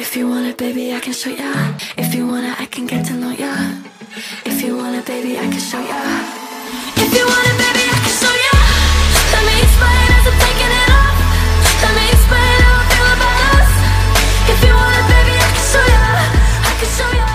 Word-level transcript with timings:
If 0.00 0.16
you 0.16 0.30
want 0.30 0.46
it, 0.46 0.56
baby, 0.56 0.94
I 0.94 0.98
can 0.98 1.12
show 1.12 1.28
ya. 1.28 1.76
If 1.98 2.14
you 2.14 2.26
want 2.26 2.46
it, 2.46 2.58
I 2.58 2.64
can 2.64 2.86
get 2.86 3.04
to 3.08 3.12
know 3.12 3.32
ya. 3.32 3.52
If 4.46 4.62
you 4.62 4.74
want 4.78 4.96
it, 4.96 5.04
baby, 5.04 5.38
I 5.38 5.44
can 5.44 5.60
show 5.60 5.78
ya. 5.78 6.00
If 6.96 7.12
you 7.12 7.24
want 7.28 7.44
it, 7.44 7.56
baby, 7.60 7.84
I 7.84 7.98
can 8.00 8.14
show 8.16 8.32
ya. 8.32 8.56
Let 9.28 9.42
me 9.44 9.54
explain 9.60 10.06
as 10.16 10.24
I'm 10.24 10.38
taking 10.40 10.72
it 10.80 10.88
off. 10.96 11.16
Let 11.84 11.92
me 12.00 12.04
explain 12.16 12.56
how 12.64 12.80
I 12.80 12.84
feel 12.88 13.08
about 13.12 13.40
us. 13.60 13.72
If 14.48 14.58
you 14.64 14.72
want 14.72 14.96
it, 14.96 15.06
baby, 15.12 15.34
I 15.36 15.48
can 15.52 15.66
show 15.68 15.84
ya. 15.92 16.04
I 16.64 16.72
can 16.80 16.90
show 16.96 17.10
ya. 17.20 17.28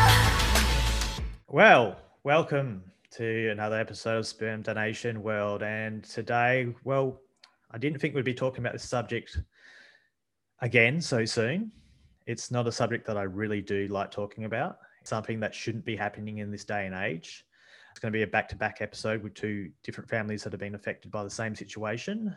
Well, 1.47 1.83
welcome 2.23 2.81
to 3.11 3.49
another 3.51 3.77
episode 3.79 4.17
of 4.17 4.25
Sperm 4.25 4.63
Donation 4.63 5.21
World. 5.21 5.61
And 5.61 6.03
today, 6.03 6.73
well, 6.83 7.21
I 7.69 7.77
didn't 7.77 7.99
think 8.01 8.15
we'd 8.15 8.25
be 8.25 8.33
talking 8.33 8.65
about 8.65 8.73
this 8.73 8.89
subject 8.89 9.37
again 10.61 10.99
so 10.99 11.25
soon. 11.25 11.71
It's 12.25 12.51
not 12.51 12.67
a 12.67 12.71
subject 12.71 13.05
that 13.07 13.17
I 13.17 13.23
really 13.23 13.61
do 13.61 13.87
like 13.87 14.11
talking 14.11 14.45
about, 14.45 14.79
it's 15.01 15.09
something 15.09 15.39
that 15.41 15.53
shouldn't 15.53 15.85
be 15.85 15.95
happening 15.95 16.39
in 16.39 16.51
this 16.51 16.65
day 16.65 16.85
and 16.85 16.95
age. 16.95 17.45
It's 17.91 17.99
going 17.99 18.11
to 18.11 18.17
be 18.17 18.23
a 18.23 18.27
back 18.27 18.49
to 18.49 18.55
back 18.55 18.81
episode 18.81 19.23
with 19.23 19.35
two 19.35 19.69
different 19.83 20.09
families 20.09 20.43
that 20.43 20.51
have 20.51 20.59
been 20.59 20.75
affected 20.75 21.11
by 21.11 21.23
the 21.23 21.29
same 21.29 21.55
situation. 21.55 22.35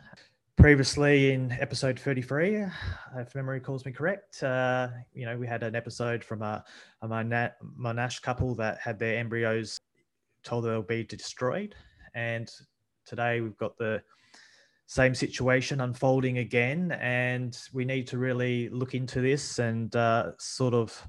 Previously, 0.55 1.31
in 1.31 1.51
episode 1.53 1.99
33, 1.99 2.65
if 3.17 3.35
memory 3.35 3.59
calls 3.59 3.85
me 3.85 3.91
correct, 3.91 4.41
uh, 4.43 4.89
you 5.13 5.25
know, 5.25 5.37
we 5.37 5.47
had 5.47 5.63
an 5.63 5.75
episode 5.75 6.23
from 6.23 6.43
a, 6.43 6.63
a 7.01 7.07
Mona- 7.07 7.53
Monash 7.77 8.21
couple 8.21 8.55
that 8.55 8.77
had 8.77 8.99
their 8.99 9.17
embryos 9.17 9.79
told 10.43 10.65
they'll 10.65 10.81
be 10.81 11.03
destroyed. 11.03 11.75
And 12.13 12.49
today 13.05 13.41
we've 13.41 13.57
got 13.57 13.77
the 13.77 14.01
same 14.89 15.13
situation 15.13 15.81
unfolding 15.81 16.39
again, 16.39 16.93
and 16.93 17.55
we 17.73 17.85
need 17.85 18.07
to 18.07 18.17
really 18.17 18.69
look 18.69 18.95
into 18.95 19.21
this 19.21 19.59
and 19.59 19.95
uh, 19.95 20.31
sort 20.39 20.73
of 20.73 21.07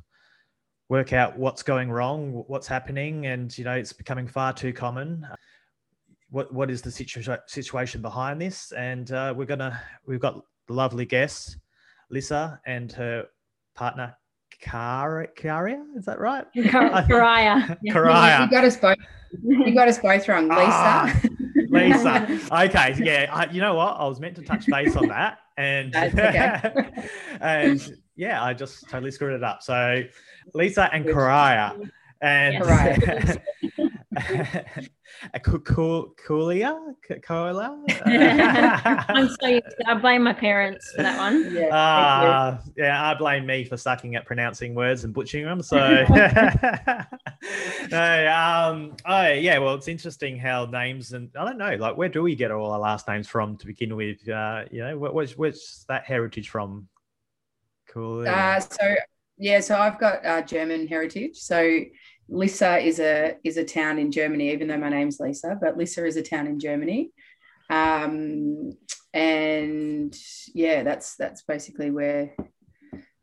work 0.91 1.15
out 1.15 1.39
what's 1.39 1.63
going 1.63 1.91
wrong, 1.91 2.45
what's 2.47 2.67
happening, 2.67 3.25
and 3.25 3.57
you 3.57 3.65
know 3.65 3.73
it's 3.73 3.95
becoming 3.95 4.29
far 4.29 4.53
too 4.53 4.75
common. 4.75 5.27
What 6.29 6.53
what 6.53 6.71
is 6.71 6.83
the 6.83 6.91
situa- 6.91 7.41
situation 7.49 8.03
behind 8.03 8.39
this? 8.39 8.71
And 8.73 9.11
uh, 9.13 9.33
we're 9.35 9.47
gonna 9.47 9.81
we've 10.07 10.21
got 10.21 10.43
lovely 10.69 11.07
guests, 11.07 11.57
Lisa 12.11 12.61
and 12.67 12.93
her 12.93 13.29
partner 13.75 14.15
Kara, 14.61 15.27
Karia, 15.29 15.83
is 15.97 16.05
that 16.05 16.21
right? 16.21 16.45
Karaya. 16.55 17.79
Karaya. 17.89 18.43
You 18.43 18.51
got 18.51 18.65
us 18.65 18.77
both. 18.77 18.99
You 19.43 19.75
got 19.75 19.89
us 19.89 19.99
both 19.99 20.29
wrong, 20.29 20.49
Lisa. 20.49 20.61
Ah, 20.67 21.21
Lisa. 21.69 22.41
Okay, 22.51 22.97
yeah. 22.99 23.31
I, 23.33 23.51
you 23.51 23.61
know 23.61 23.75
what? 23.75 23.97
I 23.99 24.07
was 24.07 24.21
meant 24.21 24.37
to 24.37 24.43
touch 24.43 24.67
base 24.67 24.97
on 24.97 25.09
that, 25.09 25.39
and 25.57 25.95
okay. 25.97 26.91
and 27.41 27.97
yeah, 28.17 28.43
I 28.43 28.55
just 28.55 28.89
totally 28.89 29.11
screwed 29.11 29.35
it 29.35 29.45
up. 29.45 29.63
So, 29.63 30.03
Lisa 30.55 30.89
and 30.93 31.05
Karaya, 31.05 31.91
and. 32.21 33.41
a 35.35 35.39
Kulia, 35.39 36.95
Kola. 37.23 37.85
I'm 38.05 39.29
so 39.29 39.47
used 39.47 39.65
to, 39.79 39.85
I 39.87 39.95
blame 39.95 40.25
my 40.25 40.33
parents 40.33 40.91
for 40.97 41.03
that 41.03 41.17
one. 41.17 41.55
yeah, 41.55 41.69
Ah, 41.73 42.61
yeah, 42.77 43.09
I 43.09 43.15
blame 43.15 43.47
me 43.47 43.63
for 43.63 43.77
sucking 43.77 44.17
at 44.17 44.27
pronouncing 44.27 44.75
words 44.75 45.05
and 45.05 45.15
butchering 45.15 45.45
them. 45.45 45.63
So, 45.63 45.77
no, 47.91 48.33
um, 48.33 48.97
oh 49.07 49.29
yeah, 49.29 49.59
well, 49.59 49.75
it's 49.75 49.87
interesting 49.87 50.39
how 50.39 50.67
names 50.67 51.13
and 51.13 51.31
I 51.39 51.45
don't 51.45 51.59
know, 51.59 51.77
like, 51.77 51.97
where 51.97 52.09
do 52.09 52.23
we 52.23 52.35
get 52.35 52.51
all 52.51 52.73
our 52.73 52.81
last 52.81 53.07
names 53.07 53.29
from 53.29 53.57
to 53.59 53.67
begin 53.67 53.95
with? 53.95 54.29
Uh, 54.29 54.65
you 54.73 54.81
know, 54.81 54.99
where, 54.99 55.13
where's, 55.13 55.39
where's 55.39 55.85
that 55.89 56.05
heritage 56.05 56.49
from? 56.49 56.89
Cool. 57.89 58.27
Uh, 58.27 58.59
so 58.59 58.97
yeah, 59.39 59.61
so 59.61 59.79
I've 59.79 59.99
got 59.99 60.25
uh, 60.27 60.43
German 60.43 60.87
heritage. 60.87 61.37
So 61.37 61.81
Lissa 62.31 62.79
is 62.79 63.01
a 63.01 63.37
is 63.43 63.57
a 63.57 63.65
town 63.65 63.99
in 63.99 64.13
Germany, 64.13 64.53
even 64.53 64.69
though 64.69 64.79
my 64.79 64.89
name's 64.89 65.19
Lisa, 65.19 65.59
but 65.61 65.77
Lissa 65.77 66.07
is 66.07 66.17
a 66.17 66.23
town 66.23 66.47
in 66.47 66.61
Germany. 66.61 67.11
Um, 67.69 68.73
and 69.13 70.17
yeah, 70.55 70.85
that's 70.85 71.17
that's 71.17 71.43
basically 71.43 71.91
where 71.91 72.35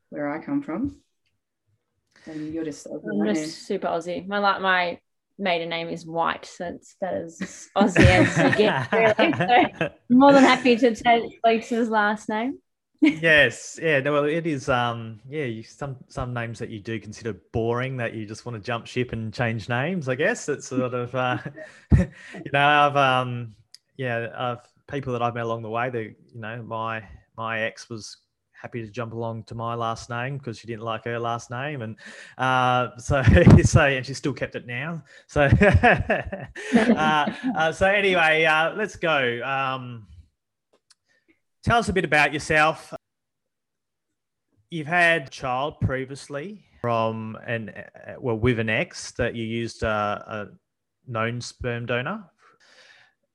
where 0.10 0.28
I 0.28 0.40
come 0.40 0.62
from. 0.62 1.02
And 2.26 2.54
you're 2.54 2.66
just 2.66 2.86
I'm 2.88 3.26
just 3.34 3.66
super 3.66 3.88
Aussie. 3.88 4.28
My 4.28 4.40
like 4.40 4.62
my 4.62 5.00
maiden 5.40 5.70
name 5.70 5.88
is 5.88 6.06
White, 6.06 6.46
so 6.46 6.66
it's 6.76 6.96
that 7.00 7.14
as 7.14 7.70
Aussie 7.78 8.06
as 8.06 8.38
you 8.38 8.58
get. 8.58 8.92
Really. 8.92 9.34
So 9.78 9.90
more 10.10 10.34
than 10.34 10.44
happy 10.44 10.76
to 10.76 10.96
take 10.96 11.40
Lisa's 11.46 11.90
last 11.90 12.28
name. 12.28 12.60
Yes, 13.02 13.80
yeah. 13.82 14.00
No, 14.00 14.14
well, 14.14 14.26
it 14.26 14.48
is. 14.48 14.70
Um, 14.70 15.20
yeah, 15.30 15.46
you, 15.46 15.64
some 15.64 15.98
some 16.08 16.34
names 16.34 16.60
that 16.60 16.70
you 16.70 16.80
do 16.80 17.00
consider 17.00 17.34
boring 17.52 17.98
that 17.98 18.14
you 18.14 18.26
just 18.26 18.46
want 18.46 18.56
to 18.56 18.66
jump 18.66 18.88
ship 18.88 19.14
and 19.14 19.34
change 19.34 19.70
names. 19.70 20.10
I 20.10 20.16
guess 20.16 20.50
it's 20.50 20.68
sort 20.70 20.94
of, 20.94 21.14
uh, 21.16 21.38
you 21.98 22.52
know, 22.54 22.68
I've 22.68 22.96
um, 22.96 23.56
yeah, 23.98 24.30
I've 24.36 24.68
people 24.88 25.14
that 25.14 25.22
I've 25.22 25.36
met 25.36 25.44
along 25.44 25.62
the 25.62 25.70
way. 25.70 25.90
That 25.90 26.04
you 26.04 26.16
know, 26.42 26.64
my 26.64 27.04
my 27.38 27.62
ex 27.62 27.90
was 27.90 28.18
happy 28.60 28.82
to 28.84 28.90
jump 28.90 29.14
along 29.14 29.44
to 29.44 29.56
my 29.56 29.76
last 29.76 30.10
name 30.10 30.38
because 30.38 30.58
she 30.58 30.66
didn't 30.68 30.82
like 30.82 31.06
her 31.06 31.20
last 31.20 31.52
name, 31.52 31.82
and 31.82 31.96
uh, 32.38 32.98
so 32.98 33.22
so 33.64 33.82
and 33.82 34.06
she 34.06 34.14
still 34.14 34.34
kept 34.34 34.56
it 34.56 34.66
now. 34.66 35.04
So 35.28 35.42
uh, 36.76 37.32
uh, 37.56 37.72
so 37.72 37.88
anyway, 37.88 38.46
uh, 38.46 38.74
let's 38.76 38.96
go. 38.96 39.42
Um, 39.44 40.08
tell 41.68 41.80
us 41.80 41.90
a 41.90 41.94
bit 41.94 42.06
about 42.06 42.34
yourself. 42.34 42.94
You've 44.70 44.88
had 44.88 45.28
a 45.28 45.30
child 45.30 45.82
previously 45.82 46.64
from 46.82 47.38
an 47.46 47.70
uh, 47.70 48.14
well 48.20 48.38
with 48.38 48.60
an 48.60 48.70
ex 48.70 49.12
that 49.12 49.36
you 49.36 49.44
used 49.44 49.84
uh, 49.84 50.20
a 50.26 50.46
known 51.08 51.42
sperm 51.42 51.86
donor, 51.86 52.24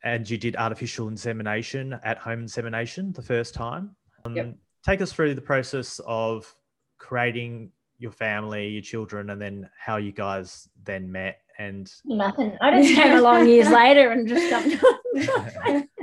and 0.03 0.29
you 0.29 0.39
did 0.39 0.57
artificial 0.57 1.09
insemination 1.09 1.99
at 2.05 2.19
home 2.19 2.41
insemination 2.41 3.13
the 3.13 3.23
first 3.23 3.55
time. 3.55 3.95
Um, 4.25 4.37
Yep. 4.37 4.55
Take 4.85 5.01
us 5.01 5.13
through 5.13 5.35
the 5.35 5.41
process 5.43 6.01
of 6.07 6.53
creating 6.99 7.71
your 7.99 8.11
family, 8.11 8.69
your 8.69 8.83
children, 8.83 9.31
and 9.31 9.41
then 9.41 9.71
how 9.79 9.99
you 9.99 10.11
guys 10.11 10.69
then 10.83 11.13
met 11.13 11.39
and 11.59 11.93
Nothing. 12.05 12.57
I 12.61 12.83
just 12.83 12.95
came 12.95 13.17
along 13.17 13.47
years 13.47 13.69
later 13.69 14.11
and 14.11 14.27
just 14.27 14.51
jumped 14.51 14.83
on. 14.85 15.89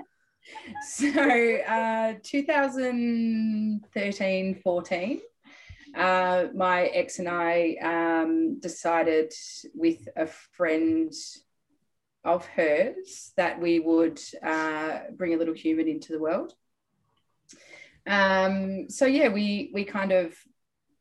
so 0.87 1.57
uh, 1.67 2.13
2013 2.23 4.55
14 4.55 5.21
uh, 5.95 6.47
my 6.53 6.83
ex 6.87 7.19
and 7.19 7.27
i 7.27 7.75
um, 7.81 8.59
decided 8.59 9.33
with 9.73 10.07
a 10.15 10.27
friend 10.27 11.11
of 12.23 12.45
hers 12.47 13.31
that 13.38 13.59
we 13.59 13.79
would 13.79 14.19
uh, 14.43 14.99
bring 15.15 15.33
a 15.33 15.38
little 15.38 15.53
human 15.53 15.88
into 15.88 16.11
the 16.11 16.19
world. 16.19 16.53
Um, 18.07 18.89
so 18.89 19.05
yeah 19.05 19.29
we 19.29 19.71
we 19.73 19.83
kind 19.83 20.11
of 20.11 20.35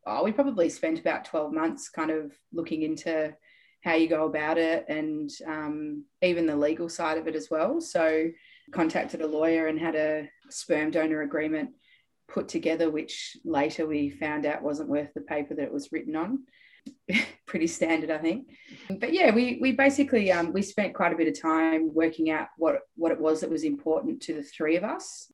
oh, 0.06 0.25
we 0.25 0.32
probably 0.32 0.70
spent 0.70 0.98
about 0.98 1.26
12 1.26 1.53
months 1.53 1.91
kind 1.91 2.10
of 2.10 2.32
looking 2.53 2.82
into 2.82 3.34
how 3.82 3.94
you 3.94 4.08
go 4.08 4.25
about 4.25 4.58
it 4.58 4.87
and 4.88 5.31
um, 5.47 6.04
even 6.22 6.47
the 6.47 6.56
legal 6.56 6.88
side 6.88 7.19
of 7.19 7.28
it 7.28 7.37
as 7.37 7.48
well. 7.50 7.81
So 7.81 8.28
contacted 8.73 9.21
a 9.21 9.27
lawyer 9.27 9.67
and 9.67 9.79
had 9.79 9.95
a 9.95 10.29
sperm 10.51 10.91
donor 10.91 11.23
agreement 11.23 11.71
put 12.29 12.49
together, 12.49 12.91
which 12.91 13.37
later 13.45 13.87
we 13.87 14.11
found 14.11 14.47
out 14.47 14.62
wasn't 14.62 14.89
worth 14.89 15.12
the 15.15 15.21
paper 15.21 15.55
that 15.55 15.65
it 15.65 15.73
was 15.73 15.91
written 15.93 16.15
on. 16.15 16.45
Pretty 17.47 17.67
standard, 17.67 18.11
I 18.11 18.19
think. 18.19 18.49
But 18.91 19.12
yeah, 19.12 19.34
we 19.34 19.59
we 19.61 19.73
basically 19.73 20.31
um, 20.31 20.53
we 20.53 20.62
spent 20.62 20.95
quite 20.95 21.12
a 21.12 21.17
bit 21.17 21.29
of 21.29 21.41
time 21.41 21.93
working 21.93 22.31
out 22.31 22.49
what 22.56 22.81
what 22.97 23.12
it 23.12 23.21
was 23.21 23.41
that 23.41 23.51
was 23.51 23.65
important 23.65 24.23
to 24.23 24.34
the 24.34 24.43
three 24.43 24.77
of 24.77 24.85
us, 24.85 25.33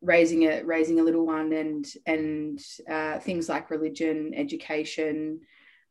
raising 0.00 0.44
a 0.44 0.62
raising 0.62 1.00
a 1.00 1.02
little 1.02 1.26
one, 1.26 1.52
and 1.52 1.86
and 2.06 2.60
uh, 2.90 3.18
things 3.18 3.48
like 3.48 3.70
religion, 3.70 4.32
education, 4.34 5.40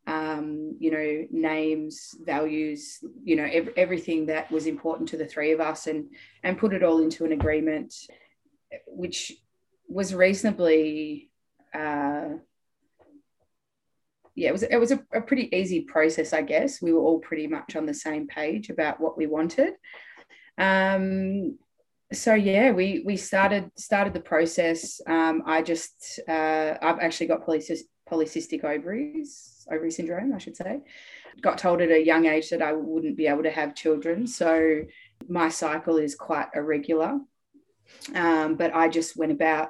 um, 0.07 0.77
you 0.80 0.89
know, 0.89 1.27
names, 1.31 2.15
values, 2.25 3.00
you 3.24 3.36
know, 3.36 3.44
ev- 3.44 3.74
everything 3.75 4.27
that 4.27 4.50
was 4.50 4.65
important 4.65 5.09
to 5.09 5.18
the 5.18 5.27
three 5.27 5.51
of 5.51 5.59
us, 5.59 5.86
and 5.86 6.06
and 6.44 6.57
put 6.57 6.74
it 6.74 6.81
all 6.81 7.01
into 7.01 7.25
an 7.25 7.33
agreement, 7.33 7.94
which 8.88 9.33
was 9.89 10.15
reasonably, 10.15 11.30
uh, 11.74 12.30
yeah, 14.33 14.50
it 14.50 14.54
was 14.54 14.63
it 14.63 14.80
was 14.80 14.92
a, 14.92 15.04
a 15.13 15.21
pretty 15.21 15.54
easy 15.54 15.81
process, 15.81 16.31
I 16.31 16.42
guess. 16.42 16.81
We 16.81 16.94
were 16.94 17.01
all 17.01 17.19
pretty 17.19 17.48
much 17.48 17.75
on 17.75 17.86
the 17.86 17.94
same 17.94 18.27
page 18.27 18.69
about 18.69 19.01
what 19.01 19.18
we 19.18 19.27
wanted. 19.27 19.74
Um, 20.57 21.57
so 22.13 22.33
yeah, 22.33 22.71
we 22.71 23.03
we 23.06 23.18
started 23.18 23.71
started 23.75 24.13
the 24.13 24.21
process. 24.21 25.01
Um, 25.06 25.44
I 25.45 25.62
just 25.62 26.21
uh, 26.30 26.75
I've 26.81 27.00
actually 27.00 27.27
got 27.27 27.45
polycystic, 27.45 27.88
polycystic 28.09 28.63
ovaries, 28.63 29.65
ovary 29.71 29.92
syndrome, 29.92 30.33
I 30.33 30.38
should 30.38 30.57
say. 30.57 30.81
Got 31.42 31.57
told 31.57 31.81
at 31.81 31.92
a 31.92 32.04
young 32.04 32.25
age 32.25 32.50
that 32.50 32.62
I 32.62 32.74
wouldn't 32.74 33.18
be 33.18 33.27
able 33.27 33.44
to 33.44 33.51
have 33.51 33.75
children, 33.75 34.27
so 34.27 34.81
my 35.27 35.50
cycle 35.50 35.98
is 35.98 36.15
quite 36.15 36.48
irregular. 36.56 37.19
Um, 38.13 38.56
but 38.56 38.75
I 38.75 38.89
just 38.89 39.15
went 39.15 39.31
about 39.31 39.69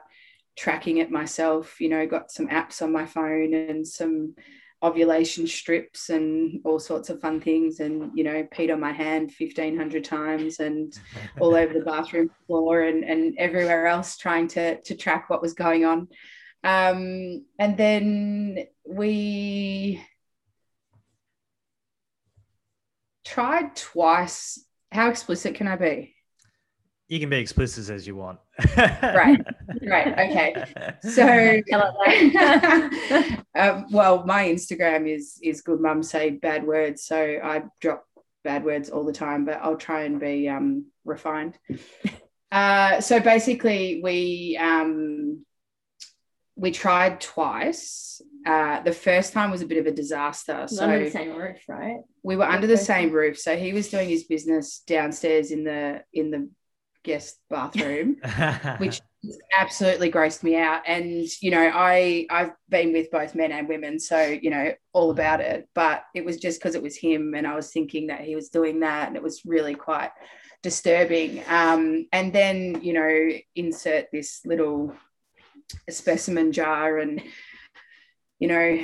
tracking 0.57 0.98
it 0.98 1.12
myself. 1.12 1.80
You 1.80 1.89
know, 1.89 2.07
got 2.07 2.31
some 2.31 2.48
apps 2.48 2.81
on 2.81 2.92
my 2.92 3.06
phone 3.06 3.54
and 3.54 3.88
some 3.88 4.36
ovulation 4.83 5.48
strips 5.48 6.10
and 6.10 6.62
all 6.63 6.80
sorts 6.80 7.10
of 7.10 7.19
fun 7.19 7.42
things 7.42 7.80
and 7.80 8.12
you 8.13 8.24
know 8.24 8.44
peed 8.54 8.72
on 8.72 8.80
my 8.80 8.92
hand 8.92 9.33
1500 9.40 10.04
times 10.04 10.60
and 10.60 11.00
all 11.40 11.56
over 11.56 11.74
the 11.74 11.86
bathroom 11.86 12.30
floor 12.45 12.81
and, 12.81 13.04
and 13.04 13.36
everywhere 13.40 13.88
else 13.88 14.18
trying 14.18 14.48
to 14.48 14.80
to 14.81 14.95
track 14.95 15.31
what 15.31 15.42
was 15.42 15.54
going 15.54 15.83
on 15.83 16.07
um, 16.68 17.46
and 17.58 17.78
then 17.78 18.68
we 18.86 20.06
tried 23.25 23.75
twice 23.75 24.64
how 24.92 25.10
explicit 25.10 25.56
can 25.56 25.68
i 25.68 25.75
be 25.75 26.14
you 27.08 27.19
can 27.19 27.30
be 27.30 27.38
explicit 27.38 27.90
as 27.90 28.06
you 28.06 28.16
want. 28.16 28.40
right. 28.75 29.40
Right. 29.81 30.08
Okay. 30.08 30.56
So, 31.02 31.24
um, 33.56 33.86
well, 33.92 34.25
my 34.25 34.46
Instagram 34.46 35.08
is 35.08 35.40
is 35.44 35.62
good 35.62 35.80
mum 35.80 36.04
say 36.04 36.31
bad 36.31 36.66
words, 36.66 37.04
so 37.04 37.40
I 37.44 37.64
drop 37.80 38.06
bad 38.44 38.66
words 38.66 38.90
all 38.90 39.06
the 39.06 39.14
time, 39.14 39.46
but 39.46 39.60
I'll 39.62 39.78
try 39.78 40.04
and 40.04 40.19
be 40.19 40.50
um, 40.50 40.88
refined. 41.06 41.58
Uh, 42.52 43.00
so 43.02 43.19
basically, 43.19 44.02
we 44.04 44.58
um, 44.60 45.46
we 46.57 46.71
tried 46.71 47.21
twice. 47.21 48.19
Uh, 48.45 48.81
the 48.81 48.92
first 48.92 49.31
time 49.31 49.51
was 49.51 49.62
a 49.62 49.65
bit 49.65 49.77
of 49.77 49.86
a 49.86 49.92
disaster. 49.92 50.65
So 50.68 50.83
under 50.83 51.04
the 51.04 51.12
same 51.12 51.36
roof, 51.36 51.57
right? 51.68 52.00
We 52.24 52.36
were 52.36 52.45
under 52.45 52.68
the 52.68 52.77
same 52.77 53.12
roof. 53.12 53.38
So 53.38 53.56
he 53.56 53.74
was 53.74 53.89
doing 53.89 54.09
his 54.09 54.24
business 54.24 54.80
downstairs 54.80 55.51
in 55.51 55.63
the 55.63 56.04
in 56.13 56.31
the 56.31 56.50
guest 57.04 57.39
bathroom, 57.50 58.18
which 58.80 59.01
absolutely 59.57 60.12
grossed 60.12 60.44
me 60.44 60.57
out. 60.57 60.81
And 60.88 61.27
you 61.42 61.51
know, 61.51 61.71
I 61.74 62.25
I've 62.30 62.51
been 62.69 62.92
with 62.92 63.12
both 63.12 63.36
men 63.36 63.51
and 63.51 63.69
women, 63.69 64.00
so 64.00 64.19
you 64.25 64.50
know 64.50 64.74
all 64.94 65.12
about 65.12 65.39
it. 65.39 65.69
But 65.75 66.04
it 66.15 66.25
was 66.25 66.38
just 66.38 66.59
because 66.59 66.74
it 66.74 66.83
was 66.83 66.98
him, 66.98 67.36
and 67.36 67.45
I 67.45 67.56
was 67.56 67.71
thinking 67.71 68.07
that 68.07 68.21
he 68.21 68.36
was 68.36 68.50
doing 68.50 68.80
that, 68.80 69.07
and 69.07 69.15
it 69.15 69.24
was 69.24 69.45
really 69.45 69.75
quite 69.75 70.12
disturbing. 70.63 71.44
Um, 71.48 72.07
and 72.12 72.33
then 72.33 72.80
you 72.81 72.94
know, 72.94 73.30
insert 73.56 74.07
this 74.12 74.42
little 74.44 74.95
specimen 75.90 76.52
jar, 76.52 76.98
and 76.98 77.22
you 78.40 78.48
know, 78.48 78.80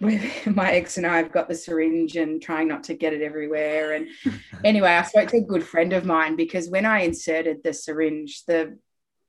with 0.00 0.46
my 0.54 0.72
ex 0.72 0.96
and 0.96 1.06
I 1.06 1.18
have 1.18 1.32
got 1.32 1.48
the 1.48 1.54
syringe 1.54 2.16
and 2.16 2.40
trying 2.40 2.68
not 2.68 2.84
to 2.84 2.94
get 2.94 3.12
it 3.12 3.22
everywhere. 3.22 3.94
And 3.94 4.08
anyway, 4.64 4.90
I 4.90 5.02
spoke 5.02 5.28
to 5.30 5.38
a 5.38 5.42
good 5.42 5.64
friend 5.64 5.92
of 5.92 6.04
mine 6.04 6.36
because 6.36 6.68
when 6.68 6.86
I 6.86 7.00
inserted 7.00 7.58
the 7.62 7.72
syringe, 7.72 8.44
the 8.46 8.78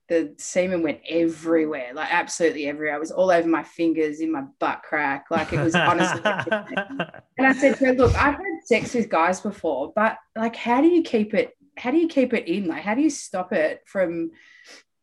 the 0.07 0.33
semen 0.37 0.81
went 0.81 1.01
everywhere, 1.07 1.91
like 1.93 2.11
absolutely 2.11 2.65
everywhere. 2.65 2.95
I 2.95 2.99
was 2.99 3.11
all 3.11 3.29
over 3.29 3.47
my 3.47 3.61
fingers, 3.61 4.21
in 4.21 4.31
my 4.31 4.41
butt 4.59 4.81
crack, 4.81 5.25
like 5.29 5.53
it 5.53 5.59
was 5.59 5.75
honestly. 5.75 6.21
and 6.25 7.47
I 7.47 7.53
said 7.53 7.77
to 7.77 7.85
her, 7.85 7.93
"Look, 7.93 8.15
I've 8.15 8.33
had 8.33 8.63
sex 8.65 8.95
with 8.95 9.07
guys 9.07 9.39
before, 9.39 9.93
but 9.95 10.17
like, 10.35 10.55
how 10.55 10.81
do 10.81 10.87
you 10.87 11.03
keep 11.03 11.35
it? 11.35 11.55
How 11.77 11.91
do 11.91 11.97
you 11.97 12.07
keep 12.07 12.33
it 12.33 12.47
in? 12.47 12.67
Like, 12.67 12.81
how 12.81 12.95
do 12.95 13.01
you 13.01 13.11
stop 13.11 13.53
it 13.53 13.83
from, 13.85 14.31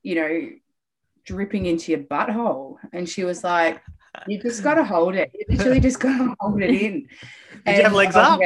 you 0.03 0.17
know, 0.17 0.49
dripping 1.27 1.67
into 1.67 1.93
your 1.93 2.01
butthole?" 2.01 2.77
And 2.93 3.09
she 3.09 3.25
was 3.25 3.45
like, 3.45 3.83
you 4.27 4.41
just 4.41 4.63
got 4.63 4.75
to 4.75 4.85
hold 4.85 5.15
it. 5.15 5.31
You 5.35 5.45
literally 5.57 5.81
just 5.81 6.01
got 6.01 6.17
to 6.19 6.35
hold 6.41 6.63
it 6.63 6.71
in. 6.71 6.93
Did 7.01 7.09
and 7.67 7.77
you 7.77 7.83
have 7.83 7.93
legs 7.93 8.17
up? 8.17 8.41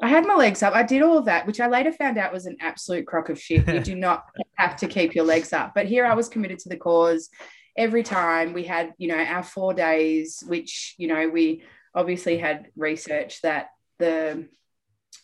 I 0.00 0.08
had 0.08 0.26
my 0.26 0.34
legs 0.34 0.62
up. 0.62 0.74
I 0.74 0.84
did 0.84 1.02
all 1.02 1.18
of 1.18 1.24
that, 1.24 1.46
which 1.46 1.60
I 1.60 1.66
later 1.66 1.92
found 1.92 2.18
out 2.18 2.32
was 2.32 2.46
an 2.46 2.56
absolute 2.60 3.06
crock 3.06 3.30
of 3.30 3.40
shit. 3.40 3.66
You 3.66 3.80
do 3.80 3.96
not 3.96 4.24
have 4.54 4.76
to 4.76 4.86
keep 4.86 5.14
your 5.14 5.24
legs 5.24 5.52
up. 5.52 5.72
But 5.74 5.86
here 5.86 6.06
I 6.06 6.14
was 6.14 6.28
committed 6.28 6.60
to 6.60 6.68
the 6.68 6.76
cause. 6.76 7.30
Every 7.76 8.02
time 8.02 8.52
we 8.52 8.64
had, 8.64 8.92
you 8.98 9.08
know, 9.08 9.18
our 9.18 9.42
four 9.42 9.74
days, 9.74 10.42
which, 10.46 10.94
you 10.98 11.08
know, 11.08 11.28
we 11.28 11.62
obviously 11.94 12.38
had 12.38 12.68
research 12.76 13.40
that 13.42 13.70
the, 13.98 14.48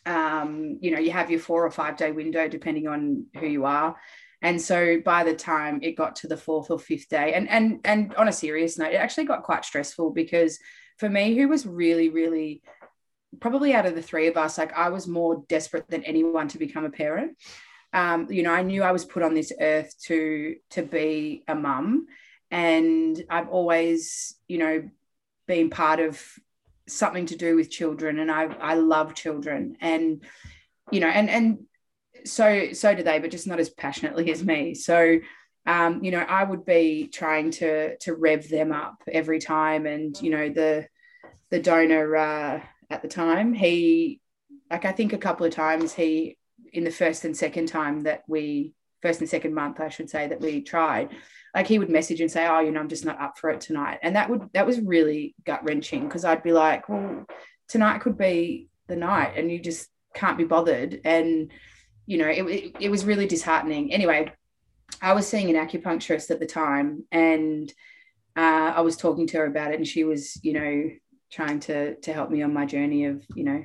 um, 0.07 0.79
you 0.81 0.91
know, 0.91 0.99
you 0.99 1.13
have 1.13 1.31
your 1.31 1.41
four 1.41 1.65
or 1.65 1.71
five 1.71 1.97
day 1.97 2.11
window 2.11 2.49
depending 2.49 2.89
on 2.89 3.27
who 3.39 3.47
you 3.47 3.65
are. 3.65 3.97
And 4.45 4.61
so 4.61 5.01
by 5.03 5.25
the 5.25 5.35
time 5.35 5.81
it 5.83 5.97
got 5.97 6.17
to 6.17 6.29
the 6.29 6.37
fourth 6.37 6.71
or 6.71 6.79
fifth 6.79 7.09
day, 7.09 7.33
and 7.33 7.49
and 7.49 7.81
and 7.83 8.15
on 8.15 8.29
a 8.29 8.33
serious 8.33 8.77
note, 8.77 8.93
it 8.93 8.97
actually 8.97 9.25
got 9.25 9.43
quite 9.43 9.65
stressful 9.65 10.11
because 10.11 10.59
for 10.99 11.09
me, 11.09 11.35
who 11.35 11.49
was 11.49 11.67
really, 11.67 12.11
really 12.11 12.63
probably 13.41 13.75
out 13.75 13.87
of 13.87 13.95
the 13.95 14.03
three 14.03 14.29
of 14.29 14.37
us, 14.37 14.59
like 14.59 14.75
I 14.75 14.91
was 14.91 15.09
more 15.09 15.45
desperate 15.49 15.89
than 15.89 16.05
anyone 16.05 16.47
to 16.49 16.59
become 16.59 16.85
a 16.85 16.91
parent. 16.91 17.39
Um, 17.95 18.31
you 18.31 18.43
know, 18.43 18.53
I 18.53 18.61
knew 18.63 18.83
I 18.83 18.93
was 18.93 19.07
put 19.07 19.23
on 19.23 19.33
this 19.33 19.51
earth 19.59 19.95
to 20.05 20.57
to 20.73 20.83
be 20.83 21.43
a 21.49 21.55
mum, 21.55 22.07
and 22.51 23.25
I've 23.31 23.49
always, 23.49 24.37
you 24.47 24.59
know, 24.59 24.91
been 25.47 25.71
part 25.71 26.01
of 26.01 26.23
something 26.87 27.25
to 27.27 27.37
do 27.37 27.57
with 27.57 27.71
children, 27.71 28.19
and 28.19 28.31
I 28.31 28.43
I 28.45 28.75
love 28.75 29.15
children, 29.15 29.79
and 29.81 30.23
you 30.91 31.01
know, 31.01 31.09
and 31.09 31.31
and 31.31 31.61
so 32.25 32.73
so 32.73 32.95
do 32.95 33.03
they, 33.03 33.19
but 33.19 33.31
just 33.31 33.47
not 33.47 33.61
as 33.61 33.71
passionately 33.71 34.31
as 34.31 34.45
me. 34.45 34.75
So 34.75 35.19
um, 35.67 36.05
you 36.05 36.11
know, 36.11 36.21
I 36.21 36.45
would 36.45 36.65
be 36.65 37.09
trying 37.13 37.51
to 37.53 37.97
to 37.99 38.15
rev 38.15 38.49
them 38.49 38.73
up 38.73 39.03
every 39.11 39.39
time, 39.39 39.87
and 39.87 40.21
you 40.21 40.31
know, 40.31 40.49
the 40.51 40.87
the 41.51 41.61
donor 41.61 42.17
uh, 42.17 42.61
at 42.91 43.03
the 43.03 43.09
time, 43.09 43.55
he 43.55 44.21
like 44.71 44.85
I 44.85 44.93
think 44.93 45.13
a 45.13 45.19
couple 45.19 45.47
of 45.47 45.55
times 45.55 45.95
he 45.95 46.37
in 46.73 46.85
the 46.85 46.91
first 46.91 47.25
and 47.25 47.37
second 47.37 47.67
time 47.67 48.03
that 48.03 48.25
we 48.27 48.75
first 49.01 49.21
and 49.21 49.29
second 49.29 49.55
month, 49.55 49.81
I 49.81 49.89
should 49.89 50.11
say, 50.11 50.27
that 50.27 50.41
we 50.41 50.63
tried, 50.63 51.11
like 51.55 51.67
he 51.67 51.79
would 51.79 51.91
message 51.91 52.21
and 52.21 52.31
say, 52.31 52.47
"Oh, 52.47 52.61
you 52.61 52.71
know, 52.71 52.81
I'm 52.81 52.89
just 52.89 53.05
not 53.07 53.21
up 53.21 53.39
for 53.39 53.49
it 53.51 53.63
tonight," 53.63 54.01
and 54.03 54.17
that 54.17 54.29
would 54.29 54.51
that 54.53 54.67
was 54.67 54.81
really 54.81 55.35
gut 55.47 55.65
wrenching 55.65 56.05
because 56.05 56.27
I'd 56.27 56.43
be 56.43 56.53
like, 56.53 56.89
"Well, 56.91 57.25
tonight 57.69 58.01
could 58.01 58.19
be 58.19 58.69
the 58.87 58.97
night, 58.97 59.35
and 59.37 59.51
you 59.51 59.61
just 59.61 59.89
can't 60.15 60.39
be 60.39 60.45
bothered," 60.45 61.01
and 61.05 61.51
you 62.07 62.19
know, 62.19 62.29
it, 62.29 62.43
it, 62.43 62.77
it 62.81 62.91
was 62.91 63.05
really 63.05 63.27
disheartening. 63.27 63.93
Anyway, 63.93 64.33
I 65.01 65.13
was 65.13 65.27
seeing 65.27 65.55
an 65.55 65.67
acupuncturist 65.67 66.31
at 66.31 66.41
the 66.41 66.47
time 66.47 67.05
and 67.11 67.73
uh, 68.37 68.73
I 68.77 68.81
was 68.81 68.97
talking 68.97 69.27
to 69.29 69.39
her 69.39 69.47
about 69.47 69.73
it 69.73 69.77
and 69.77 69.87
she 69.87 70.05
was, 70.05 70.39
you 70.43 70.53
know, 70.53 70.91
trying 71.31 71.61
to 71.61 71.97
to 71.97 72.13
help 72.13 72.31
me 72.31 72.43
on 72.43 72.53
my 72.53 72.67
journey 72.67 73.07
of, 73.07 73.25
you 73.35 73.45
know, 73.45 73.65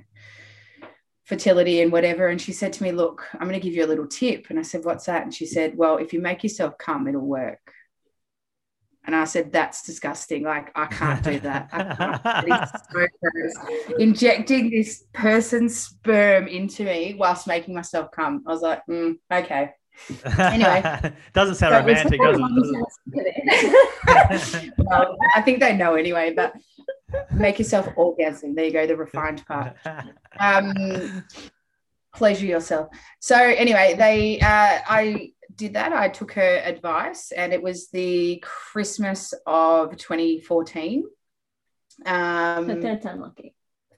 fertility 1.30 1.82
and 1.82 1.92
whatever. 1.92 2.28
And 2.28 2.42
she 2.42 2.52
said 2.52 2.74
to 2.74 2.84
me, 2.84 2.92
Look, 2.92 3.28
I'm 3.34 3.48
going 3.48 3.60
to 3.60 3.60
give 3.60 3.76
you 3.76 3.86
a 3.86 3.88
little 3.88 4.08
tip. 4.08 4.48
And 4.50 4.58
I 4.58 4.64
said, 4.64 4.84
What's 4.84 5.06
that? 5.06 5.24
And 5.24 5.34
she 5.34 5.46
said, 5.46 5.78
Well, 5.78 5.98
if 5.98 6.12
you 6.12 6.20
make 6.20 6.44
yourself 6.44 6.78
come, 6.78 7.08
it'll 7.08 7.22
work. 7.22 7.72
And 9.06 9.16
I 9.16 9.24
said, 9.24 9.52
that's 9.52 9.84
disgusting. 9.84 10.44
Like, 10.44 10.72
I 10.76 10.86
can't 10.86 11.24
do 11.24 11.40
that. 11.40 11.72
so 12.94 13.08
Injecting 14.00 14.70
this 14.70 15.06
person's 15.14 15.78
sperm 15.78 16.48
into 16.48 16.84
me 16.84 17.16
whilst 17.18 17.48
making 17.48 17.74
myself 17.74 18.12
come. 18.12 18.44
I 18.46 18.52
was 18.52 18.62
like, 18.62 18.86
mm, 18.88 19.18
okay. 19.32 19.72
Anyway. 20.38 21.14
doesn't 21.34 21.56
sound 21.56 21.76
romantic, 21.76 22.20
does 22.20 22.38
it? 23.14 24.74
well, 24.78 25.18
I 25.36 25.42
think 25.42 25.60
they 25.60 25.76
know 25.76 25.96
anyway, 25.96 26.34
but 26.36 26.54
make 27.32 27.60
yourself 27.60 27.88
orgasm. 27.96 28.56
There 28.56 28.66
you 28.66 28.72
go, 28.72 28.86
the 28.86 28.96
refined 28.96 29.46
part. 29.46 29.76
Um, 30.40 31.26
pleasure 32.14 32.46
yourself. 32.46 32.90
So 33.20 33.36
anyway, 33.36 33.96
they 33.98 34.40
uh, 34.40 34.80
I 34.88 35.32
did 35.60 35.74
that. 35.74 35.94
I 35.94 36.10
took 36.10 36.32
her 36.34 36.62
advice, 36.64 37.32
and 37.32 37.54
it 37.54 37.62
was 37.62 37.90
the 37.90 38.42
Christmas 38.42 39.34
of 39.46 39.96
2014. 39.98 41.04
Um, 42.06 42.68
the 42.68 42.82
third 42.82 43.02
time 43.02 43.20
lucky. 43.20 43.54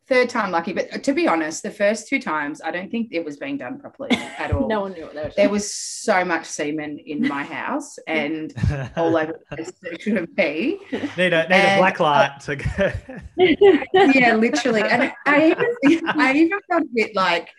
Third 0.08 0.30
time 0.30 0.52
lucky, 0.52 0.74
but 0.74 1.04
to 1.04 1.14
be 1.14 1.28
honest, 1.28 1.64
the 1.64 1.72
first 1.72 2.10
two 2.10 2.20
times 2.20 2.62
I 2.62 2.72
don't 2.72 2.92
think 2.92 3.10
it 3.12 3.24
was 3.24 3.38
being 3.38 3.58
done 3.58 3.80
properly 3.80 4.10
at 4.12 4.52
all. 4.54 4.68
no 4.68 4.82
one 4.82 4.94
knew 4.94 5.06
what 5.06 5.14
they 5.14 5.24
were. 5.24 5.32
There 5.38 5.50
was 5.50 5.74
so 5.74 6.26
much 6.26 6.46
semen 6.48 6.98
in 6.98 7.26
my 7.26 7.44
house 7.44 7.98
and 8.08 8.54
all 8.98 9.16
over 9.16 9.34
the 9.34 9.56
place 9.56 9.72
it 9.84 10.02
shouldn't 10.02 10.36
be. 10.36 10.80
Need 10.92 11.34
a 11.34 11.44
need 11.44 11.52
and, 11.52 11.52
a 11.52 11.78
black 11.78 12.00
light 12.02 12.40
to 12.42 12.56
go. 12.58 12.92
yeah, 14.14 14.36
literally, 14.36 14.82
and 14.82 15.14
I 15.26 15.56
even 15.84 16.10
I 16.10 16.34
even 16.34 16.60
felt 16.68 16.84
a 16.84 16.90
bit 16.94 17.16
like 17.16 17.50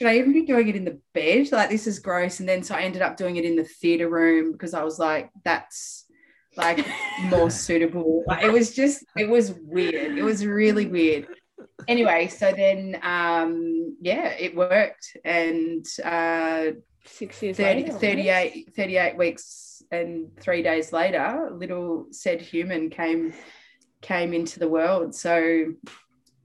should 0.00 0.08
I 0.08 0.16
even 0.16 0.32
be 0.32 0.46
doing 0.46 0.66
it 0.66 0.76
in 0.76 0.86
the 0.86 0.98
bed? 1.12 1.52
Like, 1.52 1.68
this 1.68 1.86
is 1.86 1.98
gross. 1.98 2.40
And 2.40 2.48
then 2.48 2.62
so 2.62 2.74
I 2.74 2.84
ended 2.84 3.02
up 3.02 3.18
doing 3.18 3.36
it 3.36 3.44
in 3.44 3.54
the 3.54 3.64
theater 3.64 4.08
room 4.08 4.50
because 4.50 4.72
I 4.72 4.82
was 4.82 4.98
like, 4.98 5.28
that's 5.44 6.06
like 6.56 6.86
more 7.24 7.50
suitable. 7.50 8.24
Like, 8.26 8.42
it 8.42 8.50
was 8.50 8.74
just, 8.74 9.04
it 9.14 9.28
was 9.28 9.52
weird. 9.60 10.16
It 10.16 10.22
was 10.22 10.46
really 10.46 10.86
weird. 10.86 11.26
Anyway, 11.86 12.28
so 12.28 12.50
then, 12.50 12.98
um, 13.02 13.94
yeah, 14.00 14.28
it 14.28 14.56
worked. 14.56 15.18
And 15.22 15.84
uh, 16.02 16.68
six 17.04 17.42
years 17.42 17.58
30, 17.58 17.82
later, 17.82 17.92
38, 17.92 18.72
38 18.74 19.18
weeks 19.18 19.82
and 19.90 20.34
three 20.40 20.62
days 20.62 20.94
later, 20.94 21.50
little 21.52 22.06
said 22.10 22.40
human 22.40 22.88
came 22.88 23.34
came 24.00 24.32
into 24.32 24.60
the 24.60 24.68
world. 24.68 25.14
So 25.14 25.74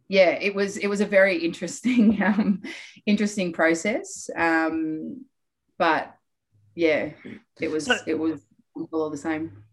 yeah, 0.07 0.31
it 0.31 0.53
was 0.53 0.77
it 0.77 0.87
was 0.87 1.01
a 1.01 1.05
very 1.05 1.37
interesting 1.37 2.21
um, 2.23 2.61
interesting 3.05 3.53
process. 3.53 4.29
Um, 4.35 5.25
but 5.77 6.15
yeah, 6.75 7.11
it 7.59 7.69
was 7.69 7.89
it 8.05 8.17
was 8.17 8.41
all 8.91 9.09
the 9.09 9.17
same. 9.17 9.63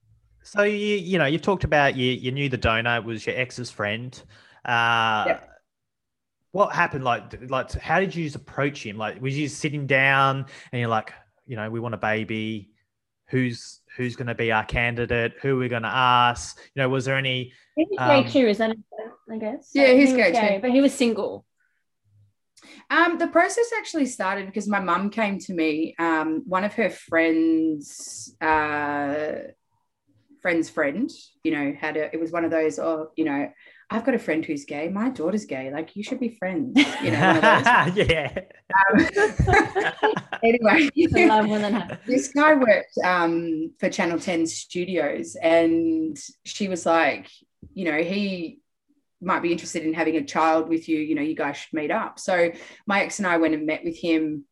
So 0.42 0.62
you 0.62 0.96
you 0.96 1.18
know 1.18 1.26
you've 1.26 1.42
talked 1.42 1.64
about 1.64 1.96
you 1.96 2.12
you 2.12 2.32
knew 2.32 2.48
the 2.48 2.56
donor 2.56 3.00
was 3.02 3.26
your 3.26 3.36
ex's 3.36 3.70
friend. 3.70 4.20
Uh, 4.64 5.24
Yep. 5.26 5.48
What 6.52 6.74
happened? 6.74 7.04
Like 7.04 7.50
like 7.50 7.72
how 7.72 7.98
did 7.98 8.14
you 8.14 8.24
just 8.24 8.36
approach 8.36 8.84
him? 8.84 8.98
Like 8.98 9.22
was 9.22 9.38
you 9.38 9.48
sitting 9.48 9.86
down 9.86 10.46
and 10.70 10.80
you're 10.80 10.88
like 10.88 11.12
you 11.46 11.56
know 11.56 11.70
we 11.70 11.80
want 11.80 11.94
a 11.94 11.98
baby. 11.98 12.70
Who's 13.28 13.80
who's 13.96 14.16
going 14.16 14.26
to 14.26 14.34
be 14.34 14.52
our 14.52 14.64
candidate? 14.64 15.34
Who 15.40 15.54
we're 15.54 15.60
we 15.60 15.68
going 15.68 15.82
to 15.82 15.88
ask? 15.88 16.58
You 16.74 16.82
know, 16.82 16.88
was 16.88 17.06
there 17.06 17.16
any? 17.16 17.52
He's 17.76 17.88
Um, 17.98 18.24
gay 18.24 18.30
too, 18.30 18.46
is 18.46 18.58
that? 18.58 18.76
I 19.32 19.38
guess. 19.38 19.70
Yeah, 19.74 19.88
He 19.88 20.00
he's 20.00 20.12
was 20.12 20.16
gay 20.16 20.54
too. 20.56 20.60
but 20.60 20.70
he 20.70 20.80
was 20.80 20.92
single. 20.94 21.44
Um, 22.90 23.18
the 23.18 23.26
process 23.28 23.70
actually 23.78 24.06
started 24.06 24.46
because 24.46 24.68
my 24.68 24.80
mum 24.80 25.10
came 25.10 25.38
to 25.40 25.54
me. 25.54 25.94
Um, 25.98 26.42
one 26.46 26.64
of 26.64 26.74
her 26.74 26.90
friends, 26.90 28.36
uh, 28.40 29.32
friend's 30.42 30.68
friend, 30.68 31.10
you 31.42 31.52
know, 31.52 31.74
had 31.78 31.96
a. 31.96 32.12
It 32.14 32.20
was 32.20 32.30
one 32.30 32.44
of 32.44 32.50
those. 32.50 32.78
Oh, 32.78 33.10
you 33.16 33.24
know, 33.24 33.50
I've 33.90 34.04
got 34.04 34.14
a 34.14 34.18
friend 34.18 34.44
who's 34.44 34.64
gay. 34.64 34.88
My 34.88 35.08
daughter's 35.08 35.46
gay. 35.46 35.72
Like 35.72 35.96
you 35.96 36.02
should 36.02 36.20
be 36.20 36.36
friends. 36.38 36.78
You 37.02 37.12
know, 37.12 37.20
one 37.28 37.36
of 37.36 37.94
those. 37.96 37.96
yeah. 38.08 38.38
Um, 38.90 39.92
anyway, 40.44 40.90
I 41.16 41.26
love 41.26 41.48
when 41.48 41.62
that 41.62 41.72
happens. 41.72 42.00
this 42.06 42.28
guy 42.28 42.54
worked 42.54 42.98
um, 43.04 43.72
for 43.78 43.88
Channel 43.88 44.18
10 44.18 44.46
studios, 44.46 45.36
and 45.36 46.16
she 46.44 46.68
was 46.68 46.84
like, 46.86 47.28
you 47.74 47.84
know, 47.84 47.98
he 48.02 48.61
might 49.22 49.40
be 49.42 49.52
interested 49.52 49.84
in 49.84 49.94
having 49.94 50.16
a 50.16 50.24
child 50.24 50.68
with 50.68 50.88
you. 50.88 50.98
You 50.98 51.14
know, 51.14 51.22
you 51.22 51.34
guys 51.36 51.56
should 51.56 51.72
meet 51.72 51.90
up. 51.90 52.18
So 52.18 52.50
my 52.86 53.02
ex 53.02 53.18
and 53.18 53.26
I 53.26 53.36
went 53.38 53.54
and 53.54 53.64
met 53.66 53.84
with 53.84 53.96
him, 53.96 54.44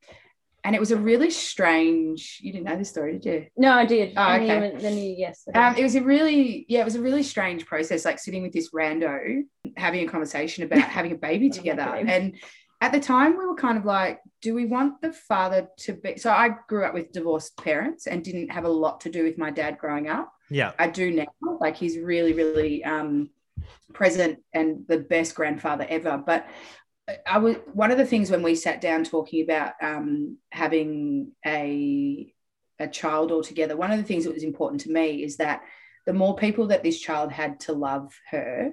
and 0.65 0.75
it 0.75 0.79
was 0.81 0.91
a 0.91 0.97
really 0.97 1.31
strange. 1.31 2.39
You 2.43 2.53
didn't 2.53 2.67
know 2.67 2.77
this 2.77 2.91
story, 2.91 3.13
did 3.19 3.25
you? 3.25 3.47
No, 3.57 3.73
I 3.73 3.87
did. 3.87 4.15
Oh, 4.17 4.21
And 4.23 4.43
okay. 4.45 4.73
you- 4.75 4.81
then 4.81 4.97
you, 4.99 5.15
yes. 5.19 5.45
I 5.55 5.69
Um, 5.69 5.77
it 5.77 5.83
was 5.83 5.95
a 5.95 6.03
really, 6.03 6.67
yeah, 6.69 6.81
it 6.81 6.85
was 6.85 6.97
a 6.97 7.03
really 7.03 7.23
strange 7.23 7.67
process, 7.67 8.05
like 8.05 8.19
sitting 8.19 8.43
with 8.43 8.53
this 8.53 8.71
rando, 8.71 9.43
having 9.77 10.07
a 10.07 10.11
conversation 10.11 10.65
about 10.65 10.79
having 10.99 11.13
a 11.13 11.17
baby 11.17 11.49
Oh 11.51 11.53
together. 11.55 11.83
And 11.83 12.37
at 12.83 12.93
the 12.93 13.01
time, 13.01 13.37
we 13.37 13.45
were 13.47 13.57
kind 13.57 13.77
of 13.77 13.85
like, 13.85 14.21
do 14.41 14.55
we 14.55 14.65
want 14.65 15.03
the 15.03 15.13
father 15.13 15.69
to 15.81 15.93
be? 15.95 16.17
So 16.17 16.31
I 16.31 16.51
grew 16.69 16.85
up 16.85 16.95
with 16.95 17.13
divorced 17.13 17.57
parents 17.59 18.07
and 18.07 18.25
didn't 18.25 18.51
have 18.53 18.65
a 18.65 18.71
lot 18.71 19.01
to 19.03 19.11
do 19.11 19.23
with 19.25 19.37
my 19.37 19.51
dad 19.51 19.77
growing 19.79 20.09
up. 20.09 20.33
Yeah. 20.49 20.73
I 20.79 20.89
do 20.89 21.11
now. 21.11 21.27
Like 21.61 21.77
he's 21.77 21.99
really, 21.99 22.33
really 22.33 22.83
um, 22.85 23.31
present 23.93 24.39
and 24.53 24.85
the 24.89 24.99
best 24.99 25.35
grandfather 25.35 25.87
ever. 25.89 26.23
But 26.25 26.47
I 27.27 27.39
was 27.39 27.57
one 27.73 27.91
of 27.91 27.99
the 27.99 28.07
things 28.07 28.31
when 28.31 28.43
we 28.43 28.55
sat 28.55 28.81
down 28.81 29.05
talking 29.05 29.43
about 29.43 29.73
um, 29.83 30.39
having 30.51 31.33
a 31.47 32.33
a 32.79 32.89
child 32.89 33.31
altogether. 33.31 33.77
One 33.77 33.91
of 33.93 33.99
the 33.99 34.05
things 34.05 34.25
that 34.25 34.33
was 34.33 34.43
important 34.43 34.81
to 34.83 34.91
me 34.91 35.23
is 35.23 35.37
that 35.37 35.63
the 36.07 36.15
more 36.15 36.35
people 36.35 36.69
that 36.69 36.83
this 36.83 36.99
child 36.99 37.31
had 37.31 37.61
to 37.61 37.73
love 37.75 38.11
her, 38.31 38.73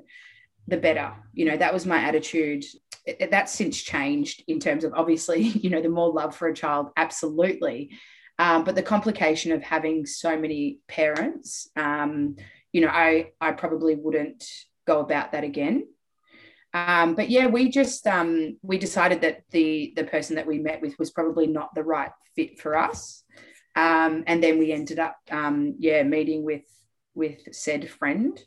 the 0.68 0.77
better. 0.77 1.13
You 1.34 1.46
know, 1.46 1.58
that 1.58 1.74
was 1.74 1.86
my 1.86 1.98
attitude. 1.98 2.63
It- 3.06 3.18
it- 3.22 3.32
That's 3.32 3.51
since 3.51 3.82
changed 3.82 4.44
in 4.48 4.60
terms 4.60 4.84
of 4.86 4.94
obviously, 4.94 5.42
you 5.63 5.70
know, 5.70 5.82
the 5.82 5.89
more 5.89 6.12
love 6.12 6.36
for 6.36 6.48
a 6.48 6.54
child, 6.56 6.89
absolutely. 6.96 7.92
Um, 8.39 8.63
but 8.63 8.75
the 8.75 8.84
complication 8.84 9.51
of 9.51 9.62
having 9.63 10.06
so 10.06 10.38
many 10.38 10.80
parents, 10.88 11.70
um, 11.75 12.36
you 12.72 12.82
know, 12.82 12.89
I 12.89 13.32
I 13.42 13.51
probably 13.54 13.96
wouldn't 13.96 14.46
go 14.88 15.01
about 15.01 15.34
that 15.34 15.44
again. 15.44 15.86
Um, 16.74 17.15
but 17.15 17.29
yeah, 17.29 17.48
we 17.48 17.70
just 17.70 18.06
um, 18.08 18.58
we 18.62 18.77
decided 18.77 19.22
that 19.22 19.44
the 19.51 19.94
the 19.96 20.03
person 20.03 20.36
that 20.36 20.48
we 20.48 20.60
met 20.60 20.82
with 20.82 20.98
was 21.00 21.12
probably 21.12 21.48
not 21.48 21.74
the 21.75 21.84
right 21.84 22.12
fit 22.36 22.60
for 22.60 22.77
us, 22.77 23.24
um, 23.75 24.24
and 24.27 24.44
then 24.44 24.60
we 24.60 24.72
ended 24.72 25.00
up 25.00 25.17
um, 25.32 25.75
yeah 25.79 26.03
meeting 26.03 26.44
with 26.44 26.63
with 27.13 27.39
said 27.51 27.89
friend, 27.89 28.39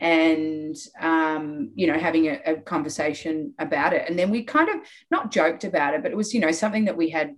and 0.00 0.76
um, 1.00 1.70
you 1.74 1.86
know 1.86 1.98
having 1.98 2.26
a, 2.26 2.40
a 2.44 2.56
conversation 2.56 3.54
about 3.58 3.92
it, 3.92 4.08
and 4.08 4.18
then 4.18 4.30
we 4.30 4.42
kind 4.42 4.68
of 4.68 4.76
not 5.10 5.30
joked 5.30 5.64
about 5.64 5.94
it, 5.94 6.02
but 6.02 6.10
it 6.10 6.16
was 6.16 6.34
you 6.34 6.40
know 6.40 6.52
something 6.52 6.86
that 6.86 6.96
we 6.96 7.10
had, 7.10 7.36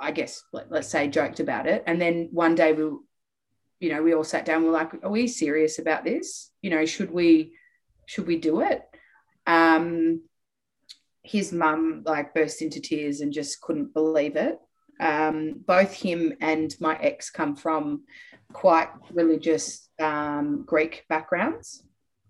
I 0.00 0.12
guess 0.12 0.42
let, 0.52 0.70
let's 0.70 0.88
say 0.88 1.08
joked 1.08 1.40
about 1.40 1.66
it, 1.66 1.82
and 1.86 2.00
then 2.00 2.28
one 2.30 2.54
day 2.54 2.72
we, 2.72 2.84
you 3.80 3.92
know, 3.92 4.02
we 4.02 4.14
all 4.14 4.24
sat 4.24 4.44
down, 4.44 4.64
we're 4.64 4.70
like, 4.70 4.94
are 5.02 5.10
we 5.10 5.26
serious 5.26 5.78
about 5.78 6.04
this? 6.04 6.52
You 6.62 6.70
know, 6.70 6.86
should 6.86 7.10
we 7.10 7.54
should 8.06 8.26
we 8.26 8.38
do 8.38 8.60
it? 8.60 8.82
um, 9.46 10.22
his 11.22 11.52
mum 11.52 12.02
like 12.04 12.34
burst 12.34 12.62
into 12.62 12.80
tears 12.80 13.20
and 13.20 13.32
just 13.32 13.60
couldn't 13.60 13.94
believe 13.94 14.36
it. 14.36 14.58
Um, 15.00 15.60
both 15.66 15.92
him 15.92 16.34
and 16.40 16.74
my 16.80 16.96
ex 17.00 17.30
come 17.30 17.56
from 17.56 18.02
quite 18.52 18.88
religious 19.10 19.88
um, 20.00 20.64
Greek 20.66 21.04
backgrounds, 21.08 21.82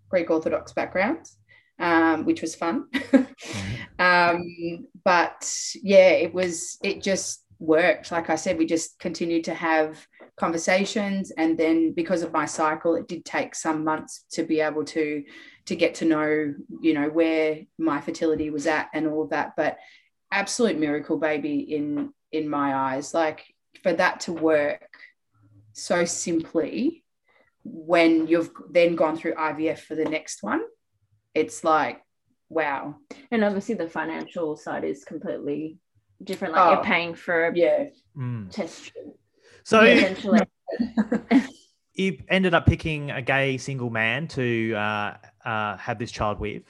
Greek 0.09 0.31
Orthodox 0.31 0.73
backgrounds, 0.73 1.37
um, 1.79 2.25
which 2.25 2.41
was 2.41 2.55
fun. 2.55 2.87
um, 3.99 4.87
but 5.05 5.51
yeah, 5.83 6.11
it 6.11 6.33
was, 6.33 6.79
it 6.83 7.03
just 7.03 7.45
worked. 7.59 8.13
Like 8.13 8.31
I 8.31 8.37
said, 8.37 8.59
we 8.59 8.67
just 8.67 8.99
continued 8.99 9.45
to 9.45 9.55
have 9.55 10.07
conversations. 10.37 11.33
And 11.33 11.59
then 11.59 11.93
because 11.93 12.23
of 12.23 12.33
my 12.33 12.47
cycle, 12.47 12.95
it 12.95 13.09
did 13.09 13.25
take 13.25 13.55
some 13.55 13.85
months 13.85 14.25
to 14.33 14.45
be 14.45 14.61
able 14.61 14.85
to 14.85 15.23
to 15.67 15.77
get 15.77 15.97
to 15.97 16.05
know, 16.05 16.55
you 16.81 16.95
know, 16.95 17.09
where 17.09 17.61
my 17.79 18.01
fertility 18.01 18.51
was 18.51 18.67
at 18.67 18.91
and 18.93 19.07
all 19.07 19.23
of 19.23 19.31
that. 19.31 19.55
But 19.57 19.79
absolute 20.31 20.79
miracle 20.79 21.17
baby 21.19 21.59
in 21.61 22.13
in 22.33 22.49
my 22.49 22.75
eyes. 22.75 23.15
Like 23.15 23.45
for 23.83 23.93
that 23.93 24.21
to 24.21 24.33
work 24.33 24.89
so 25.73 26.05
simply 26.05 27.05
when 27.65 28.27
you've 28.27 28.51
then 28.71 28.95
gone 28.95 29.17
through 29.17 29.35
IVF 29.35 29.79
for 29.79 29.95
the 29.95 30.05
next 30.05 30.43
one, 30.43 30.63
it's 31.35 31.65
like, 31.65 32.01
wow. 32.49 32.97
and 33.31 33.43
obviously 33.43 33.75
the 33.75 33.89
financial 33.89 34.55
side 34.57 34.85
is 34.85 35.05
completely 35.05 35.79
different. 36.23 36.55
Like 36.55 36.63
Oh. 36.67 36.73
you're 36.75 36.85
paying 36.85 37.15
for 37.15 37.47
a 37.47 37.57
Yeah. 37.57 37.87
Mm. 38.17 38.51
test 38.51 38.93
So 39.65 39.81
essentially. 39.83 40.41
you 41.95 42.19
ended 42.29 42.55
up 42.55 42.67
picking 42.67 43.11
a 43.11 43.23
gay 43.23 43.57
single 43.57 43.91
man 43.91 44.29
to 44.29 44.75
uh, 44.75 45.17
uh, 45.45 45.77
have 45.77 45.99
this 45.99 46.11
child 46.11 46.41
with. 46.41 46.63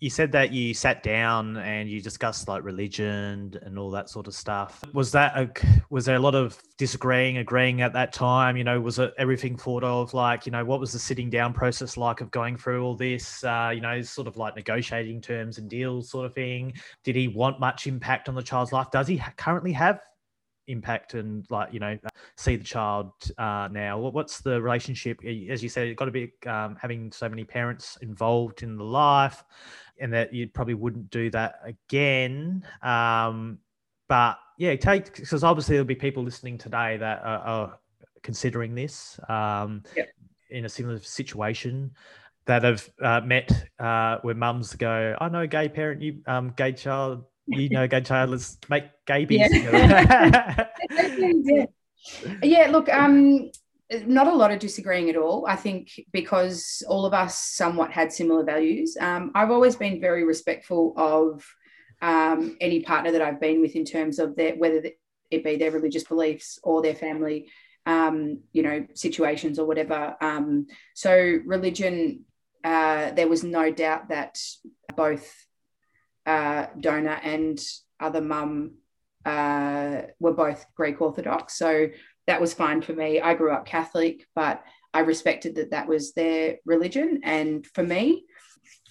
You 0.00 0.10
said 0.10 0.30
that 0.30 0.52
you 0.52 0.74
sat 0.74 1.02
down 1.02 1.56
and 1.56 1.90
you 1.90 2.00
discussed 2.00 2.46
like 2.46 2.62
religion 2.62 3.58
and 3.62 3.76
all 3.76 3.90
that 3.90 4.08
sort 4.08 4.28
of 4.28 4.34
stuff. 4.34 4.84
Was 4.94 5.10
that 5.10 5.36
a, 5.36 5.50
was 5.90 6.04
there 6.04 6.14
a 6.14 6.20
lot 6.20 6.36
of 6.36 6.56
disagreeing, 6.76 7.38
agreeing 7.38 7.80
at 7.80 7.92
that 7.94 8.12
time? 8.12 8.56
You 8.56 8.62
know, 8.62 8.80
was 8.80 9.00
it 9.00 9.12
everything 9.18 9.56
thought 9.56 9.82
of 9.82 10.14
like 10.14 10.46
you 10.46 10.52
know 10.52 10.64
what 10.64 10.78
was 10.78 10.92
the 10.92 11.00
sitting 11.00 11.30
down 11.30 11.52
process 11.52 11.96
like 11.96 12.20
of 12.20 12.30
going 12.30 12.56
through 12.56 12.84
all 12.84 12.94
this? 12.94 13.42
Uh, 13.42 13.72
you 13.74 13.80
know, 13.80 14.00
sort 14.00 14.28
of 14.28 14.36
like 14.36 14.54
negotiating 14.54 15.20
terms 15.20 15.58
and 15.58 15.68
deals, 15.68 16.10
sort 16.10 16.26
of 16.26 16.32
thing. 16.32 16.74
Did 17.02 17.16
he 17.16 17.26
want 17.26 17.58
much 17.58 17.88
impact 17.88 18.28
on 18.28 18.36
the 18.36 18.42
child's 18.42 18.72
life? 18.72 18.92
Does 18.92 19.08
he 19.08 19.20
currently 19.36 19.72
have 19.72 19.98
impact 20.68 21.14
and 21.14 21.44
like 21.50 21.72
you 21.72 21.80
know 21.80 21.98
see 22.36 22.56
the 22.56 22.64
child 22.64 23.12
uh, 23.38 23.68
now? 23.70 23.98
What's 23.98 24.40
the 24.40 24.60
relationship? 24.60 25.20
As 25.24 25.62
you 25.62 25.68
said, 25.68 25.88
it's 25.88 25.98
got 25.98 26.06
to 26.06 26.10
be 26.10 26.32
um, 26.46 26.76
having 26.80 27.10
so 27.10 27.28
many 27.28 27.44
parents 27.44 27.98
involved 28.02 28.62
in 28.62 28.76
the 28.76 28.84
life, 28.84 29.44
and 30.00 30.12
that 30.12 30.32
you 30.32 30.48
probably 30.48 30.74
wouldn't 30.74 31.10
do 31.10 31.30
that 31.30 31.60
again. 31.64 32.64
Um, 32.82 33.58
but 34.08 34.38
yeah, 34.58 34.74
take 34.76 35.14
because 35.14 35.44
obviously 35.44 35.74
there'll 35.74 35.86
be 35.86 35.94
people 35.94 36.22
listening 36.22 36.58
today 36.58 36.96
that 36.96 37.22
are, 37.24 37.38
are 37.38 37.78
considering 38.22 38.74
this 38.74 39.18
um, 39.28 39.82
in 40.50 40.64
a 40.64 40.68
similar 40.68 40.98
situation. 40.98 41.92
That 42.46 42.64
have 42.64 42.88
uh, 43.02 43.20
met 43.20 43.68
uh, 43.78 44.20
where 44.22 44.34
mums 44.34 44.74
go, 44.74 45.14
I 45.20 45.28
know 45.28 45.40
a 45.40 45.46
gay 45.46 45.68
parent, 45.68 46.00
you 46.00 46.22
um, 46.26 46.54
gay 46.56 46.72
child, 46.72 47.24
you 47.48 47.68
know, 47.70 47.86
gay 47.88 48.00
child, 48.00 48.30
let's 48.30 48.56
make 48.68 48.84
gay 49.06 49.24
babies. 49.24 49.52
together." 49.52 49.78
yeah. 49.78 51.64
yeah 52.42 52.68
look 52.70 52.88
um 52.88 53.50
not 54.06 54.26
a 54.26 54.34
lot 54.34 54.50
of 54.50 54.58
disagreeing 54.58 55.08
at 55.08 55.16
all 55.16 55.46
i 55.46 55.56
think 55.56 56.00
because 56.12 56.82
all 56.88 57.06
of 57.06 57.14
us 57.14 57.36
somewhat 57.38 57.90
had 57.90 58.12
similar 58.12 58.44
values 58.44 58.96
um, 59.00 59.30
i've 59.34 59.50
always 59.50 59.76
been 59.76 60.00
very 60.00 60.24
respectful 60.24 60.94
of 60.96 61.44
um, 62.00 62.56
any 62.60 62.80
partner 62.80 63.10
that 63.10 63.22
i've 63.22 63.40
been 63.40 63.60
with 63.60 63.74
in 63.74 63.84
terms 63.84 64.18
of 64.18 64.36
their 64.36 64.54
whether 64.56 64.82
it 65.30 65.44
be 65.44 65.56
their 65.56 65.70
religious 65.70 66.04
beliefs 66.04 66.58
or 66.62 66.82
their 66.82 66.94
family 66.94 67.48
um, 67.86 68.40
you 68.52 68.62
know 68.62 68.86
situations 68.94 69.58
or 69.58 69.66
whatever 69.66 70.16
um, 70.20 70.66
so 70.94 71.38
religion 71.44 72.24
uh, 72.64 73.12
there 73.12 73.28
was 73.28 73.44
no 73.44 73.70
doubt 73.70 74.08
that 74.08 74.38
both 74.96 75.47
uh, 76.28 76.66
donor 76.78 77.18
and 77.24 77.58
other 77.98 78.20
mum 78.20 78.74
uh, 79.24 80.02
were 80.20 80.34
both 80.34 80.66
Greek 80.74 81.00
Orthodox. 81.00 81.54
So 81.54 81.88
that 82.26 82.40
was 82.40 82.52
fine 82.52 82.82
for 82.82 82.92
me. 82.92 83.20
I 83.20 83.34
grew 83.34 83.50
up 83.50 83.66
Catholic, 83.66 84.26
but 84.34 84.62
I 84.92 85.00
respected 85.00 85.54
that 85.56 85.70
that 85.70 85.88
was 85.88 86.12
their 86.12 86.58
religion. 86.66 87.20
And 87.24 87.66
for 87.66 87.82
me, 87.82 88.26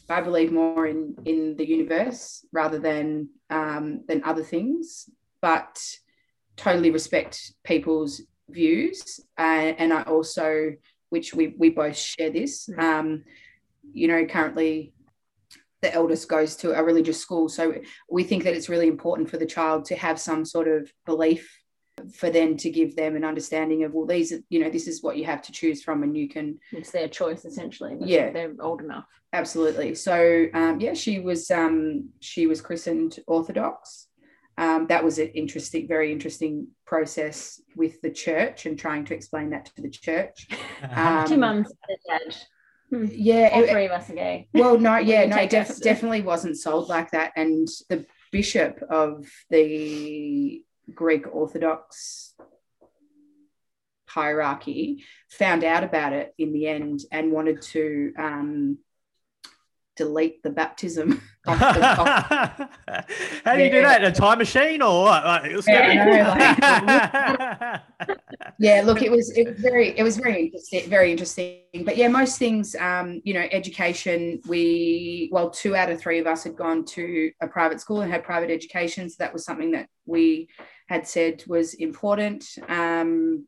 I 0.10 0.22
believe 0.22 0.52
more 0.52 0.88
in 0.88 1.16
in 1.26 1.56
the 1.58 1.68
universe 1.68 2.46
rather 2.52 2.80
than 2.80 3.30
um, 3.50 4.04
than 4.08 4.24
other 4.24 4.44
things. 4.44 5.10
But 5.42 5.80
totally 6.56 6.92
respect 6.92 7.54
people's 7.64 8.22
views, 8.50 9.20
uh, 9.38 9.74
and 9.82 9.94
I 9.94 10.02
also, 10.04 10.74
which 11.10 11.34
we 11.34 11.54
we 11.58 11.70
both 11.70 11.98
share 11.98 12.32
this. 12.32 12.68
Mm. 12.68 12.80
Um, 12.84 13.24
you 13.94 14.08
know, 14.08 14.26
currently 14.26 14.94
the 15.82 15.94
eldest 15.94 16.28
goes 16.28 16.56
to 16.58 16.72
a 16.72 16.84
religious 16.84 17.20
school, 17.22 17.50
so 17.50 17.76
we 18.10 18.24
think 18.24 18.44
that 18.44 18.56
it's 18.56 18.70
really 18.70 18.88
important 18.88 19.30
for 19.30 19.38
the 19.38 19.46
child 19.46 19.86
to 19.86 19.96
have 19.96 20.20
some 20.20 20.44
sort 20.46 20.68
of 20.68 20.92
belief 21.06 21.50
for 22.14 22.30
them 22.30 22.56
to 22.58 22.70
give 22.70 22.96
them 22.96 23.16
an 23.16 23.24
understanding 23.24 23.84
of 23.84 23.92
well 23.94 24.06
these 24.06 24.32
are 24.32 24.40
you 24.50 24.60
know 24.60 24.70
this 24.70 24.88
is 24.88 25.02
what 25.02 25.18
you 25.18 25.26
have 25.26 25.42
to 25.42 25.52
choose 25.52 25.82
from 25.82 26.04
and 26.04 26.16
you 26.16 26.30
can 26.30 26.60
It's 26.72 26.92
their 26.92 27.08
choice 27.08 27.44
essentially. 27.44 27.98
Yeah. 28.00 28.30
they're 28.32 28.54
old 28.60 28.82
enough. 28.82 29.06
absolutely 29.34 29.96
so 29.96 30.46
um, 30.54 30.80
yeah 30.80 30.94
she 30.94 31.20
was 31.20 31.50
um, 31.50 32.10
she 32.20 32.46
was 32.46 32.62
christened 32.62 33.20
orthodox 33.28 34.08
um, 34.60 34.86
that 34.88 35.04
was 35.04 35.18
an 35.20 35.30
interesting 35.30 35.88
very 35.88 36.12
interesting 36.12 36.68
process 36.86 37.60
with 37.76 38.00
the 38.02 38.12
church 38.12 38.66
and 38.68 38.78
trying 38.78 39.04
to 39.06 39.16
explain 39.16 39.50
that 39.50 39.66
to 39.66 39.82
the 39.82 39.90
church 39.90 40.48
Um, 40.92 41.28
Two 41.28 41.38
mums 41.38 41.68
and 41.68 41.98
a 41.98 42.26
dad. 42.30 42.38
Yeah 42.92 43.50
All 43.54 43.64
it- 43.64 43.70
three 43.70 43.86
of 43.86 43.92
us 43.92 44.10
are 44.10 44.14
gay. 44.16 44.48
well 44.54 44.78
no 44.80 44.98
yeah 45.12 45.26
no 45.26 45.46
def- 45.48 45.80
definitely 45.82 46.22
wasn't 46.22 46.58
sold 46.58 46.90
like 46.90 47.12
that 47.12 47.32
and 47.36 47.68
the 47.90 48.06
bishop 48.32 48.82
of 48.90 49.26
the 49.50 50.64
greek 50.94 51.26
orthodox 51.34 52.34
hierarchy 54.08 55.04
found 55.30 55.64
out 55.64 55.84
about 55.84 56.14
it 56.14 56.34
in 56.38 56.54
the 56.54 56.68
end 56.68 57.02
and 57.12 57.32
wanted 57.32 57.62
to 57.62 58.14
um, 58.18 58.78
delete 59.96 60.42
the 60.44 60.50
baptism. 60.50 61.12
off 61.12 61.18
the, 61.18 61.20
off- 61.20 61.37
How 61.48 62.68
do 63.56 63.64
you 63.64 63.72
do 63.72 63.82
that? 63.82 64.04
In 64.04 64.12
a 64.12 64.14
time 64.14 64.40
machine 64.40 64.82
or 64.82 65.04
what? 65.04 65.24
Like, 65.24 65.52
it 65.52 65.56
was 65.56 65.68
Yeah, 65.68 67.80
yeah 68.60 68.82
look 68.84 69.02
it 69.02 69.10
was 69.10 69.32
it 69.38 69.48
was 69.48 69.60
very 69.60 69.98
it 69.98 70.04
was 70.04 70.18
very 70.18 70.46
interesting 70.46 70.90
very 70.90 71.12
interesting. 71.12 71.60
But 71.86 71.96
yeah 71.96 72.10
most 72.10 72.38
things 72.38 72.76
um 72.76 73.22
you 73.24 73.34
know 73.34 73.48
education 73.52 74.42
we 74.48 75.30
well 75.32 75.50
two 75.50 75.76
out 75.76 75.90
of 75.90 76.00
three 76.00 76.20
of 76.20 76.28
us 76.28 76.44
had 76.44 76.58
gone 76.58 76.84
to 76.86 77.32
a 77.42 77.48
private 77.48 77.80
school 77.80 78.02
and 78.02 78.12
had 78.12 78.24
private 78.24 78.52
education. 78.52 79.10
So 79.10 79.16
that 79.20 79.32
was 79.32 79.46
something 79.46 79.72
that 79.72 79.88
we 80.06 80.50
had 80.90 81.08
said 81.08 81.44
was 81.48 81.76
important. 81.76 82.46
Um 82.68 83.48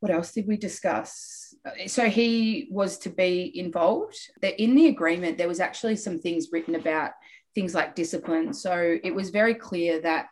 what 0.00 0.12
else 0.12 0.32
did 0.32 0.46
we 0.46 0.56
discuss? 0.56 1.54
So 1.86 2.08
he 2.08 2.68
was 2.70 2.98
to 2.98 3.10
be 3.10 3.58
involved. 3.58 4.18
In 4.42 4.74
the 4.74 4.88
agreement 4.88 5.38
there 5.38 5.48
was 5.48 5.60
actually 5.60 5.96
some 5.96 6.18
things 6.18 6.48
written 6.52 6.74
about 6.74 7.12
things 7.54 7.74
like 7.74 7.94
discipline. 7.94 8.52
So 8.52 8.98
it 9.02 9.14
was 9.14 9.30
very 9.30 9.54
clear 9.54 10.00
that 10.02 10.26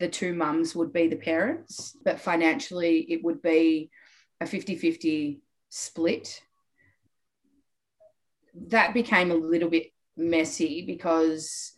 the 0.00 0.08
two 0.08 0.34
mums 0.34 0.74
would 0.74 0.92
be 0.92 1.06
the 1.06 1.16
parents, 1.16 1.96
but 2.04 2.20
financially 2.20 3.00
it 3.00 3.22
would 3.22 3.40
be 3.40 3.90
a 4.40 4.46
50 4.46 4.76
50 4.76 5.40
split. 5.68 6.42
That 8.68 8.94
became 8.94 9.30
a 9.30 9.34
little 9.34 9.70
bit 9.70 9.92
messy 10.16 10.84
because 10.84 11.72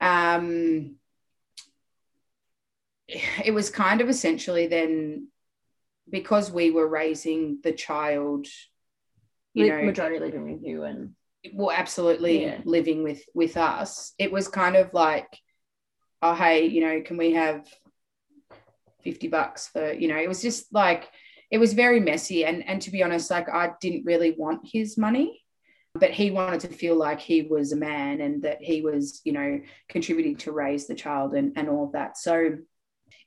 um, 0.00 0.96
it 3.08 3.52
was 3.52 3.70
kind 3.70 4.00
of 4.00 4.08
essentially 4.08 4.66
then 4.66 5.28
because 6.08 6.50
we 6.50 6.70
were 6.70 6.86
raising 6.86 7.58
the 7.62 7.72
child, 7.72 8.46
you 9.54 9.68
know, 9.68 9.82
majority 9.82 10.18
living 10.18 10.52
with 10.52 10.62
you 10.62 10.84
and 10.84 11.14
well 11.54 11.70
absolutely 11.70 12.42
Yeah. 12.42 12.60
living 12.64 13.02
with 13.02 13.22
with 13.34 13.56
us. 13.56 14.12
It 14.18 14.32
was 14.32 14.48
kind 14.48 14.76
of 14.76 14.92
like 14.94 15.28
oh 16.22 16.34
hey 16.34 16.66
you 16.66 16.80
know 16.80 17.02
can 17.02 17.16
we 17.16 17.32
have 17.32 17.66
50 19.04 19.28
bucks 19.28 19.68
for 19.68 19.92
you 19.92 20.08
know 20.08 20.16
it 20.16 20.28
was 20.28 20.42
just 20.42 20.72
like 20.72 21.08
it 21.50 21.58
was 21.58 21.74
very 21.74 22.00
messy. 22.00 22.44
And 22.44 22.66
and 22.66 22.80
to 22.82 22.90
be 22.90 23.02
honest 23.02 23.30
like 23.30 23.48
i 23.48 23.72
didn't 23.80 24.04
really 24.04 24.32
want 24.32 24.60
his 24.64 24.96
money 24.98 25.42
but 25.94 26.10
he 26.10 26.30
wanted 26.30 26.60
to 26.60 26.68
feel 26.68 26.96
like 26.96 27.20
he 27.20 27.42
was 27.42 27.72
a 27.72 27.76
man 27.76 28.20
and 28.20 28.42
that 28.42 28.60
he 28.60 28.82
was 28.82 29.20
you 29.24 29.32
know 29.32 29.60
contributing 29.88 30.36
to 30.36 30.52
raise 30.52 30.86
the 30.86 30.94
child 30.94 31.34
and 31.34 31.52
and 31.56 31.68
all 31.68 31.84
of 31.84 31.92
that. 31.92 32.18
So 32.18 32.58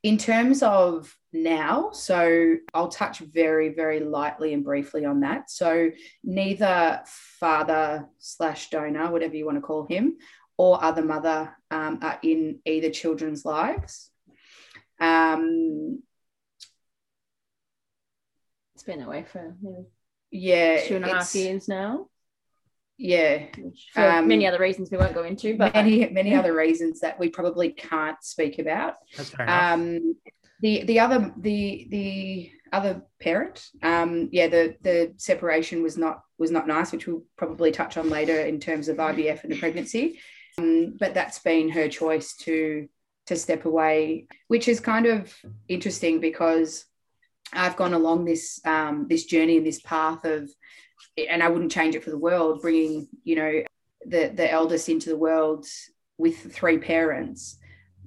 in 0.03 0.17
terms 0.17 0.63
of 0.63 1.13
now 1.33 1.91
so 1.91 2.55
i'll 2.73 2.87
touch 2.87 3.19
very 3.19 3.69
very 3.73 3.99
lightly 3.99 4.53
and 4.53 4.63
briefly 4.63 5.05
on 5.05 5.19
that 5.19 5.49
so 5.49 5.91
neither 6.23 7.01
father 7.39 8.07
slash 8.19 8.69
donor, 8.69 9.11
whatever 9.11 9.35
you 9.35 9.45
want 9.45 9.57
to 9.57 9.61
call 9.61 9.85
him, 9.87 10.17
or 10.57 10.83
other 10.83 11.03
mother 11.03 11.55
um, 11.71 11.99
are 12.01 12.19
in 12.21 12.59
either 12.65 12.89
children's 12.89 13.45
lives. 13.45 14.11
Um, 14.99 16.03
it's 18.75 18.83
been 18.83 19.01
away 19.01 19.25
for 19.31 19.55
maybe 19.61 19.85
yeah, 20.31 20.81
two 20.85 20.97
and 20.97 21.05
a 21.05 21.13
half 21.13 21.33
years 21.33 21.67
now. 21.67 22.07
Yeah, 22.99 23.45
for 23.93 24.01
Um, 24.01 24.27
many 24.27 24.45
other 24.45 24.59
reasons 24.59 24.91
we 24.91 24.97
won't 24.97 25.13
go 25.13 25.23
into, 25.23 25.57
but 25.57 25.73
many 25.73 26.09
many 26.19 26.35
other 26.35 26.53
reasons 26.53 26.99
that 26.99 27.17
we 27.17 27.29
probably 27.29 27.69
can't 27.71 28.21
speak 28.21 28.59
about. 28.59 28.95
That's 29.15 29.29
fair 29.29 29.45
enough. 29.45 29.73
Um, 29.73 30.15
the 30.61 30.83
the 30.83 30.99
other 30.99 31.33
the 31.37 31.87
the 31.89 32.51
other 32.73 33.01
parent, 33.21 33.65
um, 33.81 34.27
yeah, 34.33 34.47
the 34.47 34.75
the 34.81 35.13
separation 35.15 35.81
was 35.81 35.97
not 35.97 36.23
was 36.37 36.51
not 36.51 36.67
nice, 36.67 36.91
which 36.91 37.07
we'll 37.07 37.23
probably 37.37 37.71
touch 37.71 37.95
on 37.95 38.09
later 38.09 38.37
in 38.41 38.59
terms 38.59 38.89
of 38.89 38.97
IVF 38.97 39.43
and 39.43 39.53
the 39.53 39.59
pregnancy. 39.59 40.19
Um, 40.57 40.97
but 40.99 41.13
that's 41.13 41.39
been 41.39 41.69
her 41.69 41.87
choice 41.87 42.35
to 42.37 42.89
to 43.27 43.35
step 43.37 43.63
away, 43.63 44.27
which 44.49 44.67
is 44.67 44.81
kind 44.81 45.05
of 45.05 45.33
interesting 45.69 46.19
because 46.19 46.83
I've 47.53 47.77
gone 47.77 47.93
along 47.93 48.25
this 48.25 48.59
um, 48.65 49.07
this 49.07 49.23
journey 49.23 49.55
and 49.57 49.65
this 49.65 49.81
path 49.81 50.25
of, 50.25 50.51
and 51.27 51.43
I 51.43 51.49
wouldn't 51.49 51.71
change 51.71 51.95
it 51.95 52.03
for 52.03 52.09
the 52.11 52.17
world, 52.17 52.61
bringing 52.61 53.07
you 53.23 53.35
know 53.35 53.63
the 54.05 54.31
the 54.33 54.49
eldest 54.51 54.89
into 54.89 55.09
the 55.09 55.17
world 55.17 55.65
with 56.17 56.53
three 56.53 56.77
parents, 56.77 57.57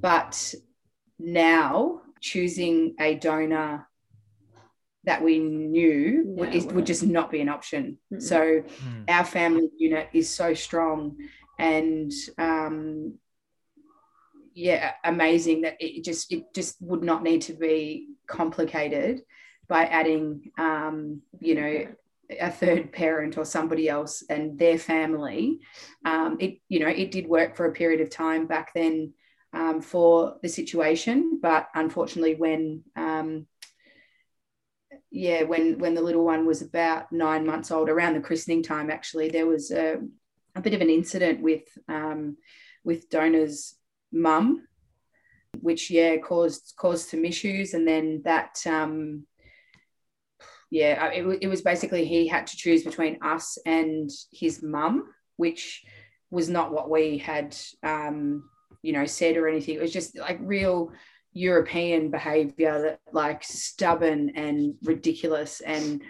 but 0.00 0.54
now 1.18 2.02
choosing 2.20 2.94
a 3.00 3.14
donor 3.14 3.88
that 5.04 5.22
we 5.22 5.38
knew 5.40 6.22
would, 6.26 6.54
is, 6.54 6.66
would 6.66 6.86
just 6.86 7.02
not 7.02 7.30
be 7.30 7.40
an 7.40 7.48
option. 7.48 7.98
Mm-mm. 8.12 8.22
So 8.22 8.60
Hmm. 8.60 9.02
our 9.08 9.24
family 9.24 9.68
unit 9.76 10.08
is 10.12 10.30
so 10.30 10.54
strong 10.54 11.16
and 11.58 12.12
um, 12.38 13.18
yeah, 14.54 14.92
amazing 15.04 15.62
that 15.62 15.76
it 15.80 16.04
just 16.04 16.32
it 16.32 16.54
just 16.54 16.76
would 16.80 17.02
not 17.02 17.22
need 17.22 17.42
to 17.42 17.54
be 17.54 18.08
complicated 18.26 19.22
by 19.68 19.84
adding 19.86 20.52
um, 20.58 21.22
you 21.40 21.54
know 21.54 21.86
a 22.40 22.50
third 22.50 22.92
parent 22.92 23.36
or 23.36 23.44
somebody 23.44 23.88
else 23.88 24.22
and 24.28 24.58
their 24.58 24.78
family. 24.78 25.60
Um, 26.04 26.36
it 26.40 26.58
you 26.68 26.80
know 26.80 26.88
it 26.88 27.10
did 27.10 27.26
work 27.26 27.56
for 27.56 27.66
a 27.66 27.72
period 27.72 28.00
of 28.00 28.10
time 28.10 28.46
back 28.46 28.72
then 28.74 29.14
um, 29.52 29.80
for 29.80 30.36
the 30.42 30.48
situation, 30.48 31.38
but 31.42 31.68
unfortunately 31.74 32.34
when 32.34 32.84
um, 32.96 33.46
yeah 35.12 35.42
when 35.42 35.78
when 35.78 35.94
the 35.94 36.00
little 36.00 36.24
one 36.24 36.46
was 36.46 36.62
about 36.62 37.12
nine 37.12 37.46
months 37.46 37.70
old 37.70 37.88
around 37.88 38.14
the 38.14 38.20
christening 38.20 38.62
time 38.62 38.90
actually 38.90 39.28
there 39.28 39.46
was 39.46 39.70
a, 39.70 39.98
a 40.54 40.60
bit 40.60 40.74
of 40.74 40.80
an 40.80 40.90
incident 40.90 41.40
with 41.42 41.62
um, 41.88 42.36
with 42.82 43.10
donor's 43.10 43.74
mum 44.10 44.66
which 45.60 45.90
yeah 45.90 46.16
caused 46.16 46.72
caused 46.76 47.10
some 47.10 47.24
issues 47.24 47.74
and 47.74 47.86
then 47.86 48.22
that 48.24 48.58
um, 48.66 49.26
yeah 50.72 51.06
it, 51.08 51.38
it 51.42 51.48
was 51.48 51.62
basically 51.62 52.04
he 52.04 52.26
had 52.26 52.46
to 52.46 52.56
choose 52.56 52.82
between 52.82 53.18
us 53.22 53.58
and 53.66 54.10
his 54.32 54.62
mum 54.62 55.04
which 55.36 55.82
was 56.30 56.48
not 56.48 56.72
what 56.72 56.90
we 56.90 57.18
had 57.18 57.56
um, 57.82 58.48
you 58.82 58.92
know 58.92 59.06
said 59.06 59.36
or 59.36 59.46
anything 59.46 59.76
it 59.76 59.82
was 59.82 59.92
just 59.92 60.18
like 60.18 60.38
real 60.40 60.90
European 61.34 62.10
behavior 62.10 62.80
that 62.82 63.00
like 63.12 63.42
stubborn 63.42 64.30
and 64.36 64.74
ridiculous 64.82 65.60
and 65.60 66.02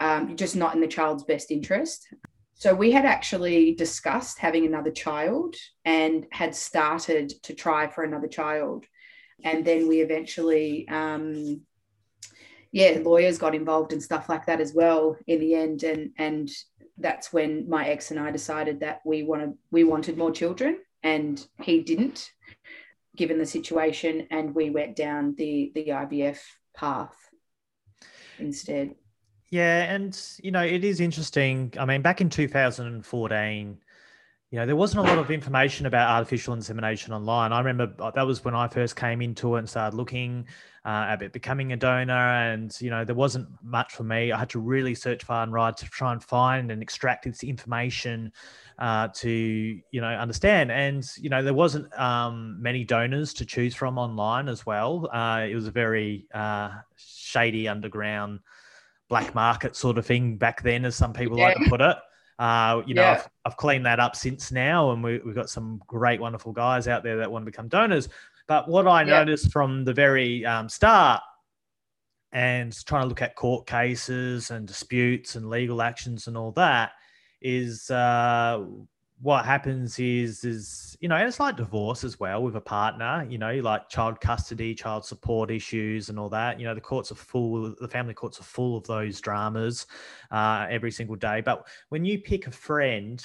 um, 0.00 0.36
just 0.36 0.56
not 0.56 0.74
in 0.74 0.80
the 0.80 0.86
child's 0.86 1.24
best 1.24 1.50
interest. 1.50 2.06
So 2.54 2.74
we 2.74 2.90
had 2.90 3.04
actually 3.04 3.74
discussed 3.74 4.38
having 4.38 4.66
another 4.66 4.90
child 4.90 5.54
and 5.84 6.26
had 6.30 6.54
started 6.54 7.32
to 7.44 7.54
try 7.54 7.86
for 7.86 8.04
another 8.04 8.28
child. 8.28 8.84
And 9.44 9.64
then 9.64 9.88
we 9.88 10.00
eventually, 10.00 10.88
um, 10.88 11.62
yeah, 12.72 12.98
lawyers 13.02 13.38
got 13.38 13.54
involved 13.54 13.92
and 13.92 14.02
stuff 14.02 14.28
like 14.28 14.46
that 14.46 14.60
as 14.60 14.74
well 14.74 15.16
in 15.26 15.40
the 15.40 15.54
end. 15.54 15.82
And, 15.82 16.10
and 16.18 16.50
that's 16.98 17.32
when 17.32 17.68
my 17.68 17.88
ex 17.88 18.10
and 18.10 18.20
I 18.20 18.30
decided 18.30 18.80
that 18.80 19.00
we 19.04 19.22
wanted, 19.22 19.54
we 19.70 19.84
wanted 19.84 20.16
more 20.16 20.30
children 20.30 20.78
and 21.02 21.44
he 21.62 21.82
didn't 21.82 22.30
given 23.16 23.38
the 23.38 23.46
situation, 23.46 24.28
and 24.30 24.54
we 24.54 24.70
went 24.70 24.94
down 24.94 25.34
the 25.36 25.72
the 25.74 25.86
IVF 25.88 26.38
path 26.76 27.16
instead. 28.38 28.94
Yeah, 29.50 29.92
and 29.92 30.18
you 30.42 30.50
know, 30.50 30.62
it 30.62 30.84
is 30.84 31.00
interesting. 31.00 31.72
I 31.78 31.84
mean, 31.84 32.02
back 32.02 32.20
in 32.20 32.28
2014, 32.28 33.78
you 34.50 34.60
know, 34.60 34.66
there 34.66 34.76
wasn't 34.76 35.04
a 35.04 35.08
lot 35.08 35.18
of 35.18 35.30
information 35.32 35.86
about 35.86 36.08
artificial 36.08 36.54
insemination 36.54 37.12
online. 37.12 37.52
I 37.52 37.58
remember 37.58 37.92
uh, 37.98 38.12
that 38.12 38.24
was 38.24 38.44
when 38.44 38.54
I 38.54 38.68
first 38.68 38.94
came 38.94 39.20
into 39.20 39.56
it 39.56 39.60
and 39.60 39.68
started 39.68 39.96
looking 39.96 40.46
uh, 40.84 41.06
about 41.08 41.32
becoming 41.32 41.72
a 41.72 41.76
donor. 41.76 42.12
And, 42.12 42.72
you 42.80 42.88
know, 42.88 43.04
there 43.04 43.16
wasn't 43.16 43.48
much 43.64 43.94
for 43.94 44.04
me. 44.04 44.30
I 44.30 44.38
had 44.38 44.48
to 44.50 44.60
really 44.60 44.94
search 44.94 45.24
far 45.24 45.42
and 45.42 45.52
wide 45.52 45.76
to 45.78 45.86
try 45.86 46.12
and 46.12 46.22
find 46.22 46.70
and 46.70 46.80
extract 46.80 47.24
this 47.24 47.42
information 47.42 48.32
uh, 48.78 49.08
to, 49.14 49.30
you 49.30 50.00
know, 50.00 50.06
understand. 50.06 50.70
And, 50.70 51.04
you 51.18 51.28
know, 51.28 51.42
there 51.42 51.52
wasn't 51.52 51.92
um, 51.98 52.62
many 52.62 52.84
donors 52.84 53.34
to 53.34 53.44
choose 53.44 53.74
from 53.74 53.98
online 53.98 54.48
as 54.48 54.64
well. 54.64 55.10
Uh, 55.12 55.44
it 55.50 55.56
was 55.56 55.66
a 55.66 55.72
very 55.72 56.28
uh, 56.32 56.70
shady 56.94 57.66
underground 57.66 58.38
black 59.08 59.34
market 59.34 59.74
sort 59.74 59.98
of 59.98 60.06
thing 60.06 60.36
back 60.36 60.62
then, 60.62 60.84
as 60.84 60.94
some 60.94 61.12
people 61.12 61.36
yeah. 61.36 61.46
like 61.46 61.56
to 61.56 61.68
put 61.68 61.80
it. 61.80 61.96
Uh, 62.38 62.82
you 62.86 62.94
know, 62.94 63.02
yeah. 63.02 63.12
I've, 63.12 63.28
I've, 63.46 63.56
cleaned 63.56 63.86
that 63.86 63.98
up 63.98 64.14
since 64.14 64.52
now, 64.52 64.90
and 64.90 65.02
we, 65.02 65.14
have 65.14 65.34
got 65.34 65.48
some 65.48 65.80
great, 65.86 66.20
wonderful 66.20 66.52
guys 66.52 66.86
out 66.86 67.02
there 67.02 67.16
that 67.18 67.30
want 67.30 67.44
to 67.44 67.50
become 67.50 67.68
donors. 67.68 68.08
But 68.46 68.68
what 68.68 68.86
I 68.86 69.02
yeah. 69.02 69.18
noticed 69.18 69.50
from 69.52 69.84
the 69.84 69.94
very 69.94 70.44
um, 70.44 70.68
start, 70.68 71.22
and 72.32 72.76
trying 72.84 73.02
to 73.02 73.08
look 73.08 73.22
at 73.22 73.36
court 73.36 73.66
cases 73.66 74.50
and 74.50 74.66
disputes 74.66 75.36
and 75.36 75.48
legal 75.48 75.80
actions 75.80 76.26
and 76.26 76.36
all 76.36 76.52
that, 76.52 76.92
is 77.40 77.90
uh, 77.90 78.62
what 79.20 79.46
happens 79.46 79.98
is 79.98 80.44
is 80.44 80.96
you 81.00 81.08
know 81.08 81.16
and 81.16 81.26
it's 81.26 81.40
like 81.40 81.56
divorce 81.56 82.04
as 82.04 82.20
well 82.20 82.42
with 82.42 82.56
a 82.56 82.60
partner 82.60 83.26
you 83.30 83.38
know 83.38 83.54
like 83.60 83.88
child 83.88 84.20
custody 84.20 84.74
child 84.74 85.04
support 85.04 85.50
issues 85.50 86.10
and 86.10 86.18
all 86.18 86.28
that. 86.28 86.60
You 86.60 86.66
know 86.66 86.74
the 86.74 86.80
courts 86.80 87.10
are 87.12 87.16
full 87.16 87.74
the 87.80 87.88
family 87.88 88.14
courts 88.14 88.40
are 88.40 88.44
full 88.44 88.76
of 88.76 88.86
those 88.86 89.20
dramas 89.20 89.86
uh, 90.30 90.66
every 90.68 90.90
single 90.90 91.16
day. 91.16 91.40
But 91.40 91.66
when 91.88 92.04
you 92.04 92.18
pick 92.18 92.46
a 92.46 92.50
friend 92.50 93.24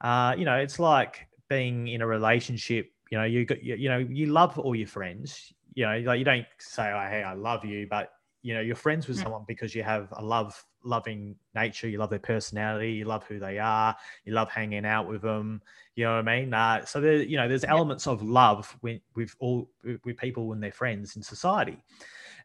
uh, 0.00 0.34
you 0.38 0.44
know 0.44 0.56
it's 0.56 0.78
like 0.78 1.26
being 1.48 1.88
in 1.88 2.00
a 2.00 2.06
relationship 2.06 2.92
you 3.10 3.18
know 3.18 3.24
you 3.24 3.44
got 3.44 3.62
you, 3.62 3.74
you 3.74 3.88
know 3.88 3.98
you 3.98 4.26
love 4.26 4.58
all 4.58 4.74
your 4.74 4.86
friends 4.88 5.52
you 5.74 5.84
know 5.84 5.98
like 5.98 6.18
you 6.18 6.24
don't 6.24 6.46
say 6.58 6.92
oh 6.92 7.08
hey 7.10 7.22
i 7.22 7.32
love 7.34 7.64
you 7.64 7.86
but 7.88 8.12
you 8.44 8.54
know 8.54 8.60
you're 8.60 8.76
friends 8.76 9.08
with 9.08 9.18
mm. 9.18 9.22
someone 9.22 9.42
because 9.48 9.74
you 9.74 9.82
have 9.82 10.06
a 10.12 10.24
love 10.24 10.64
loving 10.84 11.34
nature 11.54 11.88
you 11.88 11.98
love 11.98 12.10
their 12.10 12.18
personality 12.18 12.92
you 12.92 13.06
love 13.06 13.24
who 13.24 13.38
they 13.38 13.58
are 13.58 13.96
you 14.24 14.32
love 14.34 14.50
hanging 14.50 14.84
out 14.84 15.08
with 15.08 15.22
them 15.22 15.60
you 15.96 16.04
know 16.04 16.16
what 16.16 16.28
i 16.28 16.40
mean? 16.40 16.52
Uh, 16.52 16.84
so 16.84 17.00
there 17.00 17.22
you 17.22 17.36
know 17.36 17.48
there's 17.48 17.64
elements 17.64 18.06
of 18.06 18.22
love 18.22 18.76
with, 18.82 19.00
with 19.14 19.34
all 19.38 19.70
with 20.04 20.16
people 20.16 20.52
and 20.52 20.62
their 20.62 20.72
friends 20.72 21.16
in 21.16 21.22
society. 21.22 21.82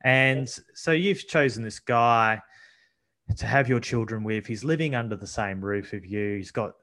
And 0.03 0.47
so 0.75 0.91
you've 0.91 1.27
chosen 1.27 1.63
this 1.63 1.79
guy 1.79 2.41
to 3.35 3.45
have 3.45 3.67
your 3.67 3.79
children 3.79 4.23
with. 4.23 4.45
He's 4.45 4.63
living 4.63 4.95
under 4.95 5.15
the 5.15 5.27
same 5.27 5.62
roof 5.62 5.93
of 5.93 6.05
you. 6.05 6.38
He's 6.38 6.51
got 6.51 6.73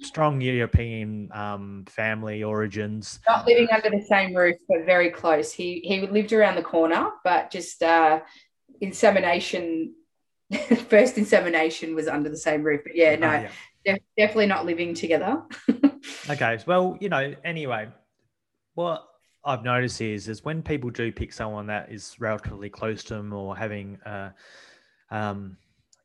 strong 0.00 0.40
European 0.40 1.30
um, 1.32 1.84
family 1.88 2.42
origins. 2.42 3.20
Not 3.26 3.46
living 3.46 3.68
under 3.72 3.90
the 3.90 4.04
same 4.08 4.34
roof, 4.34 4.56
but 4.68 4.84
very 4.84 5.10
close. 5.10 5.52
He 5.52 5.80
he 5.84 6.06
lived 6.06 6.32
around 6.32 6.56
the 6.56 6.62
corner, 6.62 7.10
but 7.24 7.50
just 7.50 7.82
uh, 7.82 8.20
insemination. 8.80 9.94
first 10.88 11.18
insemination 11.18 11.94
was 11.94 12.08
under 12.08 12.30
the 12.30 12.36
same 12.36 12.62
roof, 12.62 12.80
but 12.82 12.96
yeah, 12.96 13.16
no, 13.16 13.28
oh, 13.28 13.32
yeah. 13.32 13.50
Def- 13.84 14.02
definitely 14.16 14.46
not 14.46 14.64
living 14.64 14.94
together. 14.94 15.42
okay, 16.30 16.58
well, 16.66 16.96
you 17.00 17.10
know, 17.10 17.34
anyway, 17.44 17.88
what 18.74 19.06
I've 19.44 19.62
noticed 19.62 20.00
is 20.00 20.26
is 20.28 20.44
when 20.44 20.62
people 20.62 20.88
do 20.88 21.12
pick 21.12 21.34
someone 21.34 21.66
that 21.66 21.92
is 21.92 22.16
relatively 22.18 22.70
close 22.70 23.04
to 23.04 23.14
them 23.14 23.32
or 23.32 23.56
having. 23.56 23.98
Uh, 24.06 24.30
um, 25.10 25.56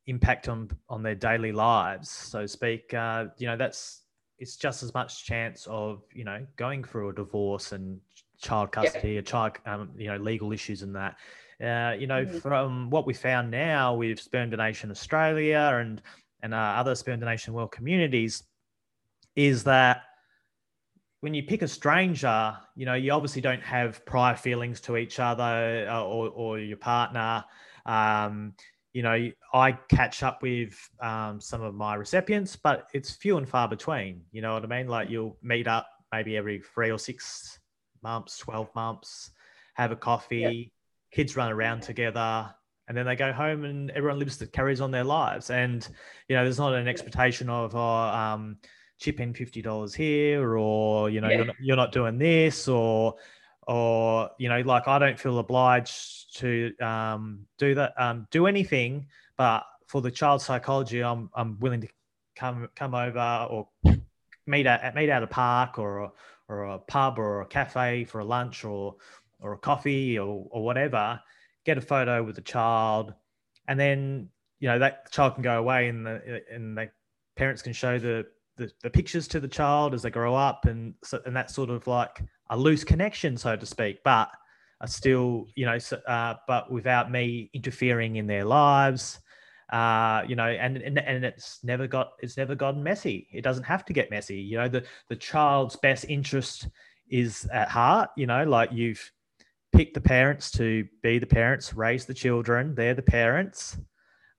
impact 0.07 0.49
on 0.49 0.69
on 0.89 1.03
their 1.03 1.15
daily 1.15 1.51
lives, 1.51 2.09
so 2.09 2.41
to 2.41 2.47
speak, 2.47 2.93
uh, 2.93 3.25
you 3.37 3.47
know, 3.47 3.57
that's 3.57 4.01
it's 4.39 4.57
just 4.57 4.83
as 4.83 4.93
much 4.93 5.25
chance 5.25 5.67
of 5.69 6.03
you 6.13 6.23
know 6.23 6.45
going 6.57 6.83
through 6.83 7.09
a 7.09 7.13
divorce 7.13 7.71
and 7.71 7.99
child 8.41 8.71
custody, 8.71 9.13
yeah. 9.13 9.19
a 9.19 9.21
child, 9.21 9.53
um, 9.65 9.91
you 9.97 10.07
know, 10.07 10.17
legal 10.17 10.51
issues 10.51 10.81
and 10.81 10.95
that. 10.95 11.15
Uh, 11.61 11.95
you 11.97 12.07
know, 12.07 12.25
mm-hmm. 12.25 12.39
from 12.39 12.89
what 12.89 13.05
we 13.05 13.13
found 13.13 13.49
now 13.49 13.95
with 13.95 14.19
Sperm 14.19 14.49
Donation 14.49 14.91
Australia 14.91 15.79
and 15.79 16.01
and 16.41 16.53
uh, 16.53 16.57
other 16.57 16.93
sperm 16.93 17.21
donation 17.21 17.53
world 17.53 17.71
communities, 17.71 18.43
is 19.35 19.63
that 19.63 20.03
when 21.21 21.33
you 21.33 21.41
pick 21.41 21.61
a 21.61 21.67
stranger, 21.69 22.53
you 22.75 22.85
know, 22.85 22.95
you 22.95 23.13
obviously 23.13 23.41
don't 23.41 23.61
have 23.61 24.05
prior 24.05 24.35
feelings 24.35 24.81
to 24.81 24.97
each 24.97 25.21
other 25.21 25.87
uh, 25.89 26.03
or, 26.03 26.27
or 26.29 26.59
your 26.59 26.75
partner. 26.75 27.45
Um, 27.85 28.55
you 28.93 29.01
know, 29.01 29.31
I 29.53 29.71
catch 29.89 30.21
up 30.21 30.43
with 30.43 30.77
um, 31.01 31.41
some 31.41 31.61
of 31.61 31.73
my 31.73 31.95
recipients, 31.95 32.55
but 32.55 32.87
it's 32.93 33.11
few 33.11 33.37
and 33.37 33.49
far 33.49 33.67
between. 33.67 34.21
You 34.31 34.41
know 34.41 34.53
what 34.53 34.63
I 34.63 34.67
mean? 34.67 34.87
Like 34.87 35.09
you'll 35.09 35.37
meet 35.41 35.67
up 35.67 35.87
maybe 36.11 36.37
every 36.37 36.59
three 36.59 36.91
or 36.91 36.99
six 36.99 37.59
months, 38.03 38.37
12 38.37 38.73
months, 38.75 39.31
have 39.73 39.91
a 39.91 39.95
coffee, 39.95 40.37
yeah. 40.37 40.63
kids 41.11 41.35
run 41.35 41.51
around 41.51 41.81
together, 41.81 42.53
and 42.87 42.95
then 42.95 43.07
they 43.07 43.15
go 43.15 43.33
home 43.33 43.63
and 43.65 43.89
everyone 43.91 44.19
lives 44.19 44.37
that 44.37 44.53
carries 44.53 44.79
on 44.79 44.91
their 44.91 45.03
lives. 45.03 45.49
And, 45.49 45.87
you 46.27 46.35
know, 46.35 46.43
there's 46.43 46.59
not 46.59 46.73
an 46.73 46.87
expectation 46.87 47.49
of, 47.49 47.75
oh, 47.75 47.79
um, 47.79 48.57
chip 48.99 49.19
in 49.19 49.33
$50 49.33 49.95
here, 49.95 50.55
or, 50.55 51.09
you 51.09 51.19
know, 51.19 51.29
yeah. 51.29 51.37
you're, 51.37 51.45
not, 51.45 51.55
you're 51.59 51.75
not 51.77 51.91
doing 51.91 52.19
this, 52.19 52.67
or, 52.67 53.15
or 53.67 54.29
you 54.37 54.49
know 54.49 54.61
like 54.61 54.87
i 54.87 54.99
don't 54.99 55.19
feel 55.19 55.39
obliged 55.39 56.35
to 56.37 56.73
um, 56.79 57.45
do 57.57 57.75
that 57.75 57.93
um, 57.97 58.27
do 58.31 58.47
anything 58.47 59.05
but 59.37 59.63
for 59.87 60.01
the 60.01 60.11
child 60.11 60.41
psychology 60.41 61.01
i'm, 61.03 61.29
I'm 61.35 61.59
willing 61.59 61.81
to 61.81 61.87
come 62.35 62.67
come 62.75 62.95
over 62.95 63.47
or 63.49 63.67
meet 64.47 64.65
at 64.65 64.95
meet 64.95 65.09
at 65.09 65.23
a 65.23 65.27
park 65.27 65.77
or 65.77 65.99
a, 66.03 66.11
or 66.49 66.63
a 66.65 66.79
pub 66.79 67.19
or 67.19 67.41
a 67.41 67.45
cafe 67.45 68.03
for 68.03 68.19
a 68.19 68.25
lunch 68.25 68.65
or 68.65 68.95
or 69.39 69.53
a 69.53 69.57
coffee 69.57 70.17
or, 70.17 70.45
or 70.49 70.63
whatever 70.63 71.19
get 71.65 71.77
a 71.77 71.81
photo 71.81 72.23
with 72.23 72.35
the 72.35 72.41
child 72.41 73.13
and 73.67 73.79
then 73.79 74.29
you 74.59 74.67
know 74.67 74.79
that 74.79 75.11
child 75.11 75.33
can 75.35 75.43
go 75.43 75.59
away 75.59 75.87
and 75.87 76.05
the 76.05 76.43
and 76.51 76.77
the 76.77 76.89
parents 77.35 77.61
can 77.61 77.73
show 77.73 77.97
the 77.99 78.25
the, 78.55 78.71
the 78.83 78.89
pictures 78.89 79.27
to 79.27 79.39
the 79.39 79.47
child 79.47 79.93
as 79.93 80.03
they 80.03 80.11
grow 80.11 80.35
up 80.35 80.65
and 80.65 80.93
so, 81.03 81.19
and 81.25 81.35
that 81.35 81.49
sort 81.49 81.69
of 81.69 81.87
like 81.87 82.21
a 82.53 82.57
loose 82.57 82.83
connection, 82.83 83.35
so 83.35 83.55
to 83.55 83.65
speak, 83.65 83.97
but 84.03 84.29
are 84.79 84.87
still, 84.87 85.47
you 85.55 85.65
know, 85.65 85.77
uh, 86.07 86.35
but 86.47 86.71
without 86.71 87.11
me 87.11 87.49
interfering 87.53 88.17
in 88.17 88.27
their 88.27 88.45
lives. 88.45 89.19
Uh, 89.71 90.23
you 90.27 90.35
know, 90.35 90.45
and, 90.45 90.77
and 90.77 90.99
and 90.99 91.25
it's 91.25 91.63
never 91.63 91.87
got 91.87 92.11
it's 92.19 92.37
never 92.37 92.53
gotten 92.53 92.83
messy. 92.83 93.27
It 93.33 93.41
doesn't 93.41 93.63
have 93.63 93.83
to 93.85 93.93
get 93.93 94.11
messy. 94.11 94.37
You 94.37 94.57
know, 94.57 94.69
the 94.69 94.83
the 95.09 95.15
child's 95.15 95.75
best 95.77 96.05
interest 96.07 96.67
is 97.09 97.45
at 97.51 97.69
heart. 97.69 98.11
You 98.15 98.27
know, 98.27 98.43
like 98.43 98.71
you've 98.71 99.11
picked 99.71 99.95
the 99.95 100.01
parents 100.01 100.51
to 100.51 100.87
be 101.01 101.17
the 101.17 101.25
parents, 101.25 101.73
raise 101.73 102.05
the 102.05 102.13
children. 102.13 102.75
They're 102.75 102.93
the 102.93 103.01
parents. 103.01 103.77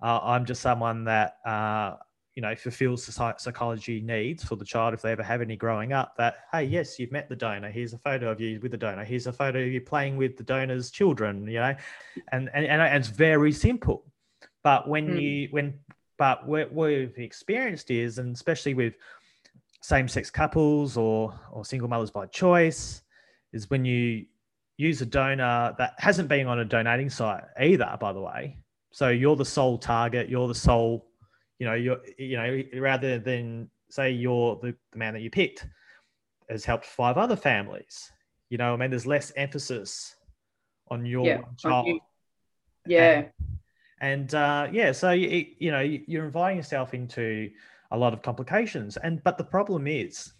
Uh, 0.01 0.21
I'm 0.23 0.45
just 0.45 0.63
someone 0.63 1.05
that 1.05 1.39
uh, 1.45 1.97
you 2.35 2.43
know 2.43 2.55
fulfills 2.57 3.07
the 3.07 3.35
psychology 3.39 4.01
needs 4.01 4.43
for 4.43 4.57
the 4.57 4.65
child 4.65 4.93
if 4.93 5.03
they 5.03 5.13
ever 5.13 5.23
have 5.23 5.41
any 5.41 5.57
growing 5.57 5.93
up 5.93 6.17
that 6.17 6.39
hey 6.51 6.65
yes 6.65 6.99
you've 6.99 7.13
met 7.13 7.29
the 7.29 7.37
donor. 7.37 7.71
Here's 7.71 7.93
a 7.93 7.99
photo 7.99 8.31
of 8.31 8.41
you 8.41 8.59
with 8.61 8.73
the 8.73 8.77
donor. 8.77 9.05
Here's 9.05 9.27
a 9.27 9.33
photo 9.33 9.61
of 9.61 9.69
you 9.69 9.81
playing 9.81 10.17
with 10.17 10.37
the 10.37 10.43
donor's 10.43 10.91
children 10.91 11.47
you 11.47 11.61
know? 11.61 11.75
And 12.33 12.51
and, 12.53 12.67
and 12.67 12.97
it's 12.97 13.09
very 13.09 13.53
simple. 13.53 14.05
But 14.63 14.89
when 14.89 15.09
mm. 15.09 15.23
you 15.23 15.49
when 15.51 15.79
but 16.19 16.47
what 16.47 16.73
we've 16.73 17.17
experienced 17.19 17.91
is 17.91 18.19
and 18.19 18.35
especially 18.35 18.75
with 18.75 18.95
same-sex 19.83 20.31
couples 20.31 20.97
or 20.97 21.39
or 21.53 21.65
single 21.65 21.89
mothers 21.89 22.11
by 22.11 22.27
choice 22.27 23.03
is 23.53 23.71
when 23.71 23.85
you 23.85 24.27
use 24.77 25.01
a 25.01 25.07
donor 25.07 25.73
that 25.79 25.95
hasn't 25.99 26.29
been 26.29 26.49
on 26.49 26.59
a 26.59 26.65
donating 26.65 27.11
site 27.11 27.45
either 27.61 27.97
by 28.01 28.13
the 28.13 28.21
way. 28.21 28.59
So 28.91 29.09
you're 29.09 29.37
the 29.37 29.45
sole 29.45 29.79
target 29.79 30.29
you're 30.29 30.49
the 30.49 30.55
sole 30.55 31.07
you 31.59 31.67
know, 31.67 31.75
you're, 31.75 32.01
you 32.19 32.37
know, 32.37 32.63
rather 32.81 33.19
than 33.19 33.71
say 33.91 34.11
you're 34.11 34.57
the, 34.63 34.75
the 34.93 34.99
man 34.99 35.15
that 35.15 35.21
you 35.21 35.31
picked 35.31 35.67
has 36.51 36.65
helped 36.65 36.85
five 36.85 37.17
other 37.17 37.37
families. 37.37 38.11
You 38.51 38.59
know, 38.59 38.75
I 38.75 38.77
mean, 38.77 38.91
there's 38.91 39.07
less 39.07 39.33
emphasis 39.37 40.17
on 40.91 41.07
your 41.07 41.27
yeah, 41.27 41.41
child. 41.59 41.87
You. 41.87 42.01
Yeah. 42.87 43.13
And, 43.13 43.31
and 44.01 44.35
uh, 44.35 44.69
yeah, 44.73 44.93
so 44.93 45.13
you, 45.13 45.47
you 45.59 45.71
know, 45.71 45.81
you're 45.81 46.27
inviting 46.27 46.59
yourself 46.59 46.93
into 46.93 47.51
a 47.91 47.97
lot 47.97 48.13
of 48.13 48.23
complications. 48.23 48.97
And 48.97 49.23
but 49.25 49.39
the 49.39 49.45
problem 49.45 49.87
is, 49.87 50.33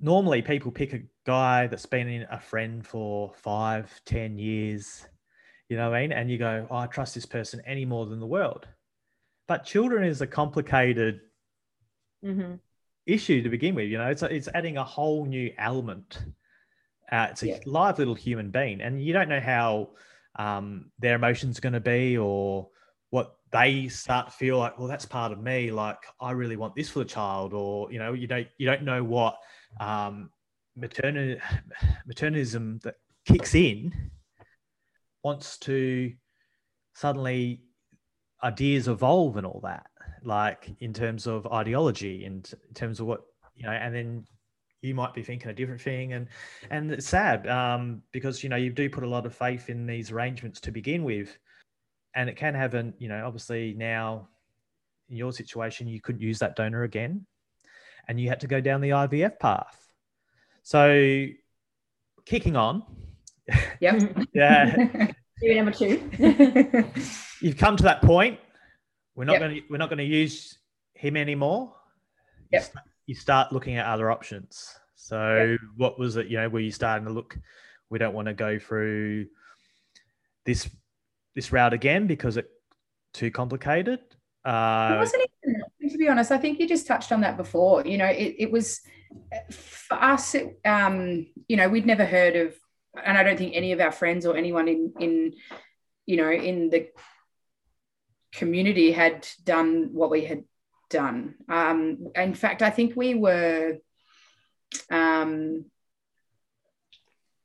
normally 0.00 0.42
people 0.42 0.70
pick 0.70 0.92
a 0.92 1.02
guy 1.26 1.66
that's 1.66 1.86
been 1.86 2.08
in 2.08 2.26
a 2.30 2.40
friend 2.40 2.86
for 2.86 3.32
five, 3.34 4.00
ten 4.04 4.38
years. 4.38 5.06
You 5.68 5.76
know 5.76 5.90
what 5.90 5.96
I 5.96 6.02
mean? 6.02 6.12
And 6.12 6.30
you 6.30 6.38
go, 6.38 6.66
oh, 6.70 6.76
I 6.76 6.86
trust 6.86 7.14
this 7.14 7.26
person 7.26 7.60
any 7.66 7.84
more 7.84 8.06
than 8.06 8.20
the 8.20 8.26
world. 8.26 8.68
But 9.48 9.64
children 9.64 10.04
is 10.04 10.20
a 10.20 10.26
complicated 10.26 11.20
mm-hmm. 12.24 12.54
issue 13.06 13.42
to 13.42 13.48
begin 13.48 13.74
with. 13.74 13.88
You 13.88 13.98
know, 13.98 14.08
it's 14.08 14.22
it's 14.22 14.48
adding 14.54 14.76
a 14.76 14.84
whole 14.84 15.26
new 15.26 15.52
element. 15.58 16.18
Uh, 17.10 17.28
it's 17.30 17.42
a 17.42 17.48
yeah. 17.48 17.58
live 17.64 17.98
little 17.98 18.14
human 18.14 18.50
being, 18.50 18.80
and 18.80 19.02
you 19.02 19.12
don't 19.12 19.28
know 19.28 19.40
how 19.40 19.90
um, 20.36 20.90
their 20.98 21.14
emotions 21.14 21.58
are 21.58 21.60
going 21.60 21.72
to 21.72 21.80
be, 21.80 22.18
or 22.18 22.68
what 23.10 23.36
they 23.52 23.88
start 23.88 24.26
to 24.26 24.32
feel 24.32 24.58
like 24.58 24.78
well 24.78 24.88
that's 24.88 25.06
part 25.06 25.32
of 25.32 25.40
me 25.40 25.70
like 25.70 25.98
i 26.20 26.32
really 26.32 26.56
want 26.56 26.74
this 26.74 26.88
for 26.88 26.98
the 26.98 27.04
child 27.04 27.54
or 27.54 27.90
you 27.92 27.98
know 27.98 28.12
you 28.12 28.26
don't 28.26 28.48
you 28.58 28.66
don't 28.66 28.82
know 28.82 29.02
what 29.02 29.38
um 29.80 30.28
maternal 30.76 31.36
maternism 32.08 32.82
that 32.82 32.96
kicks 33.24 33.54
in 33.54 34.10
wants 35.22 35.58
to 35.58 36.12
suddenly 36.94 37.62
ideas 38.42 38.88
evolve 38.88 39.36
and 39.36 39.46
all 39.46 39.60
that 39.62 39.86
like 40.22 40.70
in 40.80 40.92
terms 40.92 41.26
of 41.26 41.46
ideology 41.46 42.24
and 42.24 42.52
in 42.68 42.74
terms 42.74 43.00
of 43.00 43.06
what 43.06 43.22
you 43.54 43.64
know 43.64 43.72
and 43.72 43.94
then 43.94 44.24
you 44.86 44.94
might 44.94 45.14
be 45.14 45.22
thinking 45.22 45.50
a 45.50 45.54
different 45.54 45.80
thing. 45.80 46.12
And 46.12 46.28
and 46.70 46.90
it's 46.90 47.08
sad 47.08 47.46
um, 47.48 48.02
because 48.12 48.42
you 48.42 48.48
know 48.48 48.56
you 48.56 48.70
do 48.70 48.88
put 48.88 49.04
a 49.04 49.08
lot 49.08 49.26
of 49.26 49.34
faith 49.34 49.68
in 49.68 49.86
these 49.86 50.10
arrangements 50.10 50.60
to 50.60 50.70
begin 50.70 51.04
with. 51.04 51.36
And 52.14 52.30
it 52.30 52.36
can 52.36 52.54
have 52.54 52.74
an 52.74 52.94
you 52.98 53.08
know 53.08 53.26
obviously 53.26 53.74
now 53.76 54.28
in 55.08 55.16
your 55.16 55.32
situation 55.32 55.86
you 55.86 56.00
couldn't 56.00 56.22
use 56.22 56.38
that 56.38 56.56
donor 56.56 56.84
again. 56.84 57.26
And 58.08 58.20
you 58.20 58.28
had 58.28 58.40
to 58.40 58.46
go 58.46 58.60
down 58.60 58.80
the 58.80 58.90
ivf 58.90 59.38
path. 59.38 59.92
So 60.62 61.26
kicking 62.24 62.56
on. 62.56 62.82
Yep. 63.80 64.26
yeah. 64.32 65.12
Number 65.42 65.72
two. 65.72 66.92
you've 67.40 67.56
come 67.56 67.76
to 67.76 67.82
that 67.82 68.02
point 68.02 68.38
we're 69.14 69.24
not 69.24 69.34
Yep. 69.34 69.40
going 69.40 69.54
to 69.54 69.62
we're 69.70 69.76
not 69.78 69.88
going 69.88 69.98
to 69.98 70.04
use 70.04 70.58
him 70.94 71.16
anymore 71.16 71.74
you, 72.50 72.58
Yep. 72.58 72.62
st- 72.62 72.84
you 73.06 73.14
start 73.14 73.52
looking 73.52 73.76
at 73.76 73.86
other 73.86 74.10
options 74.10 74.74
so 74.94 75.56
what 75.76 75.98
was 75.98 76.16
it 76.16 76.26
you 76.28 76.36
know 76.38 76.48
were 76.48 76.60
you 76.60 76.72
starting 76.72 77.06
to 77.06 77.12
look 77.12 77.38
we 77.90 77.98
don't 77.98 78.14
want 78.14 78.26
to 78.26 78.34
go 78.34 78.58
through 78.58 79.26
this 80.44 80.68
this 81.34 81.52
route 81.52 81.72
again 81.72 82.06
because 82.06 82.36
it 82.36 82.48
too 83.12 83.30
complicated 83.30 84.00
it 84.00 84.50
uh 84.50 84.96
wasn't 84.98 85.28
even, 85.44 85.90
to 85.90 85.98
be 85.98 86.08
honest, 86.08 86.30
I 86.30 86.38
think 86.38 86.60
you 86.60 86.68
just 86.68 86.86
touched 86.86 87.10
on 87.10 87.20
that 87.22 87.36
before. 87.36 87.84
You 87.84 87.98
know, 87.98 88.06
it, 88.06 88.36
it 88.38 88.52
was 88.52 88.80
for 89.50 89.94
us, 89.94 90.36
it, 90.36 90.60
um, 90.64 91.26
you 91.48 91.56
know, 91.56 91.68
we'd 91.68 91.84
never 91.86 92.04
heard 92.04 92.36
of, 92.36 92.54
and 93.04 93.18
I 93.18 93.24
don't 93.24 93.36
think 93.36 93.56
any 93.56 93.72
of 93.72 93.80
our 93.80 93.90
friends 93.90 94.24
or 94.24 94.36
anyone 94.36 94.68
in, 94.68 94.92
in, 95.00 95.32
you 96.06 96.16
know, 96.16 96.30
in 96.30 96.70
the 96.70 96.88
community 98.32 98.92
had 98.92 99.26
done 99.44 99.90
what 99.92 100.10
we 100.10 100.24
had 100.24 100.44
done. 100.90 101.34
Um, 101.48 102.08
in 102.14 102.34
fact, 102.34 102.62
I 102.62 102.70
think 102.70 102.94
we 102.96 103.14
were 103.14 103.78
um, 104.90 105.66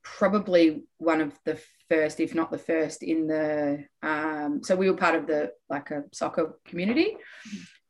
probably 0.04 0.84
one 0.98 1.22
of 1.22 1.34
the 1.46 1.60
first, 1.90 2.20
if 2.20 2.36
not 2.36 2.52
the 2.52 2.58
first, 2.58 3.04
in 3.04 3.28
the. 3.28 3.86
Um, 4.04 4.62
so 4.64 4.76
we 4.76 4.90
were 4.90 4.98
part 4.98 5.16
of 5.16 5.28
the 5.28 5.52
like 5.70 5.92
a 5.92 6.04
soccer 6.12 6.58
community. 6.66 7.18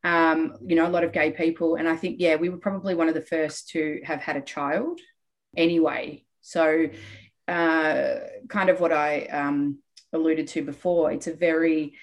Um, 0.03 0.55
you 0.65 0.75
know, 0.75 0.87
a 0.87 0.89
lot 0.89 1.03
of 1.03 1.11
gay 1.11 1.31
people, 1.31 1.75
and 1.75 1.87
I 1.87 1.95
think 1.95 2.17
yeah, 2.19 2.35
we 2.35 2.49
were 2.49 2.57
probably 2.57 2.95
one 2.95 3.07
of 3.07 3.13
the 3.13 3.21
first 3.21 3.69
to 3.69 4.01
have 4.03 4.21
had 4.21 4.37
a 4.37 4.41
child. 4.41 4.99
Anyway, 5.55 6.25
so 6.41 6.87
uh, 7.47 8.15
kind 8.47 8.69
of 8.69 8.79
what 8.79 8.91
I 8.91 9.25
um, 9.25 9.79
alluded 10.13 10.47
to 10.49 10.63
before. 10.63 11.11
It's 11.11 11.27
a 11.27 11.33
very 11.33 11.93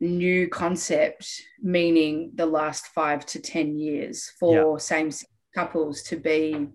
new 0.00 0.48
concept, 0.48 1.42
meaning 1.60 2.32
the 2.34 2.46
last 2.46 2.88
five 2.88 3.26
to 3.26 3.40
10 3.40 3.78
years 3.78 4.32
for 4.38 4.80
same 4.80 5.10
couples 5.54 6.02
to 6.02 6.16
be 6.16 6.68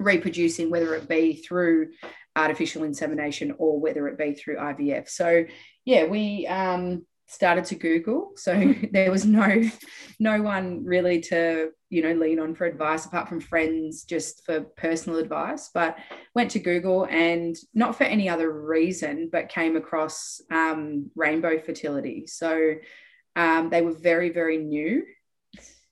reproducing, 0.00 0.70
whether 0.70 0.94
it 0.94 1.08
be 1.08 1.34
through 1.34 1.90
artificial 2.36 2.84
insemination 2.84 3.54
or 3.58 3.78
whether 3.78 4.08
it 4.08 4.18
be 4.18 4.34
through 4.34 4.56
IVF. 4.56 5.08
So, 5.08 5.44
yeah, 5.84 6.06
we 6.06 6.46
um, 6.46 7.06
started 7.26 7.64
to 7.66 7.74
Google. 7.74 8.32
So 8.36 8.74
there 8.92 9.10
was 9.10 9.24
no 9.24 9.62
no 10.18 10.42
one 10.42 10.84
really 10.84 11.20
to 11.20 11.70
you 11.90 12.02
know 12.02 12.12
lean 12.12 12.40
on 12.40 12.54
for 12.54 12.66
advice 12.66 13.06
apart 13.06 13.28
from 13.28 13.40
friends 13.40 14.04
just 14.04 14.44
for 14.44 14.60
personal 14.60 15.18
advice 15.18 15.70
but 15.72 15.96
went 16.34 16.50
to 16.50 16.58
google 16.58 17.06
and 17.08 17.56
not 17.72 17.96
for 17.96 18.04
any 18.04 18.28
other 18.28 18.50
reason 18.50 19.28
but 19.30 19.48
came 19.48 19.76
across 19.76 20.40
um, 20.50 21.10
rainbow 21.14 21.58
fertility 21.58 22.26
so 22.26 22.74
um, 23.36 23.70
they 23.70 23.82
were 23.82 23.92
very 23.92 24.30
very 24.30 24.58
new 24.58 25.04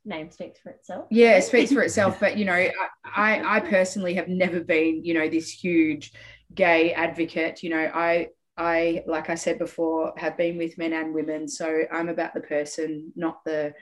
Name 0.04 0.32
speaks 0.32 0.58
for 0.58 0.70
itself. 0.70 1.06
yeah 1.10 1.36
it 1.36 1.44
speaks 1.44 1.72
for 1.72 1.82
itself 1.82 2.18
but 2.18 2.36
you 2.36 2.44
know 2.44 2.52
I, 2.54 2.70
I 3.04 3.56
i 3.56 3.60
personally 3.60 4.14
have 4.14 4.26
never 4.26 4.60
been 4.60 5.04
you 5.04 5.14
know 5.14 5.28
this 5.28 5.52
huge 5.52 6.12
gay 6.52 6.92
advocate 6.92 7.62
you 7.62 7.70
know 7.70 7.90
i 7.94 8.26
i 8.56 9.02
like 9.06 9.30
i 9.30 9.34
said 9.34 9.58
before 9.58 10.12
have 10.16 10.36
been 10.36 10.58
with 10.58 10.76
men 10.78 10.92
and 10.92 11.14
women 11.14 11.48
so 11.48 11.82
i'm 11.90 12.08
about 12.08 12.34
the 12.34 12.40
person 12.40 13.12
not 13.16 13.44
the 13.44 13.72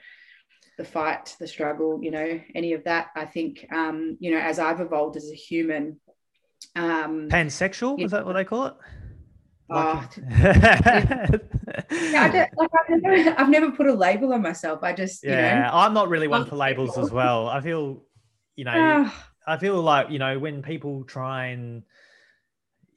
the 0.77 0.83
fight 0.85 1.35
the 1.39 1.47
struggle 1.47 1.99
you 2.01 2.11
know 2.11 2.39
any 2.55 2.73
of 2.73 2.83
that. 2.85 3.09
I 3.15 3.25
think 3.25 3.67
um 3.71 4.17
you 4.19 4.31
know 4.31 4.39
as 4.39 4.57
i've 4.57 4.81
evolved 4.81 5.15
as 5.15 5.29
a 5.29 5.35
human 5.35 5.99
um 6.75 7.27
pansexual? 7.29 7.97
Yeah. 7.99 8.05
is 8.05 8.11
that 8.11 8.25
what 8.25 8.33
they 8.33 8.45
call 8.45 8.67
it? 8.67 8.73
Oh, 9.73 10.05
yeah, 10.29 11.27
yeah, 11.91 12.23
I 12.23 12.49
like, 12.57 12.69
I've, 12.89 13.01
never, 13.01 13.39
I've 13.39 13.49
never 13.49 13.71
put 13.71 13.87
a 13.87 13.93
label 13.93 14.33
on 14.33 14.41
myself. 14.41 14.81
I 14.83 14.91
just 14.91 15.23
you 15.23 15.29
know 15.31 15.69
I'm 15.71 15.93
not 15.93 16.09
really 16.09 16.27
one 16.27 16.45
for 16.45 16.57
labels 16.57 16.97
as 16.97 17.09
well. 17.09 17.47
I 17.47 17.61
feel, 17.61 18.03
you 18.57 18.65
know, 18.65 19.09
I 19.47 19.57
feel 19.57 19.81
like 19.81 20.09
you 20.09 20.19
know 20.19 20.37
when 20.39 20.61
people 20.61 21.05
try 21.05 21.47
and 21.47 21.83
yeah, 21.83 21.87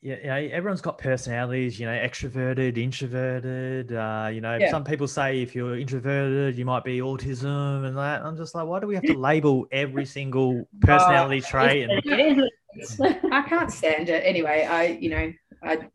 you 0.04 0.18
know, 0.22 0.34
everyone's 0.34 0.82
got 0.82 0.98
personalities. 0.98 1.80
You 1.80 1.86
know, 1.86 1.92
extroverted, 1.92 2.76
introverted. 2.76 3.90
Uh, 3.92 4.28
you 4.30 4.42
know, 4.42 4.58
Yeah. 4.58 4.70
some 4.70 4.84
people 4.84 5.08
say 5.08 5.40
if 5.40 5.54
you're 5.54 5.78
introverted, 5.78 6.58
you 6.58 6.66
might 6.66 6.84
be 6.84 6.98
autism 6.98 7.86
and 7.86 7.96
that. 7.96 8.22
I'm 8.22 8.36
just 8.36 8.54
like, 8.54 8.66
why 8.66 8.80
do 8.80 8.86
we 8.86 8.94
have 8.96 9.04
to 9.04 9.14
label 9.18 9.66
every 9.72 10.04
single 10.04 10.68
personality 10.82 11.40
trait? 11.40 11.88
And 11.88 12.02
It 12.04 12.38
is. 12.76 13.00
I 13.32 13.42
can't 13.48 13.70
stand 13.72 14.10
it. 14.10 14.22
Anyway, 14.26 14.66
I, 14.70 14.86
you 14.88 15.08
know, 15.08 15.32
I 15.62 15.88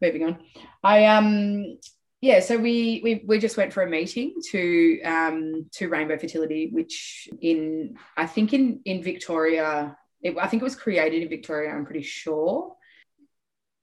moving 0.00 0.22
on. 0.24 0.38
I 0.84 1.06
um 1.06 1.78
yeah, 2.20 2.38
so 2.38 2.56
we 2.56 3.00
we 3.02 3.24
we 3.26 3.40
just 3.40 3.56
went 3.56 3.72
for 3.72 3.82
a 3.82 3.90
meeting 3.90 4.34
to 4.52 5.02
um 5.02 5.66
to 5.72 5.88
Rainbow 5.88 6.16
Fertility, 6.16 6.70
which 6.72 7.28
in 7.40 7.96
I 8.16 8.26
think 8.26 8.52
in 8.52 8.80
in 8.84 9.02
Victoria, 9.02 9.96
it, 10.22 10.36
I 10.38 10.46
think 10.46 10.62
it 10.62 10.64
was 10.64 10.76
created 10.76 11.22
in 11.24 11.28
Victoria. 11.28 11.70
I'm 11.70 11.84
pretty 11.84 12.02
sure. 12.02 12.76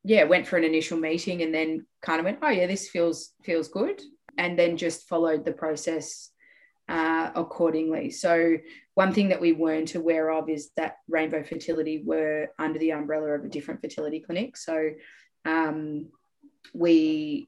Yeah, 0.10 0.24
went 0.24 0.48
for 0.48 0.58
an 0.58 0.64
initial 0.64 0.98
meeting 0.98 1.44
and 1.44 1.54
then 1.54 1.86
kind 2.02 2.20
of 2.20 2.26
went, 2.26 2.40
oh 2.42 2.50
yeah, 2.50 2.66
this 2.66 2.90
feels 2.90 3.18
feels 3.44 3.68
good, 3.68 3.98
and 4.42 4.58
then 4.58 4.76
just 4.86 5.08
followed 5.08 5.46
the 5.46 5.52
process 5.64 6.32
uh, 6.96 7.30
accordingly. 7.36 8.10
So 8.10 8.58
one 8.96 9.14
thing 9.14 9.30
that 9.30 9.40
we 9.46 9.52
weren't 9.64 9.94
aware 9.94 10.28
of 10.32 10.50
is 10.50 10.72
that 10.78 10.94
Rainbow 11.08 11.44
Fertility 11.44 12.02
were 12.04 12.48
under 12.58 12.80
the 12.80 12.94
umbrella 12.94 13.30
of 13.38 13.46
a 13.46 13.50
different 13.50 13.82
fertility 13.82 14.20
clinic. 14.20 14.58
So 14.58 14.76
um, 15.46 16.08
we, 16.74 17.48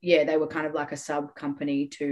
yeah, 0.00 0.22
they 0.22 0.36
were 0.36 0.46
kind 0.56 0.68
of 0.68 0.74
like 0.74 0.92
a 0.92 0.96
sub 1.08 1.34
company 1.34 1.88
to, 1.98 2.08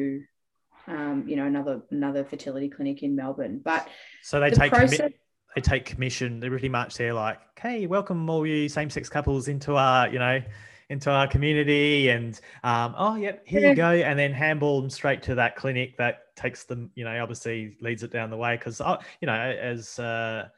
um, 0.89 1.29
you 1.29 1.37
know, 1.37 1.47
another 1.47 1.83
another 1.93 2.25
fertility 2.25 2.71
clinic 2.71 3.05
in 3.05 3.15
Melbourne. 3.15 3.61
But 3.65 3.87
so 4.23 4.41
they 4.41 4.51
The 4.51 4.57
take 4.57 4.73
commi- 4.73 4.79
process- 4.79 5.13
they 5.55 5.61
take 5.61 5.85
commission. 5.85 6.41
They're 6.41 6.51
pretty 6.51 6.69
much 6.69 6.97
they're 6.97 7.15
like, 7.15 7.39
hey, 7.59 7.87
welcome 7.87 8.29
all 8.31 8.47
you 8.47 8.69
same-sex 8.69 9.09
couples 9.09 9.49
into 9.49 9.77
our, 9.77 10.09
you 10.09 10.19
know, 10.19 10.41
into 10.89 11.11
our 11.11 11.29
community, 11.29 12.09
and 12.09 12.41
um, 12.65 12.95
oh, 12.99 13.15
yep, 13.15 13.43
here 13.47 13.69
you 13.69 13.75
go, 13.75 13.91
and 13.91 14.19
then 14.19 14.33
handball 14.33 14.81
them 14.81 14.91
straight 14.91 15.23
to 15.23 15.37
that 15.37 15.55
clinic 15.55 15.97
that 15.97 16.35
takes 16.35 16.65
them, 16.65 16.91
you 16.97 17.05
know, 17.05 17.23
obviously 17.23 17.77
leads 17.81 18.03
it 18.03 18.11
down 18.11 18.29
the 18.29 18.37
way 18.37 18.57
because, 18.57 18.81
you 19.21 19.27
know, 19.27 19.33
as 19.33 19.99
uh, 20.01 20.49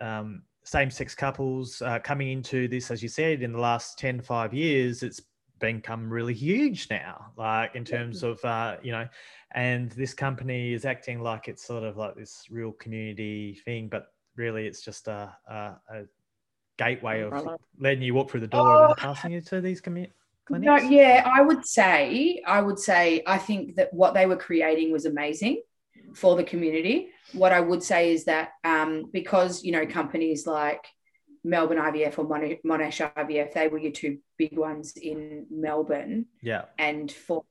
um, 0.00 0.42
same-sex 0.62 1.16
couples 1.16 1.82
uh, 1.82 1.98
coming 1.98 2.30
into 2.30 2.68
this, 2.68 2.92
as 2.92 3.02
you 3.02 3.08
said, 3.08 3.42
in 3.42 3.52
the 3.52 3.58
last 3.58 3.98
10, 3.98 4.20
5 4.20 4.54
years, 4.54 5.02
it's 5.02 5.20
become 5.60 6.10
really 6.10 6.34
huge 6.34 6.88
now, 6.90 7.32
like 7.36 7.74
in 7.74 7.84
terms 7.84 8.22
of, 8.22 8.44
uh, 8.44 8.76
you 8.82 8.92
know, 8.92 9.06
and 9.52 9.90
this 9.92 10.14
company 10.14 10.72
is 10.72 10.84
acting 10.84 11.20
like 11.20 11.46
it's 11.46 11.62
sort 11.62 11.84
of 11.84 11.96
like 11.96 12.16
this 12.16 12.46
real 12.50 12.72
community 12.72 13.60
thing, 13.64 13.88
but 13.88 14.12
really 14.36 14.66
it's 14.66 14.82
just 14.82 15.06
a, 15.06 15.34
a, 15.48 15.54
a 15.92 16.04
gateway 16.78 17.20
of 17.22 17.32
letting 17.78 18.02
you 18.02 18.14
walk 18.14 18.30
through 18.30 18.40
the 18.40 18.46
door 18.46 18.80
and 18.80 18.88
then 18.88 18.96
passing 18.96 19.32
you 19.32 19.40
to 19.40 19.60
these 19.60 19.80
commu- 19.80 20.10
clinics. 20.46 20.66
no, 20.66 20.76
yeah, 20.88 21.28
I 21.32 21.42
would 21.42 21.64
say, 21.64 22.42
I 22.46 22.60
would 22.62 22.78
say, 22.78 23.22
I 23.26 23.38
think 23.38 23.76
that 23.76 23.92
what 23.92 24.14
they 24.14 24.26
were 24.26 24.36
creating 24.36 24.90
was 24.90 25.04
amazing 25.04 25.62
for 26.14 26.36
the 26.36 26.44
community. 26.44 27.08
What 27.32 27.52
I 27.52 27.60
would 27.60 27.82
say 27.82 28.12
is 28.12 28.24
that 28.24 28.50
um, 28.64 29.10
because 29.12 29.62
you 29.62 29.72
know 29.72 29.86
companies 29.86 30.46
like 30.46 30.84
Melbourne 31.42 31.78
IVF 31.78 32.18
or 32.18 32.24
Mon- 32.24 32.58
Monash 32.64 33.12
IVF, 33.14 33.52
they 33.54 33.68
were 33.68 33.78
your 33.78 33.92
two 33.92 34.18
big 34.36 34.56
ones 34.56 34.96
in 34.96 35.46
Melbourne. 35.50 36.26
Yeah, 36.42 36.64
and 36.78 37.10
for 37.10 37.44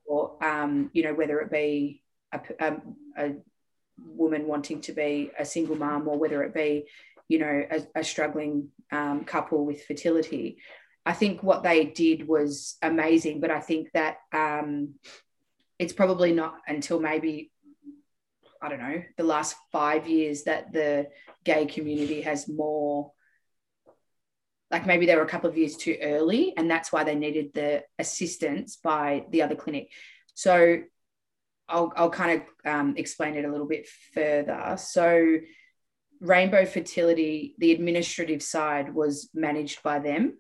um, 0.44 0.90
you 0.94 1.04
know 1.04 1.14
whether 1.14 1.40
it 1.40 1.52
be 1.52 2.04
a, 2.32 2.40
a, 2.60 2.78
a 3.18 3.36
woman 3.98 4.48
wanting 4.48 4.82
to 4.82 4.94
be 4.94 5.32
a 5.38 5.46
single 5.46 5.76
mom 5.76 6.08
or 6.08 6.18
whether 6.18 6.44
it 6.44 6.54
be 6.54 6.86
you 7.28 7.40
know 7.40 7.64
a, 7.72 8.00
a 8.00 8.04
struggling 8.04 8.70
um, 8.92 9.24
couple 9.26 9.66
with 9.66 9.86
fertility 9.86 10.58
I 11.06 11.14
think 11.14 11.42
what 11.42 11.64
they 11.64 11.86
did 11.86 12.28
was 12.28 12.78
amazing, 12.84 13.40
but 13.40 13.50
I 13.50 13.60
think 13.60 13.92
that 13.94 14.18
um, 14.32 14.96
it's 15.80 15.94
probably 15.94 16.34
not 16.34 16.58
until 16.68 17.00
maybe 17.00 17.52
I 18.62 18.70
don't 18.70 18.80
know 18.80 19.02
the 19.18 19.24
last 19.24 19.56
five 19.72 20.08
years 20.08 20.44
that 20.44 20.74
the 20.74 21.08
gay 21.44 21.66
community 21.66 22.22
has 22.22 22.48
more. 22.48 23.12
Like 24.72 24.86
maybe 24.86 25.06
they 25.06 25.16
were 25.16 25.24
a 25.24 25.28
couple 25.28 25.50
of 25.50 25.58
years 25.58 25.76
too 25.76 25.98
early, 26.02 26.54
and 26.56 26.70
that's 26.70 26.92
why 26.92 27.04
they 27.04 27.16
needed 27.16 27.54
the 27.54 27.84
assistance 27.98 28.78
by 28.78 29.26
the 29.32 29.42
other 29.42 29.56
clinic. 29.56 29.92
So 30.36 30.84
I'll, 31.70 31.94
I'll 31.96 32.10
kind 32.10 32.42
of 32.42 32.72
um, 32.72 32.94
explain 32.98 33.36
it 33.36 33.46
a 33.46 33.52
little 33.52 33.68
bit 33.68 33.88
further. 34.14 34.76
So, 34.78 35.38
Rainbow 36.22 36.66
Fertility, 36.66 37.56
the 37.60 37.72
administrative 37.72 38.44
side 38.44 38.94
was 38.94 39.30
managed 39.34 39.82
by 39.84 40.00
them, 40.00 40.38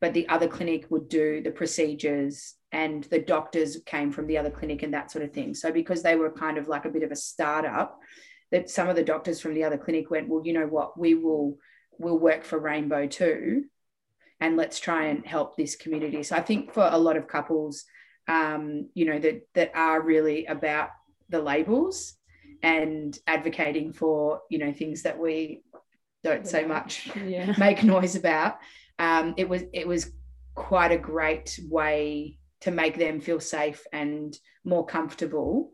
but 0.00 0.14
the 0.14 0.28
other 0.28 0.46
clinic 0.46 0.86
would 0.90 1.08
do 1.08 1.42
the 1.42 1.50
procedures 1.50 2.54
and 2.70 3.02
the 3.04 3.18
doctors 3.18 3.78
came 3.84 4.12
from 4.12 4.28
the 4.28 4.38
other 4.38 4.50
clinic 4.50 4.84
and 4.84 4.94
that 4.94 5.10
sort 5.10 5.24
of 5.24 5.32
thing. 5.32 5.54
So, 5.54 5.72
because 5.72 6.02
they 6.02 6.14
were 6.14 6.30
kind 6.30 6.58
of 6.58 6.68
like 6.68 6.84
a 6.84 6.90
bit 6.90 7.02
of 7.02 7.10
a 7.10 7.16
startup, 7.16 7.98
that 8.52 8.70
some 8.70 8.88
of 8.88 8.94
the 8.94 9.02
doctors 9.02 9.40
from 9.40 9.54
the 9.54 9.64
other 9.64 9.78
clinic 9.78 10.10
went, 10.10 10.28
Well, 10.28 10.42
you 10.44 10.52
know 10.52 10.66
what, 10.66 10.98
we 10.98 11.14
will 11.14 11.58
will 11.98 12.18
work 12.18 12.44
for 12.44 12.58
Rainbow 12.58 13.06
too. 13.06 13.64
And 14.40 14.56
let's 14.56 14.78
try 14.78 15.06
and 15.06 15.26
help 15.26 15.56
this 15.56 15.76
community. 15.76 16.22
So 16.22 16.36
I 16.36 16.42
think 16.42 16.72
for 16.74 16.86
a 16.90 16.98
lot 16.98 17.16
of 17.16 17.26
couples, 17.26 17.84
um, 18.28 18.90
you 18.94 19.06
know, 19.06 19.18
that 19.18 19.46
that 19.54 19.72
are 19.74 20.02
really 20.02 20.46
about 20.46 20.90
the 21.28 21.40
labels 21.40 22.14
and 22.62 23.18
advocating 23.26 23.92
for, 23.92 24.40
you 24.50 24.58
know, 24.58 24.72
things 24.72 25.02
that 25.02 25.18
we 25.18 25.62
don't 26.22 26.46
so 26.46 26.66
much 26.66 27.08
Yeah. 27.16 27.54
make 27.58 27.82
noise 27.82 28.16
about. 28.16 28.58
Um, 28.98 29.34
it 29.36 29.48
was 29.48 29.62
it 29.72 29.86
was 29.86 30.12
quite 30.54 30.92
a 30.92 30.98
great 30.98 31.58
way 31.68 32.38
to 32.60 32.70
make 32.70 32.98
them 32.98 33.20
feel 33.20 33.40
safe 33.40 33.86
and 33.92 34.36
more 34.64 34.84
comfortable 34.84 35.72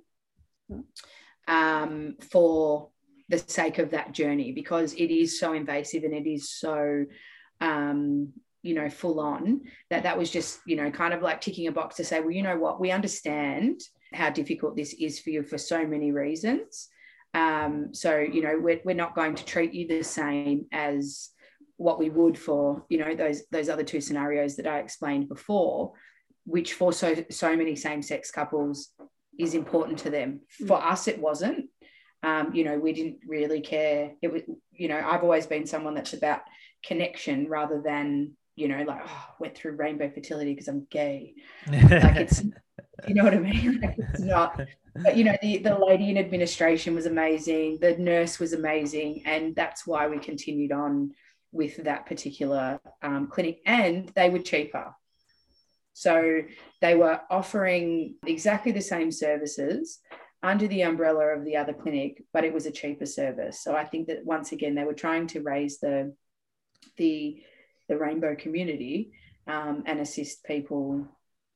um, 1.49 2.17
for 2.31 2.91
the 3.33 3.39
sake 3.39 3.79
of 3.79 3.91
that 3.91 4.13
journey 4.13 4.53
because 4.53 4.93
it 4.93 5.11
is 5.11 5.41
so 5.41 5.55
invasive 5.55 6.05
and 6.05 6.13
it 6.13 6.29
is 6.29 6.51
so 6.51 7.07
um, 7.63 8.31
you 8.63 8.75
know 8.75 8.91
full 8.91 9.19
on 9.19 9.63
that 9.89 10.03
that 10.03 10.19
was 10.19 10.31
just 10.31 10.61
you 10.67 10.77
know 10.77 10.91
kind 10.91 11.15
of 11.15 11.23
like 11.23 11.41
ticking 11.41 11.67
a 11.67 11.73
box 11.73 11.97
to 11.97 12.05
say 12.05 12.21
well 12.21 12.31
you 12.31 12.43
know 12.43 12.59
what? 12.59 12.79
We 12.79 12.91
understand 12.91 13.81
how 14.13 14.29
difficult 14.29 14.77
this 14.77 14.93
is 14.93 15.19
for 15.19 15.31
you 15.31 15.43
for 15.43 15.57
so 15.57 15.87
many 15.87 16.13
reasons. 16.13 16.89
Um, 17.33 17.95
so 17.95 18.19
you 18.19 18.43
know 18.43 18.59
we're, 18.61 18.83
we're 18.85 18.95
not 18.95 19.15
going 19.15 19.35
to 19.35 19.45
treat 19.47 19.73
you 19.73 19.89
the 19.89 20.03
same 20.03 20.67
as 20.71 21.31
what 21.79 21.99
we 21.99 22.11
would 22.11 22.39
for 22.39 22.85
you 22.91 22.99
know 22.99 23.15
those 23.17 23.45
those 23.51 23.71
other 23.71 23.83
two 23.83 24.03
scenarios 24.03 24.57
that 24.57 24.67
I 24.67 24.79
explained 24.81 25.31
before 25.31 25.93
which 26.45 26.75
for 26.75 26.93
so 26.93 27.25
so 27.31 27.57
many 27.57 27.77
same-sex 27.77 28.31
couples 28.31 28.91
is 29.39 29.55
important 29.55 29.99
to 30.01 30.11
them. 30.11 30.41
For 30.67 30.77
us 30.77 31.09
it 31.09 31.19
wasn't 31.19 31.71
um, 32.23 32.55
you 32.55 32.65
know 32.65 32.79
we 32.79 32.93
didn't 32.93 33.19
really 33.27 33.61
care. 33.61 34.13
It 34.23 34.33
was 34.33 34.43
you 34.73 34.89
know 34.89 34.99
I've 34.99 35.23
always 35.23 35.47
been 35.47 35.67
someone 35.67 35.95
that's 35.95 36.13
about 36.13 36.43
connection 36.85 37.49
rather 37.49 37.81
than 37.81 38.33
you 38.57 38.69
know 38.69 38.83
like 38.83 39.03
oh, 39.07 39.27
went 39.39 39.57
through 39.57 39.73
rainbow 39.73 40.11
fertility 40.11 40.53
because 40.53 40.69
I'm 40.69 40.87
gay. 40.91 41.35
Like 41.71 42.17
it's 42.17 42.43
you 43.09 43.15
know 43.15 43.25
what 43.25 43.35
I 43.35 43.39
mean? 43.39 43.81
Like 43.83 43.97
it's 43.99 44.21
not. 44.21 44.61
But 44.95 45.17
you 45.17 45.25
know 45.25 45.37
the, 45.41 45.59
the 45.59 45.79
lady 45.79 46.11
in 46.11 46.19
administration 46.19 46.95
was 46.95 47.07
amazing. 47.07 47.79
The 47.81 47.97
nurse 47.97 48.39
was 48.39 48.53
amazing. 48.53 49.23
And 49.25 49.57
that's 49.57 49.87
why 49.87 50.07
we 50.07 50.19
continued 50.19 50.73
on 50.73 51.13
with 51.51 51.83
that 51.85 52.07
particular 52.07 52.81
um, 53.03 53.29
clinic. 53.29 53.61
And 53.67 54.11
they 54.15 54.31
were 54.31 54.39
cheaper. 54.39 54.95
So 55.95 56.43
they 56.81 56.95
were 56.95 57.21
offering 57.31 58.17
exactly 58.27 58.73
the 58.73 58.81
same 58.81 59.11
services 59.11 59.99
under 60.43 60.67
the 60.67 60.83
umbrella 60.83 61.27
of 61.27 61.45
the 61.45 61.57
other 61.57 61.73
clinic 61.73 62.25
but 62.33 62.45
it 62.45 62.53
was 62.53 62.67
a 62.67 62.71
cheaper 62.71 63.07
service. 63.07 63.61
So 63.63 63.75
i 63.75 63.85
think 63.85 64.09
that 64.09 64.25
once 64.25 64.53
again 64.53 64.75
they 64.75 64.85
were 64.85 64.95
trying 64.95 65.27
to 65.29 65.41
raise 65.41 65.79
the 65.79 66.15
the 66.97 67.43
the 67.89 67.99
rainbow 67.99 68.35
community 68.37 69.13
um, 69.47 69.83
and 69.87 70.01
assist 70.01 70.45
people 70.45 71.07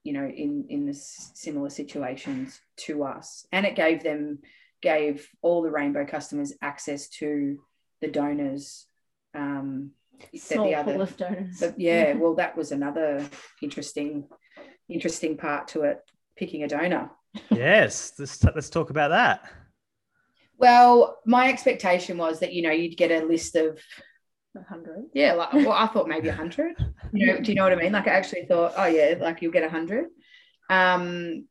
you 0.04 0.12
know 0.12 0.26
in 0.26 0.66
in 0.68 0.86
the 0.86 0.94
similar 0.94 1.70
situations 1.70 2.60
to 2.76 3.04
us. 3.04 3.46
And 3.52 3.66
it 3.66 3.74
gave 3.74 4.02
them 4.02 4.38
gave 4.82 5.28
all 5.42 5.62
the 5.62 5.70
rainbow 5.70 6.04
customers 6.04 6.52
access 6.62 7.08
to 7.08 7.58
the 8.00 8.08
donors 8.08 8.86
um 9.34 9.90
Small 10.34 10.64
the 10.64 10.74
pool 10.74 10.80
other 10.80 11.02
of 11.02 11.16
donors. 11.16 11.56
but 11.60 11.80
yeah 11.80 12.12
well 12.20 12.34
that 12.36 12.56
was 12.56 12.72
another 12.72 13.28
interesting 13.62 14.28
interesting 14.88 15.36
part 15.36 15.68
to 15.68 15.82
it 15.82 15.98
picking 16.36 16.62
a 16.62 16.68
donor 16.68 17.10
yes, 17.50 18.12
let's, 18.18 18.42
let's 18.44 18.70
talk 18.70 18.90
about 18.90 19.08
that. 19.10 19.42
well 20.58 21.18
my 21.26 21.48
expectation 21.48 22.16
was 22.18 22.40
that 22.40 22.52
you 22.52 22.62
know 22.62 22.70
you'd 22.70 22.96
get 22.96 23.10
a 23.10 23.24
list 23.26 23.56
of 23.56 23.78
A 24.56 24.62
hundred. 24.62 25.04
yeah 25.14 25.34
like 25.34 25.52
well 25.52 25.72
i 25.72 25.86
thought 25.86 26.08
maybe 26.08 26.28
100 26.28 26.76
you 27.12 27.26
know 27.26 27.40
do 27.40 27.50
you 27.52 27.56
know 27.56 27.64
what 27.64 27.72
i 27.72 27.76
mean 27.76 27.92
like 27.92 28.08
i 28.08 28.12
actually 28.12 28.46
thought 28.46 28.72
oh 28.76 28.86
yeah 28.86 29.14
like 29.20 29.42
you'll 29.42 29.52
get 29.52 29.62
100 29.62 30.06
um 30.70 31.44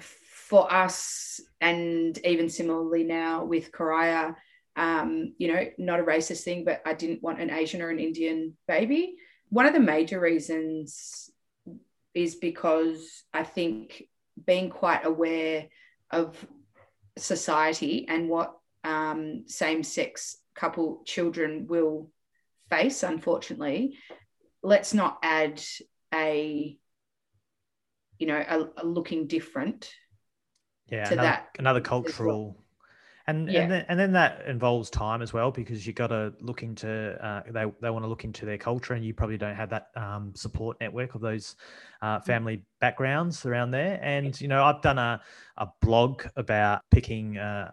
for 0.00 0.72
us 0.72 1.40
and 1.60 2.16
even 2.24 2.48
similarly 2.48 3.04
now 3.04 3.44
with 3.44 3.70
Karaya, 3.70 4.34
um, 4.76 5.34
you 5.36 5.52
know, 5.52 5.62
not 5.76 6.00
a 6.00 6.04
racist 6.04 6.42
thing, 6.42 6.64
but 6.64 6.80
I 6.86 6.94
didn't 6.94 7.22
want 7.22 7.38
an 7.38 7.50
Asian 7.50 7.82
or 7.82 7.90
an 7.90 7.98
Indian 7.98 8.56
baby. 8.66 9.16
One 9.50 9.66
of 9.66 9.74
the 9.74 9.80
major 9.80 10.18
reasons 10.18 11.28
is 12.14 12.36
because 12.36 13.24
I 13.34 13.42
think 13.44 14.04
being 14.46 14.70
quite 14.70 15.04
aware 15.04 15.66
of 16.10 16.46
society 17.16 18.06
and 18.08 18.28
what 18.28 18.54
um, 18.84 19.44
same 19.46 19.82
sex 19.82 20.36
couple 20.54 21.02
children 21.04 21.66
will 21.68 22.10
face, 22.70 23.02
unfortunately, 23.02 23.96
let's 24.62 24.94
not 24.94 25.18
add 25.22 25.62
a 26.14 26.76
you 28.18 28.26
know 28.26 28.44
a, 28.48 28.82
a 28.82 28.84
looking 28.84 29.26
different 29.26 29.92
Yeah, 30.90 31.04
to 31.04 31.12
another, 31.12 31.28
that 31.28 31.48
another 31.58 31.80
well. 32.26 32.56
And, 33.28 33.48
Yeah. 33.48 33.62
and 33.62 33.70
then 33.70 33.84
and 33.88 34.00
then 34.00 34.12
that 34.12 34.46
involves 34.46 34.88
time 34.88 35.20
as 35.20 35.34
well 35.34 35.50
because 35.50 35.86
you've 35.86 35.96
got 35.96 36.06
to 36.06 36.32
look 36.40 36.62
into 36.62 36.88
uh, 37.22 37.42
they 37.50 37.66
they 37.82 37.90
want 37.90 38.02
to 38.02 38.08
look 38.08 38.24
into 38.24 38.46
their 38.46 38.56
culture 38.56 38.94
and 38.94 39.04
you 39.04 39.12
probably 39.12 39.36
don't 39.36 39.54
have 39.54 39.68
that 39.68 39.88
um, 39.96 40.32
support 40.34 40.78
network 40.80 41.14
of 41.14 41.20
those 41.20 41.54
uh, 42.00 42.20
family 42.20 42.64
backgrounds 42.80 43.44
around 43.44 43.70
there. 43.70 44.00
And 44.02 44.40
you 44.40 44.48
know 44.48 44.64
I've 44.64 44.80
done 44.80 44.98
a 44.98 45.20
a 45.58 45.68
blog 45.82 46.22
about 46.36 46.80
picking 46.90 47.36
uh, 47.36 47.70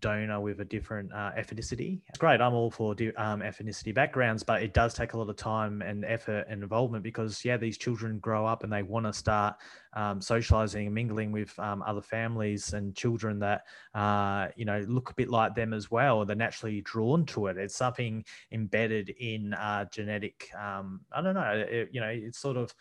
donor 0.00 0.40
with 0.40 0.60
a 0.60 0.64
different 0.64 1.12
uh, 1.12 1.32
ethnicity. 1.38 2.00
It's 2.08 2.18
great. 2.18 2.40
I'm 2.40 2.54
all 2.54 2.70
for 2.70 2.92
um, 3.16 3.40
ethnicity 3.40 3.94
backgrounds, 3.94 4.42
but 4.42 4.62
it 4.62 4.74
does 4.74 4.94
take 4.94 5.12
a 5.12 5.18
lot 5.18 5.28
of 5.28 5.36
time 5.36 5.82
and 5.82 6.04
effort 6.04 6.46
and 6.48 6.62
involvement 6.62 7.02
because 7.02 7.44
yeah, 7.44 7.56
these 7.56 7.78
children 7.78 8.18
grow 8.18 8.46
up 8.46 8.64
and 8.64 8.72
they 8.72 8.82
want 8.82 9.06
to 9.06 9.12
start 9.12 9.56
um, 9.94 10.20
socializing 10.20 10.86
and 10.86 10.94
mingling 10.94 11.32
with 11.32 11.58
um, 11.58 11.82
other 11.82 12.02
families 12.02 12.72
and 12.74 12.94
children 12.94 13.38
that 13.40 13.62
uh, 13.94 14.48
you 14.56 14.64
know 14.64 14.84
look 14.88 15.10
a 15.10 15.14
bit 15.14 15.30
like 15.30 15.54
them 15.54 15.72
as 15.72 15.90
well. 15.90 16.24
They're 16.24 16.36
naturally 16.36 16.80
drawn 16.82 17.24
to 17.26 17.46
it. 17.46 17.56
It's 17.56 17.76
something 17.76 18.24
embedded 18.52 19.10
in 19.18 19.54
uh, 19.54 19.86
genetic. 19.92 20.50
Um, 20.58 21.00
I 21.12 21.22
don't 21.22 21.34
know. 21.34 21.66
It, 21.68 21.88
you 21.92 22.00
know, 22.00 22.08
it's 22.08 22.38
sort 22.38 22.56
of 22.56 22.74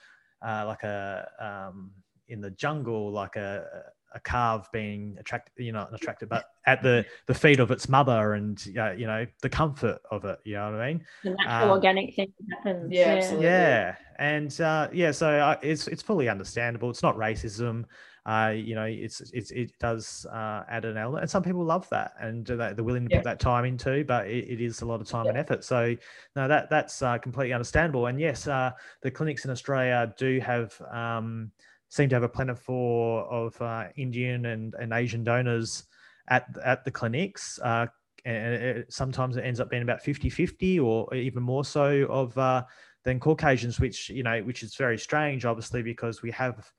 uh, 0.46 0.66
like 0.68 0.84
a 0.84 1.28
um, 1.40 1.92
in 2.28 2.42
the 2.42 2.52
jungle, 2.52 3.12
like 3.12 3.36
a 3.36 3.66
a 4.16 4.20
calf 4.22 4.72
being 4.72 5.18
attracted, 5.20 5.52
you 5.64 5.72
know, 5.72 5.88
attracted, 5.94 6.30
but 6.30 6.46
at 6.66 6.82
the 6.82 7.06
the 7.28 7.34
feet 7.34 7.60
of 7.60 7.70
its 7.72 7.88
mother, 7.90 8.34
and 8.34 8.64
uh, 8.78 8.92
you 8.92 9.06
know 9.08 9.26
the 9.42 9.50
comfort 9.50 10.00
of 10.12 10.26
it. 10.26 10.40
You 10.46 10.56
know 10.56 10.72
what 10.72 10.82
I 10.82 10.88
mean? 10.94 11.06
The 11.24 11.32
natural 11.32 11.72
Um, 11.72 11.72
organic 11.72 12.16
thing 12.16 12.34
that 12.40 12.58
happens. 12.58 12.92
Yeah, 12.96 13.14
absolutely. 13.14 13.52
Yeah, 13.52 13.96
and 14.20 14.60
uh, 14.62 14.90
yeah, 14.94 15.12
so 15.12 15.30
uh, 15.30 15.58
it's 15.62 15.88
it's 15.88 16.04
fully 16.04 16.30
understandable. 16.30 16.90
It's 16.90 17.04
not 17.04 17.16
racism. 17.18 17.86
Uh, 18.26 18.54
you 18.56 18.76
know, 18.76 18.86
it's 18.86 19.22
it's 19.34 19.52
it 19.52 19.72
does 19.80 20.26
uh, 20.32 20.64
add 20.70 20.86
an 20.86 20.98
element, 20.98 21.22
and 21.24 21.30
some 21.30 21.44
people 21.44 21.64
love 21.64 21.88
that, 21.90 22.14
and 22.20 22.46
they're 22.46 22.74
they're 22.74 22.84
willing 22.84 23.06
to 23.06 23.10
Yeah. 23.10 23.18
put 23.18 23.24
that 23.24 23.40
time 23.40 23.66
into. 23.66 24.04
But 24.06 24.28
it, 24.28 24.48
it 24.50 24.62
is 24.62 24.82
a 24.82 24.86
lot 24.86 25.02
of 25.02 25.08
time 25.08 25.30
and 25.30 25.38
effort. 25.38 25.64
So 25.64 25.96
no, 26.36 26.48
that 26.48 26.70
that's 26.70 27.02
uh, 27.02 27.18
completely 27.18 27.54
understandable. 27.54 28.06
And 28.08 28.20
yes, 28.20 28.48
uh, 28.48 28.72
the 29.02 29.12
clinics 29.12 29.46
in 29.46 29.52
Australia 29.52 30.14
do 30.18 30.40
have 30.40 30.80
um, 30.92 31.52
seem 31.96 32.10
to 32.10 32.16
have 32.16 32.24
a 32.24 32.30
plentiful 32.30 33.26
of 33.30 33.60
uh, 33.62 33.86
Indian 33.96 34.48
and, 34.48 34.74
and 34.76 34.92
Asian 34.92 35.24
donors 35.24 35.86
at 36.28 36.46
at 36.64 36.84
the 36.84 36.92
clinics. 36.92 37.58
Uh, 37.64 37.88
and 38.26 38.54
it, 38.56 38.94
sometimes 38.94 39.38
it 39.38 39.42
ends 39.42 39.60
up 39.60 39.70
being 39.70 39.84
about 39.84 40.04
50-50 40.04 40.84
or 40.84 41.14
even 41.14 41.44
more 41.44 41.64
so 41.64 42.08
of 42.10 42.36
uh, 42.40 42.64
than 43.04 43.20
Caucasians, 43.20 43.80
which 43.80 44.10
you 44.10 44.24
know, 44.24 44.42
which 44.42 44.62
is 44.62 44.76
very 44.76 44.98
strange, 44.98 45.46
obviously, 45.46 45.82
because 45.84 46.22
we 46.22 46.32
have 46.32 46.70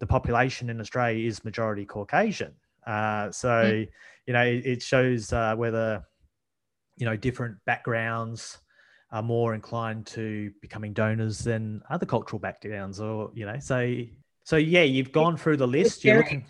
the 0.00 0.06
population 0.06 0.70
in 0.70 0.80
Australia 0.80 1.28
is 1.28 1.44
majority 1.44 1.84
Caucasian. 1.84 2.52
Uh, 2.86 3.30
so 3.30 3.84
you 4.26 4.32
know, 4.32 4.42
it, 4.42 4.66
it 4.66 4.82
shows 4.82 5.32
uh, 5.32 5.54
whether 5.54 6.04
you 6.96 7.06
know 7.06 7.16
different 7.16 7.56
backgrounds 7.64 8.58
are 9.12 9.22
more 9.22 9.54
inclined 9.54 10.06
to 10.06 10.50
becoming 10.60 10.92
donors 10.92 11.38
than 11.38 11.80
other 11.90 12.06
cultural 12.06 12.40
backgrounds 12.40 13.00
or 13.00 13.30
you 13.34 13.46
know 13.46 13.58
so 13.60 13.94
so 14.44 14.56
yeah 14.56 14.82
you've 14.82 15.12
gone 15.12 15.36
through 15.36 15.56
the 15.56 15.66
list 15.66 16.04
you're 16.04 16.18
looking 16.18 16.46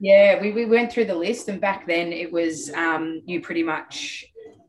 yeah 0.00 0.40
we, 0.40 0.50
we 0.50 0.64
went 0.64 0.90
through 0.90 1.04
the 1.04 1.14
list 1.14 1.48
and 1.48 1.60
back 1.60 1.86
then 1.86 2.12
it 2.12 2.30
was 2.32 2.70
um, 2.74 3.22
you 3.24 3.40
pretty 3.40 3.62
much 3.62 4.26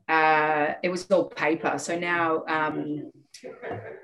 uh, 0.07 0.73
it 0.83 0.89
was 0.89 1.09
all 1.11 1.25
paper. 1.25 1.77
So 1.77 1.97
now 1.97 2.43
um, 2.47 3.11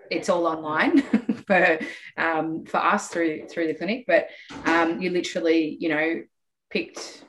it's 0.10 0.30
all 0.30 0.48
online 0.48 1.02
for 1.48 1.80
um, 2.18 2.66
for 2.66 2.78
us 2.78 3.10
through 3.10 3.48
through 3.48 3.68
the 3.68 3.74
clinic. 3.74 4.06
But 4.08 4.30
um, 4.66 5.02
you 5.02 5.10
literally 5.10 5.78
you 5.80 5.90
know 5.90 6.24
picked 6.70 7.26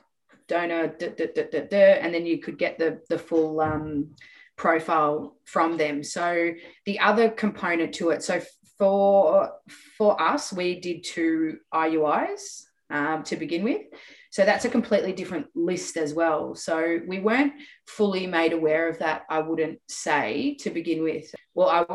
donor 0.47 0.87
duh, 0.87 1.09
duh, 1.09 1.43
duh, 1.43 1.75
and 1.75 2.13
then 2.13 2.25
you 2.25 2.39
could 2.39 2.57
get 2.57 2.77
the 2.77 3.01
the 3.09 3.19
full 3.19 3.59
um, 3.59 4.15
profile 4.55 5.35
from 5.45 5.77
them. 5.77 6.03
So 6.03 6.51
the 6.85 6.99
other 6.99 7.29
component 7.29 7.93
to 7.95 8.11
it, 8.11 8.23
so 8.23 8.41
for 8.81 9.51
for 9.95 10.19
us, 10.19 10.51
we 10.51 10.79
did 10.79 11.03
two 11.03 11.59
IUIs 11.71 12.63
um, 12.89 13.21
to 13.25 13.35
begin 13.35 13.63
with. 13.63 13.81
So 14.31 14.43
that's 14.43 14.65
a 14.65 14.69
completely 14.69 15.13
different 15.13 15.45
list 15.53 15.97
as 15.97 16.15
well. 16.15 16.55
So 16.55 16.99
we 17.07 17.19
weren't 17.19 17.53
fully 17.85 18.25
made 18.25 18.53
aware 18.53 18.89
of 18.89 18.97
that. 18.97 19.21
I 19.29 19.37
wouldn't 19.39 19.79
say 19.87 20.57
to 20.61 20.71
begin 20.71 21.03
with. 21.03 21.31
Well, 21.53 21.69
I 21.69 21.85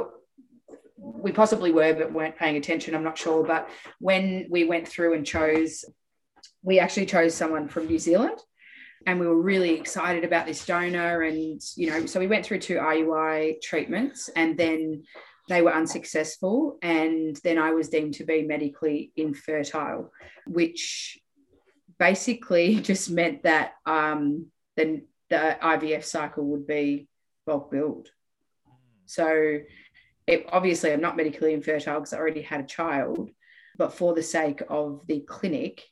we 0.97 1.33
possibly 1.33 1.73
were, 1.73 1.93
but 1.93 2.13
weren't 2.13 2.37
paying 2.37 2.57
attention. 2.57 2.95
I'm 2.95 3.03
not 3.03 3.19
sure. 3.19 3.45
But 3.45 3.69
when 3.99 4.47
we 4.49 4.63
went 4.63 4.87
through 4.87 5.15
and 5.15 5.27
chose, 5.27 5.85
we 6.63 6.79
actually 6.79 7.07
chose 7.07 7.35
someone 7.35 7.67
from 7.67 7.87
New 7.87 7.99
Zealand 7.99 8.39
and 9.07 9.19
we 9.19 9.27
were 9.27 9.41
really 9.41 9.71
excited 9.71 10.25
about 10.25 10.47
this 10.47 10.67
donor 10.67 11.23
and 11.23 11.61
you 11.77 11.91
know 11.91 12.07
so 12.07 12.19
we 12.19 12.27
went 12.27 12.45
through 12.45 12.59
two 12.59 12.77
iui 12.77 13.61
treatments 13.63 14.29
and 14.35 14.59
then 14.59 15.03
they 15.49 15.63
were 15.63 15.75
unsuccessful 15.75 16.79
and 16.83 17.37
then 17.45 17.59
i 17.59 17.71
was 17.73 17.89
deemed 17.89 18.15
to 18.15 18.25
be 18.25 18.43
medically 18.43 19.13
infertile 19.17 20.13
which 20.47 21.19
basically 21.99 22.77
just 22.81 23.11
meant 23.11 23.43
that 23.43 23.73
um, 23.87 24.47
then 24.77 25.07
the 25.31 25.57
ivf 25.63 26.05
cycle 26.05 26.45
would 26.45 26.67
be 26.67 27.09
bulk 27.47 27.71
billed 27.71 28.09
so 29.07 29.59
it, 30.27 30.47
obviously 30.51 30.93
i'm 30.93 31.01
not 31.01 31.17
medically 31.17 31.53
infertile 31.53 32.01
because 32.01 32.13
i 32.13 32.19
already 32.19 32.43
had 32.43 32.61
a 32.61 32.67
child 32.67 33.31
but 33.79 33.93
for 33.93 34.15
the 34.15 34.23
sake 34.23 34.63
of 34.69 35.03
the 35.07 35.21
clinic 35.21 35.83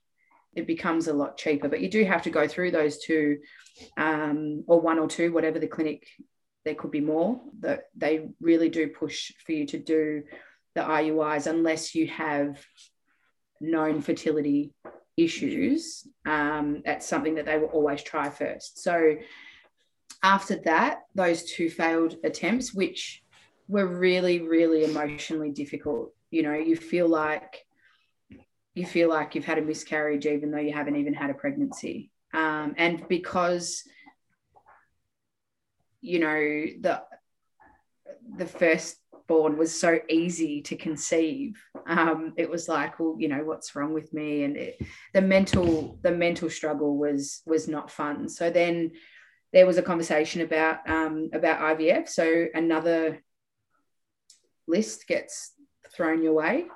it 0.57 0.67
becomes 0.67 1.09
a 1.09 1.13
lot 1.13 1.37
cheaper. 1.37 1.69
But 1.69 1.81
you 1.81 1.89
do 1.89 2.05
have 2.05 2.23
to 2.23 2.31
go 2.31 2.47
through 2.47 2.71
those 2.71 2.99
two, 2.99 3.39
um, 3.97 4.65
or 4.67 4.81
one 4.81 4.99
or 4.99 5.09
two, 5.09 5.33
whatever 5.33 5.59
the 5.59 5.67
clinic. 5.67 6.07
There 6.65 6.75
could 6.75 6.91
be 6.91 7.01
more. 7.01 7.41
That 7.61 7.85
they 7.97 8.29
really 8.41 8.69
do 8.69 8.89
push 8.89 9.33
for 9.45 9.53
you 9.53 9.67
to 9.67 9.79
do 9.79 10.25
the 10.75 10.83
IUIs 10.83 11.47
unless 11.47 11.95
you 11.95 12.07
have 12.09 12.65
known 13.61 14.01
fertility 14.01 14.73
issues. 15.17 16.07
Um, 16.27 16.83
that's 16.85 17.07
something 17.07 17.37
that 17.37 17.47
they 17.47 17.59
will 17.59 17.69
always 17.69 18.03
try 18.03 18.29
first. 18.31 18.83
So 18.83 19.17
after 20.23 20.57
that, 20.65 21.03
those 21.15 21.45
two 21.45 21.71
failed 21.71 22.17
attempts, 22.25 22.75
which 22.75 23.23
were 23.69 23.87
really, 23.87 24.41
really 24.41 24.85
emotionally 24.85 25.51
difficult. 25.51 26.13
You 26.31 26.43
know, 26.43 26.55
you 26.55 26.77
feel 26.77 27.09
like 27.09 27.67
you 28.75 28.85
feel 28.85 29.09
like 29.09 29.35
you've 29.35 29.45
had 29.45 29.59
a 29.59 29.63
miscarriage 29.63 30.27
even 30.27 30.51
though 30.51 30.59
you 30.59 30.73
haven't 30.73 30.97
even 30.97 31.15
had 31.15 31.31
a 31.31 31.35
pregnancy 31.35 32.11
um, 32.33 32.75
and 32.77 33.07
because 33.09 33.85
you 36.05 36.19
know 36.19 36.39
the 36.81 37.03
the 38.37 38.47
firstborn 38.47 39.57
was 39.57 39.79
so 39.79 39.99
easy 40.09 40.61
to 40.63 40.77
conceive. 40.77 41.63
Um, 41.87 42.35
it 42.37 42.49
was 42.49 42.69
like 42.69 43.01
well 43.01 43.17
you 43.19 43.29
know 43.29 43.43
what's 43.45 43.75
wrong 43.75 43.95
with 43.95 44.13
me? 44.13 44.45
And 44.45 44.57
it, 44.57 44.79
the 45.15 45.23
mental 45.23 45.99
the 46.03 46.13
mental 46.13 46.51
struggle 46.51 46.99
was 46.99 47.41
was 47.47 47.67
not 47.69 47.91
fun. 47.91 48.29
So 48.29 48.51
then 48.51 48.93
there 49.55 49.67
was 49.67 49.79
a 49.79 49.83
conversation 49.83 50.43
about 50.43 50.89
um, 50.89 51.31
about 51.33 51.79
ivf 51.79 52.09
so 52.09 52.47
another 52.55 53.23
list 54.67 55.07
gets 55.07 55.53
thrown 55.95 56.23
your 56.23 56.35
way. 56.35 56.67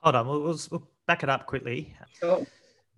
Hold 0.00 0.14
on 0.14 0.28
we'll, 0.28 0.58
we'll 0.70 0.88
back 1.06 1.22
it 1.22 1.28
up 1.28 1.46
quickly. 1.46 1.96
Sure. 2.20 2.46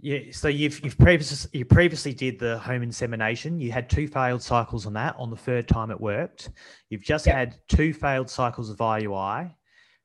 Yeah, 0.03 0.18
so 0.32 0.48
you've 0.48 0.82
you've 0.82 0.96
previously 0.96 1.51
you 1.59 1.64
previously 1.64 2.14
did 2.14 2.38
the 2.38 2.59
home 2.59 2.82
insemination. 2.82 3.61
You 3.61 3.70
had 3.70 3.90
two 3.90 4.09
failed 4.09 4.42
cycles 4.42 4.86
on 4.86 4.94
that. 4.94 5.14
On 5.18 5.30
the 5.30 5.36
third 5.36 5.68
time, 5.68 5.90
it 5.90 6.01
worked. 6.01 6.51
You've 6.88 7.03
just 7.03 7.26
yep. 7.26 7.34
had 7.34 7.57
two 7.68 7.92
failed 7.92 8.30
cycles 8.30 8.70
of 8.70 8.78
IUI. 8.78 9.55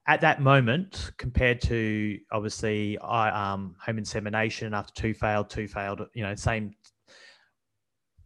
At 0.07 0.21
that 0.21 0.41
moment, 0.41 1.11
compared 1.17 1.61
to 1.61 2.19
obviously 2.31 2.97
I 2.99 3.53
um, 3.53 3.75
home 3.83 3.97
insemination 3.97 4.73
after 4.73 4.93
two 4.93 5.13
failed, 5.13 5.49
two 5.49 5.67
failed, 5.67 6.01
you 6.13 6.23
know, 6.23 6.35
same 6.35 6.73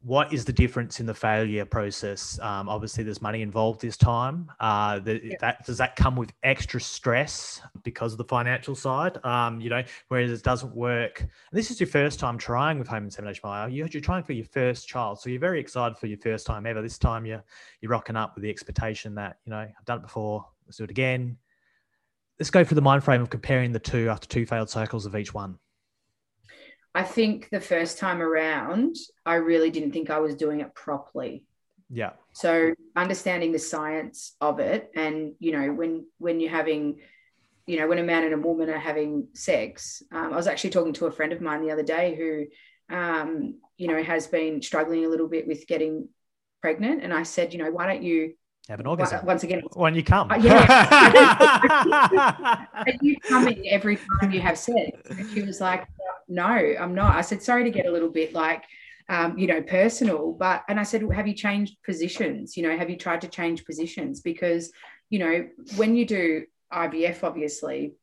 what 0.01 0.31
is 0.31 0.45
the 0.45 0.53
difference 0.53 1.01
in 1.01 1.05
the 1.05 1.13
failure 1.13 1.65
process? 1.65 2.39
Um, 2.41 2.69
obviously, 2.69 3.03
there's 3.03 3.21
money 3.21 3.41
involved 3.41 3.81
this 3.81 3.97
time. 3.97 4.49
Uh, 4.59 4.99
the, 4.99 5.19
yeah. 5.23 5.35
that, 5.41 5.65
does 5.65 5.77
that 5.77 5.97
come 5.97 6.15
with 6.15 6.31
extra 6.43 6.79
stress 6.79 7.61
because 7.83 8.13
of 8.13 8.17
the 8.17 8.23
financial 8.23 8.75
side? 8.75 9.23
Um, 9.25 9.59
you 9.59 9.69
know, 9.69 9.83
whereas 10.07 10.31
it 10.31 10.43
doesn't 10.43 10.73
work. 10.73 11.25
this 11.51 11.69
is 11.69 11.79
your 11.81 11.87
first 11.87 12.19
time 12.19 12.37
trying 12.37 12.79
with 12.79 12.87
home 12.87 13.03
insemination. 13.03 13.41
You're, 13.71 13.87
you're 13.87 14.01
trying 14.01 14.23
for 14.23 14.33
your 14.33 14.45
first 14.45 14.87
child, 14.87 15.19
so 15.19 15.29
you're 15.29 15.39
very 15.39 15.59
excited 15.59 15.97
for 15.97 16.07
your 16.07 16.19
first 16.19 16.45
time 16.45 16.65
ever. 16.65 16.81
This 16.81 16.97
time, 16.97 17.25
you're 17.25 17.43
you're 17.81 17.91
rocking 17.91 18.15
up 18.15 18.35
with 18.35 18.43
the 18.43 18.49
expectation 18.49 19.15
that 19.15 19.37
you 19.45 19.49
know 19.51 19.59
I've 19.59 19.85
done 19.85 19.99
it 19.99 20.03
before. 20.03 20.45
Let's 20.65 20.77
do 20.77 20.85
it 20.85 20.91
again. 20.91 21.37
Let's 22.39 22.49
go 22.49 22.63
through 22.63 22.75
the 22.75 22.81
mind 22.81 23.03
frame 23.03 23.21
of 23.21 23.29
comparing 23.29 23.73
the 23.73 23.79
two 23.79 24.07
after 24.09 24.27
two 24.27 24.45
failed 24.45 24.69
cycles 24.69 25.05
of 25.05 25.15
each 25.15 25.33
one. 25.33 25.57
I 26.95 27.03
think 27.03 27.49
the 27.49 27.61
first 27.61 27.99
time 27.99 28.21
around, 28.21 28.95
I 29.25 29.35
really 29.35 29.69
didn't 29.69 29.91
think 29.91 30.09
I 30.09 30.19
was 30.19 30.35
doing 30.35 30.61
it 30.61 30.73
properly. 30.73 31.43
Yeah. 31.89 32.11
So 32.33 32.73
understanding 32.95 33.51
the 33.51 33.59
science 33.59 34.35
of 34.41 34.59
it, 34.59 34.91
and 34.95 35.33
you 35.39 35.51
know, 35.51 35.73
when 35.73 36.05
when 36.17 36.39
you're 36.39 36.51
having, 36.51 36.99
you 37.67 37.79
know, 37.79 37.87
when 37.87 37.99
a 37.99 38.03
man 38.03 38.23
and 38.23 38.33
a 38.33 38.37
woman 38.37 38.69
are 38.69 38.79
having 38.79 39.27
sex, 39.33 40.03
um, 40.11 40.33
I 40.33 40.35
was 40.35 40.47
actually 40.47 40.71
talking 40.71 40.93
to 40.93 41.07
a 41.07 41.11
friend 41.11 41.33
of 41.33 41.41
mine 41.41 41.61
the 41.61 41.71
other 41.71 41.83
day 41.83 42.15
who, 42.15 42.95
um, 42.95 43.55
you 43.77 43.87
know, 43.87 44.01
has 44.01 44.27
been 44.27 44.61
struggling 44.61 45.05
a 45.05 45.09
little 45.09 45.27
bit 45.27 45.47
with 45.47 45.67
getting 45.67 46.09
pregnant, 46.61 47.03
and 47.03 47.13
I 47.13 47.23
said, 47.23 47.53
you 47.53 47.59
know, 47.59 47.71
why 47.71 47.87
don't 47.87 48.03
you 48.03 48.33
have 48.69 48.79
an 48.79 48.85
orgasm 48.85 49.25
once 49.25 49.43
again 49.43 49.63
when 49.73 49.95
you 49.95 50.03
come. 50.03 50.29
Uh, 50.29 50.35
yeah, 50.35 50.67
are 52.73 52.93
you 53.01 53.15
coming 53.21 53.67
every 53.67 53.97
time 53.97 54.31
you 54.31 54.41
have 54.41 54.59
sex? 54.59 54.91
And 55.09 55.27
she 55.31 55.41
was 55.41 55.59
like, 55.59 55.87
no, 56.29 56.43
I'm 56.43 56.95
not. 56.95 57.15
I 57.15 57.21
said, 57.21 57.41
sorry 57.41 57.63
to 57.65 57.71
get 57.71 57.85
a 57.85 57.91
little 57.91 58.09
bit 58.09 58.33
like, 58.33 58.63
um, 59.09 59.37
you 59.37 59.47
know, 59.47 59.61
personal, 59.61 60.33
but, 60.33 60.63
and 60.69 60.79
I 60.79 60.83
said, 60.83 61.01
have 61.13 61.27
you 61.27 61.33
changed 61.33 61.77
positions? 61.83 62.55
You 62.55 62.63
know, 62.63 62.77
have 62.77 62.89
you 62.89 62.97
tried 62.97 63.21
to 63.21 63.27
change 63.27 63.65
positions? 63.65 64.21
Because, 64.21 64.71
you 65.09 65.19
know, 65.19 65.47
when 65.75 65.95
you 65.95 66.05
do 66.05 66.45
IVF, 66.71 67.23
obviously, 67.23 67.93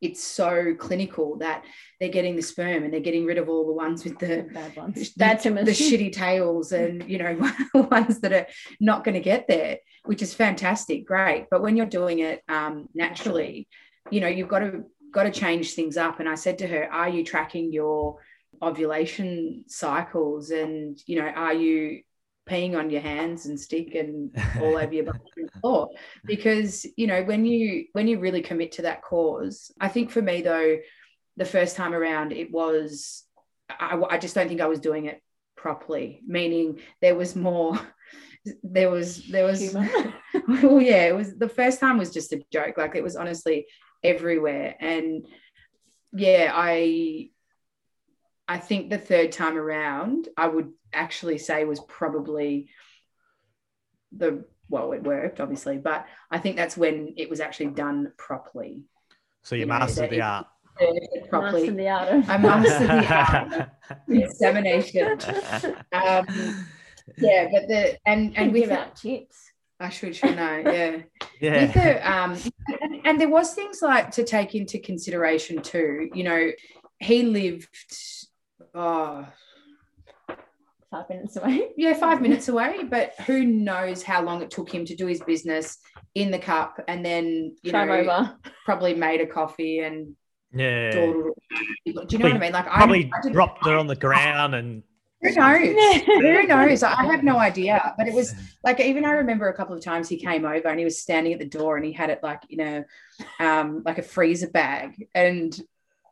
it's 0.00 0.22
so 0.22 0.74
clinical 0.78 1.38
that 1.38 1.64
they're 1.98 2.08
getting 2.08 2.36
the 2.36 2.42
sperm 2.42 2.84
and 2.84 2.92
they're 2.92 3.00
getting 3.00 3.26
rid 3.26 3.38
of 3.38 3.48
all 3.48 3.66
the 3.66 3.72
ones 3.72 4.04
with 4.04 4.18
the 4.18 4.48
bad 4.52 4.76
ones, 4.76 4.94
the, 5.16 5.62
the 5.64 5.72
shitty 5.72 6.12
tails 6.12 6.72
and 6.72 7.08
you 7.08 7.18
know 7.18 7.50
ones 7.74 8.20
that 8.20 8.32
are 8.32 8.46
not 8.80 9.04
going 9.04 9.14
to 9.14 9.20
get 9.20 9.48
there, 9.48 9.78
which 10.04 10.22
is 10.22 10.32
fantastic, 10.32 11.06
great. 11.06 11.46
But 11.50 11.62
when 11.62 11.76
you're 11.76 11.86
doing 11.86 12.20
it 12.20 12.42
um, 12.48 12.88
naturally, 12.94 13.68
you 14.10 14.20
know 14.20 14.28
you've 14.28 14.48
got 14.48 14.60
to 14.60 14.84
got 15.12 15.24
to 15.24 15.30
change 15.30 15.74
things 15.74 15.96
up. 15.96 16.20
And 16.20 16.28
I 16.28 16.34
said 16.34 16.58
to 16.58 16.66
her, 16.66 16.90
Are 16.92 17.08
you 17.08 17.24
tracking 17.24 17.72
your 17.72 18.18
ovulation 18.62 19.64
cycles? 19.68 20.50
And, 20.50 20.98
you 21.06 21.20
know, 21.20 21.28
are 21.28 21.54
you 21.54 22.02
peeing 22.48 22.76
on 22.76 22.90
your 22.90 23.02
hands 23.02 23.46
and 23.46 23.60
stick 23.60 23.94
and 23.94 24.34
all 24.60 24.76
over 24.76 24.92
your 24.92 25.04
bathroom 25.04 25.48
floor? 25.60 25.90
Because, 26.24 26.86
you 26.96 27.06
know, 27.06 27.22
when 27.22 27.44
you 27.44 27.86
when 27.92 28.08
you 28.08 28.18
really 28.18 28.42
commit 28.42 28.72
to 28.72 28.82
that 28.82 29.02
cause, 29.02 29.70
I 29.80 29.88
think 29.88 30.10
for 30.10 30.22
me 30.22 30.42
though, 30.42 30.78
the 31.36 31.44
first 31.44 31.76
time 31.76 31.94
around 31.94 32.32
it 32.32 32.50
was 32.50 33.24
I, 33.70 34.00
I 34.10 34.18
just 34.18 34.34
don't 34.34 34.48
think 34.48 34.60
I 34.60 34.66
was 34.66 34.80
doing 34.80 35.06
it 35.06 35.22
properly, 35.56 36.20
meaning 36.26 36.80
there 37.00 37.14
was 37.14 37.36
more 37.36 37.78
there 38.62 38.90
was 38.90 39.26
there 39.26 39.44
was 39.44 39.74
well 40.48 40.80
yeah 40.80 41.04
it 41.04 41.14
was 41.14 41.36
the 41.36 41.48
first 41.48 41.80
time 41.80 41.98
was 41.98 42.12
just 42.12 42.32
a 42.32 42.40
joke 42.50 42.78
like 42.78 42.94
it 42.94 43.02
was 43.02 43.16
honestly 43.16 43.66
everywhere. 44.02 44.74
And 44.80 45.26
yeah, 46.12 46.52
I 46.54 47.30
I 48.46 48.58
think 48.58 48.90
the 48.90 48.98
third 48.98 49.32
time 49.32 49.58
around, 49.58 50.28
I 50.36 50.48
would 50.48 50.72
actually 50.92 51.38
say 51.38 51.64
was 51.64 51.80
probably 51.80 52.70
the 54.16 54.44
well, 54.70 54.92
it 54.92 55.02
worked 55.02 55.40
obviously, 55.40 55.78
but 55.78 56.06
I 56.30 56.38
think 56.38 56.56
that's 56.56 56.76
when 56.76 57.14
it 57.16 57.30
was 57.30 57.40
actually 57.40 57.68
done 57.68 58.12
properly. 58.16 58.82
So 59.42 59.54
you, 59.54 59.62
you 59.62 59.66
mastered 59.66 60.10
the 60.10 60.20
art. 60.20 60.46
Properly. 61.30 61.70
Mastered 61.70 61.76
the 61.76 61.88
art. 61.88 62.08
I 62.28 62.38
mastered 62.38 62.88
the 62.88 63.14
art. 63.14 63.70
Examination. 64.08 65.18
Um, 65.90 66.66
yeah, 67.16 67.48
but 67.50 67.68
the 67.68 67.98
and 68.04 68.36
and 68.36 68.52
we 68.52 68.60
give 68.60 68.70
out 68.70 68.94
tips 68.94 69.47
I 69.80 69.88
should, 69.90 70.14
shouldn't 70.16 70.38
Yeah. 70.66 70.96
Yeah. 71.40 71.66
the, 71.66 72.12
um, 72.12 72.36
and, 72.82 73.06
and 73.06 73.20
there 73.20 73.28
was 73.28 73.54
things 73.54 73.80
like 73.80 74.10
to 74.12 74.24
take 74.24 74.54
into 74.54 74.78
consideration 74.78 75.62
too. 75.62 76.10
You 76.14 76.24
know, 76.24 76.50
he 76.98 77.22
lived, 77.22 77.68
oh, 78.74 79.26
Five 80.90 81.10
minutes 81.10 81.36
away. 81.36 81.68
yeah, 81.76 81.92
five 81.92 82.22
minutes 82.22 82.48
away, 82.48 82.82
but 82.84 83.12
who 83.26 83.44
knows 83.44 84.02
how 84.02 84.22
long 84.22 84.40
it 84.40 84.50
took 84.50 84.72
him 84.72 84.86
to 84.86 84.96
do 84.96 85.06
his 85.06 85.20
business 85.20 85.76
in 86.14 86.30
the 86.30 86.38
cup 86.38 86.80
and 86.88 87.04
then, 87.04 87.54
you 87.62 87.70
Drive 87.72 87.88
know, 87.88 87.94
over. 87.94 88.36
probably 88.64 88.94
made 88.94 89.20
a 89.20 89.26
coffee 89.26 89.80
and 89.80 90.16
Yeah. 90.50 90.90
dawdled. 90.92 91.34
Do 91.84 91.92
you 92.08 92.18
know 92.18 92.24
what 92.28 92.36
I 92.36 92.38
mean? 92.38 92.52
Like, 92.52 92.66
I 92.68 92.76
Probably 92.78 93.10
I 93.14 93.20
didn't- 93.20 93.34
dropped 93.34 93.66
it 93.66 93.74
on 93.74 93.86
the 93.86 93.96
ground 93.96 94.54
and 94.54 94.82
Who 95.20 95.32
knows? 95.34 96.02
Who 96.06 96.46
knows? 96.46 96.82
I 96.82 97.04
have 97.06 97.24
no 97.24 97.38
idea. 97.38 97.94
But 97.98 98.06
it 98.08 98.14
was 98.14 98.34
like 98.62 98.80
even 98.80 99.04
I 99.04 99.12
remember 99.12 99.48
a 99.48 99.54
couple 99.54 99.74
of 99.76 99.82
times 99.82 100.08
he 100.08 100.16
came 100.16 100.44
over 100.44 100.68
and 100.68 100.78
he 100.78 100.84
was 100.84 101.00
standing 101.00 101.32
at 101.32 101.38
the 101.40 101.46
door 101.46 101.76
and 101.76 101.84
he 101.84 101.92
had 101.92 102.10
it 102.10 102.20
like 102.22 102.42
you 102.48 102.58
know, 102.58 102.84
um 103.40 103.82
like 103.84 103.98
a 103.98 104.02
freezer 104.02 104.48
bag. 104.48 105.08
And 105.14 105.58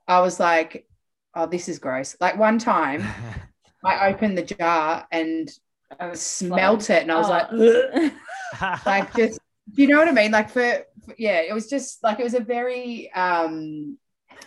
I 0.08 0.20
was 0.20 0.40
like, 0.40 0.86
oh, 1.34 1.46
this 1.46 1.68
is 1.68 1.78
gross. 1.78 2.16
Like 2.20 2.36
one 2.36 2.58
time 2.58 3.04
I 3.84 4.08
opened 4.08 4.38
the 4.38 4.42
jar 4.42 5.06
and 5.12 5.48
I 6.00 6.14
smelt 6.14 6.90
it 6.90 7.02
and 7.02 7.12
I 7.12 7.16
was 7.18 7.28
like, 7.28 7.48
Oh. 7.52 8.80
like 8.86 9.14
just 9.14 9.40
you 9.74 9.88
know 9.88 9.98
what 9.98 10.08
I 10.08 10.12
mean? 10.12 10.30
Like 10.30 10.50
for, 10.50 10.84
for- 11.04 11.14
yeah, 11.18 11.40
it 11.40 11.52
was 11.54 11.68
just 11.68 12.02
like 12.02 12.18
it 12.20 12.24
was 12.24 12.34
a 12.34 12.40
very 12.40 13.10
um 13.12 13.98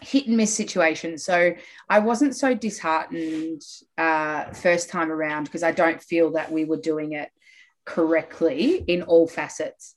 hit 0.02 0.28
and 0.28 0.38
miss 0.38 0.54
situation. 0.54 1.18
So 1.18 1.54
I 1.90 2.00
wasn't 2.00 2.36
so 2.36 2.54
disheartened 2.54 3.62
uh 3.98 4.52
first 4.54 4.90
time 4.90 5.12
around 5.12 5.46
because 5.46 5.64
I 5.64 5.72
don't 5.72 6.02
feel 6.02 6.32
that 6.32 6.52
we 6.52 6.66
were 6.66 6.78
doing 6.78 7.14
it 7.14 7.30
correctly 7.86 8.76
in 8.88 9.04
all 9.04 9.28
facets. 9.28 9.96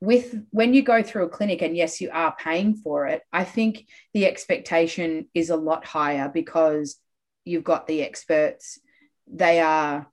With 0.00 0.38
when 0.50 0.74
you 0.74 0.82
go 0.82 1.02
through 1.02 1.24
a 1.24 1.30
clinic 1.30 1.62
and 1.62 1.76
yes, 1.76 2.00
you 2.00 2.10
are 2.12 2.34
paying 2.38 2.74
for 2.74 3.06
it, 3.06 3.22
I 3.32 3.44
think 3.44 3.86
the 4.12 4.26
expectation 4.26 5.28
is 5.34 5.50
a 5.50 5.56
lot 5.56 5.84
higher 5.84 6.30
because 6.32 6.96
you've 7.44 7.64
got 7.64 7.86
the 7.86 8.02
experts. 8.02 8.78
They 9.26 9.60
are 9.60 10.06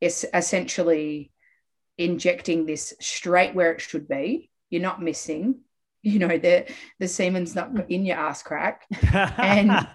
es- 0.00 0.24
essentially 0.32 1.32
injecting 1.98 2.66
this 2.66 2.94
straight 3.00 3.54
where 3.54 3.72
it 3.72 3.80
should 3.80 4.08
be. 4.08 4.50
You're 4.70 4.82
not 4.82 5.02
missing. 5.02 5.60
You 6.06 6.20
know, 6.20 6.38
the 6.38 6.66
the 7.00 7.08
semen's 7.08 7.56
not 7.56 7.90
in 7.90 8.04
your 8.04 8.16
ass 8.16 8.42
crack 8.42 8.86
And- 9.38 9.88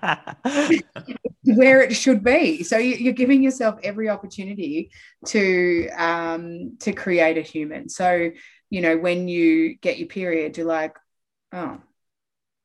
where 1.44 1.82
it 1.82 1.96
should 1.96 2.22
be. 2.24 2.64
So 2.64 2.78
you, 2.78 2.96
you're 2.96 3.14
giving 3.14 3.42
yourself 3.42 3.80
every 3.82 4.10
opportunity 4.10 4.92
to 5.28 5.90
um, 5.98 6.78
to 6.82 6.92
create 6.92 7.38
a 7.38 7.42
human. 7.42 7.88
So 7.88 8.32
you 8.70 8.82
know, 8.82 8.98
when 8.98 9.28
you 9.28 9.76
get 9.76 10.00
your 10.00 10.08
period, 10.08 10.58
you're 10.58 10.66
like, 10.66 10.96
oh, 11.54 11.80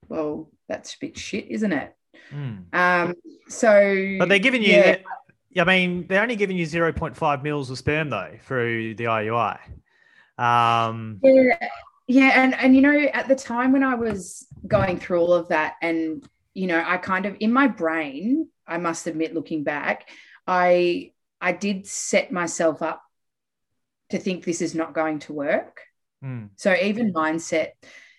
well, 0.08 0.50
that's 0.68 0.94
a 0.94 0.98
bit 1.00 1.18
shit, 1.18 1.46
isn't 1.48 1.72
it? 1.72 1.94
Mm. 2.32 2.74
Um, 2.74 3.14
so, 3.48 4.16
But 4.18 4.28
they're 4.28 4.38
giving 4.38 4.62
you, 4.62 4.70
Yeah. 4.70 4.98
I 5.58 5.64
mean, 5.64 6.06
they're 6.08 6.22
only 6.22 6.36
giving 6.36 6.56
you 6.56 6.66
0.5 6.66 7.42
mils 7.42 7.70
of 7.70 7.78
sperm 7.78 8.10
though 8.10 8.32
through 8.42 8.94
the 8.94 9.04
IUI. 9.04 9.58
Um, 10.38 11.18
Yeah, 11.22 11.68
yeah, 12.06 12.42
and 12.42 12.54
and 12.54 12.76
you 12.76 12.82
know, 12.82 12.98
at 13.12 13.28
the 13.28 13.34
time 13.34 13.72
when 13.72 13.82
I 13.82 13.94
was 13.94 14.46
going 14.66 14.98
through 14.98 15.20
all 15.20 15.32
of 15.32 15.48
that, 15.48 15.74
and 15.82 16.26
you 16.54 16.66
know, 16.66 16.82
I 16.84 16.98
kind 16.98 17.26
of 17.26 17.36
in 17.40 17.52
my 17.52 17.66
brain, 17.66 18.48
I 18.66 18.78
must 18.78 19.06
admit, 19.06 19.34
looking 19.34 19.64
back, 19.64 20.08
I 20.46 21.12
I 21.40 21.52
did 21.52 21.86
set 21.86 22.30
myself 22.30 22.82
up 22.82 23.02
to 24.10 24.18
think 24.18 24.44
this 24.44 24.62
is 24.62 24.74
not 24.74 24.94
going 24.94 25.18
to 25.20 25.32
work. 25.32 25.80
mm, 26.22 26.50
So 26.56 26.74
even 26.74 27.12
mindset, 27.12 27.70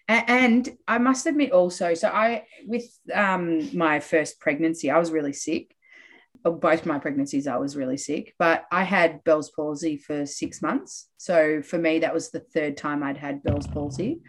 and 0.10 0.70
I 0.88 0.98
must 0.98 1.26
admit 1.26 1.52
also, 1.52 1.94
so 1.94 2.10
I 2.10 2.44
with 2.66 2.86
um, 3.14 3.76
my 3.78 4.02
first 4.02 4.40
pregnancy, 4.42 4.92
I 4.92 5.00
was 5.00 5.12
really 5.12 5.34
sick. 5.34 5.74
Or 6.48 6.58
Both 6.58 6.86
my 6.86 6.98
pregnancies, 6.98 7.46
I 7.46 7.58
was 7.58 7.76
really 7.76 7.98
sick, 7.98 8.34
but 8.40 8.66
I 8.72 8.84
had 8.84 9.22
Bell's 9.26 9.52
palsy 9.52 9.98
for 9.98 10.26
six 10.26 10.62
months. 10.62 11.10
So 11.18 11.62
for 11.62 11.78
me, 11.78 12.00
that 12.00 12.14
was 12.14 12.32
the 12.32 12.40
third 12.40 12.78
time 12.78 13.04
I'd 13.04 13.18
had 13.18 13.44
Bell's 13.44 13.68
palsy. 13.68 14.22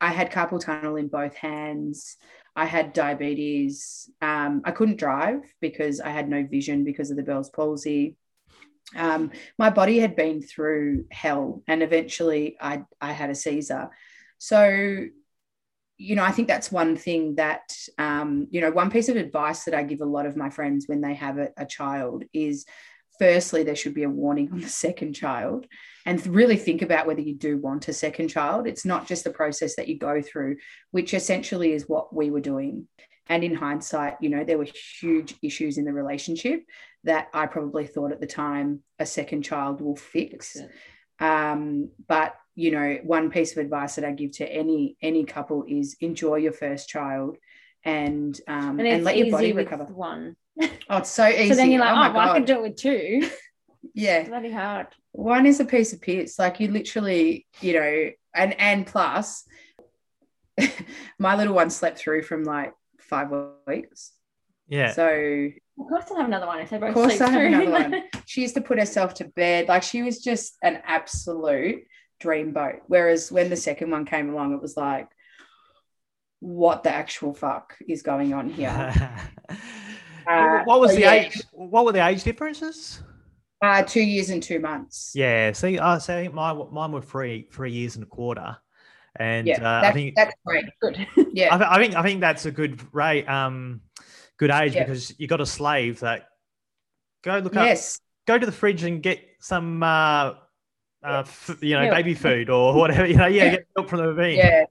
I 0.00 0.10
had 0.10 0.30
carpal 0.30 0.60
tunnel 0.60 0.94
in 0.94 1.08
both 1.08 1.34
hands. 1.34 2.18
I 2.54 2.66
had 2.66 2.92
diabetes. 2.92 4.08
Um, 4.22 4.62
I 4.64 4.70
couldn't 4.70 4.98
drive 4.98 5.40
because 5.60 6.00
I 6.00 6.10
had 6.10 6.28
no 6.28 6.46
vision 6.48 6.84
because 6.84 7.10
of 7.10 7.16
the 7.16 7.24
Bell's 7.24 7.50
palsy. 7.50 8.16
Um, 8.94 9.32
my 9.58 9.70
body 9.70 9.98
had 9.98 10.14
been 10.14 10.42
through 10.42 11.06
hell, 11.10 11.64
and 11.66 11.82
eventually 11.82 12.56
I 12.60 12.84
I 13.00 13.10
had 13.12 13.30
a 13.30 13.34
Caesar. 13.34 13.90
So, 14.38 15.06
you 15.98 16.14
know, 16.16 16.24
I 16.24 16.30
think 16.30 16.48
that's 16.48 16.70
one 16.70 16.96
thing 16.96 17.36
that 17.36 17.74
um, 17.98 18.48
you 18.50 18.60
know, 18.60 18.70
one 18.70 18.90
piece 18.90 19.08
of 19.08 19.16
advice 19.16 19.64
that 19.64 19.74
I 19.74 19.82
give 19.82 20.00
a 20.00 20.06
lot 20.06 20.26
of 20.26 20.36
my 20.36 20.50
friends 20.50 20.86
when 20.86 21.00
they 21.00 21.14
have 21.14 21.38
a, 21.38 21.50
a 21.56 21.66
child 21.66 22.24
is, 22.32 22.66
firstly, 23.18 23.62
there 23.62 23.76
should 23.76 23.94
be 23.94 24.02
a 24.02 24.10
warning 24.10 24.50
on 24.52 24.60
the 24.60 24.68
second 24.68 25.14
child, 25.14 25.66
and 26.04 26.24
really 26.26 26.56
think 26.56 26.82
about 26.82 27.06
whether 27.06 27.22
you 27.22 27.34
do 27.34 27.56
want 27.56 27.88
a 27.88 27.92
second 27.92 28.28
child. 28.28 28.66
It's 28.66 28.84
not 28.84 29.06
just 29.06 29.24
the 29.24 29.30
process 29.30 29.76
that 29.76 29.88
you 29.88 29.98
go 29.98 30.20
through, 30.20 30.56
which 30.90 31.14
essentially 31.14 31.72
is 31.72 31.88
what 31.88 32.14
we 32.14 32.30
were 32.30 32.40
doing. 32.40 32.88
And 33.28 33.42
in 33.42 33.56
hindsight, 33.56 34.18
you 34.20 34.28
know, 34.28 34.44
there 34.44 34.58
were 34.58 34.68
huge 35.00 35.34
issues 35.42 35.78
in 35.78 35.84
the 35.84 35.92
relationship 35.92 36.62
that 37.02 37.28
I 37.34 37.46
probably 37.46 37.86
thought 37.86 38.12
at 38.12 38.20
the 38.20 38.26
time 38.26 38.82
a 38.98 39.06
second 39.06 39.42
child 39.42 39.80
will 39.80 39.96
fix. 39.96 40.56
Um, 41.18 41.90
but 42.06 42.36
you 42.54 42.70
know, 42.70 42.98
one 43.02 43.30
piece 43.30 43.52
of 43.52 43.58
advice 43.58 43.96
that 43.96 44.04
I 44.04 44.12
give 44.12 44.32
to 44.32 44.46
any 44.46 44.96
any 45.02 45.24
couple 45.24 45.64
is 45.68 45.96
enjoy 46.00 46.36
your 46.36 46.52
first 46.52 46.88
child 46.88 47.36
and 47.84 48.38
um, 48.48 48.78
And 48.80 48.88
and, 48.88 49.04
let 49.04 49.16
your 49.16 49.30
body 49.30 49.52
recover. 49.52 49.84
one. 49.84 50.36
Oh, 50.88 50.98
it's 50.98 51.10
so 51.10 51.28
easy. 51.28 51.48
So 51.50 51.54
then 51.54 51.70
you're 51.70 51.80
like, 51.80 51.90
oh 51.94 52.10
oh, 52.10 52.14
well, 52.14 52.20
I 52.20 52.26
God. 52.26 52.34
can 52.34 52.44
do 52.44 52.54
it 52.54 52.62
with 52.62 52.76
two. 52.76 53.28
yeah. 53.94 54.22
Bloody 54.28 54.50
hard. 54.52 54.88
one 55.12 55.46
is 55.46 55.60
a 55.60 55.64
piece 55.64 55.92
of 55.92 56.00
piss 56.00 56.38
like 56.38 56.60
you 56.60 56.68
literally 56.68 57.46
you 57.60 57.72
know 57.74 58.10
and 58.34 58.58
and 58.60 58.86
plus 58.86 59.44
my 61.18 61.36
little 61.36 61.54
one 61.54 61.70
slept 61.70 61.98
through 61.98 62.22
from 62.22 62.44
like 62.44 62.72
five 62.98 63.28
weeks 63.66 64.12
yeah. 64.68 64.92
so 64.92 65.48
Of 65.78 65.86
course, 65.88 66.04
I'll 66.10 66.16
have 66.16 66.26
another 66.26 66.46
one 66.46 66.60
if 66.60 66.70
they 66.70 66.78
both 66.78 66.88
of 66.90 66.94
course 66.94 67.16
sleep 67.18 67.22
i 67.22 67.30
have 67.30 67.40
through. 67.40 67.46
another 67.48 67.70
one 67.90 68.02
she 68.26 68.40
used 68.42 68.54
to 68.54 68.60
put 68.60 68.78
herself 68.78 69.14
to 69.14 69.24
bed 69.24 69.68
like 69.68 69.82
she 69.82 70.02
was 70.02 70.22
just 70.22 70.56
an 70.62 70.80
absolute 70.84 71.84
dreamboat 72.22 72.80
whereas 72.86 73.30
when 73.30 73.50
the 73.50 73.56
second 73.56 73.90
one 73.90 74.04
came 74.06 74.30
along 74.30 74.54
it 74.54 74.62
was 74.62 74.76
like 74.76 75.08
what 76.40 76.82
the 76.82 76.90
actual 76.90 77.34
fuck 77.34 77.76
is 77.88 78.02
going 78.02 78.32
on 78.34 78.48
here 78.48 78.92
Uh, 80.28 80.64
what 80.64 80.80
was 80.80 80.90
so 80.90 80.96
the 80.96 81.02
yeah. 81.02 81.12
age? 81.12 81.40
What 81.52 81.84
were 81.84 81.92
the 81.92 82.04
age 82.04 82.24
differences? 82.24 83.00
uh, 83.62 83.82
two 83.84 84.00
years 84.00 84.28
and 84.30 84.42
two 84.42 84.58
months 84.58 85.12
Yeah. 85.14 85.52
See, 85.52 85.78
I 85.78 85.98
say 85.98 86.26
mine, 86.26 86.60
mine 86.72 86.90
were 86.90 87.00
three, 87.00 87.46
three 87.52 87.70
years 87.70 87.94
and 87.94 88.02
a 88.02 88.08
quarter. 88.08 88.56
And 89.14 89.46
yeah 89.46 89.62
uh, 89.62 89.88
I 89.88 89.92
think 89.92 90.16
that's 90.16 90.34
great 90.44 90.64
Good. 90.82 91.06
yeah 91.32 91.54
I, 91.54 91.58
th- 91.58 91.70
I 91.70 91.78
think 91.78 91.94
I 91.94 92.02
think 92.02 92.20
that's 92.20 92.44
a 92.44 92.50
good 92.50 92.82
rate, 92.92 93.28
um, 93.28 93.80
good 94.38 94.50
age 94.50 94.74
Yeah. 94.74 94.84
because 94.84 95.18
you 95.18 95.26
got 95.26 95.40
a 95.40 95.46
slave 95.46 96.00
that 96.00 96.28
go 97.22 97.38
look 97.38 97.56
up, 97.56 97.66
yes 97.66 98.00
go 98.26 98.36
to 98.36 98.44
the 98.44 98.50
fridge 98.52 98.82
and 98.82 99.04
get 99.04 99.20
some, 99.38 99.80
uh, 99.84 100.34
uh, 101.04 101.20
f- 101.20 101.56
you 101.60 101.74
know, 101.74 101.82
Milk. 101.82 101.94
baby 101.94 102.12
food 102.12 102.50
or 102.50 102.74
whatever. 102.78 103.06
You 103.06 103.14
know, 103.16 103.26
yeah, 103.28 103.44
Yeah. 103.44 103.50
get 103.50 103.66
milk 103.76 103.88
from 103.88 103.98
the 104.00 104.08
ravine. 104.12 104.36
yeah 104.38 104.64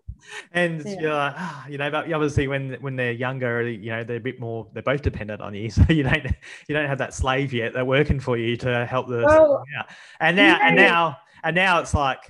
And 0.52 0.84
Yeah. 0.84 1.00
you're 1.00 1.14
like, 1.14 1.34
ah, 1.38 1.66
you 1.70 1.78
know, 1.78 1.90
but 1.90 2.12
obviously 2.12 2.50
when 2.50 2.74
when 2.82 2.98
they're 2.98 3.14
younger, 3.14 3.62
you 3.70 3.92
know, 3.92 4.04
they're 4.04 4.18
a 4.18 4.20
bit 4.20 4.42
more. 4.42 4.68
They're 4.74 4.84
both 4.84 5.02
dependent 5.04 5.40
on 5.42 5.54
you, 5.54 5.70
so 5.78 5.84
you 5.88 6.04
don't 6.04 6.26
you 6.68 6.76
don't 6.76 6.88
have 6.90 6.98
that 6.98 7.14
slave 7.14 7.54
yet. 7.54 7.72
They're 7.74 7.86
working 7.86 8.20
for 8.20 8.36
you 8.38 8.58
to 8.58 8.86
help 8.86 9.08
the. 9.08 9.24
Well, 9.24 9.64
out. 9.80 9.86
And 10.20 10.36
now 10.36 10.60
and 10.62 10.76
now 10.76 11.18
and 11.46 11.56
now 11.56 11.80
it's 11.80 11.94
like, 11.94 12.30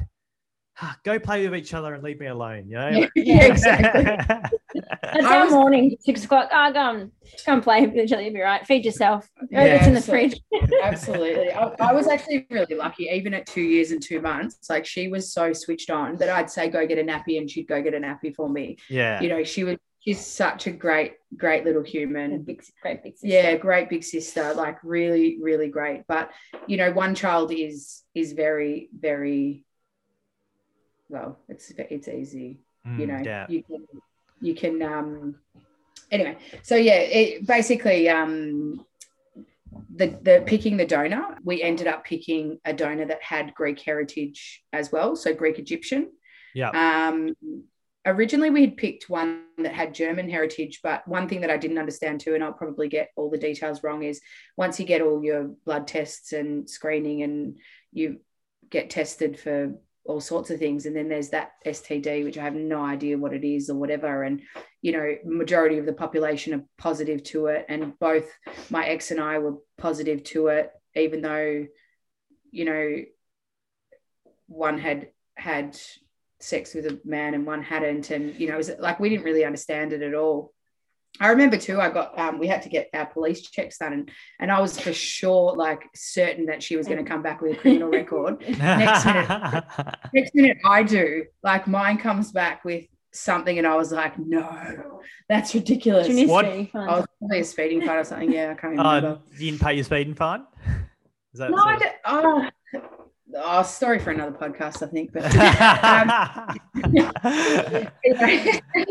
go 1.03 1.19
play 1.19 1.47
with 1.47 1.57
each 1.59 1.73
other 1.73 1.93
and 1.93 2.03
leave 2.03 2.19
me 2.19 2.27
alone. 2.27 2.67
You 2.67 2.75
know. 2.75 2.89
yeah, 2.89 3.07
yeah, 3.15 3.43
exactly 3.45 4.03
That's 5.03 5.25
I 5.25 5.37
our 5.37 5.45
was- 5.45 5.53
morning, 5.53 5.95
six 6.01 6.25
o'clock. 6.25 6.49
Ah, 6.51 6.69
go 6.71 6.79
and 6.79 7.11
go 7.45 7.53
and 7.53 7.63
play 7.63 7.85
with 7.85 7.95
each 7.95 8.11
other. 8.11 8.21
You'll 8.21 8.33
be 8.33 8.41
right. 8.41 8.65
Feed 8.65 8.83
yourself. 8.85 9.29
Oh, 9.41 9.45
Yeah. 9.51 9.63
it's 9.75 9.87
in 9.87 9.93
the 9.93 10.01
So- 10.01 10.11
fridge. 10.11 10.39
Absolutely. 10.83 11.51
I, 11.51 11.73
I 11.79 11.93
was 11.93 12.07
actually 12.07 12.45
really 12.49 12.75
lucky, 12.75 13.03
even 13.11 13.33
at 13.33 13.45
two 13.45 13.61
years 13.61 13.91
and 13.91 14.01
two 14.01 14.19
months. 14.21 14.69
Like 14.69 14.85
she 14.85 15.07
was 15.07 15.31
so 15.31 15.53
switched 15.53 15.89
on 15.89 16.17
that 16.17 16.29
I'd 16.29 16.49
say, 16.49 16.69
go 16.69 16.85
get 16.85 16.97
a 16.97 17.03
nappy, 17.03 17.37
and 17.37 17.49
she'd 17.49 17.67
go 17.67 17.81
get 17.81 17.93
a 17.93 17.99
nappy 17.99 18.35
for 18.35 18.49
me. 18.49 18.77
yeah. 18.89 19.21
You 19.21 19.29
know, 19.29 19.43
she 19.43 19.63
was, 19.63 19.77
she's 20.01 20.25
such 20.25 20.67
a 20.67 20.71
great, 20.71 21.13
great 21.37 21.63
little 21.63 21.83
human. 21.83 22.41
Big, 22.43 22.63
great 22.81 23.01
big 23.01 23.13
sister. 23.13 23.27
Yeah, 23.27 23.55
great 23.55 23.89
big 23.89 24.03
sister, 24.03 24.53
like 24.53 24.77
really, 24.83 25.37
really 25.41 25.69
great. 25.69 26.03
But 26.07 26.31
you 26.67 26.75
know, 26.77 26.91
one 26.91 27.15
child 27.15 27.51
is 27.53 28.03
is 28.13 28.33
very, 28.33 28.89
very 28.97 29.63
well, 31.09 31.39
it's 31.47 31.71
it's 31.77 32.07
easy 32.07 32.59
you 32.83 33.07
Mm, 33.07 33.07
know 33.07 33.21
yeah. 33.25 33.45
you 33.49 33.63
can 33.63 33.87
you 34.41 34.53
can 34.53 34.81
um 34.83 35.35
anyway 36.11 36.37
so 36.61 36.75
yeah 36.75 36.93
it 36.93 37.47
basically 37.47 38.07
um 38.09 38.85
the, 39.95 40.17
the 40.21 40.43
picking 40.45 40.77
the 40.77 40.85
donor, 40.85 41.37
we 41.43 41.61
ended 41.61 41.87
up 41.87 42.03
picking 42.05 42.59
a 42.65 42.73
donor 42.73 43.05
that 43.05 43.21
had 43.21 43.53
Greek 43.53 43.79
heritage 43.81 44.63
as 44.73 44.91
well, 44.91 45.15
so 45.15 45.33
Greek 45.33 45.59
Egyptian. 45.59 46.11
Yeah. 46.53 46.69
Um, 46.69 47.35
originally, 48.05 48.49
we 48.49 48.61
had 48.61 48.77
picked 48.77 49.09
one 49.09 49.43
that 49.57 49.73
had 49.73 49.93
German 49.93 50.29
heritage, 50.29 50.79
but 50.83 51.07
one 51.07 51.27
thing 51.27 51.41
that 51.41 51.49
I 51.49 51.57
didn't 51.57 51.77
understand 51.77 52.21
too, 52.21 52.35
and 52.35 52.43
I'll 52.43 52.53
probably 52.53 52.87
get 52.87 53.09
all 53.15 53.29
the 53.29 53.37
details 53.37 53.83
wrong, 53.83 54.03
is 54.03 54.21
once 54.57 54.79
you 54.79 54.85
get 54.85 55.01
all 55.01 55.23
your 55.23 55.51
blood 55.65 55.87
tests 55.87 56.33
and 56.33 56.69
screening 56.69 57.23
and 57.23 57.57
you 57.91 58.19
get 58.69 58.89
tested 58.89 59.39
for 59.39 59.73
all 60.05 60.21
sorts 60.21 60.49
of 60.49 60.59
things, 60.59 60.85
and 60.85 60.95
then 60.95 61.09
there's 61.09 61.29
that 61.29 61.51
STD, 61.65 62.23
which 62.23 62.37
I 62.37 62.43
have 62.43 62.55
no 62.55 62.83
idea 62.83 63.17
what 63.17 63.33
it 63.33 63.43
is 63.43 63.69
or 63.69 63.75
whatever, 63.75 64.23
and 64.23 64.41
you 64.81 64.91
know, 64.91 65.15
majority 65.25 65.77
of 65.77 65.85
the 65.85 65.93
population 65.93 66.53
are 66.53 66.63
positive 66.77 67.23
to 67.23 67.47
it, 67.47 67.65
and 67.69 67.97
both 67.99 68.29
my 68.69 68.85
ex 68.85 69.11
and 69.11 69.19
I 69.19 69.39
were 69.39 69.57
positive 69.77 70.23
to 70.25 70.47
it, 70.47 70.71
even 70.95 71.21
though, 71.21 71.65
you 72.51 72.65
know, 72.65 73.03
one 74.47 74.77
had 74.77 75.09
had 75.35 75.77
sex 76.39 76.73
with 76.73 76.85
a 76.85 76.99
man 77.03 77.33
and 77.33 77.45
one 77.45 77.63
hadn't. 77.63 78.11
And 78.11 78.39
you 78.39 78.47
know 78.47 78.55
it 78.55 78.57
was 78.57 78.71
like 78.79 78.99
we 78.99 79.09
didn't 79.09 79.25
really 79.25 79.45
understand 79.45 79.93
it 79.93 80.01
at 80.01 80.13
all 80.13 80.53
i 81.19 81.27
remember 81.29 81.57
too 81.57 81.79
i 81.79 81.89
got 81.89 82.17
um, 82.19 82.39
we 82.39 82.47
had 82.47 82.61
to 82.61 82.69
get 82.69 82.89
our 82.93 83.05
police 83.05 83.41
checks 83.41 83.77
done 83.77 83.93
and, 83.93 84.11
and 84.39 84.51
i 84.51 84.59
was 84.59 84.79
for 84.79 84.93
sure 84.93 85.55
like 85.55 85.83
certain 85.95 86.45
that 86.45 86.61
she 86.61 86.75
was 86.75 86.87
going 86.87 87.03
to 87.03 87.09
come 87.09 87.21
back 87.21 87.41
with 87.41 87.53
a 87.53 87.55
criminal 87.55 87.89
record 87.89 88.39
next 88.59 89.05
minute 89.05 89.63
next 90.13 90.35
minute 90.35 90.57
i 90.65 90.83
do 90.83 91.23
like 91.43 91.67
mine 91.67 91.97
comes 91.97 92.31
back 92.31 92.63
with 92.65 92.85
something 93.11 93.57
and 93.57 93.65
i 93.65 93.75
was 93.75 93.91
like 93.91 94.17
no 94.19 94.99
that's 95.29 95.53
ridiculous 95.55 96.07
Junior 96.07 96.27
What? 96.27 96.45
speed, 96.45 96.71
i 96.75 96.97
was 96.97 97.05
probably 97.19 97.39
a 97.39 97.43
speeding 97.43 97.81
fine 97.81 97.97
or 97.97 98.03
something 98.03 98.31
yeah 98.31 98.51
i 98.51 98.53
can't 98.55 98.77
Uh, 98.79 98.83
remember 98.83 99.19
you 99.37 99.51
didn't 99.51 99.61
pay 99.61 99.73
your 99.75 99.83
speeding 99.85 100.13
fine? 100.15 100.45
Is 101.33 101.39
that 101.39 101.51
no 101.51 101.57
I 101.57 101.73
of- 101.75 101.79
don't, 101.79 101.95
oh, 102.05 102.49
oh 103.37 103.63
story 103.63 103.99
for 103.99 104.11
another 104.11 104.31
podcast 104.37 104.83
i 104.83 104.87
think 104.87 105.13
but 105.13 105.23
um, 105.85 106.59
you 106.83 107.01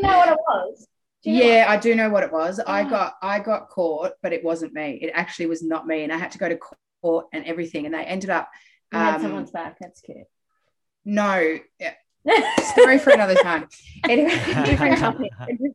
know 0.02 0.18
what 0.18 0.28
it 0.30 0.38
was? 0.48 0.88
Do 1.24 1.30
you 1.30 1.38
know 1.40 1.46
yeah 1.50 1.64
i 1.68 1.76
do 1.78 1.94
know 1.94 2.10
what 2.10 2.22
it 2.22 2.30
was 2.30 2.60
i 2.60 2.82
Ah. 2.82 2.88
got 2.88 3.14
i 3.22 3.38
got 3.38 3.70
caught 3.70 4.12
but 4.22 4.32
it 4.34 4.44
wasn't 4.44 4.74
me 4.74 4.98
it 5.02 5.10
actually 5.14 5.46
was 5.46 5.62
not 5.62 5.86
me 5.86 6.04
and 6.04 6.12
i 6.12 6.18
had 6.18 6.30
to 6.32 6.38
go 6.38 6.48
to 6.50 6.58
court 7.02 7.26
and 7.32 7.44
everything 7.46 7.86
and 7.86 7.94
they 7.94 8.04
ended 8.04 8.30
up? 8.30 8.48
You 8.92 8.98
had 8.98 9.16
um, 9.16 9.22
someone's 9.22 9.50
back. 9.50 9.76
That's 9.80 10.00
cute. 10.00 10.26
no 11.04 11.58
yeah, 11.80 11.94
story 12.62 12.98
for 12.98 13.10
another 13.10 13.34
time 13.34 13.68
anyway 14.08 14.30
Different 14.64 14.98
topic. 14.98 15.30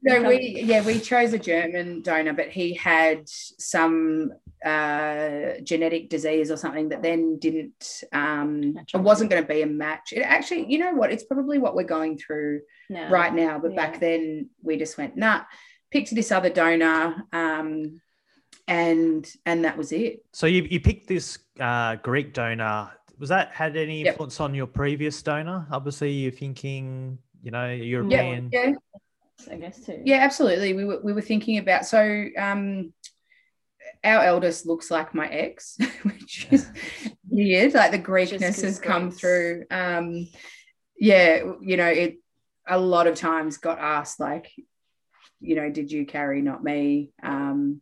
so 0.07 0.27
we 0.27 0.61
yeah 0.65 0.83
we 0.85 0.99
chose 0.99 1.33
a 1.33 1.39
german 1.39 2.01
donor 2.01 2.33
but 2.33 2.49
he 2.49 2.73
had 2.73 3.27
some 3.27 4.31
uh 4.65 5.59
genetic 5.63 6.09
disease 6.09 6.51
or 6.51 6.57
something 6.57 6.89
that 6.89 7.01
then 7.01 7.39
didn't 7.39 8.03
um 8.11 8.75
it 8.93 8.97
wasn't 8.99 9.29
going 9.29 9.41
to 9.41 9.47
be 9.47 9.61
a 9.61 9.65
match 9.65 10.11
it 10.11 10.19
actually 10.19 10.69
you 10.71 10.77
know 10.77 10.93
what 10.93 11.11
it's 11.11 11.23
probably 11.23 11.57
what 11.57 11.75
we're 11.75 11.83
going 11.83 12.17
through 12.17 12.59
No. 12.89 13.07
right 13.09 13.33
now 13.33 13.57
but 13.57 13.71
Yeah. 13.71 13.77
back 13.77 13.99
then 14.01 14.49
we 14.61 14.75
just 14.77 14.97
went 14.97 15.15
nah 15.15 15.43
picked 15.91 16.13
this 16.13 16.31
other 16.31 16.49
donor 16.49 17.23
um 17.31 18.01
and 18.67 19.31
and 19.45 19.63
that 19.63 19.77
was 19.77 19.91
it 19.93 20.25
so 20.33 20.45
you, 20.45 20.63
you 20.63 20.79
picked 20.79 21.07
this 21.07 21.39
uh, 21.59 21.95
Greek 21.95 22.33
donor. 22.33 22.91
Was 23.17 23.29
that 23.29 23.51
had 23.51 23.75
any 23.75 23.99
Yep. 24.03 24.13
influence 24.13 24.39
on 24.39 24.53
your 24.55 24.67
previous 24.67 25.21
donor? 25.21 25.67
Obviously, 25.71 26.11
you're 26.11 26.31
thinking, 26.31 27.17
you 27.41 27.51
know, 27.51 27.67
yeah 27.67 27.83
European. 27.83 28.49
yeah 28.53 28.71
I 29.51 29.55
guess 29.55 29.85
too. 29.85 30.01
Yeah, 30.05 30.17
absolutely. 30.17 30.73
We 30.73 30.85
were 30.85 30.99
we 31.03 31.11
were 31.13 31.21
thinking 31.21 31.57
about 31.57 31.85
so 31.85 32.27
um 32.37 32.93
our 34.03 34.23
eldest 34.23 34.65
looks 34.65 34.89
like 34.89 35.13
my 35.13 35.27
ex, 35.27 35.77
which 36.03 36.47
is 36.51 36.69
weird. 37.29 37.73
Like 37.73 37.91
the 37.91 37.99
Greekness 37.99 38.61
has 38.63 38.79
come 38.79 39.09
Greeks. 39.09 39.19
through. 39.19 39.65
Um 39.71 40.27
yeah, 40.97 41.43
you 41.61 41.77
know, 41.77 41.87
it 41.87 42.17
a 42.67 42.77
lot 42.79 43.07
of 43.07 43.15
times 43.15 43.57
got 43.57 43.79
asked 43.79 44.19
like, 44.19 44.51
you 45.39 45.55
know, 45.55 45.69
did 45.69 45.91
you 45.91 46.05
carry, 46.05 46.41
not 46.41 46.63
me? 46.63 47.11
Um 47.23 47.81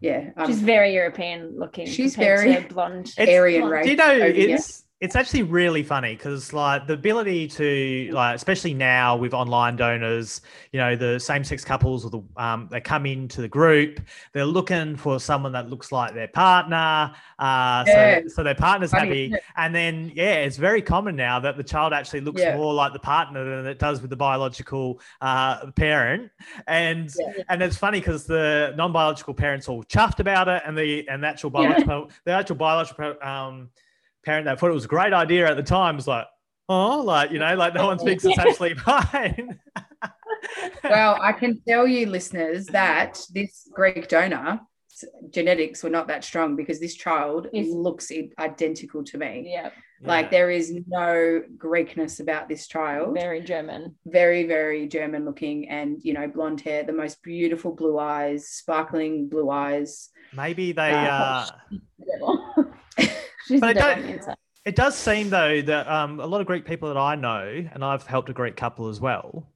yeah. 0.00 0.30
um, 0.36 0.46
She's 0.46 0.60
very 0.60 0.92
European 0.94 1.54
looking. 1.58 1.86
She's 1.86 2.14
very- 2.14 2.60
blonde. 2.64 3.12
It's- 3.16 3.28
Aryan 3.34 3.60
blonde. 3.62 3.72
race. 3.72 3.84
Do 3.84 3.90
you 3.92 3.96
know 3.96 4.10
over 4.12 4.24
it's 4.26 4.83
it's 5.00 5.16
actually 5.16 5.42
really 5.42 5.82
funny 5.82 6.14
because 6.14 6.52
like 6.52 6.86
the 6.86 6.94
ability 6.94 7.48
to 7.48 8.08
like 8.12 8.36
especially 8.36 8.72
now 8.72 9.16
with 9.16 9.34
online 9.34 9.76
donors, 9.76 10.40
you 10.72 10.78
know, 10.78 10.94
the 10.96 11.18
same 11.18 11.42
sex 11.44 11.64
couples 11.64 12.04
or 12.04 12.10
the 12.10 12.22
um 12.36 12.68
they 12.70 12.80
come 12.80 13.04
into 13.04 13.42
the 13.42 13.48
group, 13.48 14.00
they're 14.32 14.46
looking 14.46 14.96
for 14.96 15.18
someone 15.18 15.52
that 15.52 15.68
looks 15.68 15.90
like 15.92 16.14
their 16.14 16.28
partner. 16.28 17.12
Uh 17.38 17.84
Yeah. 17.86 18.20
so 18.22 18.28
so 18.28 18.42
their 18.44 18.54
partner's 18.54 18.92
Funny, 18.92 19.30
happy. 19.30 19.42
And 19.56 19.74
then 19.74 20.12
yeah, 20.14 20.36
it's 20.36 20.56
very 20.56 20.80
common 20.80 21.16
now 21.16 21.40
that 21.40 21.56
the 21.56 21.64
child 21.64 21.92
actually 21.92 22.20
looks 22.20 22.40
Yeah. 22.40 22.56
more 22.56 22.72
like 22.72 22.92
the 22.92 22.98
partner 23.00 23.44
than 23.44 23.66
it 23.66 23.78
does 23.80 24.00
with 24.00 24.10
the 24.10 24.16
biological 24.16 25.00
uh 25.20 25.70
parent. 25.72 26.30
And 26.68 27.12
Yeah. 27.18 27.42
and 27.48 27.62
it's 27.62 27.76
funny 27.76 27.98
because 27.98 28.26
the 28.26 28.72
non-biological 28.76 29.34
parents 29.34 29.68
all 29.68 29.82
chuffed 29.84 30.20
about 30.20 30.48
it, 30.48 30.62
and 30.64 30.78
the 30.78 31.06
and 31.08 31.22
the 31.22 31.26
actual 31.28 31.50
biological 31.50 32.10
the 32.24 32.30
actual 32.32 32.56
biological 32.56 33.16
um, 33.22 33.70
parent 34.24 34.46
that 34.46 34.58
thought 34.58 34.70
it 34.70 34.74
was 34.74 34.84
a 34.84 34.88
great 34.88 35.12
idea 35.12 35.48
at 35.48 35.56
the 35.56 35.62
time 35.62 35.96
was 35.96 36.06
like, 36.06 36.26
oh, 36.68 37.00
like 37.02 37.30
you 37.30 37.38
know, 37.38 37.54
like 37.54 37.74
no 37.74 37.86
one 37.86 37.98
thinks 37.98 38.24
it's 38.24 38.38
actually 38.46 38.74
fine. 38.74 39.58
well, 40.84 41.18
I 41.20 41.32
can 41.32 41.60
tell 41.66 41.86
you, 41.86 42.06
listeners, 42.06 42.66
that 42.66 43.20
this 43.32 43.68
Greek 43.72 44.08
donor 44.08 44.60
genetics 45.30 45.82
were 45.82 45.90
not 45.90 46.06
that 46.06 46.22
strong 46.22 46.54
because 46.54 46.78
this 46.78 46.94
child 46.94 47.48
Yes. 47.52 47.66
looks 47.68 48.12
identical 48.38 49.02
to 49.04 49.18
me. 49.18 49.50
Yeah, 49.52 49.70
Like 50.00 50.30
there 50.30 50.50
is 50.50 50.72
no 50.86 51.42
Greekness 51.56 52.20
about 52.20 52.48
this 52.48 52.68
child. 52.68 53.14
very 53.14 53.40
German. 53.40 53.96
Very, 54.06 54.44
very 54.44 54.86
German 54.86 55.24
looking 55.24 55.68
and, 55.68 55.98
you 56.02 56.12
know, 56.12 56.28
blonde 56.28 56.60
hair, 56.60 56.84
the 56.84 56.92
most 56.92 57.20
beautiful 57.24 57.72
blue 57.72 57.98
eyes, 57.98 58.46
sparkling 58.48 59.28
blue 59.28 59.50
eyes. 59.50 60.10
maybe 60.32 60.70
they. 60.72 60.90
Uh, 60.92 61.10
Uh, 61.10 61.46
The 61.98 62.06
devil. 62.12 62.72
She's 63.46 63.60
But 63.60 63.74
the 63.74 63.80
I 63.84 63.86
devil 63.86 63.94
don't- 63.94 63.98
on 64.04 64.06
the 64.10 64.16
inside. 64.18 64.36
it 64.64 64.76
does 64.76 64.96
seem 64.96 65.30
though 65.30 65.62
that 65.62 65.88
um, 65.88 66.20
a 66.20 66.26
lot 66.26 66.40
of 66.40 66.46
Greek 66.46 66.64
people 66.66 66.88
that 66.88 66.96
I 66.98 67.14
know, 67.14 67.64
and 67.72 67.84
I've 67.84 68.06
helped 68.06 68.28
a 68.30 68.32
Greek 68.32 68.56
couple 68.56 68.88
as 68.88 69.00
well, 69.00 69.48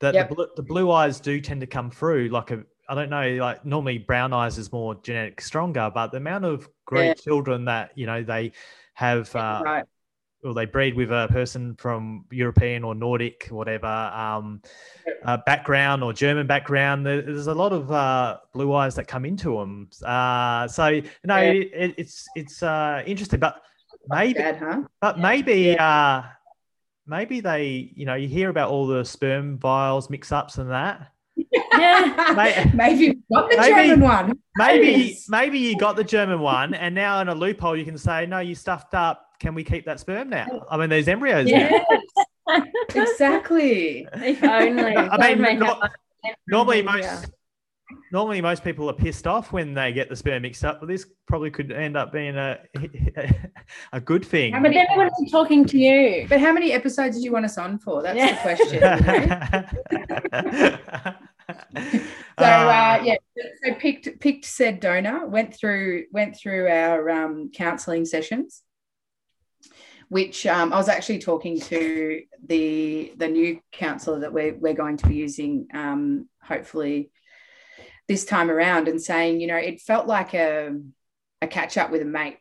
that 0.00 0.14
Yep. 0.14 0.28
the, 0.28 0.34
blue, 0.34 0.46
the 0.56 0.62
blue 0.62 0.90
eyes 0.90 1.20
do 1.20 1.40
tend 1.40 1.60
to 1.62 1.66
come 1.66 1.90
through. 1.90 2.28
Like 2.28 2.50
a, 2.50 2.62
I 2.88 2.94
don't 2.94 3.10
know, 3.10 3.28
like 3.40 3.64
normally 3.64 3.98
brown 3.98 4.32
eyes 4.32 4.58
is 4.58 4.70
more 4.72 4.94
genetic 4.96 5.40
stronger, 5.40 5.90
but 5.94 6.08
the 6.12 6.18
amount 6.18 6.44
of 6.44 6.68
Greek 6.84 7.06
Yeah. 7.08 7.14
children 7.14 7.64
that 7.66 7.92
you 7.96 8.06
know 8.06 8.22
they 8.22 8.52
have, 8.94 9.34
uh, 9.34 9.62
right. 9.64 9.84
Or 10.44 10.54
they 10.54 10.66
breed 10.66 10.94
with 10.94 11.10
a 11.10 11.26
person 11.30 11.74
from 11.76 12.26
European 12.30 12.84
or 12.84 12.94
Nordic, 12.94 13.46
whatever 13.50 13.86
um, 13.86 14.60
uh, 15.24 15.38
background 15.46 16.04
or 16.04 16.12
German 16.12 16.46
background. 16.46 17.06
There's 17.06 17.46
a 17.46 17.54
lot 17.54 17.72
of 17.72 17.90
uh, 17.90 18.38
blue 18.52 18.72
eyes 18.74 18.94
that 18.96 19.08
come 19.08 19.24
into 19.24 19.56
them. 19.58 19.88
Uh, 20.04 20.68
so 20.68 20.88
you 20.88 21.02
know, 21.24 21.36
Yeah. 21.40 21.50
it, 21.52 21.70
it, 21.74 21.94
it's 21.96 22.26
it's 22.36 22.62
uh, 22.62 23.02
interesting, 23.06 23.40
but 23.40 23.62
maybe 24.08 24.34
Bad, 24.34 24.56
huh? 24.58 24.82
but 25.00 25.18
maybe 25.18 25.78
uh 25.78 26.22
maybe 27.06 27.40
they 27.40 27.90
you 27.94 28.04
know 28.04 28.14
you 28.14 28.28
hear 28.28 28.50
about 28.50 28.70
all 28.70 28.86
the 28.86 29.02
sperm 29.04 29.58
vials 29.58 30.10
mix 30.10 30.30
ups 30.30 30.58
and 30.58 30.70
that. 30.70 31.10
Yeah. 31.76 32.70
Maybe 32.74 33.08
we've 33.10 33.22
got 33.32 33.50
the 33.50 33.56
Maybe- 33.56 33.88
German 33.88 34.00
one. 34.00 34.38
Maybe 34.56 35.18
maybe 35.28 35.58
you 35.58 35.76
got 35.76 35.96
the 35.96 36.04
German 36.04 36.38
one 36.40 36.74
and 36.74 36.94
now 36.94 37.20
in 37.20 37.28
a 37.28 37.34
loophole 37.34 37.76
you 37.76 37.84
can 37.84 37.98
say, 37.98 38.26
No, 38.26 38.38
you 38.38 38.54
stuffed 38.54 38.94
up. 38.94 39.26
Can 39.44 39.54
we 39.54 39.62
keep 39.62 39.84
that 39.84 40.00
sperm 40.00 40.30
now? 40.30 40.64
I 40.70 40.78
mean 40.78 40.88
there's 40.88 41.06
embryos 41.06 41.50
now. 41.50 41.68
Yeah. 42.48 42.60
Exactly. 42.94 44.06
if 44.14 44.42
only. 44.42 44.96
I 44.96 45.28
mean, 45.34 45.40
may 45.42 45.54
no- 45.54 45.78
have- 45.82 45.90
Normally 46.48 46.78
Yeah. 46.78 46.92
most 47.20 47.26
normally 48.10 48.40
most 48.40 48.64
people 48.64 48.88
are 48.88 48.94
pissed 48.94 49.26
off 49.26 49.52
when 49.52 49.74
they 49.74 49.92
get 49.92 50.08
the 50.08 50.16
sperm 50.16 50.40
mixed 50.42 50.64
up, 50.64 50.80
but 50.80 50.86
this 50.88 51.04
probably 51.28 51.50
could 51.50 51.70
end 51.72 51.94
up 51.94 52.10
being 52.10 52.36
a 52.36 52.58
a 53.92 54.00
good 54.00 54.24
thing. 54.24 54.52
But 54.62 54.72
then 54.72 54.86
we 54.92 54.96
want 54.96 55.12
to 55.14 55.22
be 55.24 55.30
talking 55.30 55.66
to 55.66 55.76
you. 55.78 56.26
But 56.26 56.40
how 56.40 56.52
many 56.54 56.72
episodes 56.72 57.16
did 57.16 57.24
you 57.24 57.32
want 57.32 57.44
us 57.44 57.58
on 57.58 57.78
for? 57.78 58.02
That's 58.02 58.16
Yeah. 58.16 58.32
the 58.32 58.40
question. 58.40 58.80
So 62.38 62.44
uh, 62.44 63.00
yeah, 63.04 63.16
so 63.64 63.74
picked 63.74 64.18
picked 64.20 64.44
said 64.46 64.80
donor, 64.80 65.26
went 65.26 65.54
through 65.54 66.06
went 66.12 66.34
through 66.36 66.68
our 66.68 67.10
um, 67.10 67.50
counselling 67.54 68.04
sessions, 68.06 68.62
which 70.08 70.46
um, 70.46 70.72
I 70.72 70.76
was 70.76 70.88
actually 70.88 71.18
talking 71.18 71.60
to 71.60 72.22
the 72.46 73.12
the 73.16 73.28
new 73.28 73.60
counsellor 73.72 74.20
that 74.20 74.32
we're 74.32 74.54
we're 74.54 74.74
going 74.74 74.96
to 74.98 75.06
be 75.06 75.16
using, 75.16 75.68
um, 75.74 76.28
hopefully 76.42 77.10
this 78.08 78.24
time 78.24 78.50
around, 78.50 78.88
and 78.88 79.00
saying, 79.00 79.40
you 79.40 79.46
know, 79.46 79.56
it 79.56 79.80
felt 79.80 80.06
like 80.06 80.34
a 80.34 80.78
a 81.40 81.46
catch 81.46 81.76
up 81.76 81.90
with 81.90 82.02
a 82.02 82.06
mate 82.06 82.38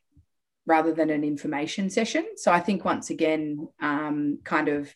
rather 0.66 0.93
than 0.93 1.09
an 1.09 1.24
information 1.24 1.89
session. 1.89 2.26
So 2.38 2.51
I 2.51 2.59
think 2.59 2.86
once 2.86 3.09
again, 3.09 3.68
um, 3.82 4.39
kind 4.43 4.70
of 4.70 4.93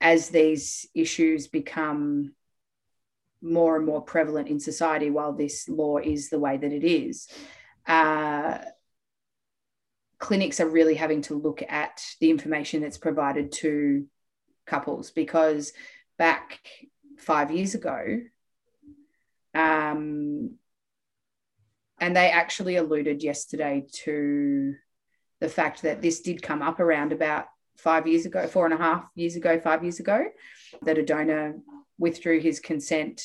as 0.00 0.28
these 0.30 0.86
issues 0.94 1.46
become 1.46 2.34
more 3.40 3.76
and 3.76 3.86
more 3.86 4.00
prevalent 4.00 4.48
in 4.48 4.58
society 4.58 5.10
while 5.10 5.32
this 5.32 5.68
law 5.68 5.98
is 5.98 6.30
the 6.30 6.38
way 6.38 6.56
that 6.56 6.72
it 6.72 6.82
is 6.82 7.28
uh, 7.86 8.58
clinics 10.24 10.58
are 10.58 10.68
really 10.70 10.94
having 10.94 11.20
to 11.20 11.34
look 11.34 11.62
at 11.68 12.02
the 12.18 12.30
information 12.30 12.80
that's 12.80 12.96
provided 12.96 13.52
to 13.52 14.06
couples 14.64 15.10
because 15.10 15.74
back 16.16 16.60
five 17.18 17.50
years 17.50 17.74
ago, 17.74 18.22
um, 19.54 20.52
and 22.00 22.16
they 22.16 22.30
actually 22.30 22.76
alluded 22.76 23.22
yesterday 23.22 23.84
to 23.92 24.74
the 25.40 25.48
fact 25.50 25.82
that 25.82 26.00
this 26.00 26.22
did 26.22 26.40
come 26.40 26.62
up 26.62 26.80
around 26.80 27.12
about 27.12 27.44
five 27.76 28.06
years 28.06 28.24
ago, 28.24 28.46
four 28.46 28.64
and 28.64 28.72
a 28.72 28.78
half 28.78 29.04
years 29.14 29.36
ago, 29.36 29.60
five 29.60 29.82
years 29.82 30.00
ago, 30.00 30.24
that 30.80 30.96
a 30.96 31.04
donor 31.04 31.56
withdrew 31.98 32.40
his 32.40 32.60
consent 32.60 33.20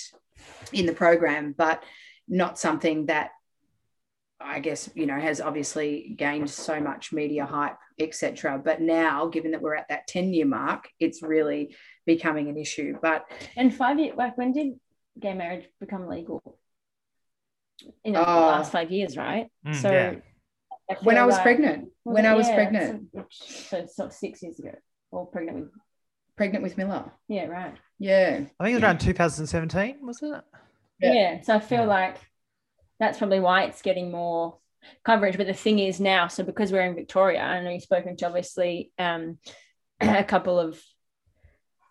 in 0.74 0.86
the 0.86 0.92
program, 0.92 1.56
but 1.58 1.82
not 2.28 2.60
something 2.60 3.06
that 3.06 3.30
I 4.42 4.60
guess 4.60 4.90
you 4.96 5.06
know 5.06 5.20
has 5.20 5.42
obviously 5.42 6.14
gained 6.18 6.50
so 6.50 6.80
much 6.80 7.12
media 7.12 7.46
hype, 7.46 7.78
etc. 8.00 8.62
But 8.64 8.82
now, 8.82 9.28
given 9.28 9.52
that 9.52 9.62
we're 9.62 9.76
at 9.76 9.90
that 9.90 10.08
ten 10.08 10.34
year 10.34 10.46
mark, 10.46 10.88
it's 11.00 11.22
really 11.22 11.76
becoming 12.06 12.48
an 12.48 12.58
issue. 12.58 12.98
But 13.02 13.30
And 13.58 13.74
five 13.74 14.00
years, 14.00 14.16
like 14.18 14.38
when 14.38 14.54
did 14.54 14.80
gay 15.20 15.34
marriage 15.34 15.66
become 15.80 16.08
legal? 16.08 16.58
In 18.04 18.14
the 18.14 18.20
Oh. 18.22 18.24
last 18.48 18.72
five 18.72 18.92
years, 18.92 19.16
right? 19.18 19.48
Mm, 19.66 19.76
so 19.76 19.92
yeah. 19.92 20.16
when 21.04 21.18
I 21.18 21.26
was 21.26 21.36
like- 21.36 21.44
pregnant, 21.44 21.84
was 22.04 22.16
when 22.16 22.26
it- 22.26 22.30
I 22.30 22.34
was 22.34 22.50
pregnant, 22.50 23.10
So, 23.14 23.26
so 23.30 23.78
it's 23.78 23.96
sort 23.96 24.08
of 24.08 24.14
six 24.14 24.42
years 24.44 24.60
ago, 24.60 24.74
or 25.12 25.28
pregnant 25.28 25.58
with, 25.60 25.72
pregnant 26.36 26.64
with 26.64 26.78
Miller, 26.78 27.12
yeah, 27.28 27.46
right. 27.46 27.74
yeah, 27.98 28.42
I 28.60 28.64
think 28.64 28.74
it 28.74 28.76
was 28.76 28.84
around 28.84 29.00
2017, 29.00 29.98
wasn't 30.06 30.36
it? 30.38 30.44
Yeah. 31.02 31.14
Yeah. 31.14 31.42
So 31.42 31.56
I 31.56 31.60
feel 31.60 31.80
Yeah. 31.82 31.86
like 31.86 32.18
that's 33.00 33.18
probably 33.18 33.40
why 33.40 33.64
it's 33.64 33.82
getting 33.82 34.12
more 34.12 34.58
coverage. 35.04 35.38
But 35.38 35.48
the 35.48 35.54
thing 35.54 35.80
is 35.80 36.00
now, 36.00 36.28
so 36.28 36.44
because 36.44 36.72
we're 36.72 36.86
in 36.86 36.96
Victoria, 36.96 37.42
I 37.42 37.62
know 37.62 37.70
you've 37.70 37.84
spoken 37.84 38.16
to 38.18 38.28
obviously 38.28 38.92
um, 38.98 39.38
a 40.02 40.24
couple 40.24 40.60
of 40.60 40.82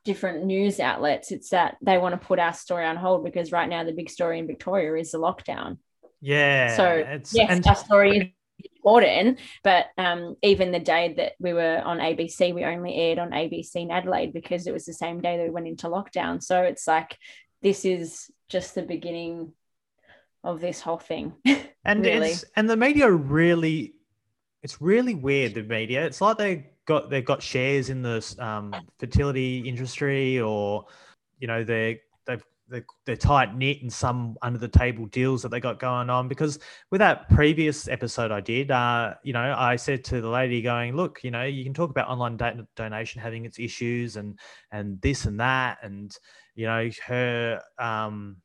different 0.04 0.44
news 0.44 0.80
outlets. 0.80 1.32
It's 1.32 1.50
that 1.50 1.76
they 1.82 1.98
want 1.98 2.20
to 2.20 2.26
put 2.26 2.38
our 2.38 2.54
story 2.54 2.86
on 2.86 2.96
hold 2.96 3.24
because 3.24 3.52
right 3.52 3.68
now 3.68 3.84
the 3.84 3.92
big 3.92 4.10
story 4.10 4.38
in 4.38 4.46
Victoria 4.46 4.94
is 4.94 5.12
the 5.12 5.18
lockdown. 5.18 5.78
Yeah. 6.20 6.76
So 6.76 6.88
it's, 6.88 7.34
yes, 7.34 7.50
and 7.50 7.66
our 7.66 7.76
story 7.76 8.18
is 8.18 8.70
important, 8.76 9.38
but 9.62 9.86
um, 9.96 10.36
even 10.42 10.72
the 10.72 10.80
day 10.80 11.14
that 11.16 11.32
we 11.38 11.52
were 11.52 11.80
on 11.84 11.98
ABC, 11.98 12.54
we 12.54 12.64
only 12.64 12.94
aired 12.94 13.18
on 13.18 13.30
ABC 13.30 13.76
in 13.76 13.90
Adelaide 13.90 14.32
because 14.32 14.66
it 14.66 14.72
was 14.72 14.84
the 14.84 14.92
same 14.92 15.20
day 15.20 15.36
that 15.36 15.44
we 15.44 15.50
went 15.50 15.68
into 15.68 15.88
lockdown. 15.88 16.42
So 16.42 16.62
it's 16.62 16.86
like 16.86 17.16
this 17.62 17.84
is 17.84 18.30
just 18.48 18.74
the 18.74 18.82
beginning 18.82 19.52
of 20.44 20.60
this 20.60 20.80
whole 20.80 20.98
thing. 20.98 21.34
and 21.84 22.04
really. 22.04 22.30
it's 22.30 22.44
and 22.56 22.68
the 22.68 22.76
media 22.76 23.10
really 23.10 23.94
it's 24.62 24.80
really 24.80 25.14
weird 25.14 25.54
the 25.54 25.62
media 25.62 26.04
it's 26.04 26.20
like 26.20 26.36
they 26.36 26.66
got 26.86 27.10
they've 27.10 27.24
got 27.24 27.42
shares 27.42 27.90
in 27.90 28.02
the 28.02 28.36
um, 28.38 28.74
fertility 28.98 29.60
industry 29.60 30.40
or 30.40 30.84
you 31.38 31.46
know 31.46 31.62
they 31.64 32.00
they've 32.26 32.42
they're, 32.68 32.84
they're 33.06 33.16
tight 33.16 33.56
knit 33.56 33.82
in 33.82 33.90
some 33.90 34.36
under 34.42 34.58
the 34.58 34.68
table 34.68 35.06
deals 35.06 35.42
that 35.42 35.50
they 35.50 35.60
got 35.60 35.78
going 35.78 36.10
on 36.10 36.28
because 36.28 36.58
with 36.90 36.98
that 36.98 37.28
previous 37.30 37.88
episode 37.88 38.30
I 38.30 38.40
did, 38.40 38.70
uh, 38.70 39.14
you 39.22 39.32
know, 39.32 39.54
I 39.56 39.76
said 39.76 40.04
to 40.04 40.20
the 40.20 40.28
lady 40.28 40.60
going, 40.60 40.94
look, 40.94 41.20
you 41.22 41.30
know, 41.30 41.44
you 41.44 41.64
can 41.64 41.72
talk 41.72 41.90
about 41.90 42.08
online 42.08 42.36
da- 42.36 42.52
donation 42.76 43.22
having 43.22 43.46
its 43.46 43.58
issues 43.58 44.16
and 44.16 44.38
and 44.70 45.00
this 45.00 45.24
and 45.24 45.40
that, 45.40 45.78
and 45.82 46.14
you 46.54 46.66
know, 46.66 46.90
her 47.06 47.62
um, 47.78 48.36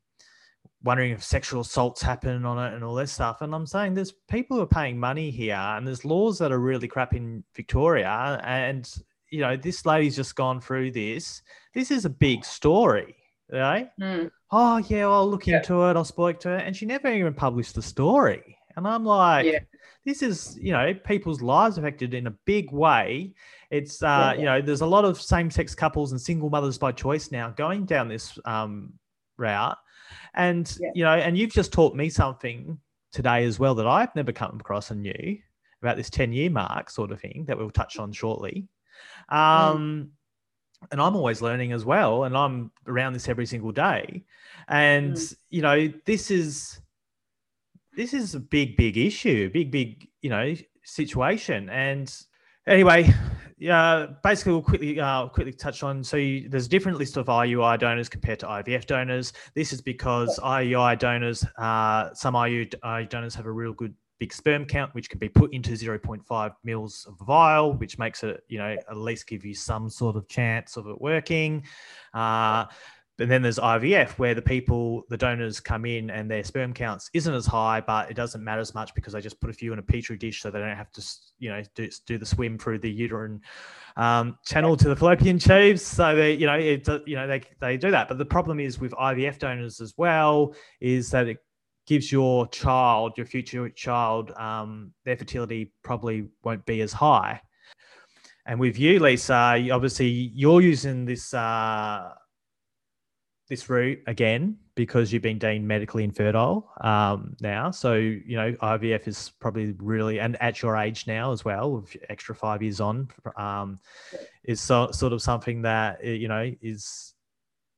wondering 0.83 1.11
if 1.11 1.23
sexual 1.23 1.61
assaults 1.61 2.01
happen 2.01 2.45
on 2.45 2.57
it 2.65 2.73
and 2.75 2.83
all 2.83 2.93
this 2.95 3.11
stuff. 3.11 3.41
And 3.41 3.55
I'm 3.55 3.65
saying 3.65 3.93
there's 3.93 4.11
people 4.11 4.57
who 4.57 4.63
are 4.63 4.67
paying 4.67 4.99
money 4.99 5.31
here, 5.31 5.55
and 5.55 5.87
there's 5.87 6.03
laws 6.05 6.37
that 6.39 6.51
are 6.51 6.59
really 6.59 6.87
crap 6.87 7.13
in 7.13 7.43
Victoria, 7.55 8.41
and 8.43 8.89
you 9.29 9.39
know, 9.41 9.55
this 9.57 9.85
lady's 9.85 10.15
just 10.15 10.35
gone 10.35 10.61
through 10.61 10.91
this. 10.91 11.41
This 11.73 11.89
is 11.89 12.05
a 12.05 12.09
big 12.09 12.45
story, 12.45 13.15
right? 13.51 13.89
Mm. 13.99 14.29
oh 14.51 14.77
yeah, 14.77 15.07
well, 15.07 15.13
I'll 15.15 15.29
look 15.29 15.47
Yeah. 15.47 15.57
into 15.57 15.81
it. 15.89 15.95
I'll 15.95 16.03
speak 16.05 16.39
to 16.41 16.49
her, 16.49 16.57
and 16.57 16.75
she 16.75 16.85
never 16.85 17.07
even 17.11 17.33
published 17.33 17.75
the 17.75 17.81
story. 17.81 18.57
And 18.75 18.87
I'm 18.87 19.05
like, 19.05 19.45
Yeah. 19.45 19.59
this 20.05 20.21
is 20.21 20.57
you 20.61 20.71
know 20.71 20.93
people's 20.93 21.41
lives 21.41 21.77
affected 21.77 22.13
in 22.13 22.27
a 22.27 22.31
big 22.45 22.71
way. 22.71 23.33
It's 23.71 24.03
uh, 24.03 24.33
Yeah. 24.35 24.39
you 24.39 24.45
know 24.45 24.61
there's 24.61 24.81
a 24.81 24.85
lot 24.85 25.05
of 25.05 25.19
same-sex 25.19 25.73
couples 25.73 26.11
and 26.11 26.21
single 26.21 26.49
mothers 26.49 26.77
by 26.77 26.91
choice 26.91 27.31
now 27.31 27.49
going 27.51 27.85
down 27.85 28.07
this 28.09 28.37
um, 28.45 28.93
route, 29.37 29.77
and 30.33 30.75
Yeah. 30.79 30.91
you 30.95 31.03
know, 31.03 31.13
and 31.15 31.37
you've 31.37 31.51
just 31.53 31.71
taught 31.73 31.95
me 31.95 32.09
something 32.09 32.79
today 33.11 33.45
as 33.45 33.59
well 33.59 33.75
that 33.75 33.87
I've 33.87 34.15
never 34.15 34.31
come 34.31 34.59
across 34.59 34.91
and 34.91 35.01
knew 35.01 35.37
about 35.81 35.97
this 35.97 36.09
10-year 36.09 36.49
mark 36.49 36.89
sort 36.89 37.11
of 37.11 37.19
thing 37.19 37.45
that 37.47 37.57
we'll 37.57 37.69
touch 37.69 37.97
on 37.99 38.11
shortly. 38.11 38.67
Um, 39.29 40.11
and 40.91 40.99
I'm 41.01 41.15
always 41.15 41.41
learning 41.41 41.71
as 41.71 41.85
well, 41.85 42.23
and 42.25 42.35
I'm 42.35 42.71
around 42.87 43.13
this 43.13 43.29
every 43.29 43.45
single 43.45 43.71
day. 43.71 44.23
And 44.67 45.15
Mm. 45.15 45.35
you 45.49 45.61
know, 45.61 45.93
this 46.05 46.31
is 46.31 46.79
this 47.95 48.13
is 48.13 48.33
a 48.33 48.39
big, 48.39 48.75
big 48.75 48.97
issue, 48.97 49.49
big, 49.51 49.69
big, 49.69 50.07
you 50.21 50.29
know, 50.29 50.55
situation. 50.83 51.69
And 51.69 52.11
anyway, 52.65 53.13
yeah, 53.63 54.07
basically, 54.23 54.51
we'll 54.51 54.61
quickly 54.61 54.99
uh, 54.99 55.27
quickly 55.29 55.53
touch 55.53 55.83
on. 55.83 56.03
So 56.03 56.17
you, 56.17 56.49
there's 56.49 56.65
a 56.65 56.69
different 56.69 56.97
list 56.97 57.15
of 57.15 57.27
IUI 57.27 57.79
donors 57.79 58.09
compared 58.09 58.39
to 58.39 58.45
IVF 58.45 58.85
donors. 58.85 59.31
This 59.55 59.71
is 59.71 59.79
because 59.79 60.37
IUI 60.39 60.99
donors, 60.99 61.45
uh, 61.57 62.13
some 62.13 62.33
IUI 62.33 63.07
donors 63.07 63.33
have 63.35 63.45
a 63.45 63.51
real 63.51 63.71
good 63.71 63.95
big 64.19 64.33
sperm 64.33 64.65
count, 64.65 64.93
which 64.93 65.09
can 65.09 65.17
be 65.17 65.29
put 65.29 65.53
into 65.53 65.71
0.5 65.71 66.51
mils 66.65 67.05
of 67.07 67.25
vial, 67.25 67.71
which 67.71 67.97
makes 67.97 68.21
it, 68.23 68.43
you 68.49 68.57
know, 68.57 68.75
at 68.89 68.97
least 68.97 69.27
give 69.27 69.45
you 69.45 69.55
some 69.55 69.89
sort 69.89 70.17
of 70.17 70.27
chance 70.27 70.75
of 70.75 70.87
it 70.87 70.99
working. 70.99 71.63
Uh, 72.13 72.65
but 73.17 73.29
then 73.29 73.41
there's 73.41 73.59
IVF, 73.59 74.17
where 74.17 74.33
the 74.33 74.41
people, 74.41 75.03
the 75.09 75.17
donors 75.17 75.59
come 75.59 75.85
in 75.85 76.09
and 76.09 76.29
their 76.29 76.43
sperm 76.43 76.73
counts 76.73 77.09
isn't 77.13 77.33
as 77.33 77.45
high, 77.45 77.79
but 77.79 78.09
it 78.09 78.15
doesn't 78.15 78.43
matter 78.43 78.61
as 78.61 78.73
much 78.73 78.93
because 78.95 79.13
they 79.13 79.21
just 79.21 79.39
put 79.39 79.49
a 79.49 79.53
few 79.53 79.71
in 79.71 79.79
a 79.79 79.83
petri 79.83 80.17
dish, 80.17 80.41
so 80.41 80.49
they 80.49 80.59
don't 80.59 80.75
have 80.75 80.91
to, 80.91 81.05
you 81.37 81.49
know, 81.49 81.61
do, 81.75 81.89
do 82.07 82.17
the 82.17 82.25
swim 82.25 82.57
through 82.57 82.79
the 82.79 82.89
uterine 82.89 83.39
um, 83.97 84.37
channel 84.45 84.75
to 84.75 84.89
the 84.89 84.95
fallopian 84.95 85.37
tubes. 85.37 85.83
So 85.83 86.15
they, 86.15 86.33
you 86.33 86.47
know, 86.47 86.55
it, 86.55 86.87
you 87.05 87.15
know, 87.15 87.27
they 87.27 87.41
they 87.59 87.77
do 87.77 87.91
that. 87.91 88.07
But 88.07 88.17
the 88.17 88.25
problem 88.25 88.59
is 88.59 88.79
with 88.79 88.93
IVF 88.93 89.37
donors 89.37 89.79
as 89.79 89.93
well 89.97 90.55
is 90.81 91.11
that 91.11 91.27
it 91.27 91.37
gives 91.85 92.11
your 92.11 92.47
child, 92.47 93.13
your 93.17 93.25
future 93.25 93.69
child, 93.69 94.31
um, 94.31 94.91
their 95.05 95.17
fertility 95.17 95.71
probably 95.83 96.29
won't 96.43 96.65
be 96.65 96.81
as 96.81 96.93
high. 96.93 97.41
And 98.45 98.59
with 98.59 98.77
you, 98.77 98.99
Lisa, 98.99 99.67
obviously 99.71 100.07
you're 100.07 100.61
using 100.61 101.05
this 101.05 101.33
uh, 101.33 102.11
this 103.53 103.69
route 103.69 103.99
again 104.07 104.57
because 104.75 105.13
you've 105.13 105.21
been 105.21 105.37
deemed 105.37 105.65
medically 105.65 106.03
infertile 106.03 106.71
um, 106.81 107.35
now. 107.39 107.69
So 107.69 107.93
you 107.93 108.35
know 108.35 108.53
IVF 108.53 109.07
is 109.07 109.31
probably 109.39 109.75
really, 109.77 110.19
and 110.19 110.41
at 110.41 110.61
your 110.61 110.75
age 110.77 111.05
now 111.05 111.31
as 111.31 111.45
well, 111.45 111.71
with 111.71 111.95
extra 112.09 112.33
five 112.33 112.61
years 112.61 112.79
on, 112.79 113.09
um, 113.37 113.79
is 114.43 114.59
so, 114.59 114.91
sort 114.91 115.13
of 115.13 115.21
something 115.21 115.61
that 115.63 115.99
uh, 116.03 116.09
you 116.09 116.27
know 116.27 116.51
is 116.61 117.13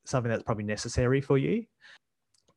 something 0.05 0.29
that's 0.29 0.43
probably 0.43 0.65
necessary 0.65 1.19
for 1.19 1.37
you 1.37 1.65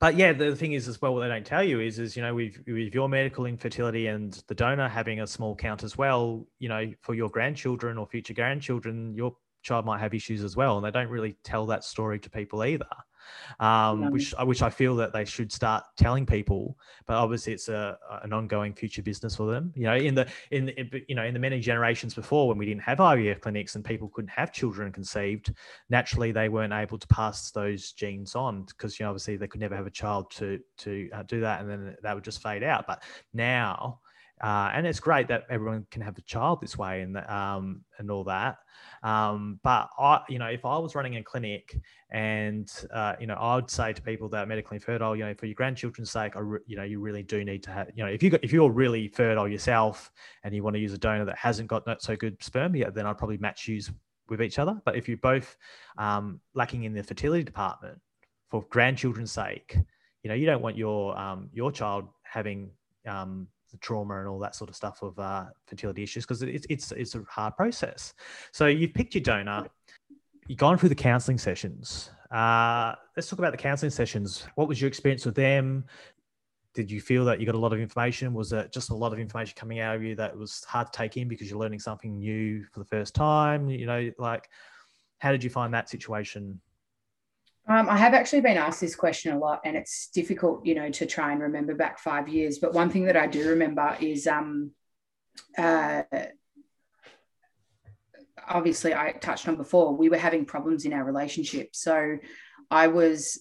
but 0.01 0.17
yeah, 0.17 0.33
the 0.33 0.55
thing 0.55 0.75
is 0.75 0.87
as 0.87 1.03
well, 1.03 1.13
what 1.13 1.23
they 1.23 1.29
don't 1.29 1.45
tell 1.45 1.65
you 1.65 1.81
is, 1.81 1.99
is 1.99 2.17
you 2.17 2.23
know, 2.23 2.33
with 2.33 2.57
with 2.69 2.95
your 2.95 3.09
medical 3.09 3.47
infertility 3.47 4.07
and 4.07 4.33
the 4.47 4.55
donor 4.55 4.89
having 4.89 5.21
a 5.21 5.27
small 5.27 5.57
count 5.57 5.83
as 5.83 5.99
well, 5.99 6.47
you 6.61 6.69
know, 6.69 6.93
for 7.01 7.15
your 7.15 7.29
grandchildren 7.29 7.99
or 7.99 8.07
future 8.07 8.35
grandchildren, 8.35 9.13
your 9.15 9.35
child 9.63 9.85
might 9.85 9.99
have 9.99 10.15
issues 10.15 10.45
as 10.45 10.55
well, 10.57 10.77
and 10.77 10.87
they 10.87 10.93
don't 10.93 11.09
really 11.09 11.37
tell 11.43 11.67
that 11.67 11.83
story 11.83 12.21
to 12.21 12.31
people 12.31 12.65
either. 12.65 12.87
Um, 13.61 14.01
No. 14.01 14.11
which 14.11 14.35
which 14.45 14.63
I 14.63 14.71
feel 14.71 14.97
that 14.97 15.13
they 15.13 15.25
should 15.25 15.53
start 15.53 15.85
telling 15.97 16.27
people, 16.27 16.79
but 17.07 17.17
obviously 17.17 17.53
it's 17.53 17.69
a 17.69 17.99
an 18.23 18.33
ongoing 18.33 18.75
future 18.75 19.03
business 19.03 19.37
for 19.37 19.51
them. 19.51 19.73
You 19.75 19.85
know, 19.85 19.97
in 19.97 20.15
the 20.15 20.27
in, 20.51 20.67
the- 20.67 21.05
you 21.09 21.15
know 21.15 21.25
in 21.25 21.35
the 21.35 21.41
many 21.41 21.61
generations 21.61 22.15
before 22.15 22.49
when 22.49 22.59
we 22.59 22.67
didn't 22.67 22.83
have 22.83 22.99
IVF 22.99 23.41
clinics 23.41 23.75
and 23.75 23.85
people 23.85 24.09
couldn't 24.09 24.31
have 24.31 24.53
children 24.53 24.93
conceived, 24.93 25.53
naturally 25.89 26.33
they 26.33 26.49
weren't 26.49 26.73
able 26.73 26.99
to 26.99 27.07
pass 27.09 27.51
those 27.51 27.93
genes 27.93 28.35
on 28.35 28.63
because 28.65 28.99
you 28.99 29.05
know 29.05 29.11
obviously 29.11 29.37
they 29.37 29.47
could 29.49 29.61
never 29.61 29.77
have 29.77 29.87
a 29.87 29.91
child 29.91 30.31
to 30.33 30.61
to 30.79 31.09
uh, 31.13 31.23
do 31.25 31.41
that 31.41 31.61
and 31.61 31.71
then 31.71 31.97
that 32.03 32.15
would 32.15 32.25
just 32.25 32.43
fade 32.43 32.63
out 32.63 32.87
but 32.87 33.03
now 33.33 34.01
uh, 34.41 34.71
and 34.75 34.87
it's 34.87 35.01
great 35.01 35.29
that 35.29 35.45
everyone 35.51 35.87
can 35.91 36.03
have 36.03 36.17
a 36.19 36.23
child 36.23 36.61
this 36.61 36.77
way 36.77 37.03
and 37.03 37.17
um, 37.17 37.83
and 37.99 38.11
all 38.11 38.25
that. 38.25 38.59
Um, 39.03 39.61
but 39.63 39.89
I 39.99 40.21
you 40.29 40.39
know 40.39 40.47
if 40.47 40.65
I 40.65 40.79
was 40.79 40.95
running 40.95 41.17
a 41.17 41.23
clinic 41.23 41.77
and 42.11 42.71
uh, 42.93 43.15
you 43.21 43.27
know 43.27 43.35
I 43.35 43.57
would 43.57 43.71
say 43.71 43.93
to 43.93 44.03
people 44.03 44.29
that 44.31 44.45
are 44.45 44.47
medically 44.47 44.77
infertile 44.77 45.15
you 45.15 45.25
know 45.25 45.35
for 45.35 45.47
your 45.47 45.55
grandchildren's 45.55 46.11
sake 46.11 46.37
I 46.37 46.41
re- 46.41 46.61
you 46.67 46.77
know 46.77 46.83
you 46.85 47.01
really 47.01 47.23
do 47.23 47.45
need 47.45 47.63
to 47.65 47.71
have 47.71 47.89
you 47.95 48.05
know 48.05 48.11
if 48.11 48.23
you 48.23 48.31
got 48.31 48.43
if 48.43 48.53
you're 48.53 48.71
really 48.71 49.09
fertile 49.09 49.49
yourself 49.49 50.11
and 50.45 50.55
you 50.55 50.63
want 50.63 50.75
to 50.75 50.81
use 50.81 50.93
a 50.93 50.99
donor 50.99 51.25
that 51.27 51.37
hasn't 51.37 51.69
got 51.69 51.87
not 51.87 52.03
so 52.03 52.17
good 52.17 52.43
sperm 52.43 52.75
yeah 52.75 52.91
then 52.91 53.07
I'd 53.07 53.19
probably 53.19 53.39
match 53.39 53.69
you 53.69 53.81
with 54.29 54.43
each 54.43 54.59
other. 54.59 54.81
But 54.85 54.97
if 54.97 55.09
you're 55.09 55.19
both 55.19 55.57
um, 55.97 56.41
lacking 56.55 56.85
in 56.85 56.93
the 56.93 57.03
fertility 57.03 57.43
department 57.43 57.99
for 58.51 58.65
grandchildren's 58.71 59.33
sake, 59.33 59.77
you 60.23 60.29
know, 60.29 60.35
you 60.35 60.47
don't 60.47 60.63
want 60.63 60.77
your 60.77 61.19
um, 61.19 61.49
your 61.53 61.73
child 61.73 62.09
having 62.23 62.71
um, 63.07 63.49
the 63.71 63.79
trauma 63.79 64.19
and 64.19 64.29
all 64.29 64.39
that 64.39 64.55
sort 64.55 64.71
of 64.71 64.77
stuff 64.77 65.03
of 65.03 65.19
uh, 65.19 65.47
fertility 65.67 66.03
issues 66.03 66.25
because 66.25 66.43
it's 66.43 66.67
it's 66.69 66.93
it's 66.93 67.15
a 67.15 67.23
hard 67.29 67.57
process. 67.57 68.15
So 68.53 68.67
you've 68.67 68.95
picked 68.95 69.15
your 69.15 69.23
donor, 69.23 69.67
you've 70.47 70.59
gone 70.59 70.79
through 70.79 70.89
the 70.89 70.95
counselling 70.95 71.39
sessions. 71.39 72.11
Uh, 72.31 72.95
let's 73.17 73.29
talk 73.29 73.39
about 73.39 73.53
the 73.53 73.59
counselling 73.59 73.91
sessions. 73.91 74.47
What 74.55 74.69
was 74.69 74.81
your 74.81 74.89
experience 74.89 75.25
with 75.25 75.35
them? 75.35 75.85
Did 76.75 76.91
you 76.91 77.01
feel 77.01 77.25
that 77.25 77.41
you 77.41 77.47
got 77.47 77.55
a 77.55 77.59
lot 77.59 77.73
of 77.73 77.81
information? 77.81 78.35
Was 78.35 78.53
it 78.53 78.73
just 78.73 78.91
a 78.91 78.95
lot 78.95 79.13
of 79.13 79.19
information 79.19 79.55
coming 79.57 79.81
out 79.81 79.97
of 79.97 80.03
you 80.03 80.15
that 80.17 80.37
was 80.37 80.63
hard 80.65 80.93
to 80.93 80.97
take 80.97 81.17
in 81.17 81.27
because 81.27 81.51
you're 81.51 81.59
learning 81.59 81.81
something 81.81 82.19
new 82.19 82.65
for 82.73 82.81
the 82.81 82.87
first 82.87 83.15
time? 83.15 83.69
You 83.69 83.87
know, 83.87 84.11
like 84.19 84.49
how 85.19 85.33
did 85.33 85.43
you 85.43 85.51
find 85.51 85.73
that 85.75 85.89
situation? 85.89 86.61
Um, 87.69 87.87
I 87.91 87.99
have 87.99 88.15
actually 88.15 88.41
been 88.41 88.57
asked 88.57 88.81
this 88.81 88.97
question 88.97 89.35
a 89.35 89.39
lot, 89.39 89.61
and 89.63 89.77
it's 89.77 90.09
difficult, 90.09 90.65
you 90.65 90.75
know, 90.75 90.91
to 90.91 91.05
try 91.05 91.33
and 91.33 91.43
remember 91.43 91.75
back 91.75 91.99
five 91.99 92.27
years. 92.27 92.59
But 92.59 92.73
one 92.73 92.89
thing 92.89 93.05
that 93.05 93.17
I 93.17 93.27
do 93.27 93.51
remember 93.51 93.95
is, 94.01 94.27
um, 94.27 94.71
uh, 95.57 96.03
obviously, 98.49 98.95
I 98.95 99.13
touched 99.13 99.47
on 99.49 99.57
before, 99.57 99.95
we 99.95 100.09
were 100.09 100.17
having 100.17 100.47
problems 100.47 100.87
in 100.87 100.95
our 100.95 101.05
relationship. 101.05 101.69
So, 101.75 102.17
I 102.71 102.87
was, 102.87 103.39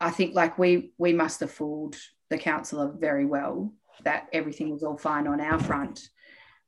I 0.00 0.10
think, 0.10 0.34
like 0.34 0.58
we 0.58 0.92
we 0.98 1.12
must 1.12 1.40
have 1.40 1.52
fooled 1.52 1.96
the 2.28 2.38
counsellor 2.38 2.92
very 2.98 3.24
well 3.24 3.72
that 4.02 4.28
everything 4.32 4.70
was 4.70 4.82
all 4.82 4.98
fine 4.98 5.28
on 5.28 5.40
our 5.40 5.60
front, 5.60 6.00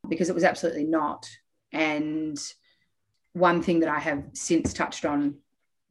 because 0.08 0.28
it 0.28 0.34
was 0.36 0.44
absolutely 0.44 0.84
not. 0.84 1.28
And 1.72 2.38
one 3.32 3.62
thing 3.62 3.80
that 3.80 3.88
I 3.88 3.98
have 3.98 4.22
since 4.34 4.72
touched 4.72 5.04
on 5.04 5.38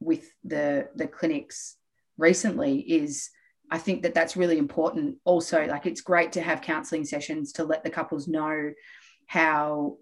with 0.01 0.29
the 0.43 0.89
the 0.95 1.07
clinics 1.07 1.77
recently 2.17 2.79
is 2.79 3.29
I 3.71 3.77
think 3.77 4.03
that 4.03 4.13
that's 4.13 4.35
really 4.35 4.57
important. 4.57 5.17
Also, 5.23 5.65
like 5.65 5.85
it's 5.85 6.01
great 6.01 6.33
to 6.33 6.41
have 6.41 6.61
counselling 6.61 7.05
sessions 7.05 7.53
to 7.53 7.63
let 7.63 7.85
the 7.85 7.89
couples 7.89 8.27
know 8.27 8.73
how 9.27 9.97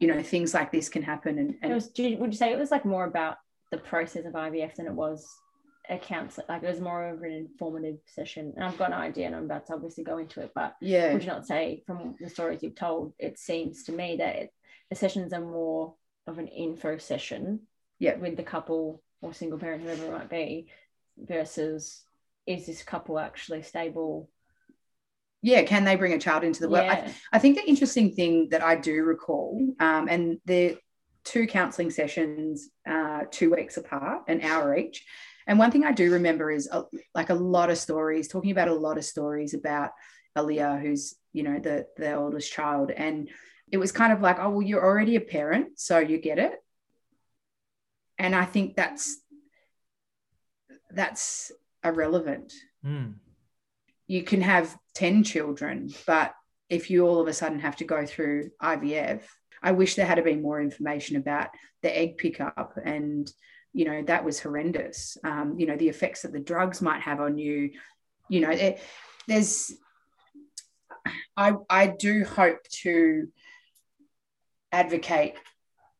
you 0.00 0.08
know 0.08 0.20
things 0.20 0.52
like 0.52 0.72
this 0.72 0.88
can 0.88 1.02
happen. 1.02 1.38
And, 1.38 1.54
and 1.62 1.74
was, 1.74 1.90
would 1.96 2.32
you 2.32 2.38
say 2.38 2.52
it 2.52 2.58
was 2.58 2.72
like 2.72 2.84
more 2.84 3.04
about 3.04 3.36
the 3.70 3.78
process 3.78 4.24
of 4.24 4.32
IVF 4.32 4.74
than 4.74 4.86
it 4.86 4.92
was 4.92 5.24
a 5.88 5.96
counselor? 5.96 6.46
Like 6.48 6.64
it 6.64 6.68
was 6.68 6.80
more 6.80 7.08
of 7.08 7.22
an 7.22 7.30
informative 7.30 7.98
session. 8.06 8.52
And 8.56 8.64
I've 8.64 8.78
got 8.78 8.88
an 8.88 8.98
idea, 8.98 9.26
and 9.26 9.36
I'm 9.36 9.44
about 9.44 9.66
to 9.66 9.74
obviously 9.74 10.02
go 10.02 10.18
into 10.18 10.40
it. 10.40 10.50
But 10.52 10.74
yeah, 10.80 11.12
would 11.12 11.22
you 11.22 11.30
not 11.30 11.46
say 11.46 11.84
from 11.86 12.16
the 12.18 12.28
stories 12.28 12.64
you've 12.64 12.74
told, 12.74 13.12
it 13.20 13.38
seems 13.38 13.84
to 13.84 13.92
me 13.92 14.16
that 14.16 14.36
it, 14.36 14.50
the 14.90 14.96
sessions 14.96 15.32
are 15.32 15.40
more 15.40 15.94
of 16.26 16.38
an 16.38 16.48
info 16.48 16.98
session, 16.98 17.60
yeah, 18.00 18.16
with 18.16 18.36
the 18.36 18.42
couple 18.42 19.02
or 19.20 19.32
single 19.32 19.58
parent, 19.58 19.82
whoever 19.82 20.06
it 20.06 20.12
might 20.12 20.30
be, 20.30 20.68
versus 21.16 22.02
is 22.46 22.66
this 22.66 22.82
couple 22.82 23.18
actually 23.18 23.62
stable? 23.62 24.30
Yeah, 25.42 25.62
can 25.62 25.84
they 25.84 25.96
bring 25.96 26.14
a 26.14 26.18
child 26.18 26.44
into 26.44 26.60
the 26.60 26.68
world? 26.68 26.86
Yeah. 26.86 27.12
I, 27.32 27.36
I 27.36 27.38
think 27.38 27.56
the 27.56 27.68
interesting 27.68 28.12
thing 28.12 28.48
that 28.50 28.62
I 28.62 28.74
do 28.74 29.02
recall, 29.04 29.60
um, 29.78 30.08
and 30.08 30.38
the 30.46 30.78
two 31.24 31.46
counselling 31.46 31.90
sessions, 31.90 32.70
uh, 32.88 33.22
two 33.30 33.50
weeks 33.54 33.76
apart, 33.76 34.22
an 34.28 34.40
hour 34.42 34.76
each. 34.76 35.04
And 35.46 35.58
one 35.58 35.70
thing 35.70 35.84
I 35.84 35.92
do 35.92 36.12
remember 36.12 36.50
is 36.50 36.68
uh, 36.70 36.82
like 37.14 37.30
a 37.30 37.34
lot 37.34 37.70
of 37.70 37.78
stories, 37.78 38.28
talking 38.28 38.50
about 38.50 38.68
a 38.68 38.74
lot 38.74 38.98
of 38.98 39.04
stories 39.04 39.54
about 39.54 39.90
Aaliyah, 40.36 40.80
who's 40.80 41.14
you 41.32 41.42
know 41.42 41.58
the 41.58 41.86
the 41.96 42.14
oldest 42.14 42.52
child, 42.52 42.90
and 42.90 43.28
it 43.70 43.78
was 43.78 43.92
kind 43.92 44.12
of 44.12 44.20
like, 44.20 44.38
oh 44.40 44.50
well, 44.50 44.62
you're 44.62 44.84
already 44.84 45.16
a 45.16 45.20
parent, 45.20 45.78
so 45.78 45.98
you 45.98 46.18
get 46.18 46.38
it 46.38 46.54
and 48.18 48.34
I 48.34 48.44
think 48.44 48.76
that's 48.76 49.18
that's 50.90 51.52
irrelevant. 51.84 52.52
Mm. 52.84 53.14
You 54.06 54.22
can 54.22 54.40
have 54.40 54.76
10 54.94 55.22
children, 55.22 55.92
but 56.06 56.34
if 56.68 56.90
you 56.90 57.06
all 57.06 57.20
of 57.20 57.28
a 57.28 57.32
sudden 57.32 57.60
have 57.60 57.76
to 57.76 57.84
go 57.84 58.06
through 58.06 58.50
IVF, 58.62 59.22
I 59.62 59.72
wish 59.72 59.94
there 59.94 60.06
had 60.06 60.22
been 60.24 60.42
more 60.42 60.60
information 60.60 61.16
about 61.16 61.48
the 61.82 61.96
egg 61.96 62.16
pickup 62.18 62.78
and 62.84 63.30
you 63.72 63.84
know 63.84 64.02
that 64.02 64.24
was 64.24 64.40
horrendous. 64.40 65.16
Um, 65.24 65.56
you 65.58 65.66
know 65.66 65.76
the 65.76 65.88
effects 65.88 66.22
that 66.22 66.32
the 66.32 66.40
drugs 66.40 66.80
might 66.82 67.02
have 67.02 67.20
on 67.20 67.38
you. 67.38 67.70
You 68.28 68.40
know, 68.40 68.50
it, 68.50 68.80
there's. 69.26 69.72
I 71.36 71.52
I 71.68 71.86
do 71.86 72.24
hope 72.24 72.62
to 72.82 73.28
advocate 74.72 75.34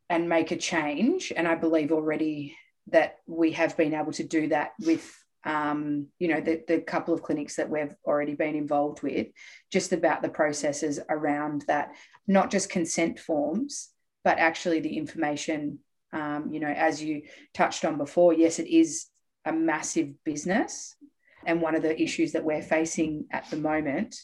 and 0.08 0.28
make 0.28 0.50
a 0.50 0.56
change. 0.56 1.32
And 1.36 1.46
I 1.46 1.54
believe 1.54 1.92
already 1.92 2.56
that 2.88 3.18
we 3.26 3.52
have 3.52 3.76
been 3.76 3.94
able 3.94 4.12
to 4.12 4.24
do 4.24 4.48
that 4.48 4.72
with, 4.80 5.14
um, 5.44 6.06
you 6.18 6.28
know, 6.28 6.40
the, 6.40 6.62
the 6.66 6.80
couple 6.80 7.12
of 7.12 7.22
clinics 7.22 7.56
that 7.56 7.68
we've 7.68 7.94
already 8.04 8.34
been 8.34 8.54
involved 8.54 9.02
with, 9.02 9.28
just 9.70 9.92
about 9.92 10.22
the 10.22 10.28
processes 10.28 10.98
around 11.08 11.64
that, 11.68 11.92
not 12.26 12.50
just 12.50 12.70
consent 12.70 13.18
forms, 13.18 13.90
but 14.24 14.38
actually 14.38 14.80
the 14.80 14.96
information. 14.96 15.78
Um, 16.12 16.50
you 16.50 16.60
know, 16.60 16.68
as 16.68 17.02
you 17.02 17.22
touched 17.52 17.84
on 17.84 17.98
before, 17.98 18.32
yes, 18.32 18.58
it 18.58 18.68
is 18.68 19.06
a 19.44 19.52
massive 19.52 20.08
business. 20.24 20.96
And 21.44 21.60
one 21.60 21.74
of 21.74 21.82
the 21.82 22.00
issues 22.00 22.32
that 22.32 22.44
we're 22.44 22.62
facing 22.62 23.26
at 23.30 23.48
the 23.50 23.56
moment 23.56 24.16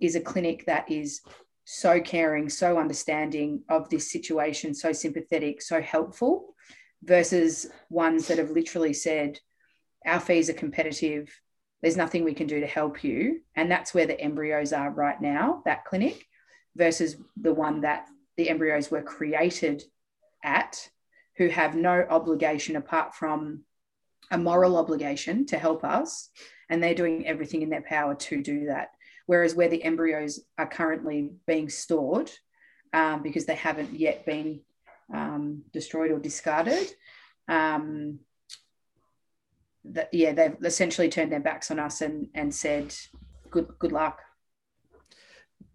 is 0.00 0.14
a 0.14 0.20
clinic 0.20 0.66
that 0.66 0.90
is 0.90 1.20
so 1.64 2.00
caring, 2.00 2.48
so 2.48 2.78
understanding 2.78 3.62
of 3.68 3.88
this 3.88 4.10
situation, 4.10 4.74
so 4.74 4.92
sympathetic, 4.92 5.62
so 5.62 5.80
helpful, 5.80 6.54
versus 7.02 7.68
ones 7.88 8.28
that 8.28 8.38
have 8.38 8.50
literally 8.50 8.92
said, 8.92 9.38
Our 10.06 10.20
fees 10.20 10.50
are 10.50 10.54
competitive. 10.54 11.28
There's 11.80 11.96
nothing 11.96 12.24
we 12.24 12.34
can 12.34 12.46
do 12.46 12.60
to 12.60 12.66
help 12.66 13.02
you. 13.02 13.40
And 13.56 13.70
that's 13.70 13.92
where 13.92 14.06
the 14.06 14.20
embryos 14.20 14.72
are 14.72 14.90
right 14.90 15.20
now, 15.20 15.62
that 15.64 15.84
clinic, 15.84 16.26
versus 16.76 17.16
the 17.40 17.52
one 17.52 17.80
that 17.82 18.06
the 18.36 18.48
embryos 18.48 18.90
were 18.90 19.02
created 19.02 19.82
at, 20.44 20.88
who 21.36 21.48
have 21.48 21.74
no 21.74 22.06
obligation 22.08 22.76
apart 22.76 23.14
from 23.14 23.64
a 24.30 24.38
moral 24.38 24.76
obligation 24.76 25.46
to 25.46 25.58
help 25.58 25.84
us. 25.84 26.30
And 26.68 26.82
they're 26.82 26.94
doing 26.94 27.26
everything 27.26 27.62
in 27.62 27.70
their 27.70 27.82
power 27.82 28.14
to 28.14 28.42
do 28.42 28.66
that. 28.66 28.90
Whereas 29.26 29.54
where 29.54 29.68
the 29.68 29.82
embryos 29.82 30.40
are 30.58 30.66
currently 30.66 31.30
being 31.46 31.68
stored 31.68 32.30
um, 32.92 33.22
because 33.22 33.46
they 33.46 33.54
haven't 33.54 33.98
yet 33.98 34.26
been 34.26 34.60
um, 35.12 35.62
destroyed 35.72 36.10
or 36.10 36.18
discarded, 36.18 36.88
um, 37.48 38.18
that, 39.84 40.08
yeah, 40.12 40.32
they've 40.32 40.56
essentially 40.64 41.08
turned 41.08 41.32
their 41.32 41.40
backs 41.40 41.70
on 41.70 41.78
us 41.78 42.00
and, 42.00 42.28
and 42.34 42.54
said, 42.54 42.94
good, 43.50 43.68
good 43.78 43.92
luck. 43.92 44.20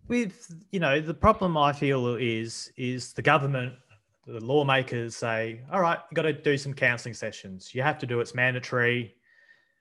With, 0.07 0.53
you 0.71 0.79
know, 0.79 1.01
the 1.01 1.13
problem 1.13 1.57
I 1.57 1.73
feel 1.73 2.15
is, 2.15 2.71
is 2.77 3.13
the 3.13 3.21
government 3.21 3.73
the 4.27 4.43
lawmakers 4.43 5.15
say, 5.15 5.61
all 5.71 5.79
right, 5.79 5.97
you've 6.11 6.15
got 6.15 6.23
to 6.23 6.33
do 6.33 6.57
some 6.57 6.73
counselling 6.73 7.13
sessions. 7.13 7.73
You 7.73 7.81
have 7.81 7.97
to 7.99 8.05
do 8.05 8.19
it's 8.19 8.35
mandatory. 8.35 9.15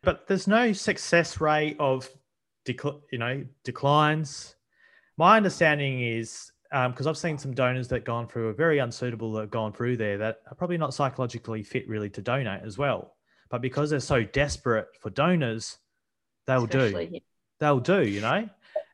But 0.02 0.28
there's 0.28 0.46
no 0.46 0.72
success 0.72 1.40
rate 1.40 1.76
of 1.80 2.08
decl- 2.66 3.00
you 3.10 3.18
know 3.18 3.44
declines. 3.64 4.56
My 5.16 5.36
understanding 5.36 6.02
is 6.02 6.52
because 6.70 7.06
um, 7.06 7.10
I've 7.10 7.16
seen 7.16 7.38
some 7.38 7.54
donors 7.54 7.88
that 7.88 8.04
gone 8.04 8.26
through 8.26 8.48
are 8.48 8.52
very 8.52 8.78
unsuitable 8.78 9.32
that 9.32 9.40
have 9.42 9.50
gone 9.50 9.72
through 9.72 9.96
there 9.96 10.18
that 10.18 10.40
are 10.50 10.54
probably 10.54 10.76
not 10.76 10.92
psychologically 10.92 11.62
fit 11.62 11.88
really 11.88 12.10
to 12.10 12.20
donate 12.20 12.62
as 12.64 12.76
well. 12.76 13.14
But 13.48 13.62
because 13.62 13.90
they're 13.90 14.00
so 14.00 14.24
desperate 14.24 14.88
for 15.00 15.10
donors, 15.10 15.78
they'll 16.46 16.64
Especially 16.64 17.06
do. 17.06 17.12
Here. 17.12 17.20
They'll 17.60 17.80
do, 17.80 18.02
you 18.06 18.20
know. 18.20 18.48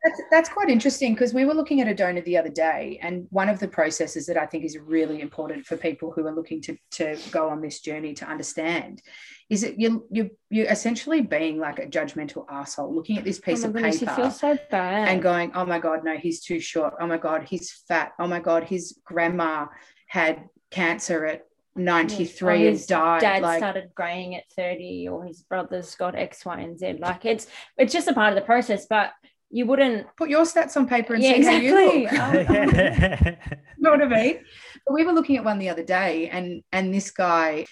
That's, 0.05 0.21
that's 0.33 0.49
quite 0.49 0.69
interesting 0.69 1.15
because 1.15 1.33
we 1.33 1.45
were 1.45 1.55
looking 1.55 1.81
at 1.81 1.87
a 1.87 1.95
donor 1.95 2.23
the 2.23 2.37
other 2.37 2.49
day, 2.49 2.99
and 3.03 3.27
one 3.31 3.49
of 3.49 3.61
the 3.61 3.69
processes 3.69 4.27
that 4.27 4.37
I 4.37 4.47
think 4.47 4.65
is 4.65 4.77
really 4.77 5.21
important 5.21 5.65
for 5.65 5.77
people 5.77 6.11
who 6.11 6.27
are 6.27 6.35
looking 6.35 6.61
to, 6.63 6.77
to 6.93 7.17
go 7.31 7.49
on 7.49 7.61
this 7.61 7.81
journey 7.81 8.13
to 8.15 8.27
understand 8.27 9.01
is 9.49 9.61
that 9.61 9.79
you 9.79 10.07
you 10.11 10.31
you're 10.51 10.67
essentially 10.67 11.21
being 11.21 11.59
like 11.59 11.79
a 11.79 11.87
judgmental 11.87 12.47
asshole, 12.51 12.93
looking 12.93 13.17
at 13.17 13.25
this 13.25 13.39
oh 13.39 13.45
piece 13.45 13.65
oh 13.65 13.69
of 13.69 13.75
goodness, 13.75 14.01
paper 14.01 14.31
so 14.31 14.59
and 14.73 15.23
going, 15.23 15.53
"Oh 15.55 15.65
my 15.65 15.79
god, 15.79 16.03
no, 16.03 16.17
he's 16.17 16.43
too 16.43 16.59
short. 16.59 16.95
Oh 17.01 17.07
my 17.07 17.19
god, 17.19 17.45
he's 17.45 17.71
fat. 17.87 18.13
Oh 18.19 18.27
my 18.27 18.41
god, 18.41 18.65
his 18.65 18.99
grandma 19.05 19.67
had 20.09 20.49
cancer 20.71 21.27
at 21.27 21.45
93 21.75 22.69
and 22.69 22.87
died 22.87 23.21
dad 23.21 23.43
like, 23.43 23.59
started 23.59 23.91
graying 23.95 24.35
at 24.35 24.45
30 24.57 25.09
or 25.09 25.25
his 25.25 25.43
brother's 25.43 25.95
got 25.95 26.15
x 26.15 26.45
y 26.45 26.61
and 26.61 26.79
z 26.79 26.95
like 26.99 27.25
it's 27.25 27.47
it's 27.79 27.95
just 27.95 28.09
a 28.09 28.13
part 28.13 28.29
of 28.31 28.35
the 28.35 28.45
process 28.45 28.85
but 28.91 29.13
you 29.53 29.67
wouldn't 29.67 30.07
put 30.17 30.31
your 30.31 30.45
stats 30.45 30.77
on 30.79 30.89
paper 30.89 31.13
and 31.13 31.23
yeah, 31.23 31.33
see 31.33 31.37
exactly. 31.37 32.05
how 32.05 32.33
you 32.33 32.41
look. 32.41 32.49
you 33.77 33.83
know 33.83 33.91
what 33.91 34.03
I 34.03 34.07
mean? 34.07 34.39
But 34.87 34.95
we 34.95 35.05
were 35.05 35.13
looking 35.13 35.37
at 35.37 35.45
one 35.45 35.59
the 35.59 35.69
other 35.69 35.85
day, 35.85 36.31
and 36.31 36.65
and 36.73 36.93
this 36.93 37.11
guy 37.11 37.67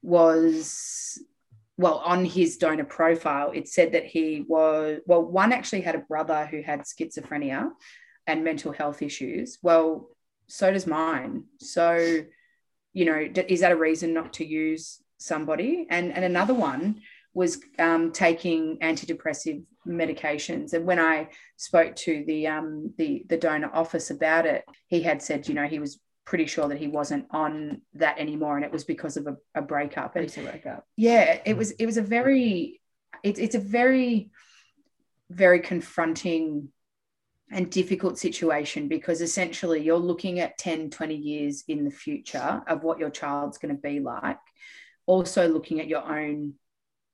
was 0.00 1.18
well 1.76 1.98
on 1.98 2.24
his 2.24 2.56
donor 2.56 2.84
profile. 2.84 3.50
It 3.52 3.68
said 3.68 3.92
that 3.92 4.06
he 4.06 4.44
was 4.46 5.00
well. 5.06 5.22
One 5.22 5.52
actually 5.52 5.80
had 5.80 5.96
a 5.96 6.06
brother 6.08 6.46
who 6.46 6.62
had 6.62 6.82
schizophrenia 6.82 7.70
and 8.28 8.44
mental 8.44 8.70
health 8.70 9.02
issues. 9.02 9.58
Well, 9.60 10.08
so 10.46 10.72
does 10.72 10.86
mine. 10.86 11.44
So, 11.58 12.24
you 12.92 13.04
know, 13.04 13.28
is 13.48 13.60
that 13.60 13.72
a 13.72 13.76
reason 13.76 14.14
not 14.14 14.34
to 14.34 14.46
use 14.46 15.02
somebody? 15.18 15.88
And 15.90 16.12
and 16.12 16.24
another 16.24 16.54
one 16.54 17.00
was 17.34 17.58
um, 17.80 18.12
taking 18.12 18.78
antidepressive 18.78 19.64
medications. 19.86 20.72
And 20.72 20.86
when 20.86 20.98
I 20.98 21.28
spoke 21.56 21.96
to 21.96 22.24
the 22.26 22.46
um, 22.46 22.94
the 22.96 23.24
the 23.28 23.36
donor 23.36 23.70
office 23.72 24.10
about 24.10 24.46
it, 24.46 24.64
he 24.88 25.02
had 25.02 25.22
said, 25.22 25.48
you 25.48 25.54
know, 25.54 25.66
he 25.66 25.78
was 25.78 26.00
pretty 26.24 26.46
sure 26.46 26.68
that 26.68 26.78
he 26.78 26.88
wasn't 26.88 27.26
on 27.30 27.82
that 27.94 28.18
anymore, 28.18 28.56
and 28.56 28.64
it 28.64 28.72
was 28.72 28.84
because 28.84 29.16
of 29.16 29.26
a, 29.26 29.36
a 29.54 29.62
breakup. 29.62 30.16
And 30.16 30.32
breakup. 30.34 30.86
yeah, 30.96 31.40
it 31.44 31.56
was 31.56 31.72
it 31.72 31.86
was 31.86 31.96
a 31.96 32.02
very 32.02 32.80
it's 33.22 33.38
it's 33.38 33.54
a 33.54 33.60
very 33.60 34.30
very 35.30 35.60
confronting 35.60 36.68
and 37.50 37.70
difficult 37.70 38.18
situation 38.18 38.88
because 38.88 39.20
essentially 39.20 39.82
you're 39.82 39.98
looking 39.98 40.40
at 40.40 40.56
10 40.58 40.90
20 40.90 41.14
years 41.14 41.64
in 41.68 41.84
the 41.84 41.90
future 41.90 42.62
of 42.66 42.82
what 42.82 42.98
your 42.98 43.10
child's 43.10 43.58
going 43.58 43.74
to 43.74 43.80
be 43.80 44.00
like 44.00 44.38
also 45.06 45.48
looking 45.48 45.80
at 45.80 45.86
your 45.86 46.02
own 46.02 46.54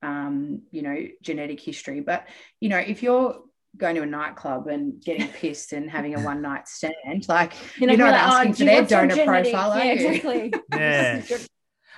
um, 0.03 0.63
you 0.71 0.83
know 0.83 1.07
genetic 1.23 1.61
history 1.61 2.01
but 2.01 2.27
you 2.61 2.69
know 2.69 2.79
if 2.79 3.03
you're 3.03 3.41
going 3.77 3.95
to 3.95 4.03
a 4.03 4.07
nightclub 4.07 4.67
and 4.67 5.03
getting 5.03 5.29
pissed 5.41 5.73
and 5.73 5.91
having 5.91 6.15
a 6.15 6.21
one 6.21 6.43
night 6.43 6.67
stand 6.67 7.29
like 7.29 7.53
You 7.79 7.87
know, 7.87 7.93
you're 7.93 8.07
not 8.07 8.13
like, 8.13 8.49
asking 8.49 8.51
"Oh, 8.51 8.55
for 8.55 8.65
their 8.65 8.83
donor 8.85 9.15
genetics?" 9.15 9.51
profile 9.51 9.73
are 9.73 9.85
Yeah, 9.85 9.93
you? 9.93 10.09
exactly. 10.09 10.55
Yeah. 10.77 11.23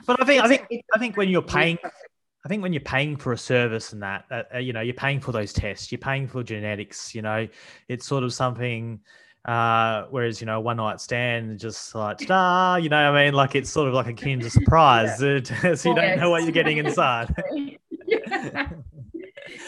But 0.07 0.21
I 0.21 0.25
think 0.25 0.43
I 0.43 0.49
think 0.49 0.83
I 0.95 0.99
think 0.99 1.17
when 1.17 1.29
you're 1.29 1.43
paying 1.43 1.79
I 2.45 2.49
think 2.49 2.63
when 2.63 2.73
you're 2.73 2.81
paying 2.81 3.17
for 3.17 3.33
a 3.33 3.39
service 3.39 3.93
and 3.93 4.03
that, 4.03 4.25
uh, 4.31 4.43
uh, 4.55 4.59
you 4.59 4.73
know, 4.73 4.81
you're 4.81 4.95
paying 4.95 5.21
for 5.21 5.31
those 5.31 5.53
tests, 5.53 5.93
you're 5.93 6.01
paying 6.01 6.27
for 6.27 6.43
genetics, 6.43 7.15
you 7.15 7.23
know, 7.23 7.47
it's 7.89 8.05
sort 8.05 8.25
of 8.25 8.35
something. 8.35 9.01
Uh, 9.45 10.05
whereas 10.11 10.41
you 10.41 10.47
know, 10.47 10.61
one 10.61 10.77
night 10.77 11.01
stand, 11.01 11.59
just 11.59 11.95
like 11.95 12.19
da, 12.19 12.77
you 12.77 12.89
know, 12.89 13.11
what 13.11 13.19
I 13.19 13.25
mean, 13.25 13.35
like 13.35 13.55
it's 13.55 13.71
sort 13.71 13.89
of 13.89 13.95
like 13.95 14.07
a 14.07 14.13
Kinder 14.15 14.49
surprise, 14.59 15.19
so 15.19 15.27
you 15.27 15.95
don't 15.95 16.17
know 16.19 16.31
what 16.31 16.43
you're 16.45 16.53
getting 16.53 16.79
inside. 16.79 17.35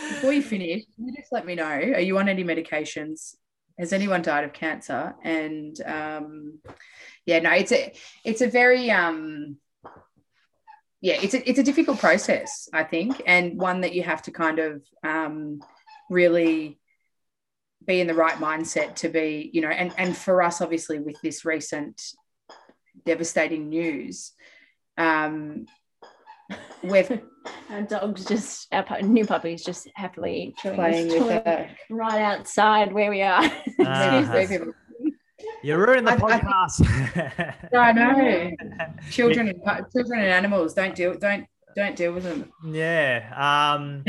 Before 0.09 0.33
you 0.33 0.43
finish, 0.43 0.85
you 0.97 1.15
just 1.15 1.33
let 1.33 1.47
me 1.47 1.55
know 1.55 1.65
are 1.65 2.01
you 2.01 2.19
on 2.19 2.29
any 2.29 2.45
medications? 2.45 3.37
Has 3.79 3.93
anyone 3.93 4.23
died 4.23 4.45
of 4.45 4.53
cancer? 4.53 5.15
And 5.23 5.79
um, 5.85 6.61
yeah, 7.27 7.41
no, 7.41 7.51
it's 7.53 7.73
a 7.73 7.93
it's 8.25 8.41
a 8.41 8.47
very 8.47 8.91
um, 8.91 9.57
yeah, 11.05 11.19
it's 11.21 11.35
a 11.35 11.49
it's 11.49 11.59
a 11.59 11.63
difficult 11.63 11.99
process, 11.99 12.69
I 12.73 12.85
think, 12.85 13.21
and 13.27 13.61
one 13.61 13.83
that 13.83 13.95
you 13.95 14.03
have 14.03 14.23
to 14.23 14.31
kind 14.31 14.59
of 14.59 14.83
um, 15.03 15.61
really 16.09 16.79
be 17.87 18.01
in 18.01 18.07
the 18.07 18.15
right 18.15 18.37
mindset 18.37 18.95
to 18.97 19.11
be, 19.11 19.51
you 19.53 19.61
know, 19.61 19.69
and 19.69 19.93
and 19.99 20.17
for 20.17 20.43
us, 20.43 20.63
obviously, 20.63 20.99
with 21.01 21.21
this 21.21 21.45
recent 21.45 22.01
devastating 23.05 23.69
news, 23.69 24.33
um, 24.97 25.67
we've 26.83 27.21
Our 27.71 27.83
dog's 27.89 28.25
just 28.25 28.69
our 28.73 28.83
pu- 28.83 29.03
new 29.07 29.25
puppies 29.27 29.65
just 29.65 29.89
happily 29.95 30.55
chewing 30.59 30.77
playing 30.77 31.09
with 31.09 31.19
toy 31.19 31.43
a 31.47 31.71
right 31.91 32.21
outside 32.23 32.93
where 32.93 33.11
we 33.11 33.23
are. 33.23 33.43
Ah. 33.87 34.21
You 35.63 35.77
ruined 35.77 36.07
the 36.07 36.13
I- 36.13 36.15
I 36.15 36.19
think- 36.19 36.43
podcast. 36.53 37.55
I 37.75 37.93
know. 37.93 38.51
children 39.11 39.49
and 39.49 39.87
children 39.93 40.21
and 40.21 40.29
animals 40.29 40.75
don't 40.75 40.95
deal 40.95 41.15
don't 41.19 41.47
don't 41.77 41.97
deal 41.97 42.13
with 42.13 42.23
them. 42.25 42.53
Yeah. 42.65 43.25
Um, 43.37 44.05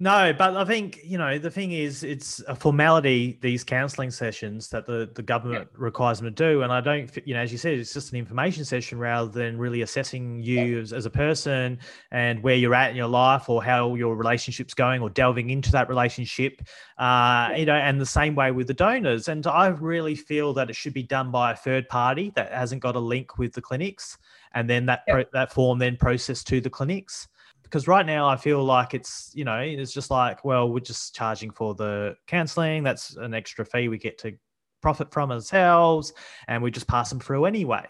no, 0.00 0.32
but 0.32 0.56
I 0.56 0.64
think, 0.64 1.00
you 1.02 1.18
know, 1.18 1.38
the 1.38 1.50
thing 1.50 1.72
is, 1.72 2.04
it's 2.04 2.38
a 2.46 2.54
formality, 2.54 3.36
these 3.42 3.64
counselling 3.64 4.12
sessions 4.12 4.68
that 4.68 4.86
the, 4.86 5.10
the 5.16 5.22
government 5.22 5.68
requires 5.72 6.20
them 6.20 6.26
to 6.26 6.30
do. 6.30 6.62
And 6.62 6.72
I 6.72 6.80
don't, 6.80 7.10
you 7.26 7.34
know, 7.34 7.40
as 7.40 7.50
you 7.50 7.58
said, 7.58 7.74
it's 7.74 7.92
just 7.92 8.12
an 8.12 8.18
information 8.18 8.64
session 8.64 9.00
rather 9.00 9.28
than 9.28 9.58
really 9.58 9.82
assessing 9.82 10.40
you 10.40 10.78
as, 10.78 10.92
as 10.92 11.04
a 11.04 11.10
person 11.10 11.80
and 12.12 12.40
where 12.44 12.54
you're 12.54 12.76
at 12.76 12.90
in 12.90 12.96
your 12.96 13.08
life 13.08 13.48
or 13.48 13.60
how 13.60 13.96
your 13.96 14.14
relationship's 14.14 14.72
going 14.72 15.02
or 15.02 15.10
delving 15.10 15.50
into 15.50 15.72
that 15.72 15.88
relationship. 15.88 16.62
Uh, 16.96 17.50
you 17.56 17.66
know, 17.66 17.74
and 17.74 18.00
the 18.00 18.06
same 18.06 18.36
way 18.36 18.52
with 18.52 18.68
the 18.68 18.74
donors. 18.74 19.26
And 19.26 19.44
I 19.48 19.66
really 19.66 20.14
feel 20.14 20.54
that 20.54 20.70
it 20.70 20.76
should 20.76 20.94
be 20.94 21.02
done 21.02 21.32
by 21.32 21.52
a 21.52 21.56
third 21.56 21.88
party 21.88 22.30
that 22.36 22.52
hasn't 22.52 22.82
got 22.82 22.94
a 22.94 23.00
link 23.00 23.36
with 23.36 23.52
the 23.52 23.60
clinics. 23.62 24.16
And 24.54 24.70
then 24.70 24.86
that, 24.86 25.02
pro- 25.08 25.24
that 25.32 25.52
form 25.52 25.80
then 25.80 25.96
processed 25.96 26.46
to 26.48 26.60
the 26.60 26.70
clinics 26.70 27.26
because 27.68 27.86
right 27.86 28.06
now 28.06 28.26
I 28.26 28.36
feel 28.36 28.64
like 28.64 28.94
it's 28.94 29.30
you 29.34 29.44
know 29.44 29.58
it's 29.58 29.92
just 29.92 30.10
like 30.10 30.44
well 30.44 30.70
we're 30.70 30.80
just 30.80 31.14
charging 31.14 31.50
for 31.50 31.74
the 31.74 32.16
counselling 32.26 32.82
that's 32.82 33.16
an 33.16 33.34
extra 33.34 33.64
fee 33.64 33.88
we 33.88 33.98
get 33.98 34.18
to 34.18 34.32
profit 34.80 35.12
from 35.12 35.30
ourselves 35.30 36.12
and 36.46 36.62
we 36.62 36.70
just 36.70 36.86
pass 36.86 37.10
them 37.10 37.20
through 37.20 37.44
anyway. 37.44 37.86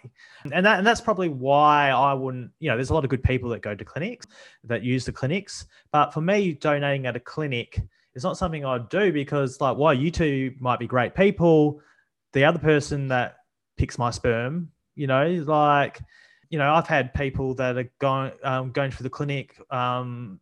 And 0.52 0.64
that 0.64 0.78
and 0.78 0.86
that's 0.86 1.00
probably 1.00 1.28
why 1.28 1.90
I 1.90 2.14
wouldn't 2.14 2.50
you 2.60 2.70
know 2.70 2.76
there's 2.76 2.90
a 2.90 2.94
lot 2.94 3.04
of 3.04 3.10
good 3.10 3.22
people 3.22 3.50
that 3.50 3.62
go 3.62 3.74
to 3.74 3.84
clinics 3.84 4.26
that 4.64 4.82
use 4.82 5.04
the 5.04 5.12
clinics. 5.12 5.66
But 5.92 6.12
for 6.12 6.20
me 6.20 6.54
donating 6.54 7.06
at 7.06 7.16
a 7.16 7.20
clinic 7.20 7.80
is 8.14 8.24
not 8.24 8.38
something 8.38 8.64
I'd 8.64 8.88
do 8.88 9.12
because 9.12 9.60
like 9.60 9.76
while 9.76 9.94
you 9.94 10.10
two 10.10 10.54
might 10.60 10.78
be 10.78 10.86
great 10.86 11.14
people 11.14 11.80
the 12.32 12.44
other 12.44 12.58
person 12.58 13.08
that 13.08 13.36
picks 13.76 13.96
my 13.96 14.10
sperm 14.10 14.70
you 14.96 15.06
know 15.06 15.26
like 15.46 16.00
you 16.50 16.58
know, 16.58 16.72
I've 16.74 16.86
had 16.86 17.12
people 17.14 17.54
that 17.54 17.76
are 17.76 17.90
going 18.00 18.32
um, 18.42 18.72
going 18.72 18.90
through 18.90 19.04
the 19.04 19.10
clinic 19.10 19.60
um, 19.70 20.40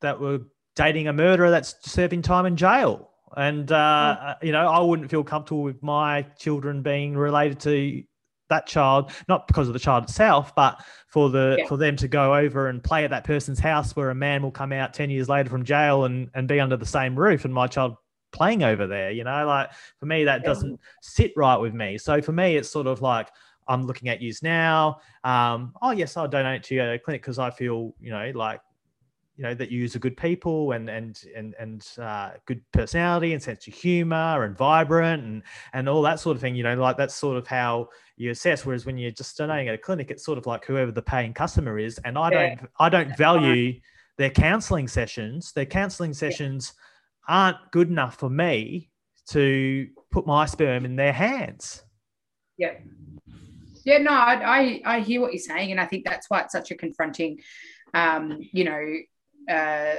that 0.00 0.18
were 0.20 0.40
dating 0.76 1.08
a 1.08 1.12
murderer 1.12 1.50
that's 1.50 1.74
serving 1.90 2.22
time 2.22 2.46
in 2.46 2.56
jail, 2.56 3.10
and 3.36 3.70
uh, 3.70 4.34
you 4.42 4.52
know, 4.52 4.68
I 4.68 4.80
wouldn't 4.80 5.10
feel 5.10 5.24
comfortable 5.24 5.62
with 5.62 5.82
my 5.82 6.22
children 6.38 6.82
being 6.82 7.16
related 7.16 7.60
to 7.60 8.02
that 8.50 8.66
child, 8.66 9.10
not 9.28 9.46
because 9.46 9.68
of 9.68 9.72
the 9.72 9.80
child 9.80 10.04
itself, 10.04 10.54
but 10.54 10.82
for 11.08 11.30
the 11.30 11.58
Yeah. 11.60 11.66
for 11.66 11.76
them 11.76 11.96
to 11.96 12.08
go 12.08 12.34
over 12.34 12.68
and 12.68 12.82
play 12.82 13.04
at 13.04 13.10
that 13.10 13.24
person's 13.24 13.58
house 13.58 13.96
where 13.96 14.10
a 14.10 14.14
man 14.14 14.42
will 14.42 14.50
come 14.50 14.72
out 14.72 14.94
ten 14.94 15.10
years 15.10 15.28
later 15.28 15.48
from 15.48 15.64
jail 15.64 16.04
and 16.04 16.30
and 16.34 16.48
be 16.48 16.60
under 16.60 16.76
the 16.76 16.86
same 16.86 17.18
roof, 17.18 17.44
and 17.44 17.54
my 17.54 17.66
child 17.66 17.96
playing 18.32 18.62
over 18.64 18.86
there. 18.86 19.10
You 19.12 19.24
know, 19.24 19.46
like 19.46 19.70
for 19.98 20.06
me, 20.06 20.24
that 20.24 20.42
Yeah. 20.42 20.48
doesn't 20.48 20.80
sit 21.00 21.32
right 21.36 21.56
with 21.56 21.72
me. 21.72 21.98
So 21.98 22.20
for 22.20 22.32
me, 22.32 22.56
it's 22.56 22.68
sort 22.68 22.86
of 22.86 23.00
like 23.00 23.28
I'm 23.68 23.86
looking 23.86 24.08
at 24.08 24.20
yous 24.20 24.42
now. 24.42 25.00
Um, 25.24 25.74
oh 25.82 25.90
yes, 25.92 26.16
I'll 26.16 26.28
donate 26.28 26.62
to 26.64 26.74
your 26.74 26.98
clinic 26.98 27.22
because 27.22 27.38
I 27.38 27.50
feel 27.50 27.94
you 28.00 28.10
know 28.10 28.32
like 28.34 28.60
you 29.36 29.42
know 29.42 29.54
that 29.54 29.70
you 29.70 29.84
are 29.84 29.98
good 29.98 30.16
people 30.16 30.72
and 30.72 30.88
and 30.88 31.20
and 31.34 31.54
and 31.58 31.86
uh, 31.98 32.32
good 32.46 32.62
personality 32.72 33.32
and 33.32 33.42
sense 33.42 33.66
of 33.66 33.74
humor 33.74 34.44
and 34.44 34.56
vibrant 34.56 35.24
and 35.24 35.42
and 35.72 35.88
all 35.88 36.02
that 36.02 36.20
sort 36.20 36.36
of 36.36 36.40
thing. 36.40 36.54
You 36.54 36.62
know, 36.62 36.74
like 36.76 36.96
that's 36.96 37.14
sort 37.14 37.36
of 37.36 37.46
how 37.46 37.88
you 38.16 38.30
assess. 38.30 38.64
Whereas 38.64 38.86
when 38.86 38.96
you're 38.96 39.10
just 39.10 39.36
donating 39.36 39.68
at 39.68 39.74
a 39.74 39.78
clinic, 39.78 40.10
it's 40.10 40.24
sort 40.24 40.38
of 40.38 40.46
like 40.46 40.64
whoever 40.64 40.92
the 40.92 41.02
paying 41.02 41.34
customer 41.34 41.78
is. 41.78 41.98
And 42.04 42.16
I 42.16 42.30
Yeah. 42.30 42.54
don't 42.54 42.70
I 42.78 42.88
don't 42.88 43.16
value 43.16 43.80
their 44.18 44.30
counselling 44.30 44.86
sessions. 44.86 45.52
Their 45.52 45.66
counselling 45.66 46.14
sessions 46.14 46.74
aren't 47.26 47.56
good 47.72 47.88
enough 47.88 48.16
for 48.16 48.30
me 48.30 48.90
to 49.30 49.88
put 50.10 50.26
my 50.26 50.46
sperm 50.46 50.84
in 50.84 50.94
their 50.94 51.12
hands. 51.12 51.82
Yeah. 52.56 52.74
Yeah, 53.84 53.98
no, 53.98 54.12
I, 54.12 54.42
I 54.58 54.82
I 54.84 55.00
hear 55.00 55.20
what 55.20 55.32
you're 55.32 55.40
saying, 55.40 55.70
and 55.70 55.80
I 55.80 55.86
think 55.86 56.04
that's 56.04 56.30
why 56.30 56.40
it's 56.40 56.52
such 56.52 56.70
a 56.70 56.74
confronting, 56.74 57.40
um, 57.92 58.40
you 58.52 58.64
know, 58.64 58.94
uh, 59.48 59.96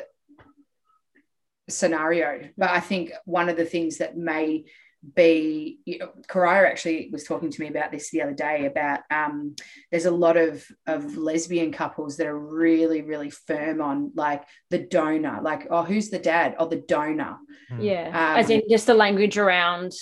scenario. 1.69 2.49
But 2.57 2.71
I 2.71 2.79
think 2.79 3.11
one 3.25 3.49
of 3.49 3.57
the 3.57 3.65
things 3.65 3.99
that 3.99 4.17
may 4.17 4.65
be, 5.13 5.79
you 5.85 5.99
know, 5.99 6.09
Karaya 6.27 6.67
actually 6.67 7.09
was 7.11 7.23
talking 7.23 7.51
to 7.51 7.61
me 7.61 7.67
about 7.67 7.91
this 7.91 8.09
the 8.09 8.23
other 8.23 8.33
day 8.33 8.65
about 8.65 9.01
um, 9.11 9.55
there's 9.91 10.05
a 10.05 10.11
lot 10.11 10.37
of 10.37 10.65
of 10.87 11.17
lesbian 11.17 11.71
couples 11.71 12.17
that 12.17 12.27
are 12.27 12.39
really 12.39 13.01
really 13.01 13.29
firm 13.29 13.81
on 13.81 14.11
like 14.15 14.43
the 14.69 14.79
donor, 14.79 15.41
like 15.43 15.67
oh 15.69 15.83
who's 15.83 16.09
the 16.09 16.19
dad? 16.19 16.55
Oh 16.57 16.67
the 16.67 16.83
donor. 16.87 17.37
Yeah. 17.79 18.07
Um, 18.07 18.39
As 18.39 18.49
in 18.49 18.63
just 18.69 18.87
the 18.87 18.93
language 18.93 19.37
around 19.37 19.93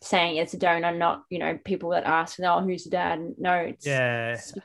saying 0.00 0.36
it's 0.36 0.54
a 0.54 0.58
donor, 0.58 0.92
not, 0.96 1.24
you 1.30 1.38
know, 1.38 1.58
people 1.64 1.90
that 1.90 2.04
ask, 2.04 2.38
oh, 2.40 2.60
who's 2.60 2.84
the 2.84 2.90
dad? 2.90 3.34
No, 3.38 3.54
it's 3.54 3.86
Yeah. 3.86 4.36
specifically 4.36 4.62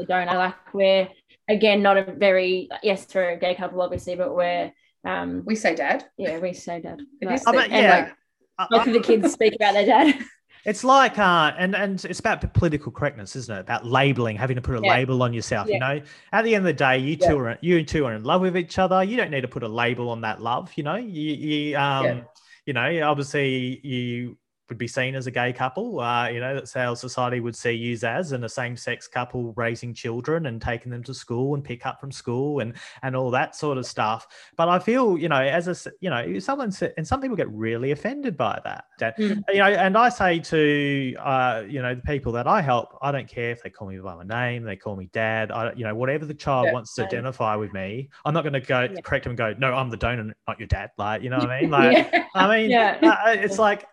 the 0.00 0.06
donor. 0.06 0.34
Like 0.34 0.74
we're 0.74 1.08
again 1.48 1.82
not 1.82 1.96
a 1.96 2.04
very 2.12 2.68
yes, 2.82 3.04
for 3.06 3.30
a 3.30 3.36
gay 3.36 3.54
couple, 3.54 3.80
obviously, 3.82 4.16
but 4.16 4.34
we're 4.34 4.72
um 5.04 5.42
We 5.46 5.54
say 5.54 5.74
dad. 5.74 6.04
yeah, 6.16 6.38
we 6.38 6.52
say 6.52 6.80
dad. 6.80 7.00
It 7.20 7.26
Like, 7.26 7.34
is 7.36 7.44
the- 7.44 7.52
bet, 7.52 7.70
yeah. 7.70 7.90
like, 7.98 8.12
I- 8.58 8.66
both 8.70 8.86
of 8.88 8.92
the 8.92 9.00
kids 9.00 9.32
speak 9.32 9.54
about 9.54 9.74
their 9.74 9.86
dad. 9.86 10.14
It's 10.64 10.82
like, 10.84 11.18
uh, 11.18 11.52
and 11.56 11.74
and 11.74 12.04
it's 12.04 12.18
about 12.18 12.52
political 12.52 12.90
correctness, 12.92 13.36
isn't 13.36 13.56
it? 13.56 13.60
About 13.60 13.86
labeling, 13.86 14.36
having 14.36 14.56
to 14.56 14.60
put 14.60 14.76
a 14.76 14.80
Yeah. 14.82 14.90
label 14.96 15.22
on 15.22 15.32
yourself. 15.32 15.68
You 15.68 15.78
know, 15.78 16.02
at 16.32 16.42
the 16.44 16.54
end 16.54 16.62
of 16.66 16.76
the 16.76 16.78
day, 16.84 16.98
you 16.98 17.16
Yeah. 17.18 17.28
two 17.28 17.38
are 17.38 17.58
you 17.62 17.84
two 17.84 18.04
are 18.04 18.12
in 18.12 18.24
love 18.24 18.42
with 18.42 18.56
each 18.56 18.76
other. 18.78 19.02
You 19.04 19.16
don't 19.16 19.30
need 19.30 19.42
to 19.42 19.48
put 19.48 19.62
a 19.62 19.68
label 19.68 20.10
on 20.10 20.20
that 20.22 20.42
love. 20.42 20.70
You 20.74 20.82
know, 20.82 20.96
you 20.96 21.32
you 21.32 21.78
um, 21.78 22.04
Yeah. 22.04 22.20
you 22.66 22.72
know, 22.74 23.08
obviously 23.08 23.80
you 23.86 24.36
would 24.68 24.78
be 24.78 24.88
seen 24.88 25.14
as 25.14 25.26
a 25.26 25.30
gay 25.30 25.52
couple, 25.52 26.00
uh, 26.00 26.28
you 26.28 26.40
know, 26.40 26.60
that 26.60 26.76
our 26.76 26.96
society 26.96 27.40
would 27.40 27.56
see 27.56 27.72
you 27.72 27.98
as, 28.02 28.32
and 28.32 28.44
a 28.44 28.48
same-sex 28.48 29.08
couple 29.08 29.52
raising 29.56 29.94
children 29.94 30.46
and 30.46 30.60
taking 30.60 30.90
them 30.90 31.02
to 31.02 31.14
school 31.14 31.54
and 31.54 31.64
pick 31.64 31.86
up 31.86 32.00
from 32.00 32.12
school 32.12 32.60
and 32.60 32.74
and 33.02 33.16
all 33.16 33.30
that 33.30 33.56
sort 33.56 33.78
of 33.78 33.86
stuff. 33.86 34.26
But 34.56 34.68
I 34.68 34.78
feel, 34.78 35.16
you 35.16 35.28
know, 35.28 35.40
as 35.40 35.68
a, 35.68 35.90
you 36.00 36.10
know, 36.10 36.38
someone 36.38 36.70
said, 36.70 36.94
and 36.96 37.06
some 37.06 37.20
people 37.20 37.36
get 37.36 37.50
really 37.50 37.92
offended 37.92 38.36
by 38.36 38.60
that. 38.64 38.84
Mm. 39.18 39.42
You 39.48 39.58
know, 39.58 39.66
and 39.66 39.96
I 39.96 40.08
say 40.08 40.38
to, 40.38 41.14
uh, 41.18 41.62
you 41.68 41.82
know, 41.82 41.94
the 41.94 42.02
people 42.02 42.32
that 42.32 42.46
I 42.46 42.60
help, 42.60 42.98
I 43.00 43.10
don't 43.10 43.28
care 43.28 43.50
if 43.50 43.62
they 43.62 43.70
call 43.70 43.88
me 43.88 43.98
by 43.98 44.22
my 44.22 44.24
name, 44.24 44.64
they 44.64 44.76
call 44.76 44.96
me 44.96 45.08
dad, 45.12 45.50
I, 45.50 45.72
you 45.72 45.84
know, 45.84 45.94
whatever 45.94 46.26
the 46.26 46.34
child 46.34 46.66
yeah, 46.66 46.72
wants 46.72 46.94
to 46.94 47.04
identify 47.04 47.56
with 47.56 47.72
me, 47.72 48.10
I'm 48.24 48.34
not 48.34 48.42
going 48.42 48.52
to 48.52 48.60
go 48.60 48.82
yeah. 48.82 49.00
correct 49.00 49.24
them 49.24 49.30
and 49.30 49.38
go, 49.38 49.54
no, 49.58 49.74
I'm 49.74 49.90
the 49.90 49.96
donor, 49.96 50.34
not 50.46 50.58
your 50.58 50.68
dad. 50.68 50.90
Like, 50.98 51.22
you 51.22 51.30
know 51.30 51.38
what 51.38 51.50
I 51.50 51.60
mean? 51.62 51.70
Like, 51.78 52.10
yeah. 52.12 52.24
I 52.34 52.56
mean, 52.56 52.74
uh, 52.74 53.16
it's 53.26 53.58
like 53.58 53.86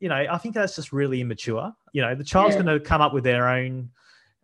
you 0.00 0.08
know, 0.08 0.26
I 0.30 0.38
think 0.38 0.54
that's 0.54 0.74
just 0.74 0.92
really 0.92 1.20
immature. 1.20 1.72
You 1.92 2.02
know, 2.02 2.14
the 2.14 2.24
child's 2.24 2.56
yeah. 2.56 2.62
going 2.62 2.78
to 2.78 2.84
come 2.84 3.00
up 3.00 3.12
with 3.12 3.22
their 3.22 3.48
own 3.48 3.90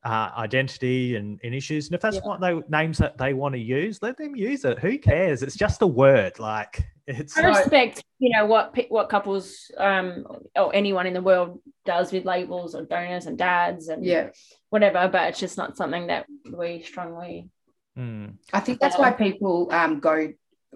uh, 0.04 0.30
identity 0.36 1.16
and, 1.16 1.40
and, 1.42 1.54
issues, 1.54 1.86
and 1.86 1.94
if 1.94 2.00
that's 2.00 2.16
yeah. 2.16 2.22
what 2.22 2.40
they 2.40 2.60
names 2.68 2.98
that 2.98 3.18
they 3.18 3.32
want 3.34 3.54
to 3.54 3.58
use, 3.58 4.00
let 4.02 4.16
them 4.16 4.36
use 4.36 4.64
it. 4.64 4.78
Who 4.78 4.98
cares? 4.98 5.42
It's 5.42 5.56
just 5.56 5.82
a 5.82 5.86
word. 5.86 6.38
Like 6.38 6.86
it's. 7.06 7.36
I 7.36 7.46
respect, 7.46 8.04
you 8.18 8.30
know, 8.36 8.46
what 8.46 8.76
what 8.88 9.08
couples 9.08 9.70
um, 9.78 10.26
or 10.54 10.74
anyone 10.74 11.06
in 11.06 11.14
the 11.14 11.22
world 11.22 11.60
does 11.84 12.12
with 12.12 12.24
labels 12.24 12.74
or 12.74 12.84
donors 12.84 13.26
and 13.26 13.36
dads 13.36 13.88
and 13.88 14.04
yeah, 14.04 14.28
whatever. 14.70 15.08
But 15.08 15.30
it's 15.30 15.40
just 15.40 15.56
not 15.56 15.76
something 15.76 16.06
that 16.08 16.26
we 16.52 16.82
strongly. 16.82 17.48
Mm. 17.98 18.34
I 18.52 18.60
think 18.60 18.78
that's 18.78 18.98
why 18.98 19.10
people 19.10 19.68
um, 19.72 20.00
go 20.00 20.32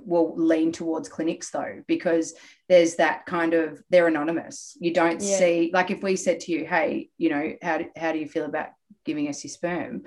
will 0.06 0.34
lean 0.36 0.72
towards 0.72 1.08
clinics 1.08 1.50
though 1.50 1.82
because 1.86 2.34
there's 2.68 2.96
that 2.96 3.26
kind 3.26 3.54
of 3.54 3.82
they're 3.90 4.06
anonymous. 4.06 4.76
You 4.80 4.92
don't 4.92 5.20
yeah. 5.20 5.38
see 5.38 5.70
like 5.72 5.90
if 5.90 6.02
we 6.02 6.16
said 6.16 6.40
to 6.40 6.52
you 6.52 6.66
hey 6.66 7.10
you 7.18 7.30
know 7.30 7.52
how 7.62 7.78
do, 7.78 7.86
how 7.96 8.12
do 8.12 8.18
you 8.18 8.28
feel 8.28 8.44
about 8.44 8.68
giving 9.04 9.28
us 9.28 9.44
your 9.44 9.50
sperm? 9.50 10.04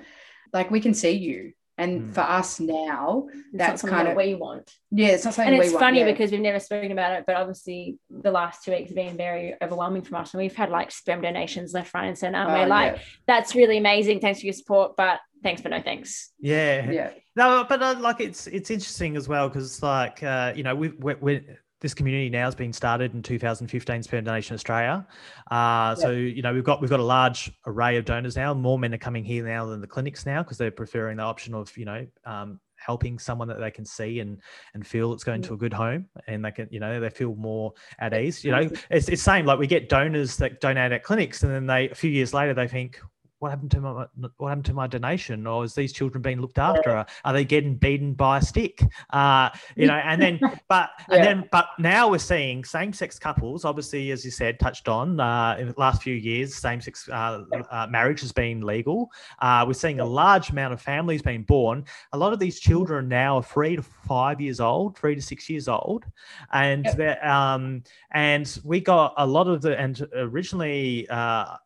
Like 0.52 0.70
we 0.70 0.80
can 0.80 0.94
see 0.94 1.12
you 1.12 1.52
and 1.76 2.02
mm. 2.02 2.14
for 2.14 2.20
us 2.20 2.60
now 2.60 3.26
it's 3.28 3.42
that's 3.52 3.82
kind 3.82 4.08
of 4.08 4.14
what 4.16 4.24
we 4.24 4.34
want. 4.34 4.70
Yeah 4.90 5.08
it's 5.08 5.24
not 5.24 5.34
something 5.34 5.54
and 5.54 5.62
it's 5.62 5.72
funny 5.72 5.98
want, 5.98 6.08
yeah. 6.08 6.12
because 6.12 6.30
we've 6.30 6.40
never 6.40 6.60
spoken 6.60 6.92
about 6.92 7.18
it 7.18 7.24
but 7.26 7.36
obviously 7.36 7.98
the 8.10 8.30
last 8.30 8.64
two 8.64 8.70
weeks 8.70 8.90
have 8.90 8.96
been 8.96 9.16
very 9.16 9.54
overwhelming 9.62 10.02
for 10.02 10.16
us. 10.16 10.34
And 10.34 10.42
we've 10.42 10.54
had 10.54 10.70
like 10.70 10.90
sperm 10.90 11.20
donations 11.20 11.72
left 11.72 11.92
right 11.94 12.06
and 12.06 12.16
center. 12.16 12.38
And 12.38 12.50
oh, 12.50 12.54
we're 12.54 12.66
like 12.66 12.96
yeah. 12.96 13.02
that's 13.26 13.54
really 13.54 13.78
amazing. 13.78 14.20
Thanks 14.20 14.40
for 14.40 14.46
your 14.46 14.52
support 14.54 14.96
but 14.96 15.20
thanks 15.42 15.62
but 15.62 15.70
no 15.70 15.80
thanks. 15.80 16.32
Yeah. 16.38 16.90
Yeah. 16.90 17.10
No 17.36 17.64
but 17.68 17.82
uh, 17.82 17.96
like 17.98 18.20
it's 18.20 18.46
it's 18.46 18.70
interesting 18.70 19.16
as 19.16 19.28
well 19.28 19.48
because 19.48 19.82
like 19.82 20.22
uh, 20.22 20.52
you 20.54 20.62
know 20.62 20.74
we 20.74 20.88
we 20.88 21.42
this 21.84 21.92
community 21.92 22.30
now 22.30 22.46
has 22.46 22.54
been 22.54 22.72
started 22.72 23.12
in 23.12 23.22
2015 23.22 24.02
sperm 24.02 24.24
donation 24.24 24.54
australia. 24.54 25.06
Uh, 25.50 25.94
so 25.94 26.12
you 26.12 26.40
know 26.40 26.54
we've 26.54 26.64
got 26.64 26.80
we've 26.80 26.88
got 26.88 26.98
a 26.98 27.04
large 27.04 27.52
array 27.66 27.98
of 27.98 28.06
donors 28.06 28.36
now. 28.36 28.54
More 28.54 28.78
men 28.78 28.94
are 28.94 28.98
coming 28.98 29.22
here 29.22 29.44
now 29.44 29.66
than 29.66 29.82
the 29.82 29.86
clinics 29.86 30.24
now 30.24 30.42
because 30.42 30.56
they're 30.56 30.70
preferring 30.70 31.18
the 31.18 31.22
option 31.22 31.52
of 31.52 31.76
you 31.76 31.84
know 31.84 32.06
um, 32.24 32.58
helping 32.76 33.18
someone 33.18 33.48
that 33.48 33.60
they 33.60 33.70
can 33.70 33.84
see 33.84 34.20
and 34.20 34.40
and 34.72 34.86
feel 34.86 35.12
it's 35.12 35.24
going 35.24 35.42
to 35.42 35.52
a 35.52 35.58
good 35.58 35.74
home 35.74 36.06
and 36.26 36.42
they 36.42 36.50
can 36.50 36.68
you 36.70 36.80
know 36.80 37.00
they 37.00 37.10
feel 37.10 37.34
more 37.36 37.74
at 37.98 38.14
ease 38.14 38.42
you 38.42 38.50
know. 38.50 38.70
it's 38.88 39.10
it's 39.10 39.22
same 39.22 39.44
like 39.44 39.58
we 39.58 39.66
get 39.66 39.90
donors 39.90 40.38
that 40.38 40.62
donate 40.62 40.90
at 40.90 41.02
clinics 41.02 41.42
and 41.42 41.52
then 41.52 41.66
they 41.66 41.90
a 41.90 41.94
few 41.94 42.10
years 42.10 42.32
later 42.32 42.54
they 42.54 42.66
think 42.66 42.98
what 43.44 43.50
happened 43.50 43.70
to 43.70 43.80
my 43.82 44.06
what 44.38 44.48
happened 44.48 44.64
to 44.64 44.72
my 44.72 44.86
donation 44.86 45.46
or 45.46 45.64
is 45.64 45.74
these 45.74 45.92
children 45.92 46.22
being 46.22 46.40
looked 46.40 46.58
after 46.58 46.90
yeah. 46.90 47.04
are 47.26 47.34
they 47.34 47.44
getting 47.44 47.76
beaten 47.76 48.14
by 48.14 48.38
a 48.38 48.42
stick 48.42 48.82
uh 49.10 49.50
you 49.76 49.86
know 49.86 49.92
and 49.96 50.22
then 50.22 50.40
but 50.68 50.88
yeah. 51.10 51.16
and 51.16 51.24
then 51.26 51.48
but 51.52 51.66
now 51.78 52.08
we're 52.08 52.18
seeing 52.18 52.64
same-sex 52.64 53.18
couples 53.18 53.66
obviously 53.66 54.12
as 54.12 54.24
you 54.24 54.30
said 54.30 54.58
touched 54.58 54.88
on 54.88 55.20
uh 55.20 55.54
in 55.58 55.68
the 55.68 55.74
last 55.76 56.02
few 56.02 56.14
years 56.14 56.54
same-sex 56.54 57.06
uh, 57.10 57.44
uh, 57.70 57.86
marriage 57.90 58.22
has 58.22 58.32
been 58.32 58.62
legal 58.62 59.10
uh 59.40 59.62
we're 59.66 59.74
seeing 59.74 60.00
a 60.00 60.04
large 60.04 60.48
amount 60.48 60.72
of 60.72 60.80
families 60.80 61.20
being 61.20 61.42
born 61.42 61.84
a 62.14 62.16
lot 62.16 62.32
of 62.32 62.38
these 62.38 62.58
mm-hmm. 62.58 62.70
children 62.70 63.08
now 63.08 63.36
are 63.36 63.42
three 63.42 63.76
to 63.76 63.82
five 63.82 64.40
years 64.40 64.58
old 64.58 64.96
three 64.96 65.14
to 65.14 65.20
six 65.20 65.50
years 65.50 65.68
old 65.68 66.06
and 66.54 66.86
yep. 66.96 67.22
um 67.22 67.82
and 68.12 68.58
we 68.64 68.80
got 68.80 69.12
a 69.18 69.26
lot 69.26 69.48
of 69.48 69.60
the 69.60 69.78
and 69.78 70.08
originally 70.14 71.06
uh 71.10 71.56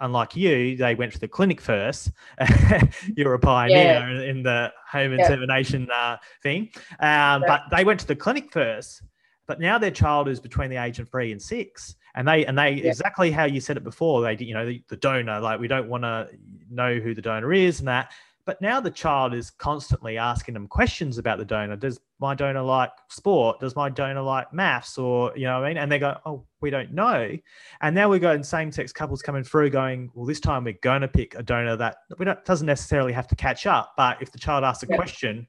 unlike 0.00 0.36
you, 0.36 0.76
they 0.76 0.94
went 0.94 1.12
to 1.12 1.18
the 1.18 1.28
clinic 1.28 1.60
first. 1.60 2.12
You're 3.16 3.34
a 3.34 3.38
pioneer 3.38 3.76
yeah. 3.76 4.22
in 4.22 4.42
the 4.42 4.72
home 4.90 5.12
insemination 5.12 5.88
uh, 5.90 6.16
thing. 6.42 6.70
Um, 7.00 7.00
yeah. 7.00 7.40
But 7.46 7.62
they 7.70 7.84
went 7.84 8.00
to 8.00 8.06
the 8.06 8.16
clinic 8.16 8.52
first. 8.52 9.02
But 9.46 9.60
now 9.60 9.78
their 9.78 9.90
child 9.92 10.28
is 10.28 10.40
between 10.40 10.70
the 10.70 10.76
age 10.76 10.98
of 10.98 11.08
three 11.08 11.30
and 11.30 11.40
six, 11.40 11.94
and 12.16 12.26
they 12.26 12.44
and 12.46 12.58
they 12.58 12.74
exactly 12.74 13.30
how 13.30 13.44
you 13.44 13.60
said 13.60 13.76
it 13.76 13.84
before. 13.84 14.20
They, 14.20 14.36
you 14.44 14.54
know, 14.54 14.66
the, 14.66 14.82
the 14.88 14.96
donor. 14.96 15.40
Like 15.40 15.60
we 15.60 15.68
don't 15.68 15.88
want 15.88 16.02
to 16.02 16.28
know 16.68 16.98
who 16.98 17.14
the 17.14 17.22
donor 17.22 17.52
is 17.52 17.78
and 17.78 17.86
that. 17.86 18.10
But 18.44 18.60
now 18.60 18.80
the 18.80 18.90
child 18.90 19.34
is 19.34 19.50
constantly 19.50 20.18
asking 20.18 20.54
them 20.54 20.66
questions 20.66 21.18
about 21.18 21.38
the 21.38 21.44
donor. 21.44 21.76
Does 21.76 22.00
my 22.18 22.34
donor 22.34 22.62
like 22.62 22.90
sport? 23.10 23.60
Does 23.60 23.76
my 23.76 23.88
donor 23.88 24.22
like 24.22 24.52
maths? 24.52 24.98
Or, 24.98 25.32
you 25.36 25.44
know 25.44 25.60
what 25.60 25.66
I 25.66 25.68
mean? 25.68 25.78
And 25.78 25.90
they 25.90 25.98
go, 25.98 26.16
oh, 26.24 26.46
we 26.60 26.70
don't 26.70 26.92
know. 26.92 27.36
And 27.80 27.94
now 27.94 28.08
we 28.08 28.18
got 28.18 28.44
same 28.46 28.72
sex 28.72 28.92
couples 28.92 29.22
coming 29.22 29.44
through 29.44 29.70
going, 29.70 30.10
well, 30.14 30.26
this 30.26 30.40
time 30.40 30.64
we're 30.64 30.78
going 30.82 31.02
to 31.02 31.08
pick 31.08 31.34
a 31.34 31.42
donor 31.42 31.76
that 31.76 31.96
we 32.18 32.24
don't, 32.24 32.42
doesn't 32.44 32.66
necessarily 32.66 33.12
have 33.12 33.28
to 33.28 33.36
catch 33.36 33.66
up. 33.66 33.92
But 33.96 34.22
if 34.22 34.32
the 34.32 34.38
child 34.38 34.64
asks 34.64 34.82
a 34.82 34.86
yeah. 34.88 34.96
question, 34.96 35.46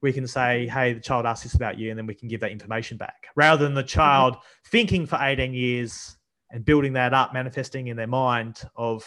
we 0.00 0.12
can 0.12 0.26
say, 0.26 0.66
hey, 0.68 0.92
the 0.92 1.00
child 1.00 1.26
asked 1.26 1.42
this 1.42 1.54
about 1.54 1.78
you, 1.78 1.90
and 1.90 1.98
then 1.98 2.06
we 2.06 2.14
can 2.14 2.28
give 2.28 2.40
that 2.40 2.52
information 2.52 2.96
back 2.96 3.26
rather 3.34 3.64
than 3.64 3.74
the 3.74 3.82
child 3.82 4.34
mm-hmm. 4.34 4.70
thinking 4.70 5.06
for 5.06 5.18
18 5.20 5.52
years 5.52 6.16
and 6.50 6.64
building 6.64 6.94
that 6.94 7.12
up, 7.12 7.34
manifesting 7.34 7.88
in 7.88 7.96
their 7.96 8.06
mind 8.06 8.62
of, 8.76 9.04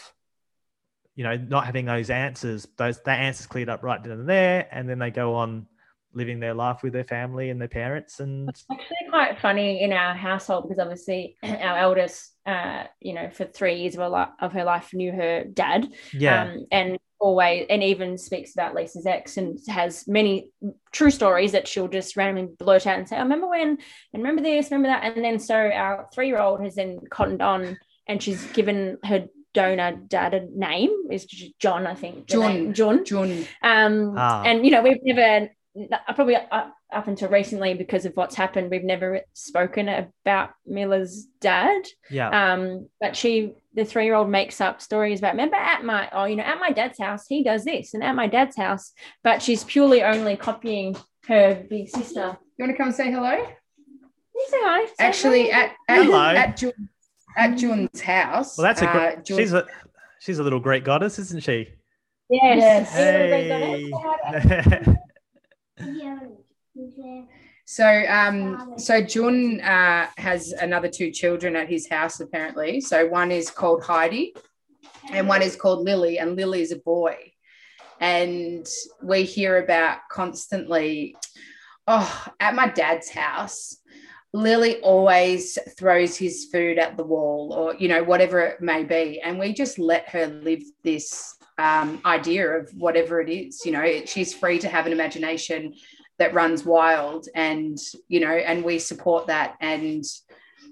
you 1.16 1.24
know, 1.24 1.38
not 1.38 1.66
having 1.66 1.86
those 1.86 2.10
answers, 2.10 2.68
those 2.78 3.02
that 3.02 3.20
answers 3.20 3.48
cleared 3.48 3.70
up 3.70 3.84
right 3.84 4.04
then 4.04 4.12
and 4.12 4.30
there, 4.30 4.68
and 4.72 4.88
then 4.88 5.00
they 5.00 5.12
go 5.12 5.36
on 5.36 5.66
living 6.14 6.40
their 6.40 6.54
life 6.54 6.84
with 6.84 6.94
their 6.94 7.04
family 7.04 7.50
and 7.50 7.60
their 7.60 7.68
parents. 7.68 8.20
And 8.20 8.50
it's 8.50 8.66
actually 8.72 9.10
quite 9.10 9.40
funny 9.40 9.82
in 9.82 9.94
our 9.94 10.14
household 10.14 10.68
because 10.68 10.80
obviously 10.80 11.38
our 11.44 11.78
eldest, 11.78 12.36
uh, 12.46 12.86
you 13.00 13.14
know, 13.14 13.30
for 13.30 13.46
three 13.46 13.82
years 13.82 13.96
of 13.96 14.02
her, 14.02 14.10
life, 14.10 14.30
of 14.40 14.54
her 14.54 14.64
life 14.64 14.94
knew 14.94 15.12
her 15.12 15.44
dad. 15.44 15.88
Yeah. 16.14 16.44
Um, 16.44 16.66
and 16.72 16.98
always 17.20 17.68
and 17.70 17.84
even 17.84 18.18
speaks 18.18 18.54
about 18.54 18.74
Lisa's 18.74 19.06
ex 19.06 19.38
and 19.38 19.60
has 19.68 20.08
many 20.08 20.50
true 20.92 21.12
stories 21.12 21.52
that 21.52 21.68
she'll 21.68 21.88
just 21.88 22.18
randomly 22.18 22.52
blurt 22.58 22.88
out 22.88 22.98
and 22.98 23.08
say, 23.08 23.16
I 23.16 23.20
oh, 23.20 23.24
remember 23.24 23.48
when 23.48 23.70
and 23.70 24.24
remember 24.24 24.42
this, 24.42 24.72
remember 24.72 24.90
that. 24.90 25.04
And 25.04 25.24
then 25.24 25.38
so 25.40 25.56
our 25.56 26.08
three 26.14 26.28
year 26.28 26.40
old 26.40 26.62
has 26.62 26.76
then 26.76 27.00
cottoned 27.12 27.42
on 27.42 27.78
and 28.08 28.22
she's 28.22 28.44
given 28.48 28.98
her 29.06 29.28
donor 29.54 29.98
dad 30.08 30.34
a 30.34 30.48
name 30.54 30.92
is 31.12 31.26
John, 31.60 31.86
I 31.86 31.96
think. 31.96 32.28
John. 32.28 32.74
John. 32.74 33.06
John. 33.06 33.46
Um, 33.62 34.16
ah. 34.18 34.44
And, 34.44 34.66
you 34.66 34.72
know, 34.72 34.82
we've 34.82 35.04
never, 35.04 35.50
probably 36.16 36.36
up, 36.36 36.76
up 36.92 37.08
until 37.08 37.30
recently, 37.30 37.74
because 37.74 38.06
of 38.06 38.14
what's 38.16 38.36
happened, 38.36 38.72
we've 38.72 38.84
never 38.84 39.22
spoken 39.34 39.88
about 39.90 40.52
Miller's 40.66 41.28
dad. 41.40 41.84
Yeah. 42.10 42.54
Um, 42.54 42.90
but 43.00 43.16
she, 43.16 43.54
the 43.74 43.86
three 43.86 44.06
year 44.06 44.16
old, 44.16 44.30
makes 44.30 44.62
up 44.62 44.82
stories 44.82 45.20
about, 45.20 45.34
remember 45.34 45.56
at 45.56 45.84
my, 45.84 46.10
oh, 46.12 46.26
you 46.26 46.36
know, 46.36 46.44
at 46.44 46.60
my 46.60 46.72
dad's 46.72 47.00
house, 47.00 47.26
he 47.28 47.44
does 47.44 47.64
this, 47.64 47.94
and 47.94 48.04
at 48.04 48.16
my 48.16 48.28
dad's 48.28 48.58
house, 48.58 48.92
but 49.24 49.42
she's 49.42 49.64
purely 49.64 50.04
only 50.04 50.36
copying 50.36 50.96
her 51.28 51.66
big 51.70 51.90
sister. 51.90 52.38
You 52.58 52.66
want 52.66 52.78
to 52.78 52.84
come 52.84 52.92
say 52.92 53.12
hello? 53.12 53.46
say 54.50 54.58
hi. 54.62 54.86
Say 54.86 54.94
Actually, 55.00 55.50
hi. 55.50 55.64
at, 55.64 55.72
at, 55.88 56.06
hello. 56.06 56.26
at 56.26 56.58
John 56.58 56.90
at 57.38 57.58
Jun's 57.58 58.02
house. 58.02 58.58
Well, 58.58 58.64
that's 58.66 58.82
a 58.82 58.90
uh, 58.90 59.16
she's 59.24 59.54
a 59.54 59.66
she's 60.20 60.40
a 60.40 60.44
little 60.44 60.60
great 60.60 60.84
goddess, 60.84 61.20
isn't 61.20 61.44
she? 61.44 61.70
Yes. 62.30 62.92
Hey. 62.94 63.92
so 67.66 68.04
um 68.10 68.74
so 68.78 69.02
Jun 69.02 69.62
uh, 69.62 70.08
has 70.18 70.52
another 70.52 70.90
two 70.90 71.12
children 71.12 71.56
at 71.56 71.70
his 71.70 71.88
house 71.90 72.20
apparently. 72.20 72.82
So 72.82 73.08
one 73.08 73.32
is 73.32 73.50
called 73.50 73.84
Heidi 73.84 74.34
and 75.12 75.28
one 75.28 75.42
is 75.42 75.56
called 75.56 75.86
Lily 75.86 76.20
and 76.20 76.36
Lily 76.36 76.62
is 76.62 76.72
a 76.72 76.78
boy. 76.78 77.16
And 78.00 78.68
we 79.04 79.24
hear 79.24 79.64
about 79.64 80.00
constantly 80.10 81.16
oh 81.88 82.28
at 82.40 82.56
my 82.56 82.68
dad's 82.68 83.10
house 83.10 83.78
Lily 84.34 84.80
always 84.82 85.60
throws 85.78 86.16
his 86.16 86.46
food 86.52 86.78
at 86.78 86.96
the 86.96 87.04
wall 87.04 87.54
or, 87.54 87.76
you 87.76 87.90
know, 87.90 88.02
whatever 88.02 88.40
it 88.40 88.62
may 88.62 88.84
be. 88.84 89.20
And 89.20 89.38
we 89.38 89.54
just 89.54 89.78
let 89.78 90.08
her 90.10 90.28
live 90.28 90.64
this 90.84 91.36
um, 91.62 92.02
idea 92.06 92.50
of 92.50 92.72
whatever 92.76 93.22
it 93.22 93.30
is. 93.30 93.64
You 93.66 93.74
know, 93.74 94.02
she's 94.06 94.34
free 94.34 94.58
to 94.60 94.68
have 94.68 94.88
an 94.88 94.92
imagination 94.92 95.76
that 96.18 96.34
runs 96.34 96.66
wild 96.66 97.28
and, 97.36 97.78
you 98.08 98.20
know, 98.20 98.32
and 98.32 98.64
we 98.64 98.80
support 98.80 99.28
that 99.28 99.58
and, 99.62 100.04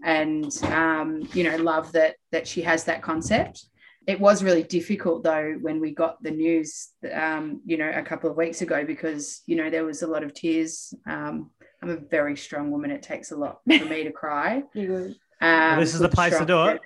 and, 0.04 0.52
um, 0.64 1.28
you 1.34 1.44
know, 1.44 1.58
love 1.58 1.92
that, 1.92 2.16
that 2.32 2.48
she 2.48 2.62
has 2.64 2.86
that 2.86 3.04
concept. 3.04 3.66
It 4.08 4.20
was 4.20 4.44
really 4.44 4.64
difficult 4.64 5.24
though 5.24 5.58
when 5.62 5.80
we 5.80 5.94
got 5.94 6.22
the 6.24 6.32
news, 6.32 6.90
um, 7.14 7.62
you 7.66 7.78
know, 7.78 7.92
a 7.94 8.02
couple 8.02 8.30
of 8.32 8.38
weeks 8.38 8.62
ago 8.62 8.84
because, 8.84 9.42
you 9.46 9.56
know, 9.56 9.70
there 9.70 9.86
was 9.86 10.02
a 10.02 10.08
lot 10.08 10.24
of 10.24 10.34
tears 10.34 10.94
um, 11.08 11.52
I'm 11.82 11.92
a 11.92 11.96
very 11.96 12.36
strong 12.36 12.72
woman. 12.72 12.92
It 12.92 13.04
takes 13.04 13.32
a 13.32 13.38
lot 13.38 13.60
for 13.66 13.86
me 13.86 14.04
to 14.04 14.12
cry. 14.12 14.64
Um, 15.42 15.50
Well, 15.52 15.80
this 15.80 15.94
is 15.94 16.02
the 16.02 16.10
place 16.10 16.38
to 16.38 16.46
do 16.46 16.66
it. 16.66 16.82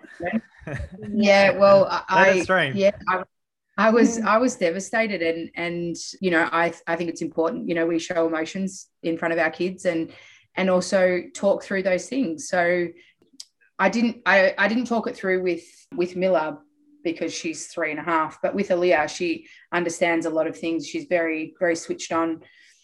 yeah 1.11 1.57
well 1.57 1.87
Let 1.89 2.03
i 2.07 2.29
it 2.33 2.43
stream. 2.43 2.73
yeah 2.75 2.91
I, 3.09 3.23
I 3.77 3.89
was 3.89 4.19
i 4.19 4.37
was 4.37 4.55
devastated 4.55 5.21
and 5.21 5.49
and 5.55 5.95
you 6.21 6.29
know 6.29 6.47
i 6.51 6.73
i 6.85 6.95
think 6.95 7.09
it's 7.09 7.23
important 7.23 7.67
you 7.67 7.73
know 7.73 7.87
we 7.87 7.97
show 7.97 8.27
emotions 8.27 8.87
in 9.01 9.17
front 9.17 9.33
of 9.33 9.39
our 9.39 9.49
kids 9.49 9.85
and 9.85 10.11
and 10.55 10.69
also 10.69 11.21
talk 11.33 11.63
through 11.63 11.83
those 11.83 12.07
things. 12.07 12.47
So 12.47 12.87
i 13.79 13.89
didn't 13.89 14.17
i 14.25 14.53
i 14.57 14.67
didn't 14.67 14.85
talk 14.85 15.07
it 15.07 15.15
through 15.15 15.41
with 15.41 15.65
with 15.95 16.15
miller 16.15 16.57
because 17.03 17.33
she's 17.33 17.67
three 17.67 17.91
and 17.91 17.99
a 17.99 18.03
half 18.03 18.39
but 18.41 18.55
with 18.55 18.69
Aaliyah, 18.69 19.09
she 19.09 19.47
understands 19.73 20.25
a 20.25 20.29
lot 20.29 20.47
of 20.47 20.57
things. 20.57 20.87
She's 20.87 21.05
very 21.05 21.55
very 21.59 21.75
switched 21.75 22.11
on. 22.11 22.41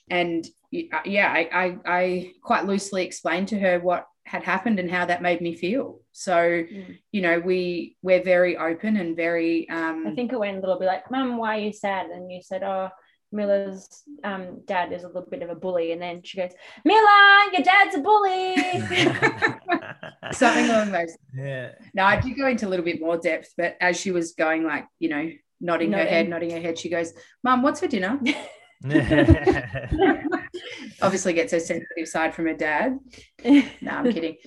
And 0.10 0.46
uh, 0.74 1.02
yeah 1.06 1.32
I, 1.32 1.50
I 1.54 1.78
i 1.86 2.32
quite 2.42 2.66
loosely 2.66 3.04
explained 3.06 3.48
to 3.50 3.60
her 3.60 3.80
what 3.80 4.08
had 4.30 4.44
happened 4.44 4.78
and 4.80 4.92
how 4.92 5.04
that 5.06 5.24
made 5.30 5.42
me 5.42 5.56
feel 5.56 5.86
so 6.12 6.36
Mm. 6.38 6.98
you 7.16 7.22
know 7.26 7.36
we 7.40 7.60
we're 8.06 8.24
very 8.36 8.54
open 8.68 8.94
and 9.02 9.16
very 9.16 9.68
um 9.70 10.06
I 10.06 10.12
think 10.14 10.32
it 10.32 10.40
went 10.40 10.58
a 10.58 10.62
little 10.62 10.80
bit 10.80 10.86
like, 10.86 11.10
Mum, 11.10 11.38
why 11.38 11.58
are 11.58 11.62
you 11.68 11.74
sad? 11.74 12.06
And 12.14 12.32
you 12.32 12.42
said, 12.50 12.62
Oh, 12.64 12.90
Miller's 13.32 13.88
um, 14.24 14.44
dad 14.66 14.92
is 14.92 15.04
a 15.04 15.08
little 15.08 15.30
bit 15.30 15.44
of 15.44 15.50
a 15.50 15.56
bully. 15.64 15.92
And 15.94 16.02
then 16.02 16.22
she 16.24 16.38
goes, 16.38 16.52
Miller, 16.84 17.52
your 17.54 17.64
dad's 17.72 17.96
a 17.96 18.02
bully. 18.08 18.56
something 20.32 20.70
along 20.70 20.92
those 20.92 21.18
yeah. 21.36 21.72
now 21.94 22.06
i 22.06 22.20
did 22.20 22.38
go 22.38 22.48
into 22.48 22.68
a 22.68 22.72
little 22.72 22.86
bit 22.86 23.00
more 23.02 23.18
depth 23.18 23.54
but 23.58 23.76
as 23.82 24.00
she 24.00 24.12
was 24.12 24.34
going 24.34 24.64
like 24.64 24.86
you 25.00 25.10
know 25.10 25.30
nodding 25.60 25.92
her 25.92 26.06
head 26.14 26.30
nodding 26.30 26.52
her 26.52 26.62
head 26.62 26.78
she 26.78 26.90
goes 26.90 27.14
mum 27.44 27.64
what's 27.64 27.80
for 27.80 27.88
dinner 27.88 28.20
obviously 31.02 31.34
gets 31.34 31.52
her 31.52 31.60
sensitive 31.60 32.08
side 32.08 32.34
from 32.34 32.46
her 32.46 32.54
dad. 32.54 32.98
No 33.82 33.92
i'm 33.92 34.12
kidding. 34.12 34.38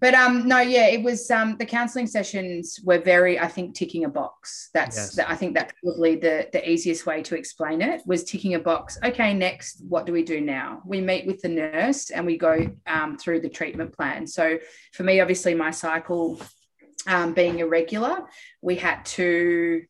But 0.00 0.14
um 0.14 0.48
no 0.48 0.60
yeah 0.60 0.88
it 0.88 1.02
was 1.02 1.30
um 1.30 1.56
the 1.58 1.66
counseling 1.66 2.06
sessions 2.06 2.80
were 2.84 2.98
very 2.98 3.38
i 3.38 3.46
think 3.46 3.74
ticking 3.74 4.04
a 4.04 4.08
box. 4.08 4.70
That's 4.72 4.96
Yes. 4.96 5.14
that 5.16 5.30
i 5.30 5.34
think 5.34 5.54
that's 5.54 5.72
probably 5.82 6.16
the 6.16 6.48
the 6.52 6.68
easiest 6.68 7.06
way 7.06 7.22
to 7.22 7.36
explain 7.36 7.82
it 7.82 8.02
was 8.06 8.24
ticking 8.24 8.54
a 8.54 8.58
box. 8.58 8.98
Okay 9.04 9.34
next 9.34 9.82
what 9.86 10.06
do 10.06 10.12
we 10.12 10.22
do 10.22 10.40
now? 10.40 10.82
We 10.86 11.00
meet 11.00 11.26
with 11.26 11.42
the 11.42 11.48
nurse 11.48 12.10
and 12.10 12.24
we 12.24 12.38
go 12.38 12.70
um, 12.86 13.18
through 13.18 13.40
the 13.40 13.48
treatment 13.50 13.94
plan. 13.94 14.26
So 14.26 14.58
for 14.94 15.02
me 15.02 15.20
obviously 15.20 15.54
my 15.54 15.70
cycle 15.70 16.40
um, 17.06 17.34
being 17.34 17.58
irregular 17.58 18.20
we 18.62 18.76
had 18.76 19.04
to 19.06 19.82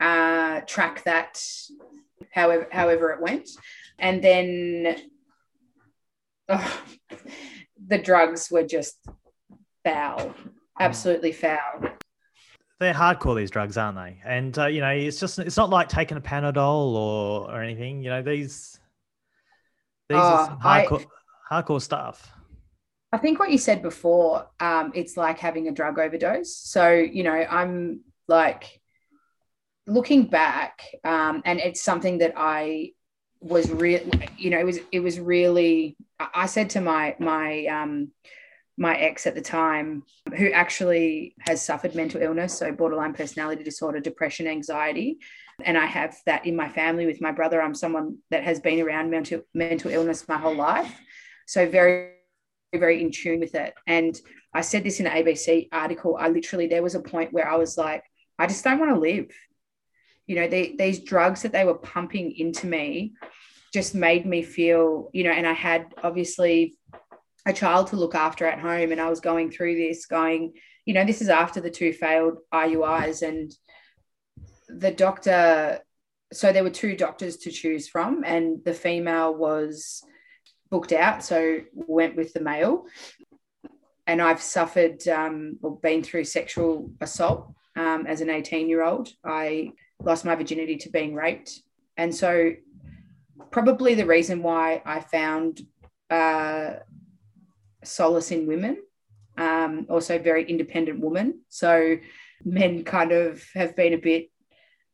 uh, 0.00 0.60
track 0.62 1.02
that 1.04 1.40
however 2.36 2.68
however 2.70 3.10
it 3.12 3.20
went 3.20 3.48
and 3.98 4.22
then 4.22 4.96
oh, 6.48 6.80
the 7.88 7.98
drugs 7.98 8.48
were 8.50 8.62
just 8.62 8.96
foul 9.84 10.34
absolutely 10.78 11.32
foul 11.32 11.80
They're 12.78 12.92
hardcore 12.92 13.34
these 13.36 13.50
drugs, 13.50 13.78
aren't 13.78 13.96
they? 13.96 14.20
And 14.22 14.52
uh, 14.58 14.66
you 14.66 14.82
know, 14.82 14.90
it's 14.90 15.18
just 15.18 15.38
it's 15.38 15.56
not 15.56 15.70
like 15.70 15.88
taking 15.88 16.18
a 16.18 16.20
Panadol 16.20 16.94
or 16.94 17.50
or 17.50 17.62
anything. 17.62 18.02
You 18.04 18.10
know, 18.10 18.22
these 18.22 18.78
these 20.10 20.18
are 20.18 20.50
Oh, 20.50 20.58
I- 20.62 20.84
hardcore 20.84 21.06
hardcore 21.50 21.80
stuff. 21.80 22.30
I 23.12 23.18
think 23.18 23.38
what 23.38 23.50
you 23.50 23.56
said 23.56 23.80
before, 23.80 24.50
um, 24.60 24.92
it's 24.94 25.16
like 25.16 25.38
having 25.38 25.68
a 25.68 25.72
drug 25.72 25.98
overdose. 25.98 26.54
So, 26.54 26.90
you 26.92 27.22
know, 27.22 27.32
I'm 27.32 28.00
like 28.28 28.82
looking 29.86 30.26
back, 30.26 30.82
um, 31.04 31.42
and 31.44 31.60
it's 31.60 31.82
something 31.82 32.18
that 32.18 32.34
I 32.36 32.92
was 33.40 33.70
really, 33.70 34.28
you 34.36 34.50
know, 34.50 34.58
it 34.58 34.66
was 34.66 34.78
it 34.92 35.00
was 35.00 35.20
really. 35.20 35.96
I 36.18 36.46
said 36.46 36.70
to 36.70 36.80
my 36.80 37.16
my 37.18 37.66
um, 37.66 38.10
my 38.76 38.96
ex 38.96 39.26
at 39.26 39.34
the 39.34 39.40
time, 39.40 40.02
who 40.36 40.50
actually 40.50 41.34
has 41.40 41.64
suffered 41.64 41.94
mental 41.94 42.22
illness, 42.22 42.58
so 42.58 42.72
borderline 42.72 43.14
personality 43.14 43.62
disorder, 43.62 44.00
depression, 44.00 44.46
anxiety, 44.46 45.18
and 45.64 45.78
I 45.78 45.86
have 45.86 46.16
that 46.26 46.46
in 46.46 46.56
my 46.56 46.68
family 46.68 47.06
with 47.06 47.20
my 47.20 47.32
brother. 47.32 47.62
I'm 47.62 47.74
someone 47.74 48.18
that 48.30 48.44
has 48.44 48.60
been 48.60 48.80
around 48.80 49.10
mental 49.10 49.42
mental 49.54 49.90
illness 49.90 50.26
my 50.28 50.38
whole 50.38 50.56
life, 50.56 50.92
so 51.46 51.68
very 51.68 52.12
very 52.74 53.00
in 53.00 53.10
tune 53.10 53.40
with 53.40 53.54
it. 53.54 53.74
And 53.86 54.18
I 54.52 54.60
said 54.60 54.84
this 54.84 55.00
in 55.00 55.06
an 55.06 55.12
ABC 55.12 55.68
article. 55.72 56.16
I 56.18 56.28
literally, 56.28 56.66
there 56.66 56.82
was 56.82 56.94
a 56.94 57.00
point 57.00 57.32
where 57.32 57.48
I 57.48 57.56
was 57.56 57.76
like, 57.76 58.02
I 58.38 58.46
just 58.46 58.64
don't 58.64 58.78
want 58.78 58.94
to 58.94 59.00
live. 59.00 59.26
You 60.26 60.36
know, 60.36 60.48
they, 60.48 60.74
these 60.76 61.00
drugs 61.00 61.42
that 61.42 61.52
they 61.52 61.64
were 61.64 61.74
pumping 61.74 62.32
into 62.36 62.66
me 62.66 63.14
just 63.72 63.94
made 63.94 64.26
me 64.26 64.42
feel, 64.42 65.10
you 65.12 65.24
know, 65.24 65.30
and 65.30 65.46
I 65.46 65.52
had 65.52 65.94
obviously 66.02 66.76
a 67.46 67.52
child 67.52 67.88
to 67.88 67.96
look 67.96 68.14
after 68.14 68.44
at 68.44 68.58
home. 68.58 68.92
And 68.92 69.00
I 69.00 69.08
was 69.08 69.20
going 69.20 69.50
through 69.50 69.76
this, 69.76 70.06
going, 70.06 70.54
you 70.84 70.94
know, 70.94 71.04
this 71.04 71.22
is 71.22 71.28
after 71.28 71.60
the 71.60 71.70
two 71.70 71.92
failed 71.92 72.38
IUIs. 72.52 73.26
And 73.26 73.52
the 74.68 74.90
doctor, 74.90 75.80
so 76.32 76.52
there 76.52 76.64
were 76.64 76.70
two 76.70 76.96
doctors 76.96 77.36
to 77.38 77.50
choose 77.50 77.88
from, 77.88 78.24
and 78.24 78.64
the 78.64 78.74
female 78.74 79.34
was 79.34 80.02
booked 80.70 80.92
out, 80.92 81.22
so 81.22 81.60
went 81.72 82.16
with 82.16 82.32
the 82.32 82.40
male. 82.40 82.86
And 84.08 84.20
I've 84.20 84.42
suffered 84.42 85.06
um, 85.08 85.58
or 85.62 85.78
been 85.78 86.02
through 86.02 86.24
sexual 86.24 86.90
assault 87.00 87.52
um, 87.76 88.06
as 88.06 88.20
an 88.20 88.30
18 88.30 88.68
year 88.68 88.84
old. 88.84 89.08
I 89.24 89.72
lost 90.02 90.24
my 90.24 90.34
virginity 90.34 90.76
to 90.76 90.90
being 90.90 91.14
raped. 91.14 91.60
And 91.96 92.14
so, 92.14 92.52
probably 93.50 93.94
the 93.94 94.06
reason 94.06 94.42
why 94.42 94.82
I 94.84 95.00
found 95.00 95.60
uh, 96.10 96.74
solace 97.84 98.30
in 98.30 98.46
women, 98.46 98.78
um, 99.38 99.86
also 99.88 100.18
very 100.18 100.44
independent 100.44 101.00
woman. 101.00 101.40
So, 101.48 101.96
men 102.44 102.84
kind 102.84 103.12
of 103.12 103.42
have 103.54 103.74
been 103.76 103.94
a 103.94 103.98
bit 103.98 104.30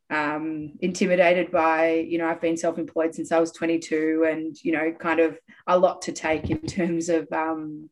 um, 0.09 0.73
intimidated 0.81 1.51
by, 1.51 2.05
you 2.07 2.17
know, 2.17 2.27
I've 2.27 2.41
been 2.41 2.57
self 2.57 2.77
employed 2.77 3.15
since 3.15 3.31
I 3.31 3.39
was 3.39 3.51
22 3.51 4.27
and, 4.29 4.55
you 4.63 4.71
know, 4.71 4.91
kind 4.91 5.19
of 5.19 5.37
a 5.67 5.77
lot 5.77 6.03
to 6.03 6.11
take 6.11 6.49
in 6.49 6.59
terms 6.61 7.09
of, 7.09 7.31
um, 7.31 7.89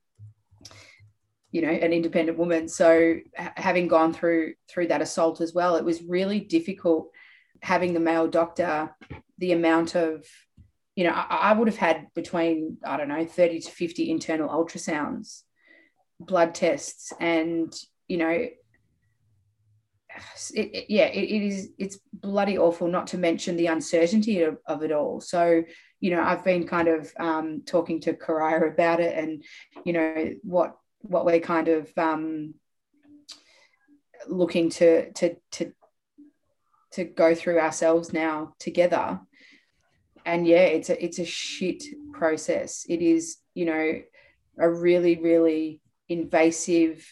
you 1.52 1.62
know, 1.62 1.70
an 1.70 1.94
independent 1.94 2.38
woman. 2.38 2.68
So 2.68 3.16
ha- 3.38 3.54
having 3.58 3.88
gone 3.88 4.14
through 4.14 4.54
through 4.70 4.88
that 4.88 5.02
assault 5.02 5.42
as 5.42 5.54
well, 5.54 5.76
it 5.76 5.86
was 5.86 6.02
really 6.04 6.40
difficult 6.40 7.10
having 7.62 7.94
the 7.94 8.00
male 8.00 8.28
doctor, 8.28 8.96
the 9.38 9.52
amount 9.52 9.96
of, 9.96 10.26
you 10.96 11.04
know, 11.04 11.12
I, 11.12 11.52
I 11.52 11.54
would 11.54 11.68
have 11.68 11.78
had 11.78 12.08
between, 12.16 12.78
I 12.84 12.98
don't 12.98 13.10
know, 13.10 13.26
30 13.26 13.60
to 13.62 13.72
50 13.72 14.10
internal 14.10 14.50
ultrasounds, 14.50 15.44
blood 16.20 16.56
tests, 16.56 17.14
and, 17.20 17.74
you 18.08 18.18
know, 18.18 18.30
it, 20.56 20.56
it- 20.56 20.86
yeah, 20.90 21.06
it, 21.06 21.24
it 21.24 21.44
is. 21.44 21.70
It's 21.78 22.00
bloody 22.14 22.58
awful. 22.58 22.88
Not 22.88 23.08
to 23.08 23.18
mention 23.18 23.58
the 23.58 23.68
uncertainty 23.68 24.42
of, 24.44 24.58
of 24.66 24.84
it 24.84 24.92
all. 24.92 25.22
So, 25.22 25.64
you 26.00 26.16
know, 26.16 26.22
I've 26.22 26.44
been 26.44 26.68
kind 26.68 26.88
of 26.88 27.12
um, 27.20 27.62
talking 27.66 28.00
to 28.02 28.14
Karaya 28.14 28.72
about 28.74 29.00
it, 29.00 29.18
and 29.18 29.44
you 29.86 29.94
know 29.94 30.34
what 30.44 30.76
what 31.02 31.26
we're 31.26 31.40
kind 31.40 31.68
of 31.68 31.92
um, 31.98 32.56
looking 34.28 34.70
to 34.70 35.12
to 35.14 35.36
to 35.52 35.74
to 36.92 37.04
go 37.06 37.34
through 37.34 37.60
ourselves 37.60 38.14
now 38.14 38.54
together. 38.60 39.20
And 40.26 40.46
yeah, 40.46 40.66
it's 40.66 40.90
a 40.90 41.04
it's 41.04 41.20
a 41.20 41.26
shit 41.26 41.84
process. 42.14 42.86
It 42.88 43.02
is, 43.02 43.38
you 43.54 43.66
know, 43.66 44.02
a 44.60 44.70
really 44.70 45.16
really 45.20 45.82
invasive, 46.10 47.08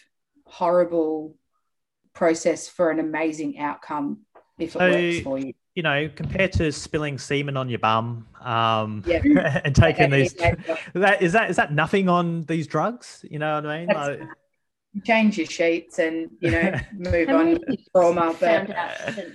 horrible 0.45 1.35
process 2.13 2.67
for 2.67 2.91
an 2.91 2.99
amazing 2.99 3.57
outcome 3.59 4.25
if 4.59 4.75
it 4.75 4.79
So- 4.79 4.91
works 4.91 5.19
for 5.21 5.39
you. 5.39 5.53
You 5.79 5.83
know, 5.83 6.09
compared 6.13 6.51
to 6.59 6.73
spilling 6.73 7.17
semen 7.17 7.55
on 7.55 7.69
your 7.69 7.79
bum, 7.79 8.27
um, 8.41 9.01
Yeah. 9.07 9.61
and 9.63 9.73
taking 9.73 10.09
these, 10.09 10.35
Yeah. 10.37 10.55
that 10.93 11.21
is 11.21 11.31
that 11.31 11.49
is 11.49 11.55
that 11.55 11.71
nothing 11.71 12.09
on 12.09 12.43
these 12.43 12.67
drugs? 12.67 13.23
You 13.31 13.39
know 13.39 13.55
what 13.55 13.65
I 13.65 13.77
mean? 13.77 13.87
That's- 13.87 14.19
Like, 14.19 15.05
Change 15.05 15.37
your 15.37 15.47
sheets 15.47 15.97
and 15.99 16.29
you 16.41 16.51
know 16.51 16.73
move 16.97 17.29
on 17.29 17.59
trauma. 17.95 18.35
But 18.37 18.49
out 18.49 18.67
that 18.67 19.25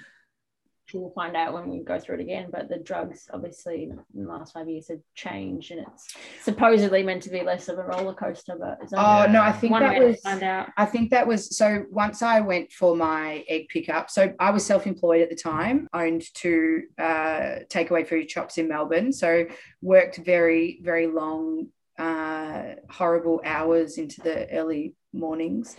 we'll 1.00 1.10
find 1.10 1.36
out 1.36 1.52
when 1.52 1.68
we 1.68 1.80
go 1.80 1.98
through 1.98 2.16
it 2.16 2.20
again. 2.20 2.48
But 2.50 2.68
the 2.68 2.78
drugs, 2.78 3.28
obviously, 3.32 3.84
in 3.84 4.24
the 4.24 4.28
last 4.28 4.52
five 4.52 4.68
years 4.68 4.88
have 4.88 5.00
changed, 5.14 5.70
and 5.70 5.80
it's 5.80 6.14
supposedly 6.42 7.02
meant 7.02 7.22
to 7.24 7.30
be 7.30 7.42
less 7.42 7.68
of 7.68 7.78
a 7.78 7.82
roller 7.82 8.14
coaster. 8.14 8.56
But 8.58 8.78
it's 8.82 8.92
oh 8.94 9.26
no, 9.30 9.42
I 9.42 9.52
think 9.52 9.72
that 9.72 10.00
was 10.00 10.20
find 10.20 10.42
out. 10.42 10.70
I 10.76 10.86
think 10.86 11.10
that 11.10 11.26
was 11.26 11.56
so 11.56 11.84
once 11.90 12.22
I 12.22 12.40
went 12.40 12.72
for 12.72 12.96
my 12.96 13.44
egg 13.48 13.68
pickup. 13.68 14.10
So 14.10 14.32
I 14.38 14.50
was 14.50 14.64
self 14.64 14.86
employed 14.86 15.22
at 15.22 15.30
the 15.30 15.36
time, 15.36 15.88
owned 15.92 16.22
two 16.34 16.82
uh, 16.98 17.60
takeaway 17.68 18.06
food 18.06 18.30
shops 18.30 18.58
in 18.58 18.68
Melbourne. 18.68 19.12
So 19.12 19.46
worked 19.82 20.16
very, 20.18 20.80
very 20.82 21.06
long, 21.06 21.68
uh, 21.98 22.74
horrible 22.90 23.40
hours 23.44 23.98
into 23.98 24.20
the 24.20 24.50
early 24.50 24.94
mornings. 25.12 25.76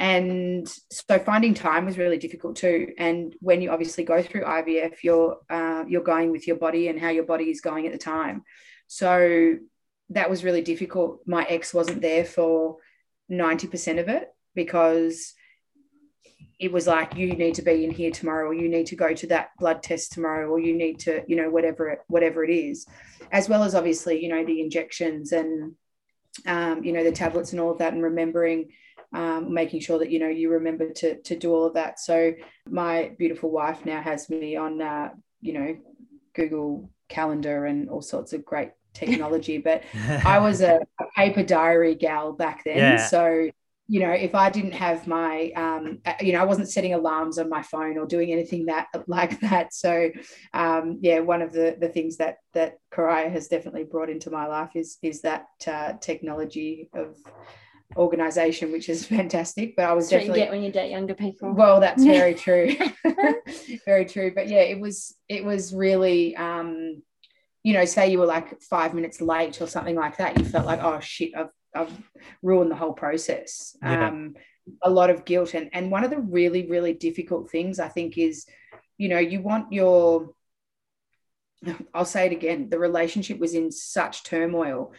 And 0.00 0.66
so 0.90 1.18
finding 1.18 1.54
time 1.54 1.84
was 1.84 1.98
really 1.98 2.18
difficult 2.18 2.56
too. 2.56 2.92
And 2.98 3.36
when 3.40 3.60
you 3.60 3.70
obviously 3.70 4.02
go 4.02 4.22
through 4.22 4.42
IVF, 4.42 5.04
you're 5.04 5.38
uh, 5.48 5.84
you're 5.86 6.02
going 6.02 6.32
with 6.32 6.48
your 6.48 6.56
body 6.56 6.88
and 6.88 6.98
how 6.98 7.10
your 7.10 7.24
body 7.24 7.50
is 7.50 7.60
going 7.60 7.86
at 7.86 7.92
the 7.92 7.98
time. 7.98 8.42
So 8.88 9.56
that 10.08 10.30
was 10.30 10.42
really 10.42 10.62
difficult. 10.62 11.20
My 11.26 11.44
ex 11.44 11.72
wasn't 11.72 12.00
there 12.00 12.24
for 12.24 12.78
90% 13.30 14.00
of 14.00 14.08
it. 14.08 14.28
because 14.54 15.34
it 16.58 16.70
was 16.70 16.86
like 16.86 17.16
you 17.16 17.32
need 17.32 17.54
to 17.54 17.62
be 17.62 17.84
in 17.84 17.90
here 17.90 18.10
tomorrow 18.10 18.48
or 18.48 18.54
you 18.54 18.68
need 18.68 18.86
to 18.86 18.96
go 18.96 19.14
to 19.14 19.26
that 19.28 19.48
blood 19.58 19.82
test 19.82 20.12
tomorrow 20.12 20.48
or 20.48 20.60
you 20.60 20.76
need 20.76 20.98
to 21.00 21.22
you 21.26 21.36
know 21.36 21.50
whatever 21.50 21.88
it 21.88 22.00
whatever 22.08 22.44
it 22.44 22.50
is 22.50 22.86
as 23.32 23.48
well 23.48 23.64
as 23.64 23.74
obviously 23.74 24.22
you 24.22 24.28
know 24.28 24.44
the 24.44 24.60
injections 24.60 25.32
and 25.32 25.72
um, 26.46 26.84
you 26.84 26.92
know 26.92 27.02
the 27.02 27.12
tablets 27.12 27.52
and 27.52 27.60
all 27.60 27.70
of 27.70 27.78
that 27.78 27.94
and 27.94 28.02
remembering 28.02 28.68
um, 29.12 29.52
making 29.52 29.80
sure 29.80 29.98
that 29.98 30.10
you 30.10 30.18
know 30.18 30.28
you 30.28 30.50
remember 30.50 30.90
to 30.90 31.20
to 31.22 31.36
do 31.36 31.52
all 31.52 31.66
of 31.66 31.74
that 31.74 31.98
so 31.98 32.32
my 32.68 33.12
beautiful 33.18 33.50
wife 33.50 33.84
now 33.84 34.00
has 34.00 34.28
me 34.30 34.56
on 34.56 34.80
uh, 34.80 35.10
you 35.40 35.52
know 35.52 35.76
google 36.34 36.90
calendar 37.08 37.66
and 37.66 37.88
all 37.90 38.02
sorts 38.02 38.32
of 38.32 38.44
great 38.44 38.70
technology 38.94 39.58
but 39.58 39.82
i 40.24 40.38
was 40.48 40.60
a, 40.62 40.80
a, 41.00 41.04
paper 41.16 41.42
diary 41.42 41.94
gal 41.94 42.32
back 42.32 42.64
then 42.64 42.76
yeah. 42.76 43.06
so 43.06 43.48
you 43.90 43.98
know, 43.98 44.12
if 44.12 44.36
I 44.36 44.50
didn't 44.50 44.74
have 44.74 45.08
my, 45.08 45.50
um, 45.56 45.98
uh, 46.06 46.12
you 46.20 46.32
know, 46.32 46.40
I 46.40 46.44
wasn't 46.44 46.68
setting 46.68 46.94
alarms 46.94 47.38
on 47.38 47.48
my 47.48 47.60
phone 47.60 47.98
or 47.98 48.06
doing 48.06 48.30
anything 48.30 48.66
that 48.66 48.86
like 49.08 49.40
that. 49.40 49.74
So, 49.74 50.12
um, 50.54 51.00
yeah, 51.02 51.18
one 51.18 51.42
of 51.42 51.52
the 51.52 51.76
the 51.76 51.88
things 51.88 52.16
that 52.18 52.36
that 52.54 52.78
Karaya 52.94 53.32
has 53.32 53.48
definitely 53.48 53.82
brought 53.82 54.08
into 54.08 54.30
my 54.30 54.46
life 54.46 54.76
is 54.76 54.96
is 55.02 55.22
that 55.22 55.46
uh, 55.66 55.94
technology 56.00 56.88
of 56.94 57.16
organization, 57.96 58.72
which 58.72 58.88
is 58.88 59.04
fantastic. 59.16 59.76
But 59.76 59.86
I 59.86 59.92
was 59.92 60.08
that's 60.08 60.22
definitely 60.22 60.40
get 60.40 60.50
when 60.50 60.62
you 60.62 60.72
date 60.72 60.90
younger 60.90 61.14
people. 61.14 61.52
Well, 61.52 61.80
that's 61.80 62.04
very 62.04 62.34
true, 62.34 62.74
very 63.84 64.04
true. 64.04 64.32
But 64.34 64.48
yeah, 64.48 64.62
it 64.62 64.80
was 64.80 65.14
it 65.28 65.44
was 65.44 65.74
really. 65.74 66.36
Um, 66.36 67.02
you 67.62 67.74
know, 67.74 67.84
say 67.84 68.10
you 68.10 68.18
were 68.18 68.24
like 68.24 68.62
five 68.62 68.94
minutes 68.94 69.20
late 69.20 69.60
or 69.60 69.66
something 69.66 69.94
like 69.94 70.16
that, 70.16 70.38
you 70.38 70.46
felt 70.46 70.64
like, 70.64 70.82
oh 70.82 70.98
shit, 71.00 71.32
I've 71.36 71.50
I've 71.74 71.92
ruined 72.42 72.70
the 72.70 72.76
whole 72.76 72.94
process. 72.94 73.76
Yeah. 73.82 74.08
Um, 74.08 74.34
a 74.82 74.90
lot 74.90 75.10
of 75.10 75.24
guilt. 75.24 75.54
And, 75.54 75.70
and 75.72 75.90
one 75.90 76.04
of 76.04 76.10
the 76.10 76.18
really, 76.18 76.66
really 76.66 76.92
difficult 76.92 77.50
things 77.50 77.78
I 77.78 77.88
think 77.88 78.18
is, 78.18 78.46
you 78.98 79.08
know, 79.08 79.18
you 79.18 79.40
want 79.40 79.72
your, 79.72 80.30
I'll 81.94 82.04
say 82.04 82.26
it 82.26 82.32
again, 82.32 82.68
the 82.68 82.78
relationship 82.78 83.38
was 83.38 83.54
in 83.54 83.70
such 83.70 84.24
turmoil. 84.24 84.92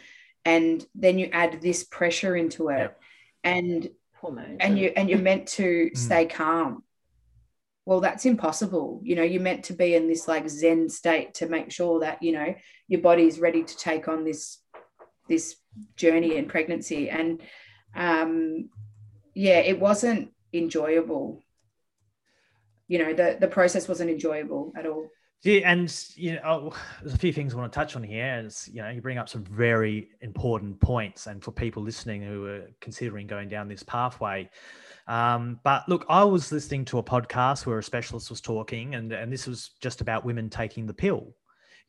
And 0.44 0.84
then 0.94 1.18
you 1.18 1.28
add 1.32 1.60
this 1.60 1.84
pressure 1.84 2.36
into 2.36 2.68
it. 2.68 2.78
Yep. 2.78 3.00
And 3.44 3.90
Hormones 4.22 4.58
and 4.60 4.78
you 4.78 4.92
and 4.96 5.10
you're 5.10 5.18
meant 5.30 5.48
to 5.48 5.90
mm. 5.90 5.96
stay 5.96 6.26
calm 6.26 6.84
well 7.84 8.00
that's 8.00 8.24
impossible 8.24 9.00
you 9.02 9.16
know 9.16 9.24
you're 9.24 9.42
meant 9.42 9.64
to 9.64 9.72
be 9.72 9.94
in 9.94 10.06
this 10.06 10.28
like 10.28 10.48
zen 10.48 10.88
state 10.88 11.34
to 11.34 11.48
make 11.48 11.70
sure 11.72 12.00
that 12.00 12.22
you 12.22 12.32
know 12.32 12.54
your 12.86 13.00
body 13.00 13.26
is 13.26 13.40
ready 13.40 13.64
to 13.64 13.76
take 13.76 14.06
on 14.06 14.24
this 14.24 14.58
this 15.28 15.56
journey 15.96 16.38
and 16.38 16.48
pregnancy 16.48 17.10
and 17.10 17.42
um 17.96 18.70
yeah 19.34 19.58
it 19.58 19.80
wasn't 19.80 20.30
enjoyable 20.52 21.42
you 22.86 22.98
know 22.98 23.12
the 23.12 23.36
the 23.40 23.48
process 23.48 23.88
wasn't 23.88 24.08
enjoyable 24.08 24.72
at 24.76 24.86
all 24.86 25.08
yeah, 25.42 25.70
and 25.70 26.04
you 26.14 26.34
know, 26.34 26.40
oh, 26.44 26.76
there's 27.02 27.14
a 27.14 27.18
few 27.18 27.32
things 27.32 27.54
I 27.54 27.56
want 27.56 27.72
to 27.72 27.76
touch 27.76 27.96
on 27.96 28.02
here. 28.02 28.24
As 28.24 28.68
you 28.72 28.82
know, 28.82 28.90
you 28.90 29.00
bring 29.00 29.18
up 29.18 29.28
some 29.28 29.44
very 29.44 30.10
important 30.20 30.80
points, 30.80 31.26
and 31.26 31.42
for 31.42 31.50
people 31.50 31.82
listening 31.82 32.22
who 32.22 32.46
are 32.46 32.70
considering 32.80 33.26
going 33.26 33.48
down 33.48 33.68
this 33.68 33.82
pathway. 33.82 34.48
Um, 35.08 35.58
but 35.64 35.88
look, 35.88 36.06
I 36.08 36.22
was 36.22 36.52
listening 36.52 36.84
to 36.86 36.98
a 36.98 37.02
podcast 37.02 37.66
where 37.66 37.78
a 37.78 37.82
specialist 37.82 38.30
was 38.30 38.40
talking, 38.40 38.94
and 38.94 39.12
and 39.12 39.32
this 39.32 39.46
was 39.46 39.70
just 39.80 40.00
about 40.00 40.24
women 40.24 40.48
taking 40.48 40.86
the 40.86 40.94
pill 40.94 41.34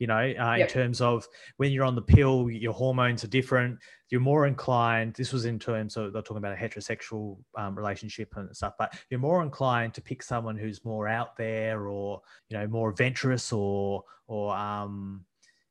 you 0.04 0.08
know, 0.08 0.16
uh, 0.18 0.56
yep. 0.56 0.60
in 0.60 0.68
terms 0.68 1.00
of 1.00 1.26
when 1.56 1.72
you're 1.72 1.86
on 1.86 1.96
the 1.96 2.02
pill, 2.02 2.50
your 2.50 2.74
hormones 2.74 3.24
are 3.24 3.30
different. 3.30 3.80
You're 4.10 4.20
more 4.20 4.48
inclined, 4.48 5.14
this 5.14 5.32
was 5.32 5.46
in 5.46 5.58
terms 5.58 5.96
of, 5.96 6.12
they're 6.12 6.22
talking 6.22 6.44
about 6.44 6.52
a 6.52 6.62
heterosexual 6.62 7.38
um, 7.58 7.74
relationship 7.74 8.34
and 8.36 8.54
stuff, 8.54 8.74
but 8.78 8.94
you're 9.10 9.22
more 9.22 9.42
inclined 9.42 9.94
to 9.94 10.02
pick 10.02 10.22
someone 10.22 10.58
who's 10.58 10.84
more 10.84 11.08
out 11.08 11.38
there 11.38 11.88
or, 11.88 12.22
you 12.50 12.58
know, 12.58 12.68
more 12.68 12.90
adventurous 12.90 13.54
or, 13.54 14.04
or, 14.28 14.54
um, 14.54 15.24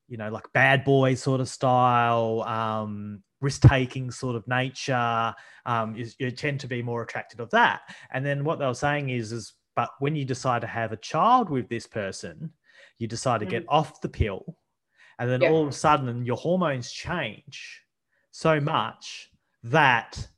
you 0.08 0.16
know, 0.16 0.30
like 0.30 0.50
bad 0.54 0.82
boy 0.82 1.12
sort 1.12 1.42
of 1.42 1.48
style, 1.50 2.40
um, 2.44 3.22
risk 3.42 3.60
taking 3.60 4.10
sort 4.10 4.34
of 4.34 4.48
nature. 4.48 5.34
Um, 5.66 5.94
you, 5.94 6.06
you 6.18 6.30
tend 6.30 6.58
to 6.60 6.66
be 6.66 6.82
more 6.82 7.02
attracted 7.02 7.38
of 7.38 7.50
that. 7.50 7.82
And 8.10 8.24
then 8.24 8.44
what 8.44 8.58
they 8.58 8.64
were 8.64 8.72
saying 8.72 9.10
is, 9.10 9.30
is, 9.30 9.52
but 9.76 9.90
when 9.98 10.16
you 10.16 10.24
decide 10.24 10.62
to 10.62 10.66
have 10.68 10.92
a 10.92 10.96
child 10.96 11.50
with 11.50 11.68
this 11.68 11.86
person, 11.86 12.50
you 13.02 13.08
decide 13.08 13.40
to 13.40 13.46
get 13.46 13.64
mm. 13.64 13.68
off 13.68 14.00
the 14.00 14.08
pill, 14.08 14.56
and 15.18 15.28
then 15.28 15.42
yeah. 15.42 15.50
all 15.50 15.62
of 15.62 15.68
a 15.68 15.72
sudden 15.72 16.24
your 16.24 16.36
hormones 16.36 16.92
change 16.92 17.82
so 18.30 18.60
much 18.60 19.28
that 19.64 20.28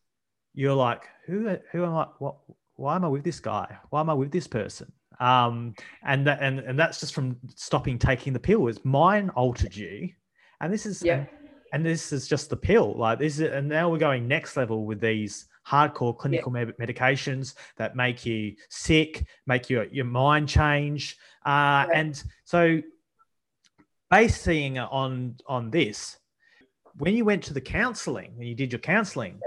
you're 0.55 0.75
like, 0.75 1.03
who 1.27 1.57
who 1.71 1.85
am 1.85 1.95
I? 1.95 2.07
What? 2.19 2.37
Why 2.77 2.97
am 2.97 3.05
I 3.05 3.09
with 3.09 3.23
this 3.23 3.39
guy? 3.39 3.77
Why 3.91 4.01
am 4.01 4.11
I 4.11 4.15
with 4.15 4.33
this 4.33 4.49
person? 4.49 4.91
Um, 5.21 5.75
and 6.05 6.27
that 6.27 6.39
and 6.41 6.59
and 6.59 6.79
that's 6.79 6.99
just 6.99 7.15
from 7.15 7.37
stopping 7.55 7.99
taking 7.99 8.33
the 8.33 8.41
pill. 8.41 8.67
Is 8.67 8.85
mine 8.85 9.31
altered 9.31 9.77
you? 9.77 10.09
And 10.61 10.73
this 10.73 10.87
is 10.87 11.03
yeah. 11.03 11.27
And 11.73 11.85
this 11.85 12.13
is 12.13 12.27
just 12.27 12.51
the 12.51 12.57
pill. 12.57 12.97
Like 12.97 13.19
this 13.19 13.41
is, 13.41 13.53
and 13.53 13.69
now 13.69 13.91
we're 13.91 13.99
going 13.99 14.27
next 14.27 14.57
level 14.57 14.87
with 14.87 15.01
these 15.01 15.47
hardcore 15.67 16.17
clinical 16.17 16.57
yeah. 16.57 16.65
medications 16.81 17.55
that 17.77 17.97
make 17.97 18.27
you 18.27 18.55
sick, 18.69 19.27
make 19.47 19.71
your, 19.71 19.85
your 19.85 20.05
mind 20.05 20.49
change. 20.49 21.17
Uh, 21.45 21.87
And 21.93 22.23
so, 22.45 22.81
basing 24.11 24.79
on 24.79 25.37
on 25.47 25.71
this, 25.71 26.19
when 26.97 27.15
you 27.15 27.25
went 27.25 27.43
to 27.45 27.55
the 27.55 27.61
counselling, 27.61 28.37
when 28.37 28.47
you 28.47 28.55
did 28.55 28.73
your 28.73 28.81
counselling, 28.81 29.41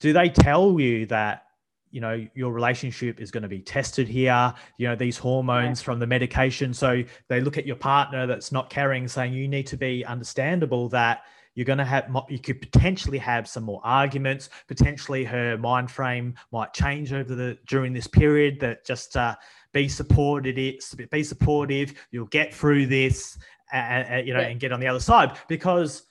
do 0.00 0.12
they 0.12 0.28
tell 0.28 0.78
you 0.78 1.06
that 1.06 1.44
you 1.90 2.00
know 2.00 2.26
your 2.34 2.52
relationship 2.52 3.20
is 3.20 3.30
going 3.30 3.42
to 3.42 3.48
be 3.48 3.60
tested 3.60 4.06
here 4.06 4.52
you 4.76 4.86
know 4.86 4.94
these 4.94 5.16
hormones 5.16 5.80
yeah. 5.80 5.84
from 5.84 5.98
the 5.98 6.06
medication 6.06 6.74
so 6.74 7.02
they 7.28 7.40
look 7.40 7.56
at 7.56 7.66
your 7.66 7.76
partner 7.76 8.26
that's 8.26 8.52
not 8.52 8.68
carrying 8.68 9.08
saying 9.08 9.32
you 9.32 9.48
need 9.48 9.66
to 9.66 9.76
be 9.76 10.04
understandable 10.04 10.88
that 10.88 11.22
you're 11.58 11.64
going 11.64 11.76
to 11.76 11.84
have 11.84 12.08
you 12.28 12.38
could 12.38 12.60
potentially 12.60 13.18
have 13.18 13.48
some 13.48 13.64
more 13.64 13.80
arguments 13.82 14.48
potentially 14.68 15.24
her 15.24 15.58
mind 15.58 15.90
frame 15.90 16.32
might 16.52 16.72
change 16.72 17.12
over 17.12 17.34
the 17.34 17.58
during 17.66 17.92
this 17.92 18.06
period 18.06 18.60
that 18.60 18.86
just 18.86 19.16
uh, 19.16 19.34
be 19.72 19.88
supported 19.88 20.56
it 20.56 20.84
be 21.10 21.24
supportive 21.24 21.94
you'll 22.12 22.26
get 22.26 22.54
through 22.54 22.86
this 22.86 23.36
and, 23.72 24.24
you 24.24 24.32
know 24.32 24.40
yeah. 24.40 24.46
and 24.46 24.60
get 24.60 24.70
on 24.70 24.78
the 24.78 24.86
other 24.86 25.00
side 25.00 25.36
because 25.48 26.04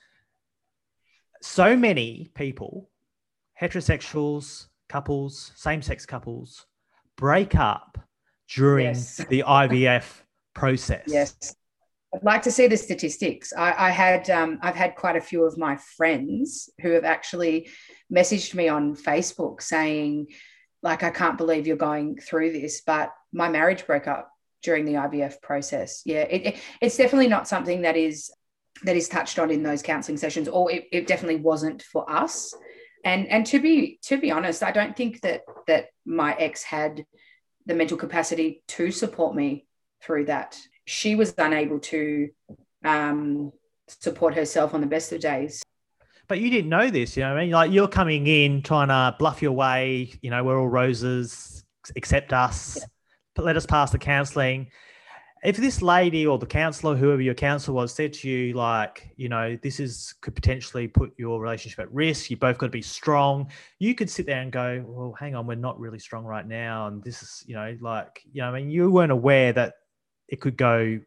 so 1.41 1.77
many 1.77 2.29
people 2.35 2.89
heterosexuals 3.61 4.67
couples 4.89 5.53
same-sex 5.55 6.05
couples 6.05 6.65
break 7.15 7.55
up 7.55 7.97
during 8.53 8.87
yes. 8.87 9.15
the 9.29 9.45
ivf 9.47 10.23
process 10.53 11.03
yes 11.07 11.55
I'd 12.13 12.23
like 12.23 12.43
to 12.43 12.51
see 12.51 12.67
the 12.67 12.77
statistics. 12.77 13.51
I, 13.53 13.87
I 13.87 13.89
had 13.89 14.29
um, 14.29 14.59
I've 14.61 14.75
had 14.75 14.95
quite 14.95 15.17
a 15.17 15.21
few 15.21 15.43
of 15.43 15.57
my 15.57 15.77
friends 15.97 16.69
who 16.81 16.91
have 16.91 17.03
actually 17.03 17.69
messaged 18.13 18.53
me 18.53 18.69
on 18.69 18.95
Facebook 18.95 19.61
saying, 19.61 20.27
like, 20.81 21.03
I 21.03 21.09
can't 21.09 21.37
believe 21.37 21.67
you're 21.67 21.75
going 21.75 22.17
through 22.17 22.53
this, 22.53 22.81
but 22.81 23.11
my 23.33 23.49
marriage 23.49 23.85
broke 23.85 24.07
up 24.07 24.31
during 24.63 24.85
the 24.85 24.93
IVF 24.93 25.41
process. 25.41 26.01
Yeah, 26.05 26.21
it, 26.21 26.45
it, 26.45 26.55
it's 26.81 26.97
definitely 26.97 27.27
not 27.27 27.47
something 27.47 27.81
that 27.81 27.97
is 27.97 28.31
that 28.83 28.95
is 28.95 29.09
touched 29.09 29.39
on 29.39 29.51
in 29.51 29.63
those 29.63 29.81
counselling 29.81 30.17
sessions, 30.17 30.47
or 30.47 30.71
it, 30.71 30.85
it 30.91 31.07
definitely 31.07 31.41
wasn't 31.41 31.81
for 31.83 32.09
us. 32.09 32.53
And 33.03 33.27
and 33.27 33.45
to 33.47 33.59
be 33.59 33.99
to 34.03 34.17
be 34.17 34.31
honest, 34.31 34.63
I 34.63 34.71
don't 34.71 34.95
think 34.95 35.21
that 35.21 35.41
that 35.67 35.87
my 36.05 36.33
ex 36.35 36.63
had 36.63 37.05
the 37.65 37.75
mental 37.75 37.97
capacity 37.97 38.63
to 38.69 38.91
support 38.91 39.35
me 39.35 39.67
through 40.01 40.25
that 40.25 40.57
she 40.87 41.15
was 41.15 41.33
unable 41.37 41.79
to 41.79 42.29
um, 42.83 43.51
support 43.87 44.33
herself 44.33 44.73
on 44.73 44.79
the 44.79 44.87
best 44.87 45.11
of 45.11 45.19
days. 45.19 45.61
But 46.29 46.39
you 46.39 46.49
didn't 46.49 46.69
know 46.69 46.89
this, 46.89 47.17
you 47.17 47.23
know. 47.23 47.35
I 47.35 47.41
mean, 47.41 47.51
like 47.51 47.71
you're 47.71 47.89
coming 47.89 48.25
in 48.25 48.61
trying 48.61 48.87
to 48.87 49.15
bluff 49.19 49.41
your 49.41 49.51
way. 49.51 50.13
You 50.21 50.29
know, 50.29 50.43
we're 50.43 50.59
all 50.59 50.67
roses. 50.67 51.63
Accept 51.95 52.31
us. 52.33 52.77
Yeah. 53.37 53.43
Let 53.43 53.57
us 53.57 53.65
pass 53.65 53.91
the 53.91 53.97
counselling. 53.97 54.71
If 55.43 55.57
this 55.57 55.81
lady 55.81 56.25
or 56.25 56.37
the 56.39 56.47
counsellor, 56.47 56.95
whoever 56.95 57.21
your 57.21 57.35
counsellor 57.35 57.75
was, 57.75 57.93
said 57.93 58.13
to 58.13 58.29
you, 58.29 58.53
like, 58.53 59.11
you 59.17 59.29
know, 59.29 59.57
this 59.61 59.79
is 59.79 60.15
could 60.21 60.35
potentially 60.35 60.87
put 60.87 61.13
your 61.17 61.39
relationship 61.39 61.79
at 61.79 61.93
risk. 61.93 62.29
You 62.29 62.37
both 62.37 62.57
got 62.57 62.67
to 62.67 62.71
be 62.71 62.81
strong. 62.81 63.51
You 63.77 63.93
could 63.93 64.09
sit 64.09 64.25
there 64.25 64.41
and 64.41 64.51
go, 64.51 64.83
well, 64.87 65.15
hang 65.19 65.35
on, 65.35 65.45
we're 65.47 65.55
not 65.55 65.79
really 65.79 65.99
strong 65.99 66.25
right 66.25 66.47
now, 66.47 66.87
and 66.87 67.03
this 67.03 67.21
is, 67.21 67.43
you 67.45 67.55
know, 67.55 67.77
like, 67.79 68.23
you 68.33 68.41
know, 68.41 68.49
I 68.49 68.59
mean, 68.59 68.71
you 68.71 68.89
weren't 68.89 69.11
aware 69.11 69.53
that 69.53 69.75
it 70.27 70.41
could 70.41 70.57
go 70.57 70.99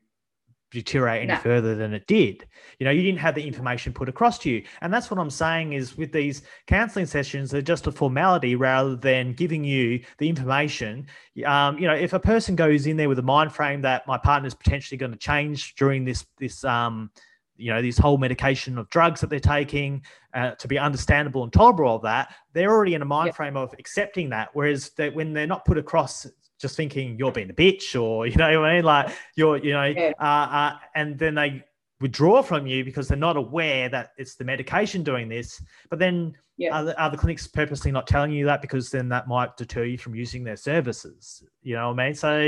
deteriorate 0.71 1.23
any 1.23 1.33
no. 1.33 1.39
further 1.39 1.75
than 1.75 1.93
it 1.93 2.07
did. 2.07 2.47
You 2.79 2.85
know, 2.85 2.93
you 2.93 3.03
didn't 3.03 3.19
have 3.19 3.35
the 3.35 3.45
information 3.45 3.93
put 3.93 4.09
across 4.09 4.39
to 4.41 4.51
you. 4.51 4.65
And 4.81 4.93
that's 4.93 5.11
what 5.11 5.19
I'm 5.19 5.31
saying 5.31 5.73
is 5.73 5.97
with 5.97 6.13
these 6.13 6.43
counseling 6.67 7.07
sessions, 7.07 7.51
they're 7.51 7.61
just 7.61 7.87
a 7.87 7.93
formality 7.93 8.55
rather 8.55 8.95
than 8.95 9.33
giving 9.33 9.65
you 9.65 10.01
the 10.19 10.29
information. 10.29 11.07
Um, 11.45 11.77
you 11.79 11.89
know, 11.89 11.95
if 11.95 12.13
a 12.13 12.21
person 12.21 12.55
goes 12.55 12.87
in 12.87 12.97
there 12.97 13.09
with 13.09 13.19
a 13.19 13.23
mind 13.23 13.53
frame 13.53 13.83
that 13.83 14.07
my 14.07 14.17
partner 14.17 14.47
is 14.47 14.55
potentially 14.55 14.97
going 14.97 15.13
to 15.13 15.19
change 15.19 15.75
during 15.75 16.05
this, 16.05 16.25
this, 16.39 16.65
um, 16.65 17.11
you 17.57 17.71
know 17.71 17.83
this 17.83 17.99
whole 17.99 18.17
medication 18.17 18.79
of 18.79 18.89
drugs 18.89 19.21
that 19.21 19.29
they're 19.29 19.39
taking 19.39 20.03
uh, 20.33 20.53
to 20.53 20.67
be 20.67 20.79
understandable 20.79 21.45
and 21.45 21.53
tolerable 21.53 21.97
of 21.97 22.03
that 22.03 22.35
they're 22.55 22.71
already 22.71 22.95
in 22.95 23.03
a 23.03 23.05
mind 23.05 23.27
Yep. 23.27 23.35
frame 23.37 23.57
of 23.57 23.75
accepting 23.79 24.31
that 24.31 24.49
whereas 24.55 24.91
that 24.97 25.15
when 25.15 25.35
they're 25.35 25.47
not 25.47 25.67
put 25.67 25.77
across 25.77 26.27
just 26.61 26.77
thinking 26.77 27.17
you're 27.19 27.33
being 27.33 27.51
a 27.51 27.55
bitch 27.55 28.01
or 28.01 28.27
you 28.31 28.37
know 28.37 28.61
what 28.61 28.71
i 28.71 28.77
mean? 28.77 28.85
Like 28.85 29.15
you're 29.37 29.57
you 29.57 29.73
know 29.73 29.85
Yeah. 29.85 30.13
uh, 30.21 30.25
uh, 30.25 30.77
and 30.95 31.19
then 31.19 31.35
they 31.35 31.65
withdraw 32.01 32.43
from 32.43 32.67
you 32.67 32.85
because 32.85 33.09
they're 33.09 33.17
not 33.19 33.37
aware 33.37 33.89
that 33.91 34.11
it's 34.17 34.35
the 34.37 34.45
medication 34.45 35.03
doing 35.03 35.29
this. 35.29 35.63
But 35.91 35.99
then 35.99 36.35
Yeah. 36.57 36.75
are, 36.79 36.85
the, 36.85 37.01
are 37.03 37.11
the 37.11 37.17
clinics 37.19 37.47
purposely 37.47 37.93
not 37.93 38.07
telling 38.07 38.33
you 38.33 38.47
that 38.47 38.63
because 38.63 38.91
then 38.91 39.09
that 39.11 39.29
might 39.29 39.57
deter 39.57 39.85
you 39.85 39.99
from 39.99 40.15
using 40.15 40.43
their 40.45 40.57
services. 40.57 41.43
You 41.63 41.75
know 41.77 41.89
what 41.91 42.01
i 42.01 42.05
mean? 42.07 42.15
So 42.15 42.41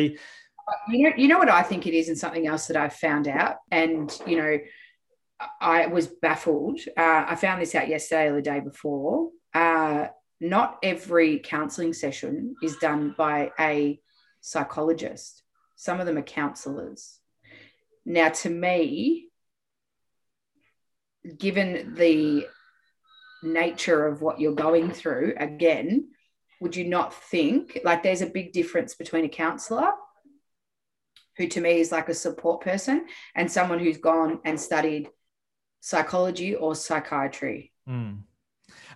you 0.89 1.03
know 1.03 1.13
you 1.17 1.27
know 1.29 1.39
what 1.39 1.51
i 1.51 1.61
think 1.63 1.87
it 1.89 1.93
is 1.95 2.09
and 2.09 2.17
something 2.17 2.47
else 2.47 2.67
that 2.69 2.77
i've 2.77 2.95
found 2.95 3.29
out? 3.29 3.57
And 3.71 4.17
you 4.27 4.37
know 4.37 4.59
i 5.61 5.87
was 5.87 6.07
baffled. 6.07 6.81
Uh, 6.97 7.25
i 7.29 7.35
found 7.35 7.61
this 7.61 7.75
out 7.75 7.89
yesterday 7.89 8.29
or 8.29 8.37
the 8.37 8.43
day 8.43 8.61
before. 8.61 9.31
Uh, 9.55 10.07
not 10.41 10.79
every 10.83 11.39
counseling 11.39 11.93
session 11.93 12.55
is 12.63 12.77
done 12.77 13.15
by 13.17 13.51
a 13.61 14.01
psychologist. 14.43 15.43
Some 15.77 15.99
of 15.99 16.07
them 16.07 16.19
are 16.19 16.23
counselors. 16.23 17.19
Now 18.05 18.29
to 18.29 18.51
me 18.51 19.29
given 21.39 21.95
the 21.95 22.47
nature 23.45 24.07
of 24.07 24.21
what 24.21 24.41
you're 24.41 24.55
going 24.55 24.91
through 24.91 25.35
again 25.39 26.09
would 26.61 26.75
you 26.77 26.85
not 26.85 27.15
think 27.15 27.79
like 27.85 28.03
there's 28.03 28.23
a 28.23 28.27
big 28.27 28.53
difference 28.53 28.95
between 28.95 29.25
a 29.25 29.29
counselor 29.29 29.93
who 31.37 31.49
to 31.49 31.61
me 31.61 31.81
is 31.81 31.91
like 31.91 32.09
a 32.09 32.15
support 32.15 32.61
person 32.61 33.07
and 33.35 33.51
someone 33.51 33.79
who's 33.79 33.99
gone 33.99 34.39
and 34.45 34.61
studied 34.61 35.09
psychology 35.81 36.55
or 36.55 36.75
psychiatry? 36.75 37.73
Mm. 37.89 38.21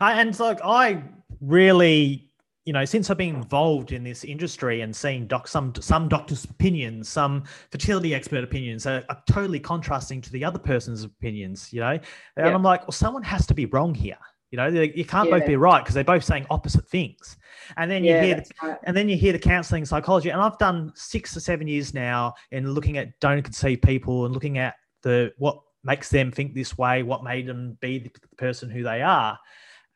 And 0.01 0.41
like 0.41 0.61
I 0.63 1.03
really, 1.41 2.26
you 2.67 2.73
know, 2.73 2.85
since 2.85 3.09
I've 3.11 3.17
been 3.17 3.37
involved 3.37 3.93
in 3.93 4.03
this 4.03 4.25
industry 4.25 4.81
and 4.81 4.95
seeing 4.95 5.27
doc 5.29 5.47
some 5.49 5.73
some 5.81 6.09
doctors' 6.09 6.45
opinions, 6.45 7.09
some 7.09 7.45
fertility 7.71 8.13
expert 8.15 8.43
opinions 8.45 8.87
are, 8.87 9.05
are 9.09 9.23
totally 9.31 9.61
contrasting 9.61 10.21
to 10.21 10.33
the 10.33 10.45
other 10.45 10.59
person's 10.59 11.05
opinions, 11.05 11.73
you 11.73 11.81
know, 11.81 11.93
and 11.93 12.01
Yeah. 12.37 12.53
I'm 12.55 12.65
like, 12.65 12.83
well, 12.83 12.93
someone 12.93 13.23
has 13.23 13.47
to 13.47 13.55
be 13.55 13.67
wrong 13.67 13.95
here. 13.95 14.19
You 14.51 14.57
know, 14.59 14.71
They- 14.71 14.93
you 14.95 15.05
can't 15.05 15.31
both 15.31 15.47
be 15.47 15.55
right 15.57 15.83
because 15.83 15.95
they're 15.95 16.05
both 16.05 16.25
saying 16.25 16.47
opposite 16.51 16.89
things. 16.89 17.37
And 17.77 17.89
then 17.91 18.03
you 18.05 18.11
yeah 18.11 18.23
hear 18.23 18.35
that's 18.35 18.51
right. 18.63 18.79
and 18.85 18.97
then 18.97 19.09
you 19.09 19.17
hear 19.17 19.33
the 19.33 19.39
counseling 19.39 19.85
psychology 19.85 20.31
and 20.31 20.41
i've 20.41 20.59
done 20.59 20.93
six 20.95 21.37
or 21.37 21.41
seven 21.41 21.67
years 21.67 21.95
now 21.95 22.35
in 22.53 22.71
looking 22.73 22.97
at 22.99 23.19
donor 23.21 23.43
conceived 23.43 23.83
people 23.83 24.25
and 24.25 24.35
looking 24.35 24.59
at 24.59 24.75
the 25.03 25.33
what 25.39 25.59
makes 25.83 26.09
them 26.09 26.31
think 26.31 26.55
this 26.55 26.77
way 26.79 27.03
what 27.03 27.25
made 27.25 27.47
them 27.47 27.77
be 27.81 27.99
the 27.99 28.11
person 28.37 28.71
who 28.71 28.83
they 28.85 29.03
are 29.03 29.37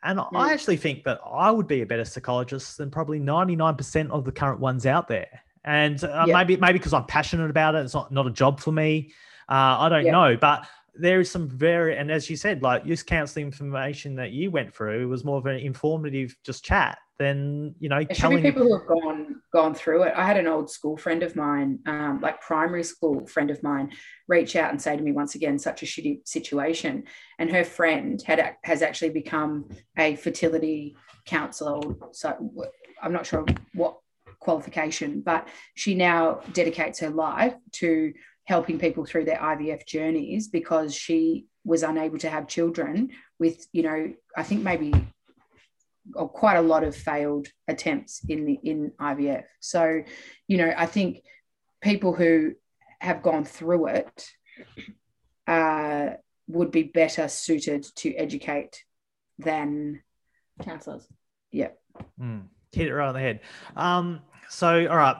and 0.03 0.21
i 0.21 0.25
Mm. 0.25 0.53
actually 0.53 0.77
think 0.77 1.05
that 1.05 1.21
i 1.31 1.51
would 1.51 1.67
be 1.67 1.83
a 1.83 1.87
better 1.87 2.05
psychologist 2.05 2.79
than 2.79 2.91
probably 2.91 3.21
99% 3.21 4.11
of 4.11 4.25
the 4.25 4.33
current 4.33 4.61
ones 4.61 4.87
out 4.87 5.09
there 5.09 5.29
and 5.65 6.03
uh, 6.05 6.25
Yeah. 6.27 6.35
maybe 6.39 6.57
maybe 6.57 6.79
because 6.79 6.93
i'm 6.95 7.05
passionate 7.05 7.51
about 7.51 7.75
it 7.75 7.85
it's 7.85 7.95
not 7.95 8.11
not 8.13 8.27
a 8.27 8.31
job 8.31 8.61
for 8.61 8.73
me 8.73 9.13
uh, 9.49 9.77
i 9.81 9.89
don't 9.89 10.07
Yeah. 10.07 10.13
know 10.13 10.37
but 10.37 10.67
there 10.95 11.21
is 11.21 11.31
some 11.31 11.49
very 11.49 11.97
and 11.97 12.11
as 12.11 12.29
you 12.31 12.37
said 12.37 12.63
like 12.63 12.85
this 12.85 13.03
counseling 13.03 13.47
information 13.47 14.15
that 14.17 14.33
you 14.33 14.51
went 14.51 14.75
through 14.75 15.09
was 15.09 15.25
more 15.25 15.39
of 15.39 15.47
an 15.47 15.57
informative 15.59 16.37
just 16.45 16.65
chat 16.65 16.99
than 17.21 17.75
you 17.79 17.91
know 17.91 18.03
There 18.03 18.15
should 18.15 18.31
be 18.31 18.41
people 18.41 18.63
who 18.63 18.77
have 18.77 18.87
gone 18.87 19.43
gone 19.53 19.75
through 19.75 20.05
it. 20.05 20.15
I 20.17 20.25
had 20.25 20.39
an 20.39 20.47
old 20.47 20.71
school 20.71 20.97
friend 20.97 21.23
of 21.23 21.37
mine, 21.37 21.79
um, 21.87 22.19
like 22.23 22.41
primary 22.41 22.83
school 22.83 23.27
friend 23.27 23.51
of 23.51 23.63
mine, 23.63 23.93
reach 24.27 24.57
out 24.57 24.71
and 24.71 24.81
say 24.81 24.97
to 24.97 25.03
me 25.03 25.13
once 25.13 25.35
again, 25.35 25.59
such 25.59 25.83
a 25.83 25.87
shitty 25.87 26.27
situation. 26.27 27.05
And 27.39 27.51
her 27.51 27.63
friend 27.63 28.21
had 28.27 28.57
has 28.65 28.81
actually 28.81 29.11
become 29.11 29.69
a 29.99 30.17
fertility 30.17 30.97
counselor. 31.27 31.81
So 32.13 32.51
I'm 33.03 33.13
not 33.13 33.27
sure 33.27 33.45
what 33.75 33.99
qualification, 34.41 35.21
but 35.21 35.47
she 35.75 35.95
now 35.95 36.41
dedicates 36.55 37.01
her 37.01 37.11
life 37.11 37.55
to 37.73 38.15
helping 38.45 38.79
people 38.79 39.05
through 39.05 39.27
their 39.27 39.37
IVF 39.37 39.87
journeys 39.87 40.49
because 40.49 40.95
she 40.95 41.45
was 41.65 41.83
unable 41.83 42.19
to 42.19 42.31
have 42.31 42.49
children 42.49 43.11
with, 43.39 43.67
you 43.73 43.83
know, 43.83 44.15
I 44.35 44.43
think 44.43 44.63
maybe 44.63 44.95
or 46.15 46.29
quite 46.29 46.57
a 46.57 46.63
lot 46.63 46.85
of 46.85 46.97
failed 46.97 47.49
attempts 47.69 48.25
in 48.29 48.45
the 48.45 48.59
in 48.63 48.93
IVF. 49.01 49.45
So, 49.61 50.03
you 50.49 50.57
know, 50.57 50.73
I 50.77 50.87
think 50.87 51.23
people 51.81 52.15
who 52.15 52.55
have 53.01 53.23
gone 53.23 53.45
through 53.45 53.87
it 53.89 54.29
uh, 55.47 56.11
would 56.49 56.71
be 56.71 56.85
better 56.85 57.29
suited 57.29 57.87
to 57.97 58.15
educate 58.15 58.85
than 59.39 60.03
counselors. 60.63 61.07
Mm, 62.21 62.45
hit 62.73 62.89
it 62.89 62.95
right 62.95 63.09
on 63.09 63.15
the 63.15 63.21
head. 63.21 63.41
Um, 63.77 64.21
so, 64.49 64.87
all 64.89 64.97
right. 64.97 65.17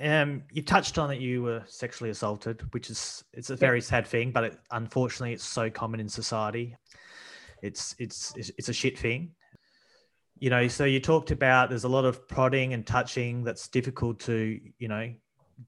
Um, 0.00 0.42
you 0.50 0.62
touched 0.62 0.98
on 0.98 1.08
that 1.10 1.20
you 1.20 1.42
were 1.42 1.62
sexually 1.66 2.10
assaulted, 2.10 2.62
which 2.72 2.90
is 2.90 3.24
it's 3.32 3.50
a 3.50 3.56
very 3.56 3.80
sad 3.80 4.06
thing, 4.06 4.32
but 4.32 4.44
it, 4.44 4.58
unfortunately, 4.70 5.34
it's 5.34 5.44
so 5.44 5.70
common 5.70 6.00
in 6.00 6.08
society. 6.08 6.74
It's 7.62 7.94
it's 7.98 8.32
it's 8.36 8.50
it's 8.58 8.68
a 8.68 8.72
shit 8.72 8.98
thing. 8.98 9.32
You 10.42 10.50
know, 10.50 10.66
so 10.66 10.84
you 10.84 10.98
talked 10.98 11.30
about 11.30 11.68
there's 11.68 11.84
a 11.84 11.88
lot 11.88 12.04
of 12.04 12.26
prodding 12.26 12.74
and 12.74 12.84
touching 12.84 13.44
that's 13.44 13.68
difficult 13.68 14.18
to 14.22 14.58
you 14.76 14.88
know 14.88 15.14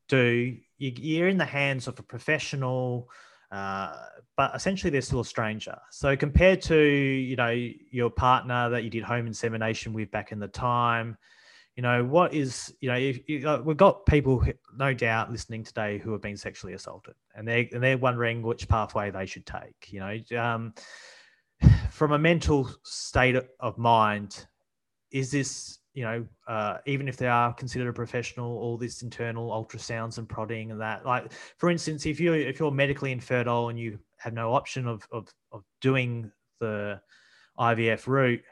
do. 0.08 0.56
You, 0.78 0.92
you're 0.96 1.28
in 1.28 1.38
the 1.38 1.44
hands 1.44 1.86
of 1.86 1.96
a 2.00 2.02
professional, 2.02 3.08
uh, 3.52 3.94
but 4.36 4.50
essentially 4.52 4.90
they're 4.90 5.00
still 5.00 5.20
a 5.20 5.24
stranger. 5.24 5.78
So 5.92 6.16
compared 6.16 6.60
to 6.62 6.76
you 6.76 7.36
know 7.36 7.50
your 7.50 8.10
partner 8.10 8.68
that 8.70 8.82
you 8.82 8.90
did 8.90 9.04
home 9.04 9.28
insemination 9.28 9.92
with 9.92 10.10
back 10.10 10.32
in 10.32 10.40
the 10.40 10.48
time, 10.48 11.18
you 11.76 11.84
know 11.84 12.04
what 12.04 12.34
is 12.34 12.74
you 12.80 12.88
know 12.88 12.98
if, 12.98 13.44
uh, 13.46 13.62
we've 13.64 13.76
got 13.76 14.04
people 14.06 14.40
who, 14.40 14.54
no 14.76 14.92
doubt 14.92 15.30
listening 15.30 15.62
today 15.62 15.98
who 15.98 16.10
have 16.10 16.20
been 16.20 16.36
sexually 16.36 16.72
assaulted, 16.72 17.14
and 17.36 17.46
they're 17.46 17.68
and 17.72 17.80
they're 17.80 17.96
wondering 17.96 18.42
which 18.42 18.66
pathway 18.66 19.12
they 19.12 19.26
should 19.26 19.46
take. 19.46 19.92
You 19.92 20.00
know, 20.00 20.42
um, 20.42 20.74
from 21.92 22.10
a 22.10 22.18
mental 22.18 22.68
state 22.82 23.36
of 23.60 23.78
mind, 23.78 24.48
is 25.14 25.30
this 25.30 25.78
you 25.94 26.02
know, 26.02 26.26
uh, 26.48 26.78
even 26.86 27.06
if 27.06 27.16
they 27.16 27.28
are 27.28 27.54
considered 27.54 27.88
a 27.88 27.92
professional, 27.92 28.58
all 28.58 28.76
this 28.76 29.02
internal 29.02 29.50
ultrasounds 29.50 30.18
and 30.18 30.28
prodding 30.28 30.72
and 30.72 30.80
that. 30.80 31.06
Like, 31.06 31.32
for 31.56 31.70
instance, 31.70 32.04
if 32.04 32.18
you 32.18 32.34
if 32.34 32.58
you're 32.58 32.72
medically 32.72 33.12
infertile 33.12 33.68
and 33.68 33.78
you 33.78 33.98
have 34.18 34.34
no 34.34 34.52
option 34.52 34.88
of 34.88 35.06
of, 35.12 35.28
of 35.52 35.62
doing 35.80 36.30
the 36.58 37.00
IVF 37.60 38.08
route, 38.08 38.42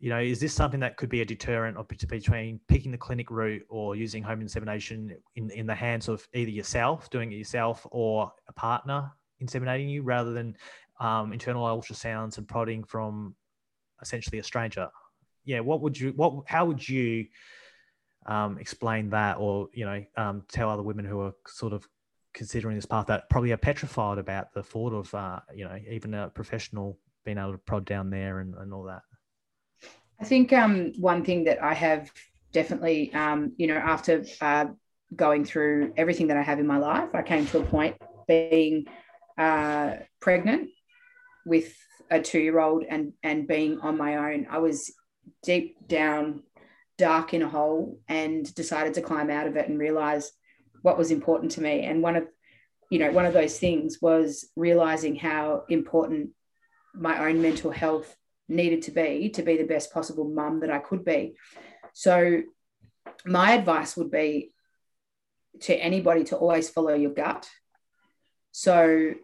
you 0.00 0.10
know, 0.10 0.18
is 0.18 0.40
this 0.40 0.52
something 0.52 0.80
that 0.80 0.96
could 0.96 1.08
be 1.08 1.20
a 1.20 1.24
deterrent 1.24 1.76
of, 1.76 1.86
between 1.86 2.60
picking 2.66 2.90
the 2.90 2.98
clinic 2.98 3.30
route 3.30 3.62
or 3.68 3.94
using 3.94 4.24
home 4.24 4.40
insemination 4.40 5.16
in 5.36 5.50
in 5.50 5.66
the 5.68 5.74
hands 5.76 6.08
of 6.08 6.26
either 6.34 6.50
yourself 6.50 7.08
doing 7.10 7.30
it 7.30 7.36
yourself 7.36 7.86
or 7.92 8.32
a 8.48 8.52
partner 8.52 9.08
inseminating 9.40 9.88
you, 9.88 10.02
rather 10.02 10.32
than 10.32 10.56
um, 10.98 11.32
internal 11.32 11.64
ultrasounds 11.64 12.38
and 12.38 12.48
prodding 12.48 12.82
from 12.82 13.36
essentially 14.02 14.40
a 14.40 14.42
stranger? 14.42 14.88
Yeah, 15.48 15.60
what 15.60 15.80
would 15.80 15.98
you 15.98 16.12
what 16.14 16.44
how 16.46 16.66
would 16.66 16.86
you 16.86 17.26
um, 18.26 18.58
explain 18.58 19.08
that, 19.10 19.38
or 19.38 19.68
you 19.72 19.86
know, 19.86 20.04
um, 20.18 20.42
tell 20.52 20.68
other 20.68 20.82
women 20.82 21.06
who 21.06 21.20
are 21.20 21.32
sort 21.46 21.72
of 21.72 21.88
considering 22.34 22.76
this 22.76 22.84
path 22.84 23.06
that 23.06 23.30
probably 23.30 23.52
are 23.52 23.56
petrified 23.56 24.18
about 24.18 24.52
the 24.52 24.62
thought 24.62 24.92
of 24.92 25.12
uh, 25.14 25.40
you 25.54 25.64
know 25.64 25.76
even 25.90 26.12
a 26.12 26.28
professional 26.28 26.98
being 27.24 27.38
able 27.38 27.52
to 27.52 27.58
prod 27.58 27.86
down 27.86 28.10
there 28.10 28.40
and, 28.40 28.54
and 28.56 28.74
all 28.74 28.84
that. 28.84 29.00
I 30.20 30.24
think 30.24 30.52
um, 30.52 30.92
one 30.98 31.24
thing 31.24 31.44
that 31.44 31.62
I 31.62 31.72
have 31.72 32.12
definitely, 32.52 33.12
um, 33.14 33.52
you 33.56 33.68
know, 33.68 33.76
after 33.76 34.24
uh, 34.42 34.66
going 35.16 35.46
through 35.46 35.94
everything 35.96 36.26
that 36.26 36.36
I 36.36 36.42
have 36.42 36.58
in 36.58 36.66
my 36.66 36.78
life, 36.78 37.14
I 37.14 37.22
came 37.22 37.46
to 37.46 37.60
a 37.60 37.64
point 37.64 37.96
being 38.26 38.84
uh, 39.38 39.94
pregnant 40.20 40.68
with 41.46 41.74
a 42.10 42.20
two-year-old 42.20 42.84
and 42.88 43.12
and 43.22 43.48
being 43.48 43.80
on 43.80 43.96
my 43.96 44.32
own. 44.32 44.46
I 44.50 44.58
was 44.58 44.92
deep 45.42 45.86
down, 45.86 46.42
dark 46.96 47.34
in 47.34 47.42
a 47.42 47.48
hole, 47.48 48.00
and 48.08 48.52
decided 48.54 48.94
to 48.94 49.02
climb 49.02 49.30
out 49.30 49.46
of 49.46 49.56
it 49.56 49.68
and 49.68 49.78
realize 49.78 50.32
what 50.82 50.98
was 50.98 51.10
important 51.10 51.52
to 51.52 51.60
me. 51.60 51.82
And 51.82 52.02
one 52.02 52.16
of, 52.16 52.26
you 52.90 52.98
know, 52.98 53.10
one 53.10 53.26
of 53.26 53.34
those 53.34 53.58
things 53.58 53.98
was 54.00 54.48
realizing 54.56 55.16
how 55.16 55.64
important 55.68 56.30
my 56.94 57.26
own 57.28 57.42
mental 57.42 57.70
health 57.70 58.16
needed 58.48 58.82
to 58.82 58.90
be 58.90 59.28
to 59.30 59.42
be 59.42 59.56
the 59.56 59.64
best 59.64 59.92
possible 59.92 60.24
mum 60.24 60.60
that 60.60 60.70
I 60.70 60.78
could 60.78 61.04
be. 61.04 61.36
So, 61.92 62.42
my 63.24 63.52
advice 63.52 63.96
would 63.96 64.10
be 64.10 64.52
to 65.62 65.74
anybody 65.74 66.24
to 66.24 66.36
always 66.36 66.68
follow 66.70 66.94
your 66.94 67.10
gut. 67.10 67.48
So, 68.52 69.14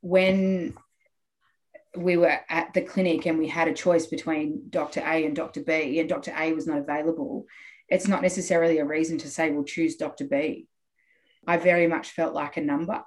when 0.00 0.74
we 1.96 2.16
were 2.16 2.38
at 2.48 2.72
the 2.72 2.80
clinic 2.80 3.26
and 3.26 3.38
we 3.38 3.48
had 3.48 3.68
a 3.68 3.74
choice 3.74 4.06
between 4.06 4.62
Dr. 4.70 5.00
A 5.00 5.24
and 5.26 5.36
Dr. 5.36 5.60
B, 5.60 5.98
and 5.98 6.08
Dr. 6.08 6.34
A 6.36 6.52
was 6.52 6.66
not 6.66 6.78
available, 6.78 7.46
it's 7.88 8.08
not 8.08 8.22
necessarily 8.22 8.78
a 8.78 8.84
reason 8.84 9.18
to 9.18 9.28
say, 9.28 9.50
we'll 9.50 9.64
choose 9.64 9.96
Dr. 9.96 10.24
B. 10.24 10.66
I 11.46 11.58
very 11.58 11.86
much 11.86 12.10
felt 12.10 12.34
like 12.34 12.56
a 12.56 12.62
number. 12.62 13.02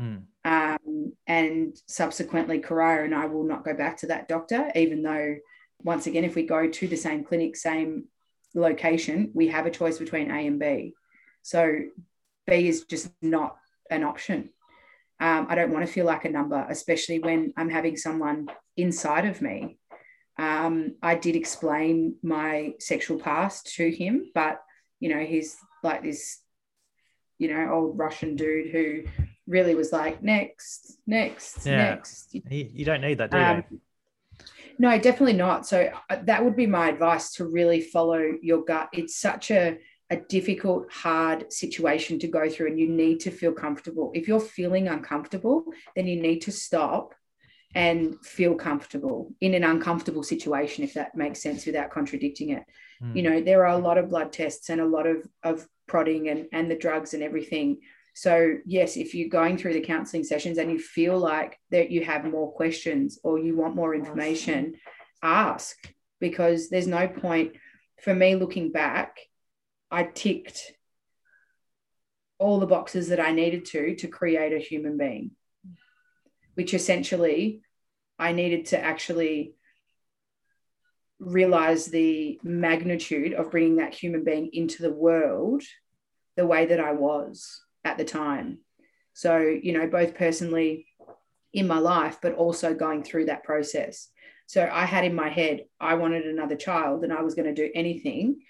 Mm. 0.00 0.22
Um, 0.44 1.12
and 1.26 1.76
subsequently, 1.86 2.60
Karaya 2.60 3.04
and 3.04 3.14
I 3.14 3.26
will 3.26 3.44
not 3.44 3.64
go 3.64 3.74
back 3.74 3.98
to 3.98 4.06
that 4.06 4.28
doctor, 4.28 4.70
even 4.74 5.02
though, 5.02 5.36
once 5.82 6.06
again, 6.06 6.24
if 6.24 6.34
we 6.34 6.44
go 6.44 6.68
to 6.68 6.88
the 6.88 6.96
same 6.96 7.24
clinic, 7.24 7.56
same 7.56 8.04
location, 8.54 9.30
we 9.34 9.48
have 9.48 9.66
a 9.66 9.70
choice 9.70 9.98
between 9.98 10.30
A 10.30 10.46
and 10.46 10.58
B. 10.58 10.94
So 11.42 11.80
B 12.46 12.68
is 12.68 12.84
just 12.84 13.10
not 13.20 13.56
an 13.90 14.04
option. 14.04 14.50
Um, 15.20 15.46
I 15.48 15.54
don't 15.54 15.72
want 15.72 15.84
to 15.86 15.92
feel 15.92 16.06
like 16.06 16.24
a 16.24 16.30
number, 16.30 16.64
especially 16.68 17.18
when 17.18 17.52
I'm 17.56 17.70
having 17.70 17.96
someone 17.96 18.48
inside 18.76 19.26
of 19.26 19.42
me. 19.42 19.78
Um, 20.38 20.94
I 21.02 21.16
did 21.16 21.34
explain 21.34 22.14
my 22.22 22.74
sexual 22.78 23.18
past 23.18 23.74
to 23.76 23.90
him, 23.90 24.30
but 24.34 24.62
you 25.00 25.08
know, 25.08 25.20
he's 25.24 25.56
like 25.82 26.02
this, 26.02 26.40
you 27.38 27.52
know, 27.52 27.72
old 27.72 27.98
Russian 27.98 28.36
dude 28.36 28.70
who 28.70 29.02
really 29.46 29.74
was 29.74 29.92
like, 29.92 30.22
next, 30.22 30.98
next, 31.06 31.66
Yeah. 31.66 31.94
next. 31.94 32.34
You, 32.34 32.42
you 32.50 32.84
don't 32.84 33.00
need 33.00 33.18
that, 33.18 33.30
do 33.30 33.38
Um, 33.38 33.64
you? 33.70 33.80
no, 34.78 34.96
definitely 34.98 35.32
not. 35.34 35.66
So 35.66 35.90
uh, 36.10 36.16
that 36.24 36.44
would 36.44 36.54
be 36.56 36.66
my 36.66 36.88
advice 36.88 37.32
to 37.34 37.44
really 37.44 37.80
follow 37.80 38.22
your 38.42 38.64
gut. 38.64 38.88
It's 38.92 39.16
such 39.16 39.50
a 39.50 39.78
a 40.10 40.16
difficult, 40.16 40.90
hard 40.90 41.52
situation 41.52 42.18
to 42.20 42.28
go 42.28 42.48
through, 42.48 42.68
and 42.68 42.80
you 42.80 42.88
need 42.88 43.20
to 43.20 43.30
feel 43.30 43.52
comfortable. 43.52 44.10
If 44.14 44.26
you're 44.26 44.40
feeling 44.40 44.88
uncomfortable, 44.88 45.64
then 45.94 46.06
you 46.06 46.20
need 46.20 46.40
to 46.42 46.52
stop 46.52 47.14
and 47.74 48.16
feel 48.24 48.54
comfortable 48.54 49.34
in 49.40 49.52
an 49.54 49.64
uncomfortable 49.64 50.22
situation, 50.22 50.84
if 50.84 50.94
that 50.94 51.14
makes 51.14 51.42
sense 51.42 51.66
without 51.66 51.90
contradicting 51.90 52.50
it. 52.50 52.64
Mm. 53.02 53.16
You 53.16 53.22
know, 53.22 53.40
there 53.42 53.66
are 53.66 53.78
a 53.78 53.82
lot 53.82 53.98
of 53.98 54.08
blood 54.08 54.32
tests 54.32 54.70
and 54.70 54.80
a 54.80 54.86
lot 54.86 55.06
of, 55.06 55.26
of 55.42 55.66
prodding 55.86 56.28
and, 56.28 56.46
and 56.52 56.70
the 56.70 56.76
drugs 56.76 57.12
and 57.12 57.22
everything. 57.22 57.80
So, 58.14 58.54
yes, 58.64 58.96
if 58.96 59.14
you're 59.14 59.28
going 59.28 59.58
through 59.58 59.74
the 59.74 59.80
counseling 59.80 60.24
sessions 60.24 60.58
and 60.58 60.70
you 60.72 60.78
feel 60.78 61.18
like 61.18 61.58
that 61.70 61.90
you 61.90 62.04
have 62.04 62.24
more 62.24 62.50
questions 62.52 63.18
or 63.22 63.38
you 63.38 63.54
want 63.54 63.76
more 63.76 63.94
information, 63.94 64.76
ask 65.22 65.76
because 66.20 66.68
there's 66.68 66.86
no 66.86 67.06
point 67.06 67.52
for 68.02 68.14
me 68.14 68.34
looking 68.34 68.72
back. 68.72 69.18
I 69.90 70.04
ticked 70.04 70.72
all 72.38 72.60
the 72.60 72.66
boxes 72.66 73.08
that 73.08 73.20
I 73.20 73.32
needed 73.32 73.64
to 73.66 73.96
to 73.96 74.08
create 74.08 74.52
a 74.52 74.58
human 74.58 74.96
being, 74.96 75.32
which 76.54 76.74
essentially 76.74 77.62
I 78.18 78.32
needed 78.32 78.66
to 78.66 78.80
actually 78.80 79.54
realize 81.18 81.86
the 81.86 82.38
magnitude 82.42 83.32
of 83.32 83.50
bringing 83.50 83.76
that 83.76 83.94
human 83.94 84.24
being 84.24 84.50
into 84.52 84.82
the 84.82 84.92
world 84.92 85.62
the 86.36 86.46
way 86.46 86.66
that 86.66 86.78
I 86.78 86.92
was 86.92 87.60
at 87.84 87.98
the 87.98 88.04
time. 88.04 88.58
So, 89.14 89.38
you 89.38 89.72
know, 89.72 89.88
both 89.88 90.14
personally 90.14 90.86
in 91.52 91.66
my 91.66 91.78
life, 91.78 92.18
but 92.22 92.34
also 92.34 92.74
going 92.74 93.02
through 93.02 93.26
that 93.26 93.42
process. 93.42 94.08
So 94.46 94.68
I 94.72 94.84
had 94.84 95.04
in 95.04 95.14
my 95.14 95.28
head, 95.28 95.64
I 95.80 95.94
wanted 95.94 96.24
another 96.26 96.54
child 96.54 97.02
and 97.02 97.12
I 97.12 97.22
was 97.22 97.34
going 97.34 97.52
to 97.52 97.62
do 97.62 97.70
anything 97.74 98.40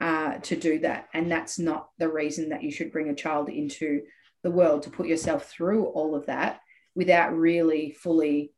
uh, 0.00 0.38
to 0.38 0.56
do 0.56 0.78
that. 0.80 1.08
And 1.12 1.30
that's 1.30 1.58
not 1.58 1.88
the 1.98 2.08
reason 2.08 2.50
that 2.50 2.62
you 2.62 2.70
should 2.70 2.92
bring 2.92 3.08
a 3.08 3.14
child 3.14 3.48
into 3.48 4.02
the 4.42 4.50
world 4.50 4.82
to 4.82 4.90
put 4.90 5.08
yourself 5.08 5.50
through 5.50 5.86
all 5.86 6.14
of 6.14 6.26
that 6.26 6.60
without 6.94 7.36
really 7.36 7.92
fully 7.92 8.52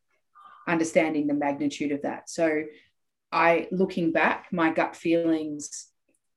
understanding 0.69 1.27
the 1.27 1.35
magnitude 1.35 1.93
of 1.93 2.03
that. 2.03 2.29
So 2.29 2.65
I, 3.33 3.69
looking 3.71 4.13
back, 4.13 4.49
my 4.53 4.71
gut 4.71 4.97
feelings 4.97 5.87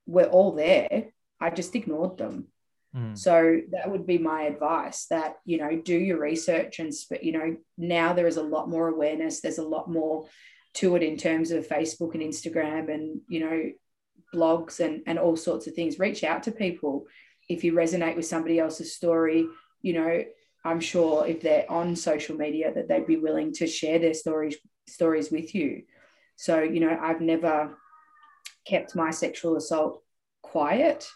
were 0.05 0.25
all 0.25 0.53
there. 0.53 1.07
I 1.39 1.49
just 1.49 1.75
ignored 1.75 2.17
them. 2.17 2.47
Mm. 2.95 3.17
So 3.17 3.59
that 3.71 3.89
would 3.89 4.05
be 4.05 4.17
my 4.17 4.43
advice 4.43 5.07
that, 5.07 5.38
you 5.45 5.57
know, 5.57 5.75
do 5.75 5.97
your 5.97 6.19
research 6.19 6.80
and, 6.80 6.93
sp- 6.93 7.23
you 7.23 7.31
know, 7.31 7.57
now 7.77 8.13
there 8.13 8.27
is 8.27 8.38
a 8.38 8.43
lot 8.43 8.69
more 8.69 8.88
awareness. 8.88 9.41
There's 9.41 9.57
a 9.57 9.67
lot 9.67 9.89
more 9.89 10.27
to 10.75 10.95
it 10.95 11.03
in 11.03 11.17
terms 11.17 11.51
of 11.51 11.67
Facebook 11.67 12.13
and 12.13 12.23
Instagram 12.23 12.93
and, 12.93 13.21
you 13.27 13.39
know, 13.39 13.71
blogs 14.34 14.80
and, 14.80 15.01
and 15.05 15.19
all 15.19 15.35
sorts 15.35 15.68
of 15.68 15.73
things. 15.73 15.99
Reach 15.99 16.23
out 16.23 16.43
to 16.43 16.51
people. 16.51 17.05
If 17.49 17.64
you 17.64 17.73
resonate 17.73 18.15
with 18.15 18.26
somebody 18.26 18.60
else's 18.60 18.95
story, 18.95 19.45
you 19.81 19.93
know, 19.93 20.23
I'm 20.65 20.80
sure 20.80 21.27
if 21.27 21.41
they're 21.41 21.69
on 21.69 21.95
social 21.95 22.38
media 22.38 22.73
that 22.73 22.88
they'd 22.88 23.07
be 23.07 23.18
willing 23.18 23.53
to 23.53 23.68
share 23.68 23.99
their 23.99 24.14
stories 24.14 24.57
stories 24.88 25.31
with 25.31 25.53
you. 25.55 25.84
So, 26.35 26.61
you 26.61 26.80
know, 26.80 26.97
I've 27.01 27.22
never 27.22 27.77
kept 28.65 28.95
my 28.95 29.11
sexual 29.11 29.55
assault 29.55 30.01
quiet 30.41 31.07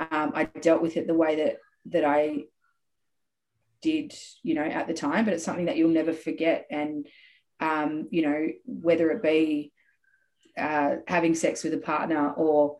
um, 0.00 0.32
I 0.34 0.44
dealt 0.44 0.82
with 0.82 0.96
it 0.96 1.06
the 1.06 1.14
way 1.14 1.36
that 1.36 1.58
that 1.86 2.04
I 2.04 2.44
did, 3.82 4.12
you 4.42 4.54
know, 4.54 4.64
at 4.64 4.86
the 4.86 4.94
time. 4.94 5.24
But 5.24 5.34
it's 5.34 5.44
something 5.44 5.66
that 5.66 5.76
you'll 5.76 5.90
never 5.90 6.12
forget. 6.12 6.66
And 6.70 7.06
um, 7.60 8.08
you 8.10 8.22
know, 8.22 8.48
whether 8.64 9.10
it 9.10 9.22
be 9.22 9.72
uh, 10.58 10.96
having 11.06 11.34
sex 11.34 11.64
with 11.64 11.74
a 11.74 11.78
partner 11.78 12.32
or 12.32 12.78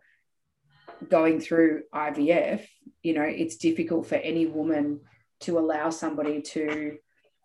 going 1.09 1.40
through 1.40 1.82
IVF, 1.94 2.66
you 3.02 3.14
know, 3.14 3.22
it's 3.22 3.56
difficult 3.56 4.06
for 4.06 4.16
any 4.16 4.46
woman 4.46 5.00
to 5.40 5.59
allow 5.59 5.90
somebody 5.90 6.42
to, 6.42 6.98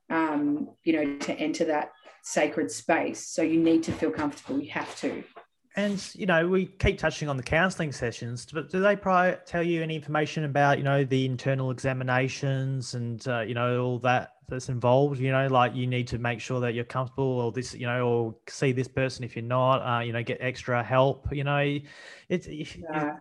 um, 0.10 0.70
you 0.84 0.94
know, 0.94 1.18
to 1.20 1.34
enter 1.34 1.66
that 1.66 1.92
sacred 2.24 2.72
space. 2.72 3.28
So 3.28 3.42
you 3.42 3.60
need 3.60 3.84
to 3.84 3.92
feel 3.92 4.12
comfortable. 4.12 4.60
You 4.60 4.72
have 4.72 4.96
to. 5.02 5.24
And 5.76 6.04
you 6.14 6.28
know, 6.28 6.48
we 6.48 6.68
keep 6.68 7.00
touching 7.00 7.30
on 7.30 7.38
the 7.38 7.44
counselling 7.44 7.92
sessions, 7.92 8.46
but 8.52 8.70
do 8.70 8.80
they 8.80 8.96
tell 8.96 9.64
you 9.64 9.82
any 9.82 9.96
information 9.96 10.44
about 10.46 10.78
you 10.78 10.84
know 10.84 11.04
the 11.04 11.26
internal 11.26 11.72
examinations 11.72 12.94
and 12.94 13.28
uh, 13.28 13.42
you 13.42 13.56
know 13.56 13.84
all 13.84 14.00
that 14.00 14.33
that's 14.48 14.70
involved? 14.70 15.20
You 15.20 15.32
know, 15.32 15.48
like 15.48 15.76
you 15.76 15.88
need 15.88 16.08
to 16.10 16.18
make 16.18 16.40
sure 16.40 16.60
that 16.62 16.74
you're 16.74 16.84
comfortable, 16.84 17.40
or 17.42 17.52
this, 17.52 17.74
you 17.74 17.86
know, 17.86 18.08
or 18.08 18.36
see 18.48 18.72
this 18.72 18.88
person 18.88 19.24
if 19.24 19.36
you're 19.36 19.44
not. 19.46 19.78
Uh, 19.80 20.02
you 20.04 20.14
know, 20.14 20.24
get 20.24 20.38
extra 20.42 20.84
help. 20.84 21.28
You 21.32 21.44
know, 21.44 21.80
it's 22.30 22.48
it, 22.48 22.78
No. 22.92 23.18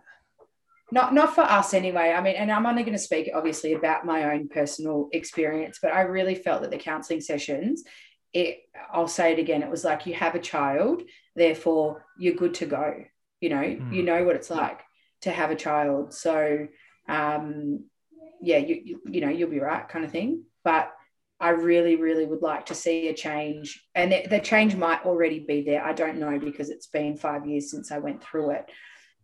Not 0.91 1.13
not 1.13 1.33
for 1.33 1.41
us 1.41 1.73
anyway. 1.73 2.11
I 2.11 2.21
mean, 2.21 2.35
and 2.35 2.51
I'm 2.51 2.65
only 2.67 2.83
going 2.83 2.93
to 2.93 2.99
speak 2.99 3.31
obviously 3.33 3.73
about 3.73 4.05
my 4.05 4.33
own 4.33 4.47
personal 4.47 5.09
experience, 5.11 5.79
but 5.81 5.91
I 5.91 6.01
really 6.01 6.35
felt 6.35 6.61
that 6.61 6.69
the 6.71 6.77
counselling 6.77 7.21
sessions, 7.21 7.83
it 8.31 8.59
I'll 8.91 9.07
say 9.07 9.33
it 9.33 9.39
again, 9.39 9.63
it 9.63 9.71
was 9.71 9.83
like 9.83 10.05
you 10.05 10.13
have 10.13 10.35
a 10.35 10.39
child, 10.39 11.01
therefore 11.35 12.05
you're 12.19 12.35
good 12.35 12.53
to 12.55 12.65
go. 12.67 13.05
You 13.39 13.49
know, 13.49 13.63
Mm. 13.63 13.93
you 13.93 14.03
know 14.03 14.23
what 14.23 14.35
it's 14.35 14.51
like 14.51 14.81
to 15.21 15.31
have 15.31 15.49
a 15.49 15.55
child. 15.55 16.13
So 16.13 16.67
um 17.09 17.85
yeah, 18.41 18.57
you, 18.57 18.75
you 18.83 19.01
you 19.05 19.21
know, 19.21 19.29
you'll 19.29 19.49
be 19.49 19.59
right 19.59 19.87
kind 19.89 20.05
of 20.05 20.11
thing. 20.11 20.43
But 20.63 20.93
I 21.39 21.49
really, 21.49 21.95
really 21.95 22.25
would 22.25 22.41
like 22.41 22.67
to 22.67 22.75
see 22.75 23.09
a 23.09 23.13
change. 23.13 23.83
And 23.95 24.11
the, 24.11 24.25
the 24.29 24.39
change 24.39 24.75
might 24.75 25.05
already 25.05 25.39
be 25.39 25.61
there. 25.61 25.83
I 25.83 25.93
don't 25.93 26.19
know 26.19 26.39
because 26.39 26.69
it's 26.69 26.87
been 26.87 27.17
five 27.17 27.45
years 27.45 27.69
since 27.69 27.91
I 27.91 27.97
went 27.97 28.23
through 28.23 28.51
it 28.51 28.69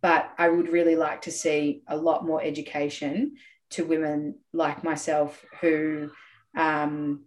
but 0.01 0.31
I 0.37 0.49
would 0.49 0.69
really 0.69 0.95
like 0.95 1.23
to 1.23 1.31
see 1.31 1.81
a 1.87 1.97
lot 1.97 2.25
more 2.25 2.41
education 2.41 3.35
to 3.71 3.85
women 3.85 4.35
like 4.53 4.83
myself 4.83 5.43
who, 5.61 6.09
um, 6.57 7.25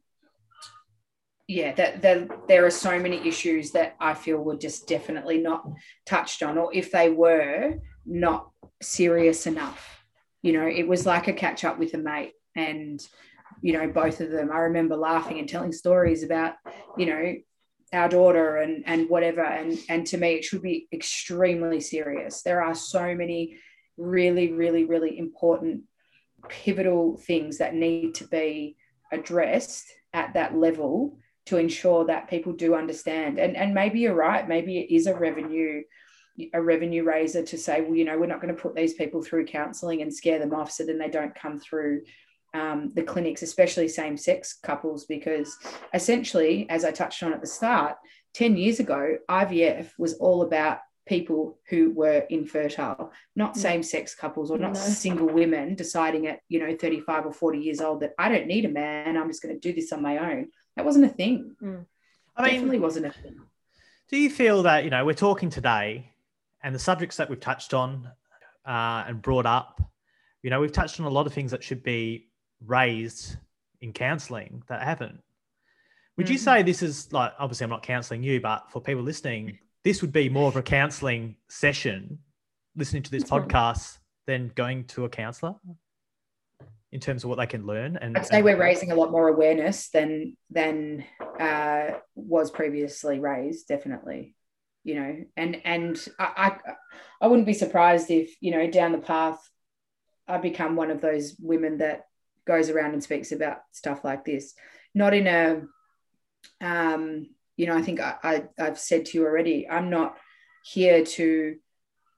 yeah, 1.47 1.75
that, 1.75 2.03
that 2.03 2.49
there 2.49 2.65
are 2.65 2.71
so 2.71 2.99
many 2.99 3.29
issues 3.29 3.73
that 3.73 3.95
I 4.01 4.15
feel 4.15 4.39
were 4.39 4.57
just 4.57 4.89
definitely 4.89 5.39
not 5.39 5.65
touched 6.07 6.43
on, 6.43 6.57
or 6.57 6.73
if 6.73 6.91
they 6.91 7.11
were, 7.11 7.75
not 8.07 8.51
serious 8.81 9.47
enough. 9.47 10.05
You 10.43 10.53
know, 10.55 10.67
it 10.67 10.89
was 10.89 11.07
like 11.07 11.29
a 11.29 11.33
catch 11.33 11.65
up 11.65 11.79
with 11.79 11.95
a 11.95 11.99
mate, 11.99 12.33
and 12.57 13.01
you 13.61 13.73
know, 13.73 13.89
both 13.89 14.21
of 14.21 14.31
them. 14.31 14.51
I 14.53 14.59
remember 14.59 14.97
laughing 14.97 15.39
and 15.39 15.49
telling 15.49 15.73
stories 15.73 16.23
about, 16.23 16.55
you 16.97 17.07
know, 17.07 17.35
our 17.93 18.09
daughter 18.09 18.57
and 18.57 18.83
and 18.87 19.09
whatever. 19.09 19.43
And 19.43 19.79
and 19.89 20.07
to 20.09 20.19
me 20.19 20.35
it 20.35 20.45
should 20.45 20.63
be 20.63 20.89
extremely 20.93 21.81
serious. 21.81 22.43
There 22.43 22.63
are 22.63 22.75
so 22.75 23.15
many 23.15 23.59
really 23.99 24.53
really 24.53 24.85
really 24.85 25.19
important 25.19 25.83
pivotal 26.49 27.19
things 27.19 27.59
that 27.59 27.75
need 27.75 28.15
to 28.17 28.27
be 28.27 28.77
addressed 29.13 29.85
at 30.15 30.35
that 30.35 30.57
level 30.57 31.19
to 31.47 31.59
ensure 31.59 32.07
that 32.07 32.31
people 32.31 32.53
do 32.53 32.75
understand. 32.75 33.39
And 33.39 33.57
and 33.57 33.75
maybe 33.75 34.01
you're 34.01 34.15
right. 34.15 34.49
Maybe 34.49 34.79
it 34.79 34.95
is 34.95 35.07
a 35.07 35.15
revenue 35.15 35.83
a 36.55 36.63
revenue 36.63 37.05
raiser 37.05 37.43
to 37.43 37.59
say 37.59 37.83
well 37.83 37.95
you 37.95 38.07
know 38.07 38.19
we're 38.19 38.27
not 38.27 38.41
going 38.41 38.55
to 38.55 38.61
put 38.61 38.75
these 38.75 38.95
people 38.95 39.23
through 39.23 39.45
counseling 39.45 40.01
and 40.01 40.13
scare 40.13 40.39
them 40.39 40.55
off 40.55 40.71
so 40.71 40.85
then 40.85 40.97
they 40.97 41.11
don't 41.11 41.35
come 41.35 41.59
through 41.59 42.01
um, 42.55 42.91
the 42.95 43.03
clinics, 43.03 43.43
especially 43.43 43.89
same 43.89 44.17
sex 44.17 44.55
couples, 44.63 45.05
because 45.07 45.57
essentially, 45.95 46.67
as 46.69 46.85
I 46.85 46.91
touched 46.91 47.23
on 47.23 47.33
at 47.33 47.41
the 47.41 47.47
start, 47.47 47.97
10 48.35 48.57
years 48.57 48.81
ago, 48.81 49.17
IVF 49.29 49.91
was 49.99 50.15
all 50.15 50.43
about 50.43 50.79
people 51.07 51.59
who 51.69 51.91
were 51.93 52.25
infertile, 52.31 53.11
not 53.35 53.55
Mm. 53.55 53.59
same 53.59 53.83
sex 53.83 54.15
couples 54.15 54.51
or 54.51 54.59
not 54.59 54.75
No. 54.75 54.81
single 54.81 55.27
women 55.27 55.75
deciding 55.75 56.27
at, 56.29 56.41
you 56.49 56.61
know, 56.61 56.77
35 56.77 57.27
or 57.27 57.33
40 57.33 57.59
years 57.59 57.81
old 57.81 58.01
that 58.01 58.15
I 58.19 58.29
don't 58.29 58.47
need 58.47 58.65
a 58.65 58.69
man, 58.69 59.17
I'm 59.17 59.29
just 59.29 59.43
going 59.43 59.55
to 59.55 59.61
do 59.61 59.75
this 59.75 59.93
on 59.93 60.01
my 60.01 60.19
own. 60.19 60.51
That 60.77 60.85
wasn't 60.85 61.07
a 61.07 61.09
thing. 61.09 61.57
I 61.61 61.65
mean, 61.67 61.87
Definitely 62.55 62.79
wasn't 62.79 63.07
a 63.07 63.11
thing. 63.11 63.37
Do 64.09 64.17
you 64.17 64.31
feel 64.31 64.63
that 64.63 64.85
you 64.85 64.91
know 64.91 65.05
we're 65.05 65.15
talking 65.15 65.51
today, 65.51 66.13
and 66.63 66.75
the 66.75 66.79
subjects 66.79 67.17
that 67.17 67.29
we've 67.29 67.41
touched 67.41 67.75
on 67.75 68.09
uh, 68.65 69.05
and 69.09 69.21
brought 69.21 69.47
up, 69.47 69.83
you 70.43 70.51
know, 70.51 70.61
we've 70.61 70.73
touched 70.73 71.01
on 71.01 71.07
a 71.07 71.11
lot 71.11 71.27
of 71.27 71.33
things 71.35 71.51
that 71.51 71.65
should 71.65 71.83
be 71.83 72.29
raised 72.67 73.37
in 73.81 73.93
counselling 73.93 74.63
that 74.69 74.83
haven't. 74.83 75.21
Would 76.17 76.29
you 76.29 76.37
Mhm. 76.37 76.41
say 76.41 76.63
this 76.63 76.83
is 76.83 77.13
like 77.13 77.33
obviously 77.39 77.65
I'm 77.65 77.71
not 77.71 77.83
counselling 77.83 78.23
you, 78.23 78.41
but 78.41 78.71
for 78.71 78.81
people 78.81 79.03
listening, 79.03 79.59
this 79.83 80.03
would 80.03 80.13
be 80.13 80.29
more 80.29 80.49
of 80.49 80.57
a 80.57 80.63
counselling 80.63 81.37
session, 81.49 82.19
listening 82.77 83.03
to 83.05 83.11
this 83.11 83.23
That's 83.25 83.33
right. 83.33 83.49
podcast 83.49 83.99
than 84.27 84.49
going 84.55 84.85
to 84.89 85.05
a 85.05 85.09
counsellor 85.09 85.55
in 86.93 87.01
terms 87.01 87.25
of 87.25 87.31
what 87.31 87.37
they 87.39 87.47
can 87.47 87.67
learn. 87.67 87.97
And 87.97 88.17
I'd 88.17 88.27
say 88.27 88.37
and- 88.37 88.45
we're 88.45 88.59
raising 88.61 88.93
a 88.93 88.95
lot 88.95 89.11
more 89.11 89.29
awareness 89.29 89.89
than 89.91 90.37
than 90.51 91.05
uh, 91.41 91.99
was 92.15 92.51
previously 92.51 93.19
raised, 93.19 93.67
definitely. 93.69 94.37
You 94.85 94.95
know, 94.97 95.25
and 95.37 95.61
and 95.65 96.09
I, 96.19 96.59
I 96.67 96.73
I 97.23 97.27
wouldn't 97.29 97.47
be 97.47 97.55
surprised 97.55 98.11
if 98.11 98.37
you 98.41 98.51
know 98.51 98.71
down 98.71 98.93
the 98.93 98.99
path 98.99 99.41
I 100.29 100.39
become 100.39 100.77
one 100.77 100.91
of 100.91 101.01
those 101.01 101.37
women 101.41 101.79
that 101.79 102.07
goes 102.47 102.71
around 102.71 102.93
and 102.93 103.03
speaks 103.03 103.33
about 103.33 103.59
stuff 103.73 104.05
like 104.05 104.25
this, 104.25 104.55
not 104.95 105.15
in 105.15 105.27
a 105.27 105.63
um, 106.61 107.29
you 107.57 107.67
know 107.67 107.77
I 107.77 107.83
think 107.83 108.01
I, 108.01 108.17
I 108.23 108.45
I've 108.59 108.79
said 108.79 109.07
to 109.07 109.19
you 109.19 109.25
already 109.25 109.69
I'm 109.69 109.91
not 109.91 110.17
here 110.65 111.05
to 111.05 111.57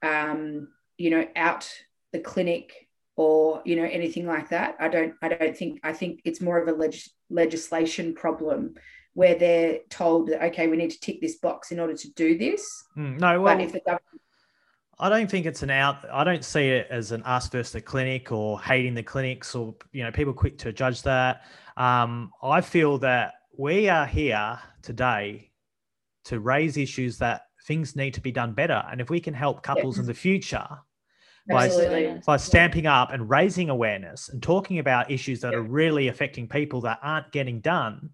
um, 0.01 0.69
you 0.97 1.09
know 1.09 1.27
out 1.35 1.69
the 2.11 2.19
clinic 2.19 2.87
or 3.15 3.61
you 3.65 3.75
know 3.75 3.83
anything 3.83 4.25
like 4.25 4.49
that. 4.49 4.75
I 4.79 4.87
don't 4.87 5.13
i 5.21 5.29
don't 5.29 5.55
think 5.55 5.79
i 5.83 5.93
think 5.93 6.21
it's 6.25 6.41
more 6.41 6.57
of 6.57 6.67
a 6.67 6.77
leg- 6.77 7.09
legislation 7.29 8.13
problem 8.13 8.75
where 9.13 9.35
they're 9.35 9.79
told 9.89 10.27
that 10.27 10.43
okay 10.43 10.67
we 10.67 10.77
need 10.77 10.91
to 10.91 10.99
tick 10.99 11.21
this 11.21 11.37
box 11.37 11.71
in 11.71 11.79
order 11.79 11.95
to 11.95 12.11
do 12.13 12.37
this. 12.37 12.83
Mm, 12.97 13.19
no, 13.19 13.41
well, 13.41 13.55
but 13.55 13.63
if 13.63 13.71
the 13.71 13.79
government 13.79 14.21
I 14.97 15.09
don't 15.09 15.29
think 15.29 15.45
it's 15.45 15.61
an 15.61 15.69
out. 15.69 16.09
I 16.09 16.23
don't 16.23 16.45
see 16.45 16.69
it 16.69 16.87
as 16.89 17.11
an 17.11 17.21
us 17.23 17.49
versus 17.49 17.73
the 17.73 17.81
clinic 17.81 18.31
or 18.31 18.61
hating 18.61 18.93
the 18.93 19.03
clinics 19.03 19.53
or 19.53 19.75
you 19.91 20.03
know 20.03 20.11
people 20.11 20.33
quick 20.33 20.57
to 20.59 20.71
judge 20.71 21.01
that. 21.03 21.43
Um, 21.77 22.31
I 22.41 22.61
feel 22.61 22.97
that 22.99 23.33
we 23.57 23.89
are 23.89 24.05
here 24.05 24.57
today 24.81 25.51
to 26.25 26.39
raise 26.39 26.77
issues 26.77 27.17
that 27.17 27.47
things 27.67 27.95
need 27.95 28.13
to 28.13 28.21
be 28.21 28.31
done 28.31 28.53
better, 28.53 28.83
and 28.89 29.01
if 29.01 29.09
we 29.09 29.19
can 29.19 29.33
help 29.33 29.63
couples 29.63 29.99
in 29.99 30.05
the 30.05 30.13
future 30.13 30.67
by 31.49 31.65
absolutely 31.65 32.21
by 32.25 32.37
stamping 32.37 32.87
up 32.87 33.11
and 33.11 33.29
raising 33.29 33.69
awareness 33.69 34.29
and 34.29 34.41
talking 34.41 34.79
about 34.79 35.11
issues 35.11 35.41
that 35.41 35.53
are 35.53 35.61
really 35.61 36.07
affecting 36.07 36.47
people 36.47 36.81
that 36.81 36.99
aren't 37.03 37.31
getting 37.31 37.59
done, 37.59 38.09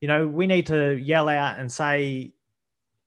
you 0.00 0.08
know, 0.08 0.26
we 0.26 0.46
need 0.46 0.66
to 0.66 0.96
yell 0.96 1.28
out 1.28 1.58
and 1.58 1.70
say, 1.70 2.32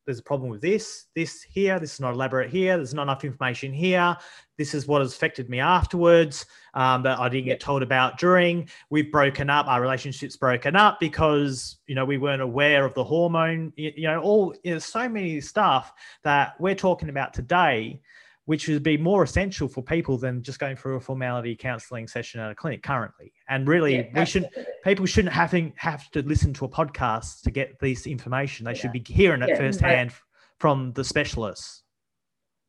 there's 0.05 0.19
a 0.19 0.23
problem 0.23 0.49
with 0.49 0.61
this, 0.61 1.05
this 1.15 1.41
here, 1.41 1.79
this 1.79 1.95
is 1.95 1.99
not 1.99 2.13
elaborate 2.13 2.49
here, 2.49 2.77
there's 2.77 2.93
not 2.93 3.03
enough 3.03 3.23
information 3.23 3.73
here, 3.73 4.15
this 4.57 4.73
is 4.73 4.87
what 4.87 5.01
has 5.01 5.13
affected 5.13 5.49
me 5.49 5.59
afterwards 5.59 6.45
um, 6.75 7.03
that 7.03 7.19
I 7.19 7.27
didn't 7.27 7.45
get 7.45 7.59
told 7.59 7.81
about 7.81 8.17
during. 8.17 8.69
We've 8.89 9.11
broken 9.11 9.49
up, 9.49 9.67
our 9.67 9.81
relationship's 9.81 10.37
broken 10.37 10.75
up 10.75 10.99
because, 10.99 11.77
you 11.87 11.95
know, 11.95 12.05
we 12.05 12.17
weren't 12.17 12.41
aware 12.41 12.85
of 12.85 12.93
the 12.93 13.03
hormone, 13.03 13.73
you, 13.75 13.91
you 13.95 14.07
know, 14.07 14.21
all, 14.21 14.55
you 14.63 14.73
know, 14.73 14.79
so 14.79 15.09
many 15.09 15.41
stuff 15.41 15.93
that 16.23 16.59
we're 16.59 16.75
talking 16.75 17.09
about 17.09 17.33
today 17.33 17.99
which 18.45 18.67
would 18.67 18.83
be 18.83 18.97
more 18.97 19.23
essential 19.23 19.67
for 19.67 19.83
people 19.83 20.17
than 20.17 20.43
just 20.43 20.59
going 20.59 20.75
through 20.75 20.95
a 20.95 20.99
formality 20.99 21.55
counselling 21.55 22.07
session 22.07 22.39
at 22.39 22.51
a 22.51 22.55
clinic 22.55 22.83
currently. 22.83 23.33
And 23.49 23.67
really, 23.67 23.95
Yeah, 23.95 24.19
we 24.19 24.25
should 24.25 24.45
absolutely. 24.45 24.73
people 24.83 25.05
shouldn't 25.05 25.33
having 25.33 25.73
have 25.77 26.09
to 26.11 26.21
listen 26.21 26.53
to 26.53 26.65
a 26.65 26.69
podcast 26.69 27.41
to 27.41 27.51
get 27.51 27.79
this 27.79 28.05
information. 28.05 28.65
They 28.65 28.75
should 28.75 28.91
be 28.91 29.03
hearing 29.05 29.41
it 29.41 29.49
Yeah, 29.49 29.57
firsthand 29.57 30.11
from 30.59 30.93
the 30.93 31.03
specialists. 31.03 31.83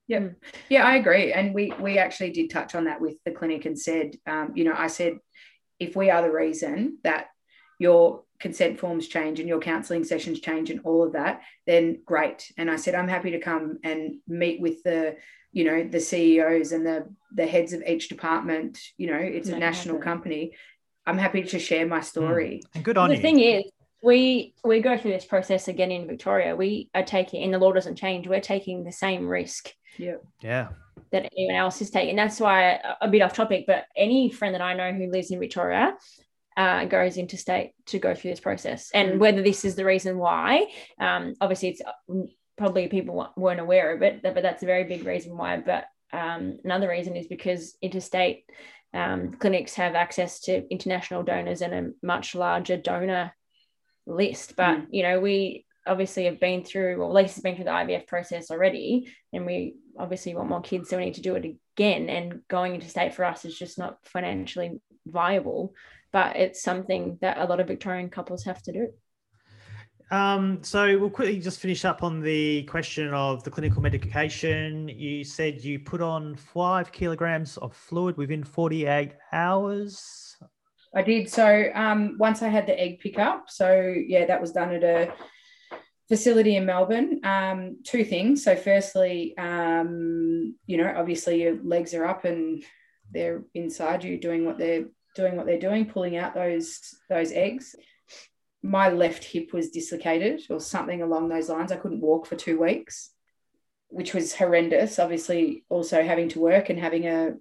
Yeah, 0.09 0.29
yeah, 0.69 0.85
I 0.85 0.97
agree. 0.97 1.33
And 1.33 1.55
we 1.55 1.73
we 1.81 1.99
actually 1.99 2.31
did 2.31 2.49
touch 2.51 2.75
on 2.75 2.85
that 2.85 3.01
with 3.01 3.17
the 3.25 3.33
clinic 3.33 3.65
and 3.65 3.79
said, 3.79 4.17
um, 4.27 4.53
you 4.55 4.65
know, 4.65 4.75
I 4.77 4.87
said, 4.87 5.19
if 5.79 5.95
we 5.95 6.11
are 6.11 6.23
the 6.23 6.33
reason 6.33 6.99
that 7.05 7.27
your 7.79 8.23
consent 8.39 8.79
forms 8.79 9.09
change 9.09 9.41
and 9.41 9.49
your 9.49 9.61
counselling 9.61 10.05
sessions 10.05 10.41
change 10.41 10.71
and 10.71 10.81
all 10.85 11.03
of 11.03 11.13
that, 11.13 11.43
then 11.67 12.01
great. 12.07 12.51
And 12.57 12.71
I 12.71 12.77
said, 12.77 12.95
I'm 12.95 13.09
happy 13.09 13.33
to 13.33 13.41
come 13.41 13.79
and 13.83 14.17
meet 14.29 14.61
with 14.61 14.83
the, 14.83 15.17
you 15.57 15.65
know, 15.65 15.79
the 15.95 16.01
CEOs 16.01 16.73
and 16.73 16.85
the 16.85 16.99
the 17.35 17.47
heads 17.47 17.73
of 17.73 17.81
each 17.93 18.09
department. 18.15 18.79
You 18.99 19.07
know, 19.11 19.19
it's 19.37 19.49
a 19.49 19.59
national 19.59 19.97
happy. 19.97 20.05
company. 20.11 20.43
I'm 21.07 21.19
happy 21.27 21.43
to 21.45 21.59
share 21.59 21.87
my 21.87 22.01
story. 22.13 22.63
And 22.75 22.85
good 22.85 22.99
on 22.99 23.09
the 23.09 23.17
you. 23.17 23.23
thing 23.23 23.39
is 23.41 23.63
we 24.03 24.55
we 24.65 24.81
go 24.81 24.99
through 24.99 25.13
this 25.13 25.25
process 25.25 25.69
again 25.69 25.91
in 25.91 26.07
victoria 26.07 26.55
we 26.55 26.91
are 26.95 27.03
taking 27.17 27.43
and 27.43 27.53
the 27.55 27.59
law 27.59 27.73
doesn't 27.73 27.97
change 27.97 28.29
we're 28.29 28.41
taking 28.55 28.85
the 28.85 28.93
same 28.93 29.27
risk 29.27 29.63
yeah. 29.99 30.17
Yeah. 30.43 30.69
That 31.13 31.31
anyone 31.37 31.57
else 31.57 31.81
is 31.81 31.91
taking 31.91 32.15
that's 32.15 32.39
why 32.39 32.57
a- 32.73 32.97
a 33.07 33.09
bit 33.09 33.23
off 33.23 33.33
topic 33.33 33.65
but 33.67 33.85
any 33.97 34.31
friend 34.31 34.55
that 34.55 34.61
i 34.71 34.75
know 34.75 34.93
who 34.93 35.11
lives 35.11 35.31
in 35.31 35.39
victoria 35.41 35.97
uh, 36.59 36.85
goes 36.85 37.17
into 37.17 37.37
state 37.39 37.73
to 37.87 37.99
go 37.99 38.15
through 38.15 38.33
this 38.33 38.41
process 38.49 38.91
and 38.93 39.07
Mm. 39.15 39.19
whether 39.19 39.43
this 39.43 39.65
is 39.65 39.75
the 39.77 39.85
reason 39.93 40.19
why 40.19 40.67
um, 41.01 41.23
obviously 41.41 41.71
it's 41.71 41.83
probably 42.57 42.89
people 42.89 43.33
weren't 43.37 43.61
aware 43.61 43.95
of 43.95 44.03
it 44.03 44.23
but 44.23 44.43
that's 44.43 44.63
a 44.63 44.67
very 44.67 44.85
big 44.85 45.05
reason 45.05 45.37
why 45.37 45.57
but 45.59 45.85
um, 46.13 46.59
another 46.65 46.89
reason 46.89 47.17
is 47.17 47.27
because 47.27 47.77
interstate 47.83 48.45
um, 48.95 49.33
clinics 49.33 49.75
have 49.75 49.95
access 49.95 50.41
to 50.43 50.67
international 50.71 51.23
donors 51.23 51.61
and 51.61 51.75
a 51.75 52.07
much 52.07 52.35
larger 52.35 52.77
donor 52.77 53.33
list. 54.07 54.57
But 54.57 54.79
Mm. 54.79 54.87
you 54.91 55.03
know, 55.03 55.21
we 55.21 55.67
obviously 55.87 56.25
have 56.25 56.41
been 56.41 56.65
through, 56.65 57.03
or 57.03 57.13
Lisa's 57.13 57.43
been 57.43 57.55
through 57.57 57.67
the 57.67 57.71
IVF 57.73 58.07
process 58.07 58.51
already, 58.51 59.13
and 59.33 59.47
we 59.47 59.77
obviously 59.99 60.35
want 60.35 60.49
more 60.49 60.61
kids, 60.61 60.89
so 60.89 60.97
we 60.97 61.05
need 61.05 61.15
to 61.15 61.21
do 61.21 61.37
it 61.37 61.45
again. 61.77 62.09
And 62.09 62.43
going 62.49 62.75
interstate 62.75 63.15
for 63.15 63.25
us 63.25 63.45
is 63.45 63.59
just 63.59 63.79
not 63.79 63.99
financially 64.05 64.81
viable, 65.07 65.75
but 66.13 66.37
it's 66.37 66.63
something 66.63 67.19
that 67.21 67.39
a 67.39 67.45
lot 67.45 67.61
of 67.61 67.69
Victorian 67.69 68.09
couples 68.09 68.45
have 68.45 68.63
to 68.63 68.73
do. 68.73 68.89
Um, 70.11 70.63
so 70.63 70.99
we'll 70.99 71.11
quickly 71.11 71.41
just 71.41 71.59
finish 71.59 71.85
up 71.85 72.03
on 72.03 72.21
the 72.21 72.63
question 72.65 73.13
of 73.13 73.43
the 73.43 73.51
clinical 73.51 73.83
medication. 73.83 74.89
You 74.89 75.25
said 75.25 75.65
you 75.65 75.81
put 75.81 76.01
on 76.01 76.37
five 76.37 76.93
kilograms 76.93 77.57
of 77.57 77.75
fluid 77.75 78.17
within 78.17 78.45
48 78.45 79.15
hours. 79.33 80.37
I 80.95 81.03
did. 81.03 81.29
So 81.29 81.71
um, 81.75 82.17
once 82.19 82.43
I 82.43 82.49
had 82.49 82.67
the 82.67 82.81
egg 82.81 83.01
pickup, 83.01 83.51
so 83.51 83.95
yeah, 84.07 84.27
that 84.27 84.41
was 84.41 84.53
done 84.53 84.73
at 84.73 84.85
a 84.85 85.13
facility 86.09 86.57
in 86.57 86.67
Melbourne. 86.67 87.21
Um, 87.25 87.79
two 87.85 88.05
things. 88.05 88.45
So 88.45 88.55
firstly, 88.55 89.37
um, 89.37 90.55
you 90.67 90.77
know, 90.77 90.95
obviously 90.97 91.43
your 91.43 91.63
legs 91.63 91.95
are 91.95 92.07
up 92.07 92.25
and 92.25 92.63
they're 93.11 93.45
inside 93.55 94.05
you 94.05 94.19
doing 94.19 94.45
what 94.45 94.59
they're 94.59 94.87
doing 95.17 95.37
what 95.37 95.47
they're 95.47 95.59
doing, 95.59 95.87
pulling 95.87 96.17
out 96.17 96.35
those 96.35 96.95
those 97.09 97.33
eggs. 97.33 97.75
My 98.67 98.89
left 98.89 99.25
hip 99.25 99.53
was 99.53 99.71
dislocated 99.71 100.43
or 100.51 100.61
something 100.61 101.03
along 101.03 101.29
those 101.29 101.49
lines. 101.49 101.71
I 101.71 101.77
couldn't 101.77 102.01
walk 102.01 102.27
for 102.27 102.37
two 102.37 102.61
weeks, 102.61 103.11
which 103.89 104.13
was 104.13 104.35
horrendous. 104.35 104.99
Obviously, 104.99 105.65
also 105.69 106.03
having 106.03 106.29
to 106.31 106.41
work 106.41 106.69
and 106.69 106.79
having 106.79 107.07
a 107.07 107.35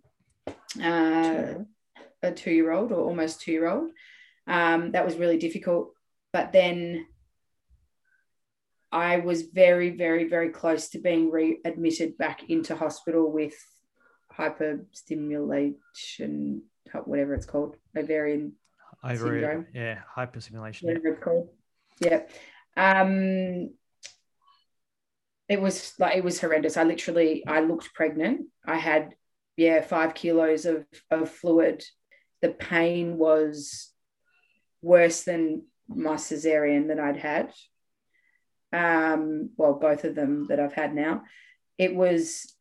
uh, 0.81 1.53
a 2.21 2.31
two 2.31 2.51
year 2.51 2.71
old 2.71 2.91
or 2.91 3.01
almost 3.01 3.41
two 3.41 3.51
year 3.51 3.67
old. 3.67 3.91
Um, 4.47 4.91
that 4.91 5.05
was 5.05 5.15
really 5.15 5.37
difficult. 5.37 5.91
But 6.31 6.51
then 6.51 7.07
I 8.91 9.17
was 9.17 9.43
very, 9.43 9.89
very, 9.89 10.29
very 10.29 10.49
close 10.49 10.89
to 10.89 10.99
being 10.99 11.31
readmitted 11.31 12.17
back 12.17 12.49
into 12.49 12.75
hospital 12.75 13.31
with 13.31 13.55
hyperstimulation, 14.37 16.61
whatever 17.05 17.33
it's 17.33 17.45
called, 17.45 17.77
ovarian, 17.97 18.53
Ovary, 19.05 19.41
Syndrome. 19.41 19.67
yeah, 19.73 19.99
hyperstimulation. 20.15 20.83
Yeah. 20.83 20.87
whatever 20.89 21.07
it's 21.09 21.23
called. 21.23 21.49
Yeah. 21.99 22.21
Um, 22.77 23.69
it 25.47 25.61
was 25.61 25.93
like 25.99 26.17
it 26.17 26.23
was 26.23 26.39
horrendous. 26.41 26.77
I 26.77 26.83
literally 26.83 27.45
I 27.47 27.61
looked 27.61 27.93
pregnant. 27.93 28.47
I 28.65 28.77
had 28.77 29.15
yeah 29.57 29.81
five 29.81 30.13
kilos 30.13 30.65
of 30.65 30.85
of 31.11 31.29
fluid. 31.29 31.83
The 32.41 32.49
pain 32.49 33.17
was 33.17 33.91
worse 34.81 35.23
than 35.23 35.63
my 35.87 36.15
cesarean 36.15 36.87
that 36.87 36.99
I'd 36.99 37.17
had. 37.17 37.53
Um, 38.73 39.51
well, 39.55 39.73
both 39.73 40.03
of 40.03 40.15
them 40.15 40.47
that 40.47 40.59
I've 40.59 40.73
had 40.73 40.93
now. 40.93 41.23
It 41.77 41.95
was 41.95 42.51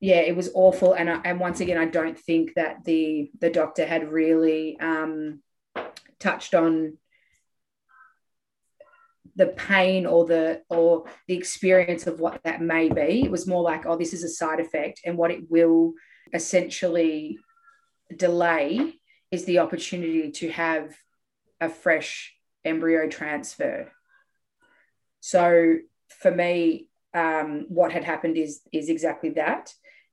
yeah, 0.00 0.20
it 0.20 0.36
was 0.36 0.50
awful. 0.54 0.92
And 0.92 1.10
I, 1.10 1.20
and 1.24 1.40
once 1.40 1.60
again, 1.60 1.78
I 1.78 1.86
don't 1.86 2.18
think 2.18 2.54
that 2.54 2.84
the 2.84 3.30
the 3.40 3.50
doctor 3.50 3.84
had 3.84 4.12
really 4.12 4.78
um, 4.80 5.42
touched 6.20 6.54
on 6.54 6.98
the 9.36 9.46
pain 9.46 10.06
or 10.06 10.24
the 10.24 10.62
or 10.70 11.04
the 11.28 11.36
experience 11.36 12.06
of 12.06 12.18
what 12.18 12.40
that 12.44 12.60
may 12.60 12.88
be. 12.88 13.22
It 13.22 13.30
was 13.30 13.46
more 13.46 13.62
like 13.62 13.86
oh 13.86 13.96
this 13.96 14.14
is 14.14 14.24
a 14.24 14.28
side 14.28 14.60
effect 14.60 15.02
and 15.04 15.16
what 15.16 15.30
it 15.30 15.50
will 15.50 15.92
essentially 16.32 17.38
delay 18.14 18.94
is 19.30 19.44
the 19.44 19.58
opportunity 19.58 20.30
to 20.30 20.50
have 20.50 20.96
a 21.60 21.68
fresh 21.68 22.34
embryo 22.64 23.08
transfer. 23.08 23.92
So 25.20 25.76
for 26.08 26.30
me 26.30 26.88
um, 27.14 27.66
what 27.68 27.92
had 27.92 28.04
happened 28.04 28.38
is 28.38 28.62
is 28.72 28.88
exactly 28.88 29.30
that. 29.30 29.72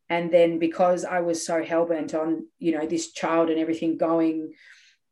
And 0.09 0.31
then 0.31 0.59
because 0.59 1.05
i 1.05 1.21
was 1.21 1.45
so 1.45 1.63
hell-bent 1.63 2.13
on 2.13 2.45
you 2.59 2.77
know 2.77 2.85
this 2.85 3.13
child 3.13 3.49
and 3.49 3.57
everything 3.57 3.97
going 3.97 4.53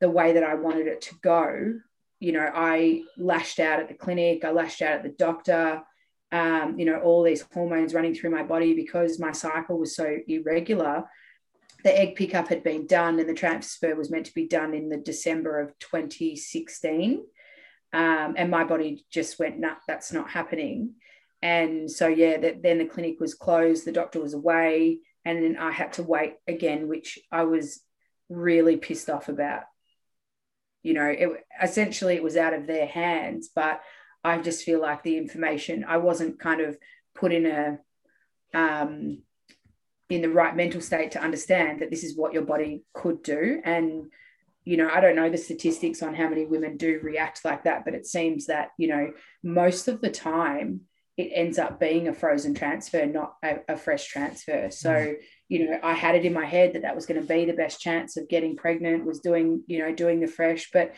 the 0.02 0.10
way 0.10 0.34
that 0.34 0.44
I 0.44 0.56
wanted 0.56 0.88
it 0.88 1.02
to 1.04 1.16
go, 1.22 1.80
you 2.20 2.34
know, 2.34 2.52
I 2.54 3.04
lashed 3.18 3.60
out 3.60 3.80
at 3.80 3.88
the 3.88 3.94
clinic, 3.94 4.44
I 4.44 4.52
lashed 4.52 4.82
out 4.82 4.94
at 4.94 5.04
the 5.04 5.10
doctor, 5.10 5.82
um, 6.32 6.78
you 6.80 6.86
know, 6.86 7.00
all 7.00 7.24
these 7.24 7.46
hormones 7.54 7.94
running 7.94 8.14
through 8.14 8.32
my 8.32 8.44
body 8.44 8.74
because 8.74 9.20
my 9.20 9.32
cycle 9.32 9.78
was 9.78 9.96
so 9.96 10.18
irregular. 10.28 11.06
The 11.84 11.98
egg 11.98 12.16
pickup 12.16 12.48
had 12.48 12.64
been 12.64 12.88
done 12.88 13.20
and 13.20 13.30
the 13.30 13.34
transfer 13.34 13.96
was 13.96 14.12
meant 14.12 14.28
to 14.28 14.34
be 14.34 14.48
done 14.48 14.74
in 14.74 14.90
the 14.90 14.98
December 14.98 15.60
of 15.60 15.78
2016. 15.80 17.24
Um, 17.94 18.36
and 18.38 18.50
my 18.50 18.64
body 18.64 19.06
just 19.12 19.40
went, 19.40 19.60
nah, 19.60 19.76
that's 19.88 20.14
not 20.14 20.30
happening. 20.30 20.94
And 21.42 21.90
so, 21.90 22.08
yeah, 22.08 22.38
that, 22.38 22.62
then 22.64 22.78
the 22.78 22.86
clinic 22.86 23.20
was 23.20 23.34
closed, 23.34 23.84
the 23.84 23.92
doctor 23.92 24.22
was 24.22 24.34
away, 24.34 25.00
and 25.26 25.44
then 25.44 25.58
I 25.58 25.72
had 25.72 25.94
to 25.94 26.04
wait 26.04 26.36
again, 26.48 26.88
which 26.88 27.20
I 27.32 27.44
was 27.44 27.82
really 28.30 28.78
pissed 28.78 29.10
off 29.10 29.28
about. 29.28 29.64
You 30.84 30.94
know, 30.94 31.06
it 31.06 31.30
essentially 31.62 32.16
it 32.16 32.24
was 32.24 32.38
out 32.38 32.54
of 32.54 32.68
their 32.68 32.88
hands, 32.88 33.50
but 33.54 33.82
I 34.24 34.38
just 34.40 34.64
feel 34.64 34.82
like 34.82 35.04
the 35.04 35.18
information 35.18 35.86
I 35.88 35.98
wasn't 35.98 36.40
kind 36.40 36.62
of 36.62 36.78
put 37.16 37.32
in 37.32 37.46
a 37.46 37.80
um, 38.54 39.20
in 40.10 40.22
the 40.22 40.30
right 40.30 40.56
mental 40.56 40.82
state 40.82 41.12
to 41.12 41.22
understand 41.22 41.82
that 41.82 41.90
this 41.90 42.04
is 42.04 42.18
what 42.18 42.34
your 42.34 42.44
body 42.44 42.84
could 42.94 43.24
do 43.24 43.62
and 43.64 44.12
you 44.64 44.78
know, 44.78 44.90
I 44.94 45.02
don't 45.02 45.16
know 45.16 45.30
the 45.30 45.38
statistics 45.38 46.04
on 46.04 46.14
how 46.14 46.30
many 46.30 46.46
women 46.46 46.78
do 46.78 47.00
react 47.02 47.44
like 47.44 47.64
that, 47.64 47.84
but 47.84 47.96
it 47.96 48.06
seems 48.06 48.46
that, 48.46 48.70
you 48.78 48.88
know, 48.88 49.12
most 49.44 49.88
of 49.88 50.02
the 50.02 50.12
time 50.12 50.82
it 51.18 51.32
ends 51.34 51.58
up 51.58 51.80
being 51.80 52.08
a 52.08 52.14
frozen 52.14 52.54
transfer, 52.54 53.06
not 53.06 53.36
a, 53.44 53.58
a 53.68 53.78
fresh 53.78 54.08
transfer. 54.08 54.70
So, 54.70 54.92
mm. 54.92 55.16
You 55.52 55.70
know, 55.70 55.80
I 55.84 55.92
had 55.92 56.16
it 56.16 56.24
in 56.24 56.32
my 56.32 56.46
head 56.46 56.72
that 56.72 56.84
that 56.84 56.96
was 56.96 57.06
going 57.06 57.20
to 57.20 57.28
be 57.28 57.44
the 57.44 57.52
best 57.52 57.82
chance 57.82 58.16
of 58.16 58.30
getting 58.30 58.56
pregnant, 58.56 59.06
was 59.06 59.20
doing, 59.20 59.64
you 59.68 59.80
know, 59.80 59.94
doing 59.94 60.22
the 60.22 60.28
fresh. 60.28 60.72
But 60.72 60.94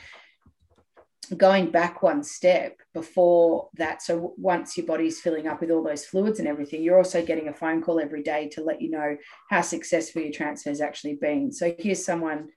going 1.35 1.71
back 1.71 2.03
one 2.03 2.23
step 2.23 2.77
before 2.93 3.69
that, 3.77 4.03
so 4.03 4.35
once 4.37 4.77
your 4.77 4.85
body's 4.85 5.19
filling 5.19 5.47
up 5.47 5.59
with 5.59 5.71
all 5.71 5.83
those 5.83 6.05
fluids 6.05 6.37
and 6.37 6.47
everything, 6.47 6.83
you're 6.83 6.99
also 6.99 7.25
getting 7.25 7.47
a 7.47 7.53
phone 7.53 7.81
call 7.81 7.99
every 7.99 8.21
day 8.21 8.47
to 8.49 8.63
let 8.63 8.79
you 8.79 8.91
know 8.91 9.17
how 9.49 9.61
successful 9.61 10.21
your 10.21 10.31
transfer 10.31 10.69
has 10.69 10.81
actually 10.81 11.15
been. 11.15 11.51
So 11.51 11.73
here's 11.79 12.05
someone 12.05 12.49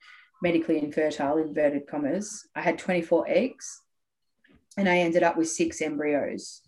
medically 0.42 0.76
infertile, 0.76 1.38
inverted 1.38 1.86
commas. 1.86 2.46
I 2.54 2.60
had 2.60 2.78
24 2.78 3.24
eggs 3.26 3.80
and 4.76 4.86
I 4.86 4.98
ended 4.98 5.22
up 5.22 5.38
with 5.38 5.48
six 5.48 5.80
embryos. 5.80 6.60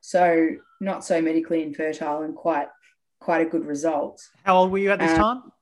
So 0.00 0.48
not 0.80 1.04
so 1.04 1.20
medically 1.20 1.62
infertile 1.62 2.22
and 2.22 2.34
quite 2.34 2.68
quite 3.22 3.46
a 3.46 3.50
good 3.50 3.64
result. 3.64 4.28
How 4.44 4.56
old 4.56 4.70
were 4.70 4.78
you 4.78 4.90
at 4.90 4.98
this 4.98 5.12
um, 5.12 5.18
time? 5.18 5.52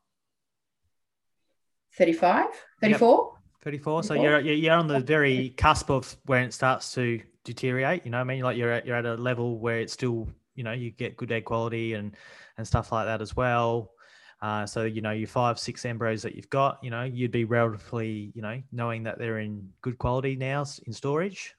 35, 1.96 2.46
34. 2.80 3.32
Yep. 3.34 3.40
34. 3.62 4.02
So 4.04 4.14
you're 4.14 4.40
you're 4.40 4.74
on 4.74 4.86
the 4.86 5.00
very 5.00 5.50
cusp 5.50 5.90
of 5.90 6.16
where 6.24 6.42
it 6.42 6.54
starts 6.54 6.94
to 6.94 7.20
deteriorate. 7.44 8.04
You 8.04 8.10
know, 8.12 8.18
I 8.18 8.24
mean, 8.24 8.42
like 8.42 8.56
you're 8.56 8.72
at 8.72 8.86
you're 8.86 8.96
at 8.96 9.04
a 9.04 9.14
level 9.14 9.58
where 9.58 9.80
it's 9.80 9.92
still, 9.92 10.28
you 10.54 10.64
know, 10.64 10.72
you 10.72 10.90
get 10.90 11.16
good 11.16 11.30
egg 11.30 11.44
quality 11.44 11.94
and 11.94 12.16
and 12.56 12.66
stuff 12.66 12.92
like 12.92 13.06
that 13.06 13.20
as 13.20 13.36
well. 13.36 13.92
Uh, 14.40 14.64
so 14.64 14.84
you 14.84 15.02
know 15.02 15.10
your 15.10 15.28
five 15.28 15.58
six 15.58 15.84
embryos 15.84 16.22
that 16.22 16.34
you've 16.34 16.48
got, 16.48 16.78
you 16.82 16.88
know, 16.88 17.02
you'd 17.02 17.30
be 17.30 17.44
relatively, 17.44 18.32
you 18.34 18.40
know, 18.40 18.62
knowing 18.72 19.02
that 19.02 19.18
they're 19.18 19.40
in 19.40 19.68
good 19.82 19.98
quality 19.98 20.36
now 20.36 20.64
in 20.86 20.92
storage. 20.94 21.54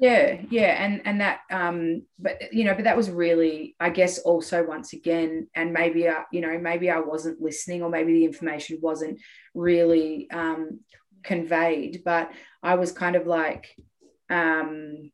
Yeah, 0.00 0.40
yeah, 0.50 0.82
and 0.82 1.02
and 1.04 1.20
that, 1.20 1.40
um, 1.50 2.02
but 2.18 2.54
you 2.54 2.64
know, 2.64 2.74
but 2.74 2.84
that 2.84 2.96
was 2.96 3.10
really, 3.10 3.76
I 3.78 3.90
guess, 3.90 4.18
also 4.18 4.64
once 4.66 4.94
again, 4.94 5.48
and 5.54 5.72
maybe, 5.72 6.08
I, 6.08 6.24
you 6.32 6.40
know, 6.40 6.58
maybe 6.58 6.90
I 6.90 7.00
wasn't 7.00 7.40
listening, 7.40 7.82
or 7.82 7.90
maybe 7.90 8.14
the 8.14 8.24
information 8.24 8.78
wasn't 8.80 9.20
really 9.54 10.30
um, 10.30 10.80
conveyed, 11.22 12.02
but 12.04 12.32
I 12.62 12.76
was 12.76 12.92
kind 12.92 13.14
of 13.14 13.26
like, 13.26 13.76
um, 14.30 15.10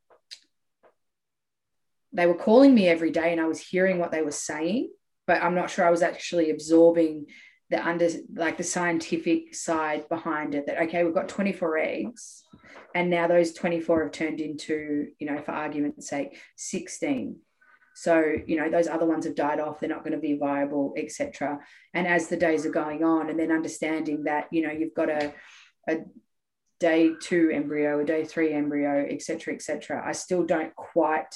they 2.13 2.27
were 2.27 2.35
calling 2.35 2.75
me 2.75 2.87
every 2.89 3.11
day, 3.11 3.33
and 3.33 3.41
I 3.41 3.47
was 3.47 3.61
hearing 3.61 3.99
what 3.99 4.13
they 4.13 4.23
were 4.23 4.31
saying, 4.31 4.91
but 5.27 5.43
I'm 5.43 5.55
not 5.55 5.71
sure 5.71 5.85
I 5.85 5.91
was 5.91 6.03
actually 6.03 6.51
absorbing 6.51 7.27
the 7.71 7.87
under 7.87 8.09
like 8.35 8.57
the 8.57 8.63
scientific 8.63 9.55
side 9.55 10.09
behind 10.09 10.55
it 10.55 10.67
that 10.67 10.83
okay 10.83 11.05
we've 11.05 11.15
got 11.15 11.29
24 11.29 11.79
eggs 11.79 12.45
and 12.95 13.11
now 13.11 13.27
those 13.27 13.53
24 13.53 14.05
have 14.05 14.13
turned 14.13 14.41
into 14.41 15.09
you 15.19 15.27
know 15.27 15.41
for 15.43 15.53
argument's 15.53 16.09
sake 16.09 16.39
16 16.57 17.37
so 17.95 18.23
you 18.47 18.57
know 18.57 18.71
those 18.71 18.87
other 18.87 19.07
ones 19.07 19.25
have 19.25 19.35
died 19.35 19.59
off 19.59 19.81
they're 19.81 19.89
not 19.89 20.05
going 20.05 20.13
to 20.13 20.19
be 20.19 20.37
viable 20.37 20.95
etc 20.97 21.59
and 21.95 22.07
as 22.07 22.29
the 22.29 22.37
days 22.37 22.65
are 22.65 22.71
going 22.71 23.03
on 23.03 23.31
and 23.31 23.39
then 23.39 23.51
understanding 23.51 24.25
that 24.25 24.47
you 24.51 24.63
know 24.63 24.73
you've 24.73 24.95
got 24.95 25.09
a, 25.09 25.33
a 25.89 25.99
day 26.79 27.11
two 27.21 27.51
embryo 27.53 28.01
a 28.01 28.05
day 28.05 28.25
three 28.25 28.53
embryo 28.53 29.07
etc 29.11 29.55
etc 29.55 30.03
i 30.07 30.13
still 30.13 30.45
don't 30.45 30.75
quite 30.77 31.35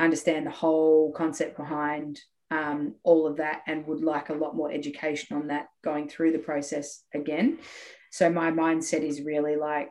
understand 0.00 0.46
the 0.46 0.50
whole 0.50 1.12
concept 1.12 1.56
behind 1.56 2.18
um, 2.50 2.94
all 3.02 3.26
of 3.26 3.36
that 3.38 3.62
and 3.66 3.86
would 3.86 4.02
like 4.02 4.28
a 4.28 4.34
lot 4.34 4.56
more 4.56 4.70
education 4.70 5.36
on 5.36 5.48
that 5.48 5.68
going 5.82 6.08
through 6.08 6.32
the 6.32 6.38
process 6.38 7.04
again. 7.14 7.58
So 8.10 8.30
my 8.30 8.50
mindset 8.50 9.02
is 9.02 9.22
really 9.22 9.56
like 9.56 9.90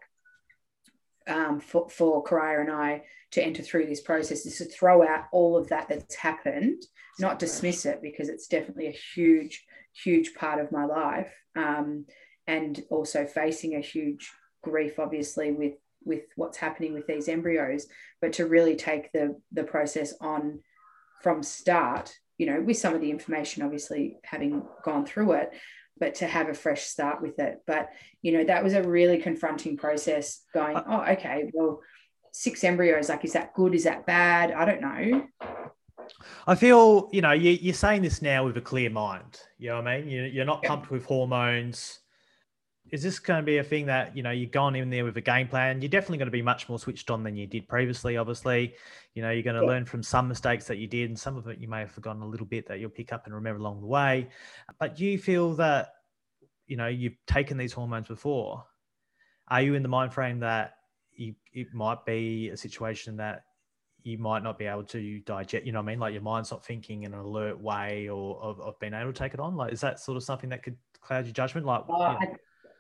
um, 1.27 1.59
for, 1.59 1.89
for 1.89 2.23
Karaya 2.23 2.61
and 2.61 2.71
I 2.71 3.03
to 3.31 3.43
enter 3.43 3.63
through 3.63 3.87
this 3.87 4.01
process 4.01 4.45
is 4.45 4.57
to 4.57 4.65
throw 4.65 5.07
out 5.07 5.25
all 5.31 5.57
of 5.57 5.69
that 5.69 5.89
that's 5.89 6.15
happened, 6.15 6.83
not 7.19 7.39
dismiss 7.39 7.85
it 7.85 8.01
because 8.01 8.29
it's 8.29 8.47
definitely 8.47 8.87
a 8.87 8.99
huge, 9.15 9.65
huge 10.03 10.35
part 10.35 10.59
of 10.59 10.71
my 10.71 10.85
life. 10.85 11.33
Um, 11.55 12.05
and 12.47 12.83
also 12.89 13.25
facing 13.25 13.75
a 13.75 13.79
huge 13.79 14.31
grief, 14.61 14.99
obviously, 14.99 15.51
with 15.51 15.73
with 16.05 16.23
what's 16.35 16.57
happening 16.57 16.93
with 16.93 17.07
these 17.07 17.29
embryos, 17.29 17.87
but 18.21 18.33
to 18.33 18.45
really 18.45 18.75
take 18.75 19.11
the 19.13 19.39
the 19.51 19.63
process 19.63 20.13
on 20.19 20.59
from 21.21 21.41
start 21.41 22.13
you 22.37 22.45
know, 22.45 22.61
with 22.61 22.77
some 22.77 22.93
of 22.93 23.01
the 23.01 23.11
information, 23.11 23.63
obviously 23.63 24.17
having 24.23 24.63
gone 24.83 25.05
through 25.05 25.33
it, 25.33 25.51
but 25.99 26.15
to 26.15 26.27
have 26.27 26.49
a 26.49 26.53
fresh 26.53 26.83
start 26.83 27.21
with 27.21 27.39
it. 27.39 27.61
But, 27.67 27.89
you 28.21 28.31
know, 28.31 28.43
that 28.43 28.63
was 28.63 28.73
a 28.73 28.83
really 28.83 29.19
confronting 29.19 29.77
process 29.77 30.41
going, 30.53 30.75
uh, 30.75 30.83
oh, 30.87 31.11
okay, 31.13 31.51
well, 31.53 31.81
six 32.31 32.63
embryos, 32.63 33.09
like, 33.09 33.23
is 33.23 33.33
that 33.33 33.53
good? 33.53 33.75
Is 33.75 33.83
that 33.83 34.05
bad? 34.05 34.51
I 34.51 34.65
don't 34.65 34.81
know. 34.81 35.27
I 36.47 36.55
feel, 36.55 37.09
you 37.13 37.21
know, 37.21 37.31
you, 37.31 37.71
are 37.71 37.75
saying 37.75 38.01
this 38.01 38.21
now 38.21 38.45
with 38.45 38.57
a 38.57 38.61
clear 38.61 38.89
mind. 38.89 39.39
You 39.57 39.69
know 39.69 39.75
what 39.77 39.87
I 39.87 40.01
mean? 40.01 40.31
You, 40.33 40.41
are 40.41 40.45
not 40.45 40.63
pumped 40.63 40.91
with 40.91 41.05
hormones 41.05 41.99
is 42.93 43.01
this 43.01 43.17
going 43.17 43.41
to 43.41 43.43
be 43.43 43.57
a 43.57 43.63
thing 43.63 43.87
that 43.87 44.15
you 44.15 44.21
know 44.21 44.29
you're 44.29 44.47
going 44.47 44.75
in 44.75 44.91
there 44.91 45.03
with 45.03 45.17
a 45.17 45.21
game 45.21 45.47
plan? 45.47 45.81
You're 45.81 45.89
definitely 45.89 46.19
going 46.19 46.27
to 46.27 46.31
be 46.31 46.43
much 46.43 46.69
more 46.69 46.77
switched 46.77 47.09
on 47.09 47.23
than 47.23 47.35
you 47.35 47.47
did 47.47 47.67
previously 47.67 48.17
obviously. 48.17 48.75
You 49.15 49.23
know 49.23 49.31
you're 49.31 49.41
going 49.41 49.55
to 49.55 49.63
yeah. 49.63 49.67
learn 49.67 49.83
from 49.83 50.03
some 50.03 50.27
mistakes 50.27 50.67
that 50.67 50.77
you 50.77 50.85
did 50.85 51.09
and 51.09 51.17
some 51.17 51.35
of 51.35 51.47
it 51.47 51.57
you 51.57 51.67
may 51.67 51.79
have 51.79 51.89
forgotten 51.89 52.21
a 52.21 52.27
little 52.27 52.45
bit 52.45 52.67
that 52.67 52.79
you'll 52.79 52.91
pick 52.91 53.11
up 53.11 53.25
and 53.25 53.33
remember 53.33 53.59
along 53.59 53.81
the 53.81 53.87
way. 53.87 54.29
But 54.79 54.99
you 54.99 55.17
feel 55.17 55.55
that 55.55 55.95
you 56.67 56.77
know 56.77 56.85
you've 56.85 57.17
taken 57.25 57.57
these 57.57 57.73
hormones 57.73 58.07
before? 58.07 58.63
Are 59.47 59.63
you 59.63 59.73
in 59.73 59.81
the 59.81 59.89
mind 59.89 60.13
frame 60.13 60.39
that 60.41 60.75
you, 61.15 61.33
it 61.51 61.73
might 61.73 62.05
be 62.05 62.49
a 62.49 62.57
situation 62.57 63.17
that 63.17 63.45
you 64.03 64.19
might 64.19 64.43
not 64.43 64.59
be 64.59 64.65
able 64.65 64.83
to 64.83 65.19
digest 65.21 65.65
you 65.65 65.71
know 65.71 65.79
what 65.79 65.85
i 65.85 65.93
mean? 65.93 65.99
Like 65.99 66.13
your 66.13 66.21
mind's 66.21 66.51
not 66.51 66.63
thinking 66.63 67.03
in 67.03 67.13
an 67.15 67.19
alert 67.19 67.59
way 67.59 68.07
or 68.07 68.39
of, 68.39 68.61
of 68.61 68.79
being 68.79 68.93
able 68.93 69.11
to 69.11 69.17
take 69.17 69.33
it 69.33 69.39
on? 69.39 69.55
Like 69.55 69.73
is 69.73 69.81
that 69.81 69.99
sort 69.99 70.15
of 70.15 70.23
something 70.23 70.51
that 70.51 70.61
could 70.61 70.77
cloud 71.01 71.25
your 71.25 71.33
judgment? 71.33 71.65
Like 71.65 71.85
you 71.87 71.97
know? 71.97 72.17
I 72.21 72.35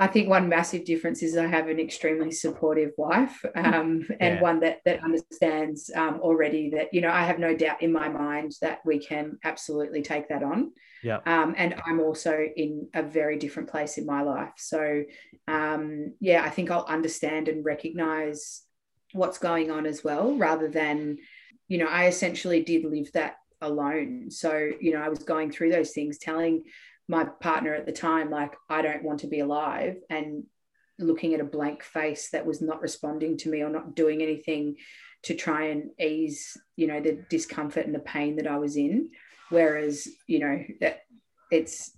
think 0.07 0.27
one 0.27 0.49
massive 0.49 0.85
difference 0.85 1.21
is 1.21 1.37
I 1.37 1.45
have 1.45 1.67
an 1.67 1.79
extremely 1.79 2.31
supportive 2.31 2.91
wife 2.97 3.43
um, 3.55 4.05
and 4.19 4.35
yeah. 4.35 4.41
one 4.41 4.59
that 4.61 4.79
that 4.85 5.03
understands 5.03 5.91
um, 5.95 6.19
already 6.21 6.69
that 6.71 6.93
you 6.93 7.01
know 7.01 7.09
I 7.09 7.23
have 7.23 7.39
no 7.39 7.55
doubt 7.55 7.81
in 7.81 7.91
my 7.91 8.09
mind 8.09 8.53
that 8.61 8.79
we 8.85 8.99
can 8.99 9.37
absolutely 9.43 10.01
take 10.01 10.29
that 10.29 10.43
on. 10.43 10.71
Yeah. 11.03 11.19
Um, 11.25 11.53
and 11.57 11.75
I'm 11.85 11.99
also 11.99 12.37
in 12.55 12.87
a 12.93 13.03
very 13.03 13.37
different 13.37 13.69
place 13.69 13.97
in 13.97 14.05
my 14.05 14.21
life, 14.21 14.53
so 14.57 15.03
um, 15.47 16.13
yeah, 16.19 16.43
I 16.43 16.49
think 16.49 16.71
I'll 16.71 16.85
understand 16.85 17.47
and 17.47 17.65
recognize 17.65 18.63
what's 19.11 19.37
going 19.37 19.69
on 19.69 19.85
as 19.85 20.03
well, 20.03 20.35
rather 20.35 20.69
than 20.69 21.17
you 21.67 21.77
know 21.77 21.87
I 21.87 22.07
essentially 22.07 22.63
did 22.63 22.85
live 22.85 23.11
that 23.13 23.35
alone. 23.61 24.31
So 24.31 24.71
you 24.79 24.93
know 24.93 25.01
I 25.01 25.09
was 25.09 25.19
going 25.19 25.51
through 25.51 25.71
those 25.71 25.91
things, 25.91 26.17
telling 26.17 26.63
my 27.07 27.25
partner 27.41 27.73
at 27.73 27.85
the 27.85 27.91
time 27.91 28.29
like 28.29 28.53
i 28.69 28.81
don't 28.81 29.03
want 29.03 29.19
to 29.19 29.27
be 29.27 29.39
alive 29.39 29.97
and 30.09 30.43
looking 30.99 31.33
at 31.33 31.39
a 31.39 31.45
blank 31.45 31.83
face 31.83 32.29
that 32.29 32.45
was 32.45 32.61
not 32.61 32.81
responding 32.81 33.37
to 33.37 33.49
me 33.49 33.61
or 33.61 33.69
not 33.69 33.95
doing 33.95 34.21
anything 34.21 34.75
to 35.23 35.33
try 35.33 35.65
and 35.65 35.89
ease 35.99 36.57
you 36.75 36.87
know 36.87 36.99
the 36.99 37.23
discomfort 37.29 37.85
and 37.85 37.95
the 37.95 37.99
pain 37.99 38.35
that 38.35 38.47
i 38.47 38.57
was 38.57 38.77
in 38.77 39.09
whereas 39.49 40.07
you 40.27 40.39
know 40.39 40.63
that 40.79 41.01
it's 41.51 41.91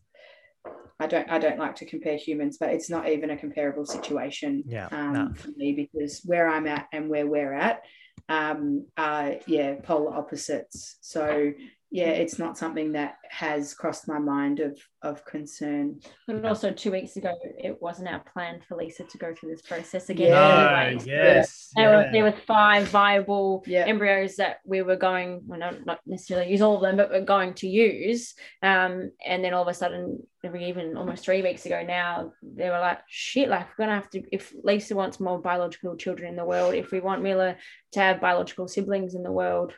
i 1.00 1.08
don't 1.08 1.30
i 1.30 1.38
don't 1.38 1.60
like 1.60 1.76
to 1.76 1.86
compare 1.86 2.18
humans 2.18 2.58
but 2.60 2.70
it's 2.70 2.90
not 2.90 3.10
even 3.10 3.30
a 3.30 3.38
comparable 3.38 3.86
situation 3.86 4.64
yeah, 4.66 4.88
um, 4.92 5.14
no. 5.14 5.34
for 5.36 5.50
me 5.58 5.74
because 5.74 6.22
where 6.26 6.48
i'm 6.48 6.68
at 6.68 6.88
and 6.92 7.10
where 7.10 7.28
we're 7.28 7.54
at 7.54 7.82
um, 8.30 8.88
uh, 8.98 9.32
yeah 9.46 9.76
polar 9.84 10.16
opposites 10.16 10.98
so 11.02 11.52
yeah, 11.96 12.10
it's 12.10 12.38
not 12.38 12.58
something 12.58 12.92
that 12.92 13.20
has 13.30 13.74
crossed 13.74 14.06
my 14.08 14.20
mind 14.20 14.60
of 14.60 14.78
of 15.02 15.24
concern. 15.24 16.00
But 16.28 16.44
also 16.44 16.72
two 16.72 16.92
weeks 16.92 17.16
ago, 17.16 17.34
it 17.58 17.82
wasn't 17.82 18.10
our 18.10 18.20
plan 18.20 18.60
for 18.68 18.76
Lisa 18.76 19.04
to 19.04 19.18
go 19.18 19.34
through 19.34 19.52
this 19.52 19.62
process 19.62 20.10
again. 20.10 20.32
Yeah. 20.32 20.84
anyway. 20.88 21.06
No, 21.06 21.14
yes. 21.14 21.72
There, 21.76 21.90
were, 21.90 22.10
there 22.12 22.24
were 22.24 22.32
five 22.48 22.88
viable 22.88 23.64
Yeah. 23.68 23.86
embryos 23.86 24.38
that 24.38 24.58
we 24.66 24.82
were 24.82 24.96
going, 24.96 25.42
well, 25.46 25.60
not, 25.60 25.86
not 25.86 26.00
necessarily 26.08 26.52
use 26.52 26.62
all 26.62 26.78
of 26.78 26.82
them, 26.82 26.98
but 26.98 27.12
we're 27.12 27.22
going 27.22 27.54
to 27.56 27.68
use. 27.68 28.34
Um, 28.64 29.12
and 29.26 29.44
then 29.44 29.54
all 29.54 29.62
of 29.62 29.68
a 29.68 29.74
sudden, 29.76 30.26
even 30.44 30.98
almost 30.98 31.24
three 31.24 31.44
weeks 31.44 31.68
ago 31.68 31.84
now, 31.84 32.32
they 32.42 32.70
were 32.70 32.80
like, 32.80 33.02
shit, 33.08 33.48
like 33.48 33.68
we're 33.70 33.86
going 33.86 33.90
to 33.96 34.02
have 34.02 34.10
to, 34.10 34.24
if 34.32 34.54
Lisa 34.64 34.96
wants 34.96 35.20
more 35.20 35.40
biological 35.40 35.96
children 35.96 36.30
in 36.30 36.36
the 36.36 36.46
world, 36.46 36.74
if 36.74 36.92
we 36.92 37.00
want 37.00 37.22
Mila 37.22 37.58
to 37.92 38.00
have 38.00 38.20
biological 38.20 38.68
siblings 38.68 39.14
in 39.14 39.22
the 39.22 39.32
world, 39.32 39.74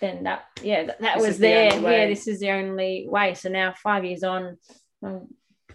then 0.00 0.24
that, 0.24 0.44
yeah, 0.62 0.84
that, 0.84 1.00
that 1.00 1.16
was 1.18 1.28
is 1.28 1.38
the 1.38 1.46
there. 1.46 1.80
Yeah, 1.80 2.06
this 2.06 2.26
is 2.28 2.40
the 2.40 2.50
only 2.50 3.06
way. 3.08 3.34
So 3.34 3.48
now, 3.48 3.74
five 3.82 4.04
years 4.04 4.22
on, 4.22 4.58
my 5.00 5.18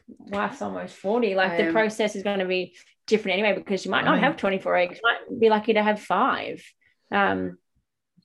wife's 0.08 0.62
almost 0.62 0.96
40. 0.96 1.36
Like 1.36 1.52
I 1.52 1.58
the 1.58 1.64
am. 1.68 1.74
process 1.74 2.16
is 2.16 2.24
going 2.24 2.40
to 2.40 2.46
be 2.46 2.76
different 3.08 3.40
anyway 3.40 3.56
because 3.56 3.84
you 3.86 3.92
might 3.92 4.06
not 4.06 4.16
mean- 4.16 4.24
have 4.24 4.38
24 4.38 4.76
eggs 4.78 4.96
you 4.96 5.02
might 5.04 5.40
be 5.40 5.50
lucky 5.50 5.74
to 5.74 5.84
have 5.84 6.00
five 6.00 6.64
um 7.12 7.58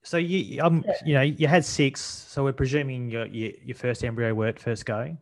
So 0.04 0.16
you, 0.18 0.62
um, 0.62 0.84
you 1.04 1.14
know, 1.14 1.22
you 1.22 1.48
had 1.48 1.64
six. 1.64 2.00
So 2.00 2.44
we're 2.44 2.52
presuming 2.52 3.10
your 3.10 3.26
your, 3.26 3.52
your 3.64 3.74
first 3.74 4.04
embryo 4.04 4.32
worked 4.34 4.60
first 4.60 4.86
go. 4.86 5.16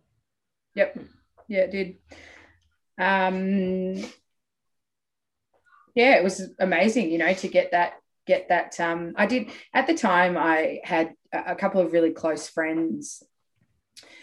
Yep. 0.74 0.98
Yeah, 1.48 1.60
it 1.60 1.70
did. 1.70 1.96
Um, 2.98 4.04
yeah, 5.94 6.16
it 6.16 6.24
was 6.24 6.42
amazing, 6.58 7.10
you 7.10 7.18
know, 7.18 7.32
to 7.32 7.48
get 7.48 7.70
that, 7.70 7.94
get 8.26 8.48
that. 8.48 8.78
Um, 8.80 9.12
I 9.16 9.26
did 9.26 9.50
at 9.72 9.86
the 9.86 9.94
time, 9.94 10.36
I 10.36 10.80
had 10.84 11.14
a, 11.32 11.54
couple 11.54 11.80
of 11.80 11.92
really 11.92 12.10
close 12.10 12.48
friends. 12.48 13.22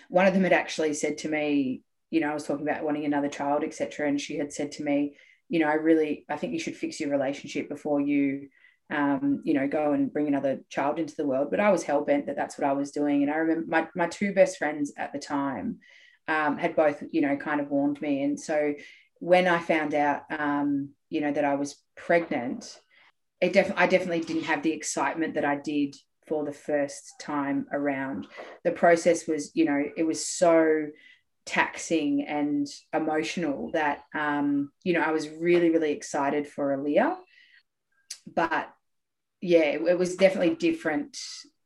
One 0.09 0.27
of 0.27 0.33
them 0.33 0.43
had 0.43 0.53
actually 0.53 0.93
said 0.93 1.19
to 1.19 1.29
me, 1.29 1.81
you 2.09 2.19
know, 2.19 2.29
I 2.29 2.33
was 2.33 2.45
talking 2.45 2.67
about 2.67 2.83
wanting 2.83 3.05
another 3.05 3.29
child, 3.29 3.63
etc. 3.63 4.07
And 4.07 4.19
she 4.19 4.37
had 4.37 4.51
said 4.51 4.71
to 4.73 4.83
me, 4.83 5.15
you 5.49 5.59
know, 5.59 5.67
I 5.67 5.73
really, 5.73 6.25
I 6.29 6.37
think 6.37 6.53
you 6.53 6.59
should 6.59 6.75
fix 6.75 6.99
your 6.99 7.09
relationship 7.09 7.69
before 7.69 8.01
you, 8.01 8.49
um, 8.89 9.41
you 9.45 9.53
know, 9.53 9.67
go 9.67 9.93
and 9.93 10.11
bring 10.11 10.27
another 10.27 10.59
child 10.69 10.99
into 10.99 11.15
the 11.15 11.25
world. 11.25 11.49
But 11.51 11.59
I 11.59 11.71
was 11.71 11.83
hell 11.83 12.03
bent 12.03 12.25
that 12.25 12.35
that's 12.35 12.57
what 12.57 12.67
I 12.67 12.73
was 12.73 12.91
doing. 12.91 13.23
And 13.23 13.31
I 13.31 13.35
remember 13.35 13.65
my, 13.67 13.87
my 13.95 14.07
two 14.07 14.33
best 14.33 14.57
friends 14.57 14.93
at 14.97 15.13
the 15.13 15.19
time 15.19 15.79
um, 16.27 16.57
had 16.57 16.75
both, 16.75 17.01
you 17.11 17.21
know, 17.21 17.37
kind 17.37 17.61
of 17.61 17.69
warned 17.69 18.01
me. 18.01 18.23
And 18.23 18.39
so 18.39 18.73
when 19.19 19.47
I 19.47 19.59
found 19.59 19.93
out, 19.93 20.23
um, 20.31 20.89
you 21.09 21.21
know, 21.21 21.31
that 21.31 21.45
I 21.45 21.55
was 21.55 21.75
pregnant, 21.95 22.79
it 23.41 23.53
def- 23.53 23.73
I 23.75 23.87
definitely 23.87 24.21
didn't 24.21 24.43
have 24.43 24.63
the 24.63 24.71
excitement 24.71 25.33
that 25.33 25.45
I 25.45 25.55
did 25.55 25.95
for 26.27 26.45
the 26.45 26.53
first 26.53 27.13
time 27.19 27.65
around. 27.73 28.27
The 28.63 28.71
process 28.71 29.27
was, 29.27 29.51
you 29.55 29.65
know, 29.65 29.83
it 29.97 30.03
was 30.03 30.25
so 30.25 30.87
taxing 31.45 32.23
and 32.27 32.67
emotional 32.93 33.71
that, 33.73 34.03
um, 34.13 34.71
you 34.83 34.93
know, 34.93 35.01
I 35.01 35.11
was 35.11 35.27
really, 35.27 35.71
really 35.71 35.91
excited 35.91 36.47
for 36.47 36.77
Aaliyah. 36.77 37.17
But 38.33 38.69
yeah, 39.41 39.63
it, 39.63 39.81
it 39.81 39.99
was 39.99 40.15
definitely 40.15 40.55
different. 40.55 41.17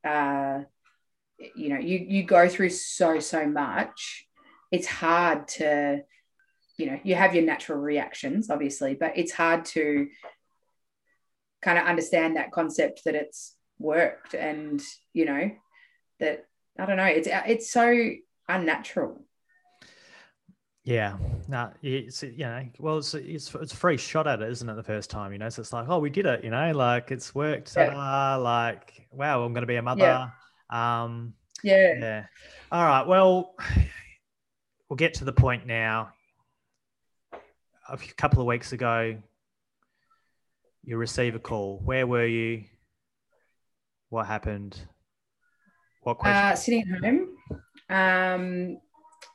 Uh, 0.03 0.61
you 1.55 1.69
know, 1.69 1.79
you 1.79 2.05
you 2.07 2.23
go 2.23 2.47
through 2.47 2.69
so 2.69 3.19
so 3.19 3.45
much. 3.45 4.25
It's 4.71 4.87
hard 4.87 5.49
to, 5.49 6.01
you 6.77 6.85
know, 6.85 6.99
you 7.03 7.15
have 7.15 7.35
your 7.35 7.43
natural 7.43 7.79
reactions, 7.79 8.49
obviously, 8.49 8.95
but 8.95 9.17
it's 9.17 9.33
hard 9.33 9.65
to 9.65 10.07
kind 11.65 11.79
of 11.79 11.85
understand 11.85 12.35
that 12.35 12.51
concept 12.51 13.03
that 13.05 13.15
it's 13.15 13.55
worked 13.79 14.35
and 14.35 14.81
you 15.13 15.25
know 15.25 15.49
that 16.19 16.45
I 16.79 16.85
don't 16.85 16.97
know. 16.97 17.05
It's 17.05 17.27
it's 17.31 17.71
so 17.71 18.11
unnatural. 18.47 19.25
Yeah, 20.83 21.17
no, 21.47 21.71
it's 21.81 22.21
you 22.21 22.45
know, 22.45 22.63
well, 22.77 22.99
it's 22.99 23.15
it's 23.15 23.53
it's 23.55 23.73
a 23.73 23.75
free 23.75 23.97
shot 23.97 24.27
at 24.27 24.41
it, 24.43 24.49
isn't 24.51 24.69
it? 24.69 24.75
The 24.75 24.83
first 24.83 25.09
time, 25.09 25.31
you 25.31 25.39
know, 25.39 25.49
so 25.49 25.61
it's 25.61 25.73
like, 25.73 25.89
oh, 25.89 25.97
we 25.97 26.11
did 26.11 26.27
it, 26.27 26.43
you 26.43 26.51
know, 26.51 26.71
like 26.73 27.09
it's 27.09 27.33
worked. 27.33 27.73
Yeah. 27.75 28.35
like, 28.35 29.07
wow, 29.11 29.43
I'm 29.43 29.53
going 29.53 29.63
to 29.63 29.67
be 29.67 29.77
a 29.77 29.81
mother. 29.81 30.31
Um, 30.69 31.33
Yeah. 31.63 31.93
yeah. 31.99 32.25
All 32.71 32.83
right. 32.83 33.07
Well, 33.07 33.55
we'll 34.87 34.97
get 34.97 35.15
to 35.15 35.25
the 35.25 35.33
point 35.33 35.65
now. 35.65 36.11
A 37.89 37.97
couple 37.97 38.41
of 38.41 38.47
weeks 38.47 38.71
ago, 38.71 39.17
you 40.85 40.97
receive 40.97 41.35
a 41.35 41.39
call. 41.39 41.81
Where 41.83 42.05
were 42.05 42.25
you? 42.25 42.65
What 44.09 44.27
happened? 44.27 44.79
What 46.03 46.19
question? 46.19 46.45
Uh, 46.45 46.55
sitting 46.55 46.83
at 46.93 47.03
home, 47.03 47.27
um, 47.89 48.77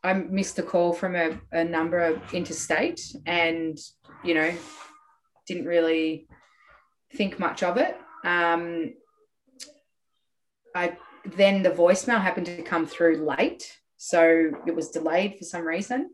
I 0.04 0.14
missed 0.14 0.56
the 0.56 0.62
call 0.62 0.92
from 0.92 1.16
a, 1.16 1.38
a 1.50 1.64
number 1.64 1.98
of 1.98 2.32
interstate, 2.32 3.00
and 3.26 3.76
you 4.22 4.34
know, 4.34 4.54
didn't 5.46 5.66
really 5.66 6.28
think 7.14 7.40
much 7.40 7.62
of 7.64 7.76
it. 7.76 7.96
Um, 8.24 8.94
I 10.74 10.96
then 11.24 11.62
the 11.62 11.70
voicemail 11.70 12.20
happened 12.20 12.46
to 12.46 12.62
come 12.62 12.86
through 12.86 13.26
late, 13.26 13.76
so 13.96 14.52
it 14.66 14.74
was 14.74 14.90
delayed 14.90 15.36
for 15.36 15.44
some 15.44 15.66
reason. 15.66 16.10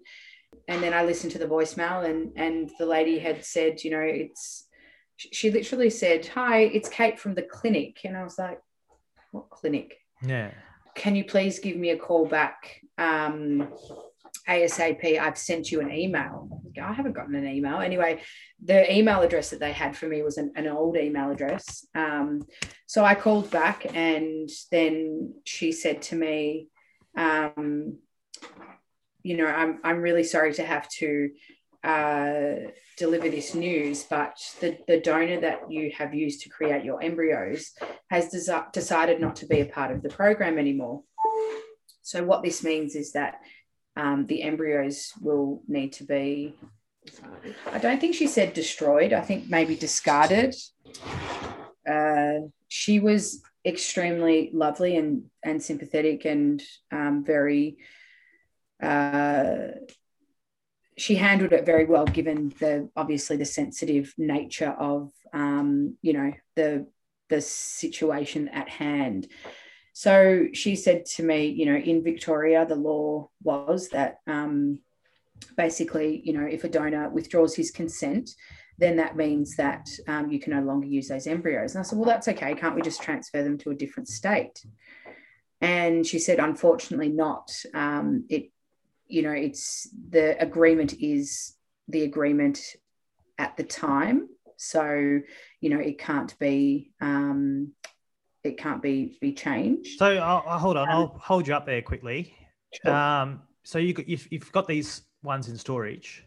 And 0.69 0.83
then 0.83 0.95
I 0.95 1.05
listened 1.05 1.33
to 1.33 1.39
the 1.39 1.47
voicemail, 1.47 2.09
and 2.09 2.33
and 2.37 2.71
the 2.79 2.87
lady 2.87 3.19
had 3.19 3.45
said, 3.45 3.85
you 3.85 3.91
know, 3.91 4.01
it's 4.01 4.66
she 5.17 5.51
literally 5.51 5.91
said, 5.91 6.27
"Hi, 6.27 6.61
it's 6.61 6.89
Kate 6.89 7.19
from 7.19 7.35
the 7.35 7.43
clinic," 7.43 8.01
and 8.05 8.17
I 8.17 8.23
was 8.23 8.39
like, 8.39 8.61
"What 9.33 9.51
clinic?" 9.51 9.99
yeah. 10.23 10.51
can 10.95 11.15
you 11.15 11.25
please 11.25 11.59
give 11.59 11.77
me 11.77 11.91
a 11.91 11.97
call 11.97 12.27
back 12.27 12.81
um, 12.99 13.69
ASAP? 14.49 15.19
I've 15.19 15.39
sent 15.39 15.71
you 15.71 15.81
an 15.81 15.93
email. 15.93 16.49
I 16.83 16.93
haven't 16.93 17.15
gotten 17.15 17.35
an 17.35 17.47
email. 17.47 17.81
Anyway, 17.81 18.21
the 18.63 18.93
email 18.93 19.21
address 19.23 19.51
that 19.51 19.61
they 19.61 19.73
had 19.73 19.97
for 19.97 20.07
me 20.07 20.23
was 20.23 20.39
an, 20.39 20.53
an 20.57 20.67
old 20.67 20.97
email 20.97 21.31
address. 21.31 21.87
Um, 21.95 22.47
so 22.87 23.05
I 23.05 23.15
called 23.15 23.51
back, 23.51 23.87
and 23.95 24.49
then 24.71 25.35
she 25.45 25.73
said 25.73 26.03
to 26.03 26.17
me, 26.17 26.69
um, 27.17 27.99
you 29.23 29.37
know, 29.37 29.47
I'm, 29.47 29.81
I'm 29.83 29.99
really 29.99 30.23
sorry 30.23 30.55
to 30.55 30.65
have 30.65 30.89
to 31.01 31.31
uh, 31.87 32.69
deliver 32.99 33.29
this 33.29 33.55
news, 33.55 34.03
but 34.03 34.37
the, 34.61 34.77
the 34.89 35.01
donor 35.01 35.41
that 35.41 35.71
you 35.71 35.93
have 35.97 36.13
used 36.13 36.43
to 36.43 36.49
create 36.49 36.85
your 36.85 37.01
embryos 37.01 37.73
has 38.11 38.29
desi- 38.31 38.73
decided 38.73 39.21
not 39.21 39.37
to 39.37 39.47
be 39.47 39.61
a 39.61 39.67
part 39.67 39.93
of 39.93 40.03
the 40.03 40.09
program 40.09 40.59
anymore. 40.59 41.05
So, 42.03 42.25
what 42.25 42.43
this 42.43 42.65
means 42.65 42.97
is 42.97 43.13
that 43.13 43.37
um, 43.97 44.27
the 44.27 44.43
embryos 44.43 45.13
will 45.21 45.63
need 45.69 45.93
to 45.95 46.05
be, 46.05 46.57
I 47.73 47.79
don't 47.79 48.01
think 48.01 48.17
she 48.17 48.27
said 48.27 48.53
destroyed, 48.53 49.13
I 49.13 49.21
think 49.21 49.49
maybe 49.49 49.77
discarded. 49.77 50.57
Uh, 51.89 52.49
she 52.67 52.99
was 52.99 53.43
extremely 53.65 54.51
lovely 54.53 54.97
and, 54.97 55.27
and 55.45 55.63
sympathetic 55.63 56.25
and 56.25 56.61
um, 56.91 57.25
very, 57.25 57.79
uh, 58.83 59.69
she 60.99 61.15
handled 61.15 61.53
it 61.53 61.67
very 61.67 61.85
well 61.85 62.07
given 62.07 62.53
the 62.59 62.89
obviously 62.97 63.37
the 63.37 63.45
sensitive 63.45 64.15
nature 64.17 64.75
of 64.79 65.13
um, 65.33 65.97
you 66.03 66.13
know 66.13 66.33
the 66.55 66.87
the 67.29 67.41
situation 67.41 68.49
at 68.49 68.69
hand. 68.69 69.29
So 69.93 70.47
she 70.53 70.77
said 70.77 71.05
to 71.17 71.23
me 71.23 71.47
you 71.47 71.67
know 71.67 71.77
in 71.77 72.03
victoria 72.03 72.65
the 72.67 72.77
law 72.77 73.29
was 73.43 73.91
that 73.91 74.19
um, 74.27 74.79
basically 75.57 76.23
you 76.25 76.33
know 76.33 76.47
if 76.47 76.65
a 76.65 76.69
donor 76.69 77.11
withdraws 77.11 77.55
his 77.55 77.71
consent 77.71 78.31
then 78.79 78.97
that 78.97 79.17
means 79.17 79.57
that 79.57 79.89
um, 80.07 80.31
you 80.31 80.39
can 80.39 80.53
no 80.53 80.61
longer 80.61 80.87
use 80.87 81.09
those 81.09 81.27
embryos. 81.27 81.75
And 81.75 81.81
i 81.81 81.83
said 81.83 81.99
well 81.99 82.09
that's 82.09 82.29
okay. 82.29 82.55
Can't 82.55 82.75
we 82.75 82.83
just 82.83 83.03
transfer 83.03 83.43
them 83.43 83.59
to 83.59 83.71
a 83.71 83.75
different 83.75 84.09
state? 84.09 84.65
And 85.61 86.07
she 86.07 86.19
said 86.19 86.39
unfortunately 86.39 87.09
not. 87.11 87.51
Um, 87.75 88.25
it 88.29 88.51
you 89.09 89.23
know 89.23 89.33
it's 89.33 89.89
the 90.11 90.41
agreement 90.43 90.95
is 91.01 91.55
the 91.89 92.03
agreement 92.03 92.61
at 93.39 93.57
the 93.57 93.63
time 93.65 94.29
so 94.57 95.21
you 95.61 95.71
know 95.71 95.79
it 95.79 95.99
can't 95.99 96.39
be 96.39 96.91
um 97.01 97.73
it 98.43 98.59
can't 98.59 98.83
be 98.83 99.17
be 99.21 99.33
changed 99.33 99.99
So 99.99 100.07
I'll, 100.19 100.45
I'll 100.47 100.59
hold 100.59 100.77
on. 100.77 100.89
I'll 100.89 101.19
hold 101.21 101.49
you 101.49 101.55
up 101.55 101.67
there 101.67 101.83
quickly. 101.83 102.33
Sure. 102.85 102.95
Um, 102.95 103.43
so 103.65 103.79
you, 103.79 103.93
got- 103.93 104.09
you've, 104.09 104.29
you've 104.31 104.53
got 104.53 104.69
these 104.69 105.03
ones 105.25 105.49
in 105.49 105.59
storage. 105.59 106.25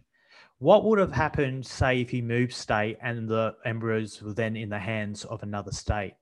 What 0.57 0.83
would 0.83 0.99
have 0.99 1.13
happened, 1.13 1.65
say, 1.65 2.01
if 2.01 2.11
you 2.11 2.21
moved 2.21 2.51
state 2.51 2.97
and 3.01 3.29
the 3.29 3.55
embryos 3.63 4.21
were 4.21 4.33
then 4.33 4.57
in 4.57 4.67
the 4.67 4.79
hands 4.79 5.23
of 5.23 5.43
another 5.43 5.71
state 5.71 6.15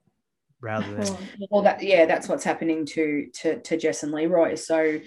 rather 0.61 0.93
than? 0.95 1.17
well 1.49 1.63
that 1.63 1.81
yeah 1.81 2.05
that's 2.05 2.27
what's 2.27 2.43
happening 2.43 2.85
to 2.85 3.27
to 3.33 3.59
to 3.61 3.77
jess 3.77 4.01
and 4.03 4.11
leroy 4.11 4.55
so 4.55 4.99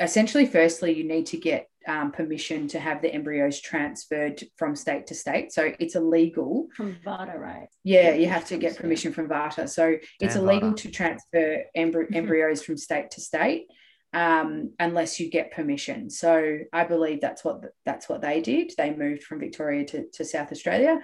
essentially 0.00 0.46
firstly 0.46 0.92
you 0.92 1.04
need 1.04 1.26
to 1.26 1.36
get 1.36 1.68
um, 1.88 2.10
permission 2.10 2.66
to 2.68 2.80
have 2.80 3.00
the 3.00 3.12
embryos 3.14 3.60
transferred 3.60 4.42
from 4.56 4.74
state 4.74 5.06
to 5.06 5.14
state. 5.14 5.52
So 5.52 5.72
it's 5.78 5.94
illegal. 5.94 6.66
From 6.76 6.96
VARTA, 7.04 7.38
right? 7.38 7.68
Yeah, 7.84 8.14
you 8.14 8.26
have 8.26 8.44
to 8.46 8.58
get 8.58 8.76
permission 8.76 9.12
from 9.12 9.28
VARTA. 9.28 9.68
So 9.68 9.96
it's 10.20 10.34
Damn 10.34 10.42
illegal 10.44 10.68
VARTA. 10.70 10.82
to 10.82 10.90
transfer 10.90 11.62
embry- 11.76 12.10
Mhm. 12.10 12.16
embryos 12.16 12.64
from 12.64 12.76
state 12.76 13.12
to 13.12 13.20
state 13.20 13.68
um, 14.12 14.72
unless 14.80 15.20
you 15.20 15.30
get 15.30 15.52
permission. 15.52 16.10
So 16.10 16.58
I 16.72 16.84
believe 16.84 17.20
that's 17.20 17.44
what 17.44 17.62
that's 17.84 18.08
what 18.08 18.20
they 18.20 18.40
did. 18.40 18.72
They 18.76 18.92
moved 18.94 19.22
from 19.22 19.38
Victoria 19.38 19.84
to, 19.86 20.08
to 20.14 20.24
South 20.24 20.50
Australia, 20.50 21.00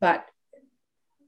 but 0.00 0.24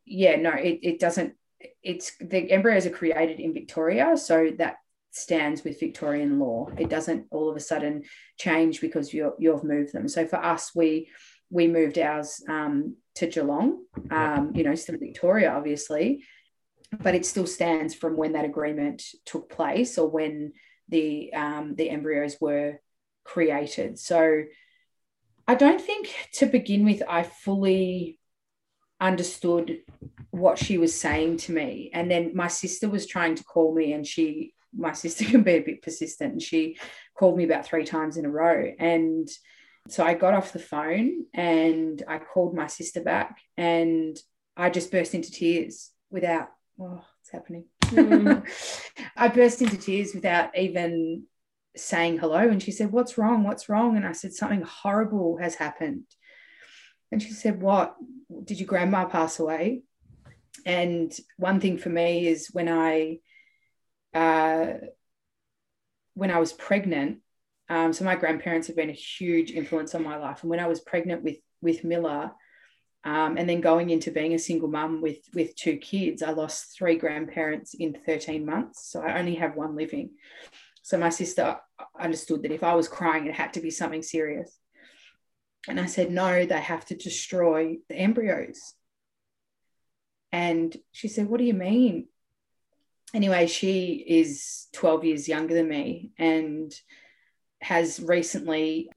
yeah, 0.06 0.36
no, 0.36 0.50
it, 0.50 0.78
it 0.82 0.98
doesn't. 0.98 1.34
It's 1.82 2.16
the 2.18 2.50
embryos 2.50 2.86
are 2.86 2.90
created 2.90 3.38
in 3.40 3.52
Victoria, 3.52 4.16
so 4.16 4.50
that 4.58 4.76
stands 5.14 5.62
with 5.62 5.80
Victorian 5.80 6.40
law. 6.40 6.68
It 6.76 6.90
doesn't 6.90 7.26
all 7.30 7.48
of 7.48 7.56
a 7.56 7.60
sudden 7.60 8.02
change 8.36 8.80
because 8.80 9.14
you 9.14 9.32
you've 9.38 9.64
moved 9.64 9.92
them. 9.92 10.08
So 10.08 10.26
for 10.26 10.44
us, 10.44 10.72
we 10.74 11.08
we 11.50 11.68
moved 11.68 11.98
ours 11.98 12.42
um, 12.48 12.96
to 13.14 13.28
Geelong, 13.28 13.84
um, 14.10 14.52
you 14.54 14.64
know, 14.64 14.74
still 14.74 14.98
Victoria, 14.98 15.52
obviously, 15.52 16.24
but 17.00 17.14
it 17.14 17.24
still 17.24 17.46
stands 17.46 17.94
from 17.94 18.16
when 18.16 18.32
that 18.32 18.44
agreement 18.44 19.02
took 19.24 19.48
place 19.48 19.98
or 19.98 20.08
when 20.08 20.52
the 20.88 21.32
um, 21.32 21.76
the 21.76 21.90
embryos 21.90 22.36
were 22.40 22.80
created. 23.22 23.98
So 23.98 24.42
I 25.46 25.54
don't 25.54 25.80
think 25.80 26.12
to 26.34 26.46
begin 26.46 26.84
with 26.84 27.02
I 27.08 27.22
fully 27.22 28.18
understood 29.00 29.78
what 30.30 30.58
she 30.58 30.78
was 30.78 30.98
saying 30.98 31.36
to 31.36 31.52
me. 31.52 31.90
And 31.92 32.10
then 32.10 32.32
my 32.34 32.48
sister 32.48 32.88
was 32.88 33.06
trying 33.06 33.36
to 33.36 33.44
call 33.44 33.74
me 33.74 33.92
and 33.92 34.04
she 34.06 34.54
my 34.76 34.92
sister 34.92 35.24
can 35.30 35.42
be 35.42 35.56
a 35.56 35.62
bit 35.62 35.82
persistent 35.82 36.32
and 36.32 36.42
she 36.42 36.76
called 37.16 37.36
me 37.36 37.44
about 37.44 37.66
three 37.66 37.84
times 37.84 38.16
in 38.16 38.24
a 38.24 38.30
row. 38.30 38.72
And 38.78 39.28
so 39.88 40.04
I 40.04 40.14
got 40.14 40.34
off 40.34 40.52
the 40.52 40.58
phone 40.58 41.26
and 41.34 42.02
I 42.08 42.18
called 42.18 42.54
my 42.54 42.66
sister 42.66 43.02
back 43.02 43.38
and 43.56 44.16
I 44.56 44.70
just 44.70 44.90
burst 44.90 45.14
into 45.14 45.30
tears 45.30 45.90
without 46.10 46.48
oh, 46.80 47.02
what's 47.02 47.30
happening. 47.32 47.64
Mm. 47.84 48.46
I 49.16 49.28
burst 49.28 49.60
into 49.62 49.76
tears 49.76 50.14
without 50.14 50.56
even 50.56 51.24
saying 51.76 52.18
hello. 52.18 52.38
And 52.38 52.62
she 52.62 52.70
said, 52.70 52.92
What's 52.92 53.18
wrong? 53.18 53.44
What's 53.44 53.68
wrong? 53.68 53.96
And 53.96 54.06
I 54.06 54.12
said, 54.12 54.32
Something 54.32 54.62
horrible 54.62 55.38
has 55.38 55.56
happened. 55.56 56.04
And 57.12 57.22
she 57.22 57.32
said, 57.32 57.60
What? 57.60 57.94
Did 58.44 58.58
your 58.60 58.66
grandma 58.66 59.04
pass 59.04 59.38
away? 59.38 59.82
And 60.66 61.14
one 61.36 61.60
thing 61.60 61.78
for 61.78 61.90
me 61.90 62.26
is 62.26 62.48
when 62.52 62.68
I 62.68 63.18
uh, 64.14 64.74
when 66.14 66.30
I 66.30 66.38
was 66.38 66.52
pregnant, 66.52 67.18
um, 67.68 67.92
so 67.92 68.04
my 68.04 68.16
grandparents 68.16 68.66
have 68.68 68.76
been 68.76 68.90
a 68.90 68.92
huge 68.92 69.50
influence 69.50 69.94
on 69.94 70.02
my 70.02 70.16
life. 70.16 70.42
And 70.42 70.50
when 70.50 70.60
I 70.60 70.68
was 70.68 70.80
pregnant 70.80 71.22
with 71.22 71.38
with 71.60 71.84
Miller, 71.84 72.30
um, 73.04 73.36
and 73.36 73.48
then 73.48 73.60
going 73.60 73.90
into 73.90 74.10
being 74.10 74.34
a 74.34 74.38
single 74.38 74.68
mum 74.68 75.02
with 75.02 75.18
with 75.34 75.56
two 75.56 75.76
kids, 75.76 76.22
I 76.22 76.30
lost 76.30 76.76
three 76.76 76.96
grandparents 76.96 77.74
in 77.74 77.94
13 78.06 78.46
months. 78.46 78.90
So 78.90 79.00
I 79.02 79.18
only 79.18 79.34
have 79.36 79.56
one 79.56 79.76
living. 79.76 80.10
So 80.82 80.98
my 80.98 81.08
sister 81.08 81.56
understood 81.98 82.42
that 82.42 82.52
if 82.52 82.62
I 82.62 82.74
was 82.74 82.88
crying, 82.88 83.26
it 83.26 83.34
had 83.34 83.54
to 83.54 83.60
be 83.60 83.70
something 83.70 84.02
serious. 84.02 84.58
And 85.66 85.80
I 85.80 85.86
said, 85.86 86.10
no, 86.10 86.44
they 86.44 86.60
have 86.60 86.84
to 86.86 86.94
destroy 86.94 87.78
the 87.88 87.96
embryos. 87.96 88.74
And 90.30 90.76
she 90.92 91.08
said, 91.08 91.26
what 91.26 91.38
do 91.38 91.44
you 91.44 91.54
mean? 91.54 92.08
Anyway, 93.14 93.46
she 93.46 94.04
is 94.06 94.66
12 94.72 95.04
years 95.04 95.28
younger 95.28 95.54
than 95.54 95.68
me 95.68 96.10
and 96.18 96.74
has 97.62 98.00
recently 98.00 98.90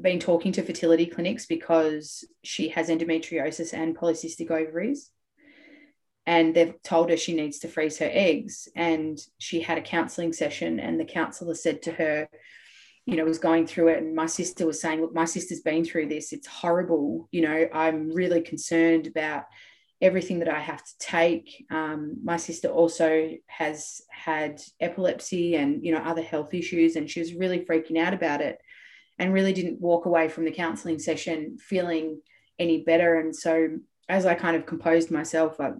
been 0.00 0.20
talking 0.20 0.52
to 0.52 0.62
fertility 0.62 1.04
clinics 1.04 1.46
because 1.46 2.24
she 2.44 2.68
has 2.68 2.88
endometriosis 2.88 3.74
and 3.74 3.96
polycystic 3.96 4.52
ovaries. 4.52 5.10
And 6.26 6.54
they've 6.54 6.80
told 6.84 7.10
her 7.10 7.16
she 7.16 7.34
needs 7.34 7.58
to 7.60 7.68
freeze 7.68 7.98
her 7.98 8.08
eggs. 8.10 8.68
And 8.76 9.18
she 9.38 9.60
had 9.60 9.78
a 9.78 9.82
counseling 9.82 10.32
session, 10.32 10.78
and 10.78 11.00
the 11.00 11.04
counselor 11.04 11.54
said 11.54 11.82
to 11.82 11.92
her, 11.92 12.28
you 13.04 13.16
know, 13.16 13.24
was 13.24 13.38
going 13.38 13.66
through 13.66 13.88
it. 13.88 13.98
And 13.98 14.14
my 14.14 14.26
sister 14.26 14.64
was 14.64 14.80
saying, 14.80 15.00
Look, 15.00 15.12
my 15.12 15.24
sister's 15.24 15.60
been 15.60 15.84
through 15.84 16.06
this. 16.06 16.32
It's 16.32 16.46
horrible. 16.46 17.28
You 17.32 17.42
know, 17.42 17.68
I'm 17.72 18.10
really 18.12 18.42
concerned 18.42 19.08
about 19.08 19.44
everything 20.00 20.38
that 20.38 20.48
I 20.48 20.60
have 20.60 20.82
to 20.82 20.98
take. 20.98 21.66
Um, 21.70 22.16
my 22.24 22.38
sister 22.38 22.68
also 22.68 23.32
has 23.46 24.02
had 24.10 24.60
epilepsy 24.80 25.56
and, 25.56 25.84
you 25.84 25.92
know, 25.92 26.00
other 26.00 26.22
health 26.22 26.54
issues. 26.54 26.96
And 26.96 27.08
she 27.08 27.20
was 27.20 27.34
really 27.34 27.64
freaking 27.66 27.98
out 27.98 28.14
about 28.14 28.40
it 28.40 28.58
and 29.18 29.34
really 29.34 29.52
didn't 29.52 29.80
walk 29.80 30.06
away 30.06 30.28
from 30.28 30.46
the 30.46 30.52
counseling 30.52 30.98
session 30.98 31.58
feeling 31.58 32.20
any 32.58 32.82
better. 32.82 33.20
And 33.20 33.36
so 33.36 33.78
as 34.08 34.24
I 34.24 34.34
kind 34.34 34.56
of 34.56 34.64
composed 34.64 35.10
myself, 35.10 35.60
I, 35.60 35.72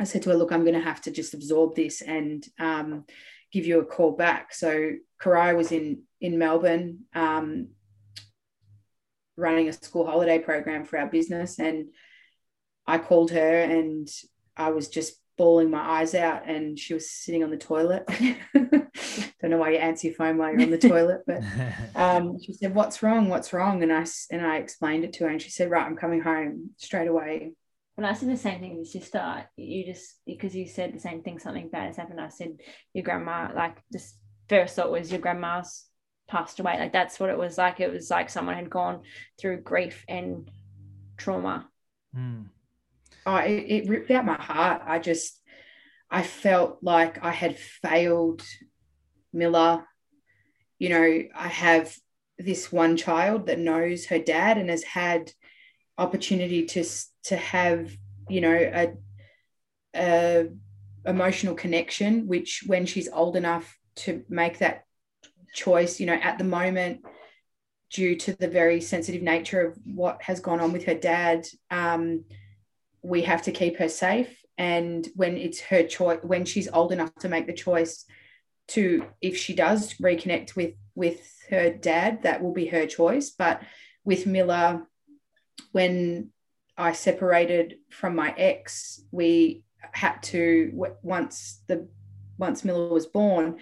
I 0.00 0.04
said 0.04 0.22
to 0.22 0.30
her, 0.30 0.36
look, 0.36 0.52
I'm 0.52 0.64
going 0.64 0.74
to 0.74 0.80
have 0.80 1.02
to 1.02 1.10
just 1.10 1.34
absorb 1.34 1.76
this 1.76 2.00
and 2.00 2.46
um, 2.58 3.04
give 3.52 3.66
you 3.66 3.80
a 3.80 3.84
call 3.84 4.12
back. 4.12 4.54
So 4.54 4.92
Karai 5.20 5.54
was 5.54 5.72
in, 5.72 6.02
in 6.20 6.38
Melbourne 6.38 7.00
um, 7.14 7.68
running 9.36 9.68
a 9.68 9.72
school 9.74 10.06
holiday 10.06 10.38
program 10.38 10.84
for 10.84 10.98
our 10.98 11.06
business. 11.06 11.58
And 11.58 11.88
I 12.88 12.98
called 12.98 13.30
her 13.32 13.60
and 13.60 14.08
I 14.56 14.70
was 14.70 14.88
just 14.88 15.14
bawling 15.36 15.70
my 15.70 16.00
eyes 16.00 16.14
out 16.14 16.48
and 16.48 16.76
she 16.76 16.94
was 16.94 17.10
sitting 17.10 17.44
on 17.44 17.50
the 17.50 17.56
toilet. 17.56 18.04
Don't 18.54 19.50
know 19.50 19.58
why 19.58 19.70
you 19.70 19.76
answer 19.76 20.08
your 20.08 20.16
phone 20.16 20.38
while 20.38 20.50
you're 20.50 20.62
on 20.62 20.70
the 20.70 20.78
toilet, 20.78 21.20
but 21.26 21.42
um, 21.94 22.40
she 22.42 22.52
said, 22.54 22.74
"What's 22.74 23.02
wrong? 23.02 23.28
What's 23.28 23.52
wrong?" 23.52 23.82
And 23.82 23.92
I 23.92 24.00
s- 24.00 24.26
and 24.30 24.44
I 24.44 24.56
explained 24.56 25.04
it 25.04 25.12
to 25.14 25.24
her, 25.24 25.30
and 25.30 25.40
she 25.40 25.50
said, 25.50 25.70
"Right, 25.70 25.86
I'm 25.86 25.96
coming 25.96 26.22
home 26.22 26.70
straight 26.76 27.06
away." 27.06 27.52
When 27.94 28.04
I 28.04 28.14
said 28.14 28.30
the 28.30 28.36
same 28.36 28.60
thing 28.60 28.78
with 28.78 28.92
your 28.92 29.02
sister, 29.02 29.44
you 29.56 29.84
just 29.84 30.20
because 30.26 30.56
you 30.56 30.66
said 30.66 30.92
the 30.94 30.98
same 31.00 31.22
thing, 31.22 31.38
something 31.38 31.68
bad 31.68 31.86
has 31.88 31.96
happened. 31.96 32.20
I 32.20 32.30
said 32.30 32.56
your 32.94 33.04
grandma, 33.04 33.50
like 33.54 33.76
just 33.92 34.16
first 34.48 34.74
thought 34.74 34.90
was 34.90 35.12
your 35.12 35.20
grandma's 35.20 35.84
passed 36.28 36.58
away. 36.58 36.78
Like 36.78 36.92
that's 36.92 37.20
what 37.20 37.30
it 37.30 37.38
was 37.38 37.58
like. 37.58 37.80
It 37.80 37.92
was 37.92 38.10
like 38.10 38.30
someone 38.30 38.56
had 38.56 38.70
gone 38.70 39.02
through 39.38 39.60
grief 39.62 40.04
and 40.08 40.50
trauma. 41.16 41.68
Hmm. 42.14 42.42
Oh, 43.28 43.36
it, 43.36 43.64
it 43.68 43.88
ripped 43.90 44.10
out 44.10 44.24
my 44.24 44.40
heart. 44.40 44.80
I 44.86 44.98
just, 44.98 45.38
I 46.10 46.22
felt 46.22 46.78
like 46.80 47.22
I 47.22 47.30
had 47.30 47.58
failed 47.58 48.42
Miller. 49.34 49.84
You 50.78 50.88
know, 50.88 51.22
I 51.34 51.48
have 51.48 51.94
this 52.38 52.72
one 52.72 52.96
child 52.96 53.48
that 53.48 53.58
knows 53.58 54.06
her 54.06 54.18
dad 54.18 54.56
and 54.56 54.70
has 54.70 54.82
had 54.82 55.30
opportunity 55.98 56.64
to 56.64 56.84
to 57.24 57.36
have, 57.36 57.92
you 58.30 58.40
know, 58.40 58.54
a, 58.54 58.94
a 59.94 60.48
emotional 61.04 61.54
connection. 61.54 62.28
Which, 62.28 62.64
when 62.66 62.86
she's 62.86 63.10
old 63.12 63.36
enough 63.36 63.76
to 63.96 64.24
make 64.30 64.58
that 64.58 64.84
choice, 65.52 66.00
you 66.00 66.06
know, 66.06 66.14
at 66.14 66.38
the 66.38 66.44
moment, 66.44 67.04
due 67.92 68.16
to 68.16 68.32
the 68.32 68.48
very 68.48 68.80
sensitive 68.80 69.22
nature 69.22 69.60
of 69.66 69.78
what 69.84 70.22
has 70.22 70.40
gone 70.40 70.60
on 70.60 70.72
with 70.72 70.84
her 70.86 70.94
dad, 70.94 71.46
um, 71.70 72.24
we 73.02 73.22
have 73.22 73.42
to 73.42 73.52
keep 73.52 73.78
her 73.78 73.88
safe. 73.88 74.44
And 74.56 75.06
when 75.14 75.36
it's 75.36 75.60
her 75.60 75.84
choice, 75.84 76.18
when 76.22 76.44
she's 76.44 76.68
old 76.68 76.92
enough 76.92 77.14
to 77.20 77.28
make 77.28 77.46
the 77.46 77.52
choice 77.52 78.04
to, 78.68 79.04
if 79.20 79.36
she 79.36 79.54
does 79.54 79.94
reconnect 79.94 80.56
with 80.56 80.74
with 80.94 81.20
her 81.48 81.70
dad, 81.70 82.24
that 82.24 82.42
will 82.42 82.52
be 82.52 82.66
her 82.66 82.86
choice. 82.86 83.30
But 83.30 83.62
with 84.04 84.26
Miller, 84.26 84.86
when 85.70 86.30
I 86.76 86.92
separated 86.92 87.76
from 87.90 88.16
my 88.16 88.34
ex, 88.36 89.00
we 89.12 89.64
had 89.92 90.22
to 90.24 90.72
once 91.02 91.60
the 91.68 91.88
once 92.36 92.64
Miller 92.64 92.88
was 92.88 93.06
born, 93.06 93.58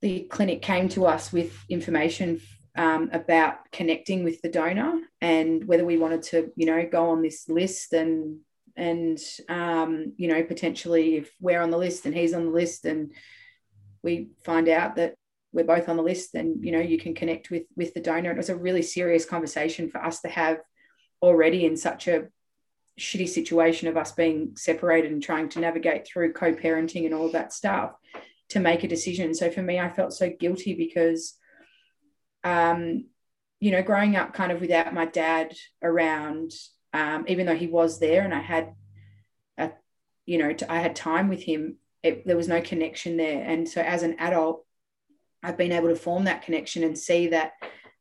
the 0.00 0.20
clinic 0.24 0.62
came 0.62 0.88
to 0.90 1.06
us 1.06 1.32
with 1.32 1.56
information 1.68 2.40
um, 2.76 3.10
about 3.12 3.70
connecting 3.70 4.24
with 4.24 4.40
the 4.42 4.48
donor 4.48 5.00
and 5.20 5.66
whether 5.66 5.84
we 5.84 5.98
wanted 5.98 6.22
to, 6.22 6.50
you 6.56 6.66
know, 6.66 6.86
go 6.90 7.10
on 7.10 7.22
this 7.22 7.48
list 7.48 7.92
and 7.92 8.40
and 8.74 9.18
um, 9.50 10.14
you 10.16 10.28
know 10.28 10.42
potentially 10.42 11.16
if 11.16 11.30
we're 11.40 11.60
on 11.60 11.70
the 11.70 11.76
list 11.76 12.06
and 12.06 12.14
he's 12.14 12.32
on 12.32 12.46
the 12.46 12.50
list 12.50 12.86
and 12.86 13.12
we 14.02 14.30
find 14.44 14.68
out 14.68 14.96
that 14.96 15.14
we're 15.52 15.64
both 15.64 15.88
on 15.88 15.96
the 15.96 16.02
list, 16.02 16.32
then 16.32 16.60
you 16.62 16.72
know 16.72 16.80
you 16.80 16.98
can 16.98 17.14
connect 17.14 17.50
with 17.50 17.64
with 17.76 17.92
the 17.94 18.00
donor. 18.00 18.30
It 18.30 18.36
was 18.36 18.48
a 18.48 18.56
really 18.56 18.82
serious 18.82 19.24
conversation 19.24 19.90
for 19.90 20.02
us 20.02 20.20
to 20.20 20.28
have 20.28 20.58
already 21.20 21.66
in 21.66 21.76
such 21.76 22.08
a 22.08 22.28
shitty 22.98 23.28
situation 23.28 23.88
of 23.88 23.96
us 23.96 24.12
being 24.12 24.52
separated 24.56 25.12
and 25.12 25.22
trying 25.22 25.48
to 25.50 25.60
navigate 25.60 26.06
through 26.06 26.32
co-parenting 26.32 27.04
and 27.04 27.14
all 27.14 27.26
of 27.26 27.32
that 27.32 27.52
stuff 27.52 27.92
to 28.50 28.60
make 28.60 28.84
a 28.84 28.88
decision. 28.88 29.34
So 29.34 29.50
for 29.50 29.62
me, 29.62 29.78
I 29.78 29.88
felt 29.88 30.12
so 30.12 30.30
guilty 30.30 30.74
because 30.74 31.38
um, 32.44 33.06
you 33.60 33.70
know, 33.70 33.82
growing 33.82 34.16
up 34.16 34.34
kind 34.34 34.52
of 34.52 34.60
without 34.60 34.92
my 34.94 35.04
dad 35.04 35.54
around, 35.82 36.52
um, 36.92 37.24
even 37.28 37.46
though 37.46 37.56
he 37.56 37.68
was 37.68 38.00
there 38.00 38.22
and 38.22 38.34
I 38.34 38.40
had, 38.40 38.74
a, 39.56 39.70
you 40.26 40.38
know, 40.38 40.54
I 40.68 40.80
had 40.80 40.96
time 40.96 41.28
with 41.28 41.42
him, 41.42 41.76
it, 42.02 42.26
there 42.26 42.36
was 42.36 42.48
no 42.48 42.60
connection 42.60 43.16
there. 43.16 43.44
And 43.44 43.68
so 43.68 43.80
as 43.80 44.02
an 44.02 44.16
adult, 44.18 44.64
I've 45.42 45.56
been 45.56 45.72
able 45.72 45.88
to 45.88 45.96
form 45.96 46.24
that 46.24 46.42
connection 46.42 46.82
and 46.84 46.98
see 46.98 47.28
that 47.28 47.52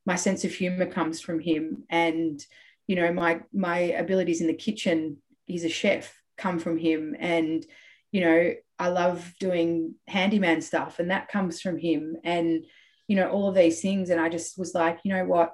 my 0.05 0.15
sense 0.15 0.43
of 0.43 0.53
humor 0.53 0.85
comes 0.87 1.21
from 1.21 1.39
him. 1.39 1.83
And 1.89 2.43
you 2.87 2.95
know 2.95 3.13
my 3.13 3.39
my 3.53 3.77
abilities 3.77 4.41
in 4.41 4.47
the 4.47 4.53
kitchen 4.53 5.17
he's 5.45 5.63
a 5.63 5.69
chef 5.69 6.21
come 6.37 6.59
from 6.59 6.77
him. 6.77 7.15
And 7.19 7.65
you 8.11 8.21
know 8.21 8.53
i 8.77 8.87
love 8.89 9.33
doing 9.39 9.95
handyman 10.07 10.61
stuff 10.61 10.99
and 10.99 11.11
that 11.11 11.29
comes 11.29 11.61
from 11.61 11.77
him. 11.77 12.17
And 12.23 12.65
you 13.11 13.17
know 13.17 13.29
all 13.29 13.49
of 13.49 13.55
these 13.55 13.81
things. 13.81 14.09
And 14.09 14.21
i 14.21 14.29
just 14.29 14.57
was 14.57 14.73
like 14.73 14.99
you 15.03 15.13
know 15.13 15.25
what? 15.25 15.53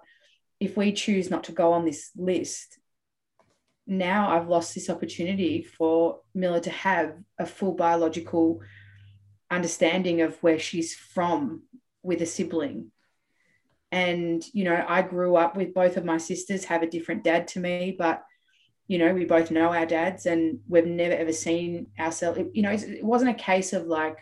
If 0.60 0.78
we 0.78 0.92
choose 0.92 1.32
not 1.32 1.46
to 1.46 1.52
go 1.52 1.74
on 1.74 1.86
this 1.86 2.12
list 2.16 2.80
now 3.90 4.30
i've 4.30 4.50
lost 4.50 4.76
this 4.76 4.90
opportunity 4.90 5.64
for 5.64 6.20
miller 6.36 6.60
to 6.60 6.70
have 6.70 7.16
a 7.40 7.46
full 7.46 7.74
biological 7.74 8.60
understanding 9.50 10.20
of 10.22 10.36
where 10.44 10.60
she's 10.60 10.94
from 10.94 11.64
with 12.04 12.22
a 12.22 12.26
sibling. 12.26 12.92
And 13.92 14.44
you 14.54 14.66
know 14.66 14.86
i 14.88 15.02
grew 15.02 15.38
up 15.38 15.56
with 15.56 15.74
both 15.74 15.96
of 15.98 16.06
my 16.06 16.18
sisters 16.18 16.66
have 16.66 16.84
a 16.84 16.94
different 16.96 17.24
dad 17.24 17.48
to 17.50 17.60
me 17.62 17.96
but 17.98 18.24
you 18.88 18.98
know 18.98 19.14
we 19.14 19.26
both 19.26 19.52
know 19.52 19.70
our 19.74 19.86
dads 19.86 20.26
and 20.26 20.60
we've 20.68 20.86
never 20.86 21.16
ever 21.16 21.34
seen 21.34 21.88
ourselves. 21.98 22.40
You 22.54 22.64
know 22.64 22.72
it 22.72 23.04
wasn't 23.04 23.32
a 23.32 23.44
case 23.52 23.72
of 23.74 23.86
like 23.86 24.18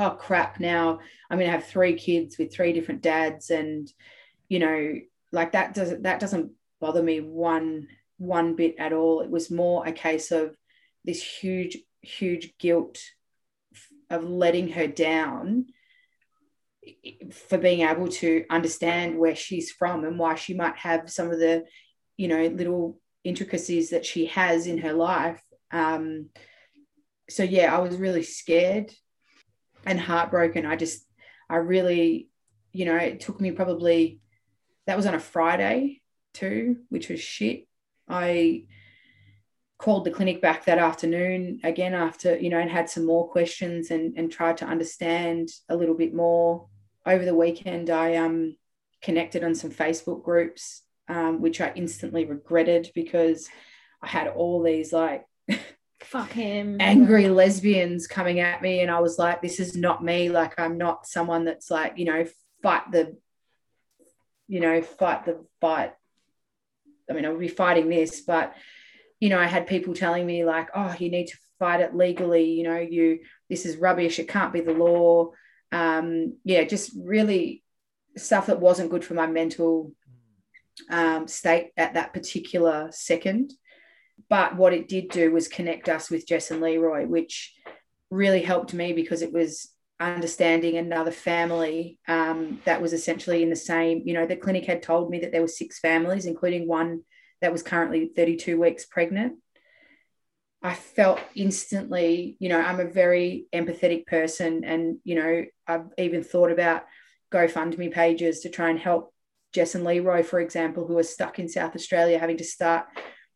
oh 0.00 0.10
crap 0.10 0.58
now 0.58 0.98
i'm 1.30 1.38
going 1.38 1.46
to 1.48 1.56
have 1.56 1.66
three 1.66 1.94
kids 1.94 2.38
with 2.38 2.52
three 2.52 2.72
different 2.72 3.02
dads 3.02 3.50
and 3.50 3.92
you 4.48 4.58
know 4.58 4.94
like 5.32 5.52
that 5.52 5.74
doesn't 5.74 6.02
that 6.02 6.20
doesn't 6.20 6.50
bother 6.80 7.02
me 7.02 7.20
one 7.20 7.86
one 8.20 8.54
bit 8.54 8.74
at 8.78 8.92
all. 8.92 9.22
It 9.22 9.30
was 9.30 9.50
more 9.50 9.86
a 9.86 9.92
case 9.92 10.30
of 10.30 10.54
this 11.04 11.22
huge 11.22 11.78
huge 12.02 12.56
guilt 12.58 12.98
of 14.08 14.24
letting 14.24 14.68
her 14.68 14.86
down 14.86 15.66
for 17.32 17.58
being 17.58 17.80
able 17.80 18.08
to 18.08 18.44
understand 18.50 19.18
where 19.18 19.36
she's 19.36 19.70
from 19.70 20.04
and 20.04 20.18
why 20.18 20.34
she 20.34 20.54
might 20.54 20.76
have 20.76 21.10
some 21.10 21.30
of 21.30 21.38
the 21.38 21.64
you 22.16 22.28
know 22.28 22.46
little 22.46 22.98
intricacies 23.24 23.90
that 23.90 24.04
she 24.06 24.26
has 24.26 24.66
in 24.66 24.78
her 24.78 24.92
life. 24.92 25.42
Um 25.72 26.30
so 27.28 27.44
yeah 27.44 27.72
i 27.72 27.78
was 27.78 27.96
really 27.96 28.24
scared 28.24 28.90
and 29.84 30.00
heartbroken. 30.00 30.66
I 30.66 30.76
just 30.76 31.06
i 31.48 31.56
really 31.56 32.28
you 32.72 32.84
know 32.84 32.96
it 32.96 33.20
took 33.20 33.40
me 33.40 33.50
probably 33.50 34.20
that 34.86 34.96
was 34.96 35.06
on 35.06 35.14
a 35.14 35.20
friday 35.20 36.00
too 36.34 36.78
which 36.88 37.08
was 37.08 37.20
shit. 37.20 37.66
I 38.08 38.64
called 39.78 40.04
the 40.04 40.10
clinic 40.10 40.42
back 40.42 40.66
that 40.66 40.78
afternoon 40.78 41.60
again 41.64 41.94
after 41.94 42.36
you 42.36 42.50
know 42.50 42.58
and 42.58 42.70
had 42.70 42.90
some 42.90 43.06
more 43.06 43.28
questions 43.28 43.90
and 43.90 44.16
and 44.16 44.30
tried 44.30 44.58
to 44.58 44.66
understand 44.66 45.48
a 45.68 45.76
little 45.76 45.96
bit 45.96 46.14
more. 46.14 46.66
Over 47.06 47.24
the 47.24 47.34
weekend 47.34 47.88
i 47.88 48.16
um 48.16 48.56
connected 49.00 49.42
on 49.42 49.54
some 49.54 49.70
facebook 49.70 50.22
groups 50.22 50.82
um, 51.08 51.40
which 51.40 51.60
i 51.60 51.72
instantly 51.74 52.26
regretted 52.26 52.90
because 52.94 53.48
i 54.02 54.06
had 54.06 54.28
all 54.28 54.62
these 54.62 54.92
like 54.92 55.24
Fuck 56.10 56.32
him. 56.32 56.78
angry 56.80 57.28
lesbians 57.28 58.06
coming 58.06 58.40
at 58.40 58.60
me 58.62 58.80
and 58.80 58.90
i 58.90 58.98
was 58.98 59.16
like 59.18 59.40
this 59.40 59.60
is 59.60 59.76
not 59.76 60.02
me 60.02 60.28
like 60.28 60.58
i'm 60.58 60.76
not 60.76 61.06
someone 61.06 61.44
that's 61.44 61.70
like 61.70 61.98
you 61.98 62.04
know 62.04 62.26
fight 62.62 62.90
the 62.90 63.16
you 64.48 64.58
know 64.58 64.82
fight 64.82 65.24
the 65.24 65.44
fight 65.60 65.92
i 67.08 67.12
mean 67.12 67.24
i 67.24 67.28
would 67.28 67.38
be 67.38 67.46
fighting 67.46 67.88
this 67.88 68.22
but 68.22 68.54
you 69.20 69.28
know, 69.28 69.38
I 69.38 69.46
had 69.46 69.66
people 69.66 69.94
telling 69.94 70.26
me 70.26 70.44
like, 70.44 70.70
oh, 70.74 70.94
you 70.98 71.10
need 71.10 71.26
to 71.28 71.36
fight 71.58 71.80
it 71.80 71.94
legally. 71.94 72.52
You 72.52 72.64
know, 72.64 72.78
you 72.78 73.20
this 73.48 73.66
is 73.66 73.76
rubbish. 73.76 74.18
It 74.18 74.28
can't 74.28 74.52
be 74.52 74.62
the 74.62 74.72
law. 74.72 75.32
Um, 75.70 76.38
yeah, 76.42 76.64
just 76.64 76.92
really 76.96 77.62
stuff 78.16 78.46
that 78.46 78.60
wasn't 78.60 78.90
good 78.90 79.04
for 79.04 79.14
my 79.14 79.26
mental 79.26 79.92
um, 80.88 81.28
state 81.28 81.70
at 81.76 81.94
that 81.94 82.14
particular 82.14 82.88
second. 82.92 83.52
But 84.30 84.56
what 84.56 84.72
it 84.72 84.88
did 84.88 85.10
do 85.10 85.32
was 85.32 85.48
connect 85.48 85.88
us 85.88 86.08
with 86.08 86.26
Jess 86.26 86.50
and 86.50 86.62
Leroy, 86.62 87.04
which 87.04 87.52
really 88.10 88.40
helped 88.40 88.72
me 88.72 88.92
because 88.92 89.20
it 89.20 89.32
was 89.32 89.68
understanding 89.98 90.76
another 90.78 91.10
family 91.10 91.98
um, 92.08 92.60
that 92.64 92.80
was 92.80 92.92
essentially 92.92 93.42
in 93.42 93.50
the 93.50 93.56
same. 93.56 94.02
You 94.06 94.14
know, 94.14 94.26
the 94.26 94.36
clinic 94.36 94.64
had 94.64 94.82
told 94.82 95.10
me 95.10 95.20
that 95.20 95.32
there 95.32 95.42
were 95.42 95.48
six 95.48 95.80
families, 95.80 96.24
including 96.26 96.66
one 96.66 97.02
that 97.42 97.52
was 97.52 97.62
currently 97.62 98.06
32 98.06 98.58
weeks 98.58 98.86
pregnant. 98.86 99.34
I 100.62 100.74
felt 100.74 101.20
instantly, 101.34 102.36
you 102.38 102.50
know, 102.50 102.60
I'm 102.60 102.80
a 102.80 102.84
very 102.84 103.46
empathetic 103.52 104.06
person. 104.06 104.62
And, 104.64 104.98
you 105.04 105.16
know, 105.16 105.44
I've 105.66 105.86
even 105.98 106.22
thought 106.22 106.52
about 106.52 106.84
GoFundMe 107.32 107.92
pages 107.92 108.40
to 108.40 108.50
try 108.50 108.70
and 108.70 108.78
help 108.78 109.12
Jess 109.52 109.74
and 109.74 109.84
Leroy, 109.84 110.22
for 110.22 110.38
example, 110.38 110.86
who 110.86 110.98
are 110.98 111.02
stuck 111.02 111.38
in 111.38 111.48
South 111.48 111.74
Australia, 111.74 112.18
having 112.18 112.36
to 112.36 112.44
start 112.44 112.86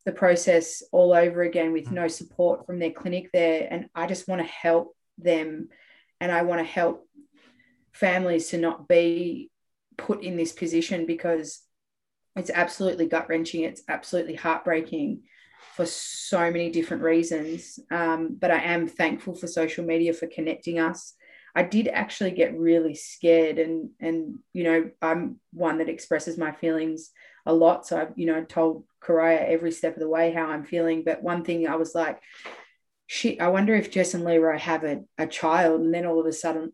the 0.04 0.12
process 0.12 0.82
all 0.92 1.14
over 1.14 1.42
again 1.42 1.72
with 1.72 1.90
no 1.90 2.08
support 2.08 2.66
from 2.66 2.78
their 2.78 2.90
clinic 2.90 3.30
there. 3.32 3.66
And 3.70 3.88
I 3.94 4.06
just 4.06 4.28
want 4.28 4.42
to 4.42 4.46
help 4.46 4.94
them 5.18 5.68
and 6.20 6.30
I 6.30 6.42
want 6.42 6.60
to 6.60 6.64
help 6.64 7.08
families 7.92 8.48
to 8.48 8.58
not 8.58 8.88
be 8.88 9.50
put 9.96 10.22
in 10.22 10.36
this 10.36 10.52
position 10.52 11.06
because 11.06 11.60
it's 12.36 12.50
absolutely 12.50 13.06
gut 13.06 13.28
wrenching. 13.28 13.62
It's 13.62 13.82
absolutely 13.88 14.34
heartbreaking 14.34 15.22
for 15.76 15.86
so 15.86 16.50
many 16.50 16.70
different 16.70 17.02
reasons. 17.02 17.78
Um, 17.90 18.36
but 18.38 18.50
I 18.50 18.58
am 18.58 18.86
thankful 18.86 19.34
for 19.34 19.46
social 19.46 19.84
media 19.84 20.12
for 20.12 20.26
connecting 20.26 20.78
us. 20.78 21.14
I 21.54 21.62
did 21.62 21.88
actually 21.88 22.32
get 22.32 22.58
really 22.58 22.94
scared, 22.96 23.58
and 23.60 23.90
and 24.00 24.40
you 24.52 24.64
know 24.64 24.90
I'm 25.00 25.38
one 25.52 25.78
that 25.78 25.88
expresses 25.88 26.36
my 26.36 26.50
feelings 26.50 27.10
a 27.46 27.52
lot. 27.52 27.86
So 27.86 27.98
I've 27.98 28.12
you 28.16 28.26
know 28.26 28.44
told 28.44 28.84
Karaya 29.02 29.48
every 29.48 29.72
step 29.72 29.94
of 29.94 30.00
the 30.00 30.08
way 30.08 30.32
how 30.32 30.46
I'm 30.46 30.64
feeling. 30.64 31.02
But 31.04 31.22
one 31.22 31.44
thing 31.44 31.66
I 31.66 31.76
was 31.76 31.94
like, 31.94 32.20
shit, 33.06 33.40
I 33.40 33.48
wonder 33.48 33.74
if 33.74 33.90
Jess 33.90 34.14
and 34.14 34.24
Leroy 34.24 34.58
have 34.58 34.84
a, 34.84 35.02
a 35.18 35.26
child, 35.26 35.80
and 35.80 35.92
then 35.92 36.06
all 36.06 36.20
of 36.20 36.26
a 36.26 36.32
sudden 36.32 36.72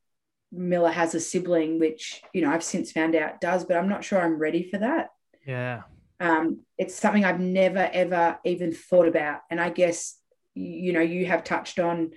Miller 0.53 0.91
has 0.91 1.15
a 1.15 1.21
sibling, 1.21 1.79
which 1.79 2.23
you 2.33 2.43
know 2.43 2.51
I've 2.51 2.65
since 2.65 2.93
found 2.93 3.15
out 3.15 3.41
does, 3.41 3.65
but 3.65 3.77
I'm 3.77 3.89
not 3.89 4.05
sure 4.05 4.21
I'm 4.21 4.39
ready 4.39 4.69
for 4.69 4.79
that. 4.79 5.11
Yeah. 5.47 5.83
Um, 6.21 6.61
it's 6.77 6.95
something 6.95 7.25
I've 7.25 7.41
never 7.41 7.89
ever 7.93 8.39
even 8.45 8.73
thought 8.73 9.09
about. 9.09 9.41
And 9.51 9.61
I 9.61 9.71
guess, 9.71 10.19
you 10.55 10.93
know, 10.93 11.01
you 11.01 11.27
have 11.27 11.45
touched 11.45 11.79
on 11.79 12.11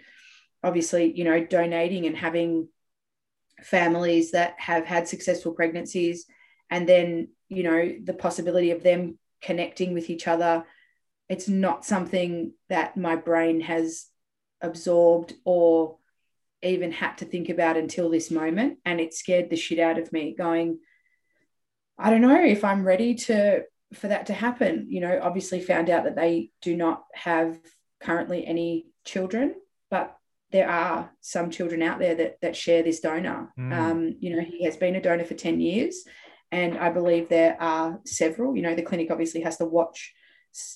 obviously, 0.61 1.11
you 1.11 1.23
know, 1.23 1.43
donating 1.43 2.05
and 2.05 2.15
having 2.15 2.67
families 3.61 4.31
that 4.31 4.55
have 4.57 4.85
had 4.85 5.07
successful 5.07 5.53
pregnancies 5.53 6.25
and 6.69 6.89
then, 6.89 7.27
you 7.55 7.63
know, 7.63 7.95
the 8.03 8.13
possibility 8.13 8.71
of 8.71 8.84
them 8.84 9.17
connecting 9.41 9.93
with 9.93 10.09
each 10.09 10.27
other. 10.27 10.65
It's 11.30 11.47
not 11.47 11.85
something 11.85 12.53
that 12.69 12.97
my 12.97 13.15
brain 13.15 13.61
has 13.61 14.07
absorbed 14.61 15.34
or 15.45 15.97
even 16.61 16.91
had 16.91 17.17
to 17.17 17.25
think 17.25 17.49
about 17.49 17.77
until 17.77 18.09
this 18.09 18.31
moment. 18.31 18.80
And 18.85 18.99
it 18.99 19.13
scared 19.13 19.49
the 19.49 19.55
shit 19.55 19.80
out 19.80 19.99
of 19.99 20.11
me 20.13 20.34
going, 20.35 20.80
I 21.97 22.09
don't 22.09 22.21
know 22.21 22.43
if 22.43 22.63
I'm 22.63 22.85
ready 22.85 23.15
to 23.15 23.63
for 23.93 24.07
that 24.07 24.27
to 24.27 24.34
happen. 24.34 24.88
You 24.89 25.01
know, 25.01 25.19
obviously 25.21 25.59
found 25.59 25.89
out 25.89 26.05
that 26.05 26.15
they 26.15 26.51
do 26.61 26.75
not 26.75 27.03
have 27.13 27.59
currently 28.01 28.45
any 28.45 28.88
children, 29.05 29.55
but 29.91 30.15
there 30.51 30.69
are 30.69 31.11
some 31.21 31.49
children 31.49 31.81
out 31.81 31.99
there 31.99 32.15
that 32.15 32.41
that 32.41 32.55
share 32.55 32.84
this 32.84 32.99
donor. 32.99 33.53
Mm. 33.59 33.73
Um, 33.73 34.15
you 34.19 34.35
know, 34.35 34.41
he 34.41 34.63
has 34.63 34.77
been 34.77 34.95
a 34.95 35.01
donor 35.01 35.25
for 35.25 35.35
10 35.35 35.59
years. 35.59 36.03
And 36.53 36.77
I 36.77 36.89
believe 36.89 37.30
there 37.30 37.57
are 37.59 37.99
several. 38.05 38.55
You 38.55 38.61
know, 38.61 38.75
the 38.75 38.84
clinic 38.84 39.09
obviously 39.09 39.41
has 39.41 39.57
to 39.57 39.65
watch, 39.65 40.13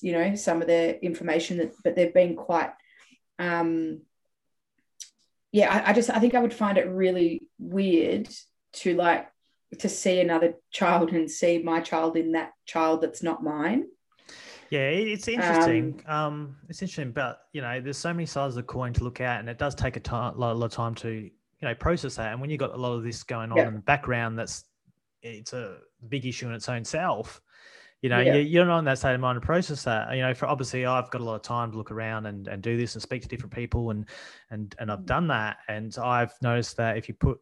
you 0.02 0.12
know, 0.12 0.34
some 0.34 0.60
of 0.60 0.66
the 0.66 1.02
information 1.04 1.58
that, 1.58 1.72
but 1.84 1.94
they've 1.94 2.12
been 2.12 2.34
quite 2.34 2.70
um 3.38 4.00
yeah, 5.52 5.72
I, 5.72 5.90
I 5.90 5.92
just 5.92 6.10
I 6.10 6.18
think 6.18 6.34
I 6.34 6.40
would 6.40 6.52
find 6.52 6.76
it 6.78 6.88
really 6.88 7.42
weird 7.58 8.28
to 8.74 8.94
like 8.94 9.28
to 9.78 9.88
see 9.88 10.20
another 10.20 10.54
child 10.70 11.12
and 11.12 11.30
see 11.30 11.62
my 11.62 11.80
child 11.80 12.16
in 12.16 12.32
that 12.32 12.52
child 12.66 13.02
that's 13.02 13.22
not 13.22 13.42
mine. 13.42 13.86
Yeah, 14.70 14.88
it's 14.88 15.28
interesting. 15.28 16.02
Um, 16.06 16.14
um, 16.14 16.56
it's 16.68 16.82
interesting, 16.82 17.12
but 17.12 17.40
you 17.52 17.62
know, 17.62 17.80
there's 17.80 17.96
so 17.96 18.12
many 18.12 18.26
sides 18.26 18.56
of 18.56 18.56
the 18.56 18.72
coin 18.72 18.92
to 18.94 19.04
look 19.04 19.20
at, 19.20 19.40
and 19.40 19.48
it 19.48 19.58
does 19.58 19.74
take 19.74 19.96
a, 19.96 20.00
time, 20.00 20.34
a 20.34 20.38
lot 20.38 20.62
of 20.62 20.72
time 20.72 20.94
to 20.96 21.10
you 21.10 21.30
know 21.62 21.74
process 21.74 22.16
that. 22.16 22.32
And 22.32 22.40
when 22.40 22.50
you've 22.50 22.60
got 22.60 22.74
a 22.74 22.76
lot 22.76 22.92
of 22.92 23.02
this 23.02 23.22
going 23.22 23.50
on 23.50 23.56
yeah. 23.56 23.68
in 23.68 23.74
the 23.74 23.80
background, 23.80 24.38
that's 24.38 24.64
it's 25.22 25.52
a 25.52 25.78
big 26.08 26.26
issue 26.26 26.46
in 26.46 26.54
its 26.54 26.68
own 26.68 26.84
self. 26.84 27.40
You 28.02 28.10
know, 28.10 28.20
yeah. 28.20 28.34
you're 28.34 28.64
not 28.64 28.78
in 28.78 28.84
that 28.84 28.98
state 28.98 29.14
of 29.14 29.20
mind 29.20 29.40
to 29.40 29.44
process 29.44 29.82
that. 29.82 30.14
You 30.14 30.22
know, 30.22 30.32
for 30.32 30.46
obviously, 30.46 30.86
I've 30.86 31.10
got 31.10 31.20
a 31.20 31.24
lot 31.24 31.34
of 31.34 31.42
time 31.42 31.72
to 31.72 31.76
look 31.76 31.90
around 31.90 32.26
and, 32.26 32.46
and 32.46 32.62
do 32.62 32.76
this 32.76 32.94
and 32.94 33.02
speak 33.02 33.22
to 33.22 33.28
different 33.28 33.52
people, 33.52 33.90
and 33.90 34.06
and 34.50 34.74
and 34.78 34.92
I've 34.92 35.00
mm. 35.00 35.06
done 35.06 35.26
that. 35.28 35.58
And 35.68 35.96
I've 35.98 36.32
noticed 36.40 36.76
that 36.76 36.96
if 36.96 37.08
you 37.08 37.14
put 37.14 37.40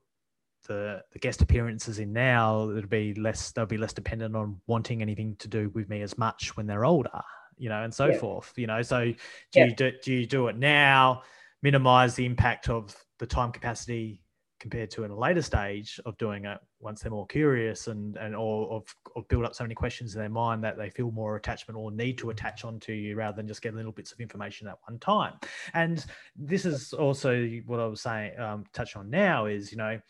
the 0.66 1.02
the 1.12 1.18
guest 1.18 1.42
appearances 1.42 1.98
in 1.98 2.12
now, 2.12 2.70
it'll 2.70 2.88
be 2.88 3.12
less. 3.14 3.52
They'll 3.52 3.66
be 3.66 3.76
less 3.76 3.92
dependent 3.92 4.34
on 4.34 4.58
wanting 4.66 5.02
anything 5.02 5.36
to 5.40 5.48
do 5.48 5.70
with 5.74 5.90
me 5.90 6.00
as 6.00 6.16
much 6.16 6.56
when 6.56 6.66
they're 6.66 6.86
older, 6.86 7.20
you 7.58 7.68
know, 7.68 7.82
and 7.82 7.92
so 7.92 8.06
yeah. 8.06 8.18
forth. 8.18 8.54
You 8.56 8.66
know, 8.66 8.80
so 8.80 9.04
do 9.04 9.14
yeah. 9.54 9.66
you 9.66 9.74
do, 9.74 9.92
do 10.02 10.14
you 10.14 10.26
do 10.26 10.48
it 10.48 10.56
now? 10.56 11.22
Minimize 11.62 12.14
the 12.14 12.24
impact 12.24 12.70
of 12.70 12.96
the 13.18 13.26
time 13.26 13.52
capacity 13.52 14.22
compared 14.58 14.90
to 14.90 15.04
in 15.04 15.10
a 15.10 15.18
later 15.18 15.42
stage 15.42 16.00
of 16.06 16.16
doing 16.18 16.44
it 16.44 16.58
once 16.80 17.00
they're 17.00 17.10
more 17.10 17.26
curious 17.26 17.88
and 17.88 18.16
and 18.16 18.34
or 18.34 18.82
build 19.28 19.44
up 19.44 19.54
so 19.54 19.64
many 19.64 19.74
questions 19.74 20.14
in 20.14 20.20
their 20.20 20.28
mind 20.28 20.62
that 20.64 20.76
they 20.78 20.90
feel 20.90 21.10
more 21.10 21.36
attachment 21.36 21.78
or 21.78 21.90
need 21.90 22.16
to 22.16 22.30
attach 22.30 22.64
onto 22.64 22.92
you 22.92 23.16
rather 23.16 23.36
than 23.36 23.46
just 23.46 23.62
get 23.62 23.74
little 23.74 23.92
bits 23.92 24.12
of 24.12 24.20
information 24.20 24.66
at 24.66 24.76
one 24.88 24.98
time 24.98 25.34
and 25.74 26.06
this 26.36 26.64
is 26.64 26.92
also 26.92 27.46
what 27.66 27.80
i 27.80 27.86
was 27.86 28.00
saying 28.00 28.38
um, 28.38 28.64
touch 28.72 28.96
on 28.96 29.10
now 29.10 29.46
is 29.46 29.70
you 29.70 29.78
know 29.78 30.00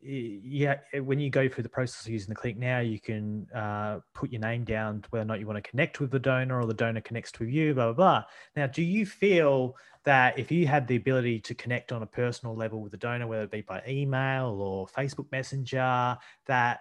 yeah, 0.00 0.76
when 1.02 1.18
you 1.18 1.28
go 1.28 1.48
through 1.48 1.64
the 1.64 1.68
process 1.68 2.06
of 2.06 2.12
using 2.12 2.28
the 2.28 2.34
clinic 2.34 2.58
now, 2.58 2.78
you 2.78 3.00
can 3.00 3.46
uh, 3.54 3.98
put 4.14 4.30
your 4.30 4.40
name 4.40 4.64
down 4.64 5.04
whether 5.10 5.22
or 5.22 5.26
not 5.26 5.40
you 5.40 5.46
want 5.46 5.62
to 5.62 5.70
connect 5.70 5.98
with 5.98 6.10
the 6.10 6.18
donor 6.18 6.60
or 6.60 6.66
the 6.66 6.74
donor 6.74 7.00
connects 7.00 7.38
with 7.38 7.48
you, 7.48 7.74
blah, 7.74 7.86
blah, 7.86 7.94
blah. 7.94 8.24
Now, 8.54 8.68
do 8.68 8.82
you 8.82 9.04
feel 9.04 9.74
that 10.08 10.38
if 10.38 10.50
you 10.50 10.66
had 10.66 10.88
the 10.88 10.96
ability 10.96 11.38
to 11.38 11.54
connect 11.54 11.92
on 11.92 12.02
a 12.02 12.06
personal 12.06 12.56
level 12.56 12.80
with 12.80 12.92
the 12.92 12.96
donor, 12.96 13.26
whether 13.26 13.42
it 13.42 13.50
be 13.50 13.60
by 13.60 13.82
email 13.86 14.58
or 14.58 14.86
Facebook 14.86 15.30
Messenger, 15.30 16.16
that 16.46 16.80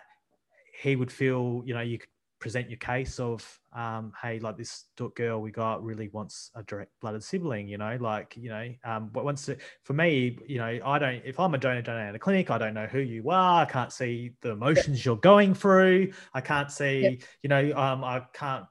he 0.81 0.95
would 0.95 1.11
feel, 1.11 1.61
you 1.65 1.73
know, 1.73 1.81
you 1.81 1.97
could 1.97 2.07
present 2.39 2.69
your 2.69 2.77
case 2.77 3.19
of 3.19 3.59
um, 3.73 4.13
hey 4.21 4.39
like 4.39 4.55
this 4.55 4.85
girl 5.15 5.41
we 5.41 5.51
got 5.51 5.83
really 5.83 6.07
wants 6.13 6.51
a 6.55 6.63
direct 6.63 6.91
blooded 7.01 7.23
sibling 7.23 7.67
you 7.67 7.77
know 7.79 7.97
like 7.99 8.37
you 8.37 8.47
know 8.47 8.71
um, 8.85 9.09
but 9.11 9.25
once 9.25 9.49
it, 9.49 9.59
for 9.81 9.93
me 9.93 10.37
you 10.45 10.59
know 10.59 10.79
i 10.85 10.99
don't 10.99 11.23
if 11.25 11.39
i'm 11.39 11.55
a 11.55 11.57
donor 11.57 11.81
donor 11.81 11.99
at 11.99 12.13
a 12.13 12.19
clinic 12.19 12.51
i 12.51 12.57
don't 12.59 12.75
know 12.75 12.85
who 12.85 12.99
you 12.99 13.27
are 13.31 13.63
i 13.63 13.65
can't 13.65 13.91
see 13.91 14.33
the 14.41 14.51
emotions 14.51 15.03
you're 15.03 15.15
going 15.15 15.55
through 15.55 16.11
i 16.35 16.39
can't 16.39 16.71
see 16.71 17.19
you 17.41 17.49
know 17.49 17.71
um, 17.75 18.03
i 18.03 18.21
can't 18.33 18.65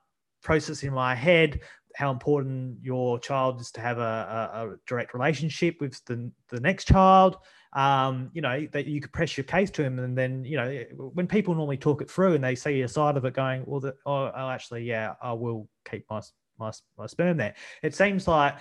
process 0.44 0.84
in 0.84 0.92
my 0.92 1.12
head 1.12 1.60
how 1.96 2.10
important 2.10 2.76
your 2.82 3.18
child 3.18 3.60
is 3.60 3.70
to 3.72 3.80
have 3.80 3.98
a, 3.98 4.50
a, 4.52 4.68
a 4.68 4.76
direct 4.86 5.14
relationship 5.14 5.76
with 5.80 6.04
the, 6.04 6.30
the 6.50 6.60
next 6.60 6.86
child 6.86 7.38
um, 7.76 8.30
you 8.32 8.40
know, 8.40 8.66
that 8.72 8.86
you 8.86 9.02
could 9.02 9.12
press 9.12 9.36
your 9.36 9.44
case 9.44 9.70
to 9.72 9.84
him. 9.84 9.98
And 9.98 10.16
then, 10.16 10.44
you 10.44 10.56
know, 10.56 10.82
when 11.12 11.26
people 11.26 11.54
normally 11.54 11.76
talk 11.76 12.00
it 12.00 12.10
through 12.10 12.34
and 12.34 12.42
they 12.42 12.54
see 12.54 12.80
a 12.80 12.88
side 12.88 13.18
of 13.18 13.24
it 13.26 13.34
going, 13.34 13.64
well, 13.66 13.80
the, 13.80 13.94
oh, 14.06 14.32
oh, 14.34 14.48
actually, 14.48 14.84
yeah, 14.84 15.12
I 15.22 15.34
will 15.34 15.68
keep 15.88 16.06
my, 16.08 16.22
my, 16.58 16.72
my 16.96 17.06
sperm 17.06 17.36
there. 17.36 17.54
It 17.82 17.94
seems 17.94 18.26
like, 18.26 18.56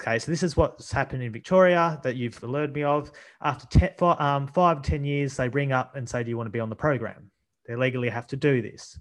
okay, 0.00 0.18
so 0.18 0.30
this 0.30 0.42
is 0.42 0.56
what's 0.56 0.90
happened 0.90 1.22
in 1.22 1.30
Victoria 1.30 2.00
that 2.02 2.16
you've 2.16 2.42
alerted 2.42 2.74
me 2.74 2.84
of. 2.84 3.12
After 3.42 3.66
ten, 3.78 3.90
five, 3.98 4.18
um, 4.18 4.46
five, 4.48 4.80
10 4.80 5.04
years, 5.04 5.36
they 5.36 5.50
ring 5.50 5.72
up 5.72 5.94
and 5.94 6.08
say, 6.08 6.24
do 6.24 6.30
you 6.30 6.38
want 6.38 6.46
to 6.46 6.52
be 6.52 6.60
on 6.60 6.70
the 6.70 6.76
program? 6.76 7.30
They 7.68 7.76
legally 7.76 8.08
have 8.08 8.26
to 8.28 8.36
do 8.36 8.62
this. 8.62 8.98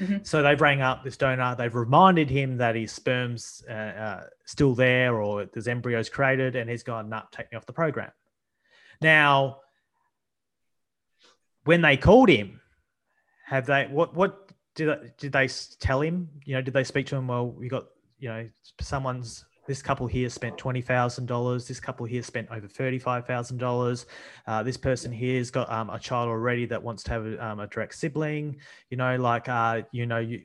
Mm-hmm. 0.00 0.18
So 0.22 0.42
they've 0.42 0.60
rang 0.60 0.80
up 0.80 1.02
this 1.02 1.16
donor. 1.16 1.54
They've 1.56 1.74
reminded 1.74 2.30
him 2.30 2.58
that 2.58 2.76
his 2.76 2.92
sperm's 2.92 3.64
uh, 3.68 3.72
uh, 3.72 4.24
still 4.44 4.74
there, 4.74 5.20
or 5.20 5.46
there's 5.46 5.68
embryos 5.68 6.08
created, 6.08 6.56
and 6.56 6.70
he's 6.70 6.82
gone, 6.82 7.08
"Nah, 7.08 7.22
take 7.32 7.50
me 7.50 7.56
off 7.56 7.66
the 7.66 7.72
program." 7.72 8.10
Now, 9.00 9.58
when 11.64 11.82
they 11.82 11.96
called 11.96 12.28
him, 12.28 12.60
have 13.46 13.66
they 13.66 13.86
what 13.86 14.14
what 14.14 14.50
did 14.74 14.88
they, 14.88 15.10
did 15.18 15.32
they 15.32 15.48
tell 15.80 16.00
him? 16.00 16.28
You 16.44 16.54
know, 16.54 16.62
did 16.62 16.74
they 16.74 16.84
speak 16.84 17.06
to 17.06 17.16
him? 17.16 17.26
Well, 17.26 17.48
we 17.48 17.68
got 17.68 17.86
you 18.18 18.28
know 18.28 18.48
someone's 18.80 19.44
this 19.68 19.82
couple 19.82 20.08
here 20.08 20.28
spent 20.28 20.58
twenty 20.58 20.80
thousand 20.80 21.26
dollars. 21.26 21.68
This 21.68 21.78
couple 21.78 22.06
here 22.06 22.22
spent 22.22 22.48
over 22.50 22.66
thirty-five 22.66 23.26
thousand 23.26 23.62
uh, 23.62 23.66
dollars. 23.66 24.06
This 24.64 24.76
person 24.76 25.12
here's 25.12 25.52
got 25.52 25.70
um, 25.70 25.90
a 25.90 25.98
child 26.00 26.28
already 26.28 26.66
that 26.66 26.82
wants 26.82 27.04
to 27.04 27.10
have 27.12 27.26
a, 27.26 27.46
um, 27.46 27.60
a 27.60 27.68
direct 27.68 27.94
sibling. 27.94 28.56
You 28.90 28.96
know, 28.96 29.16
like 29.16 29.48
uh, 29.48 29.82
you 29.92 30.06
know, 30.06 30.18
you 30.18 30.40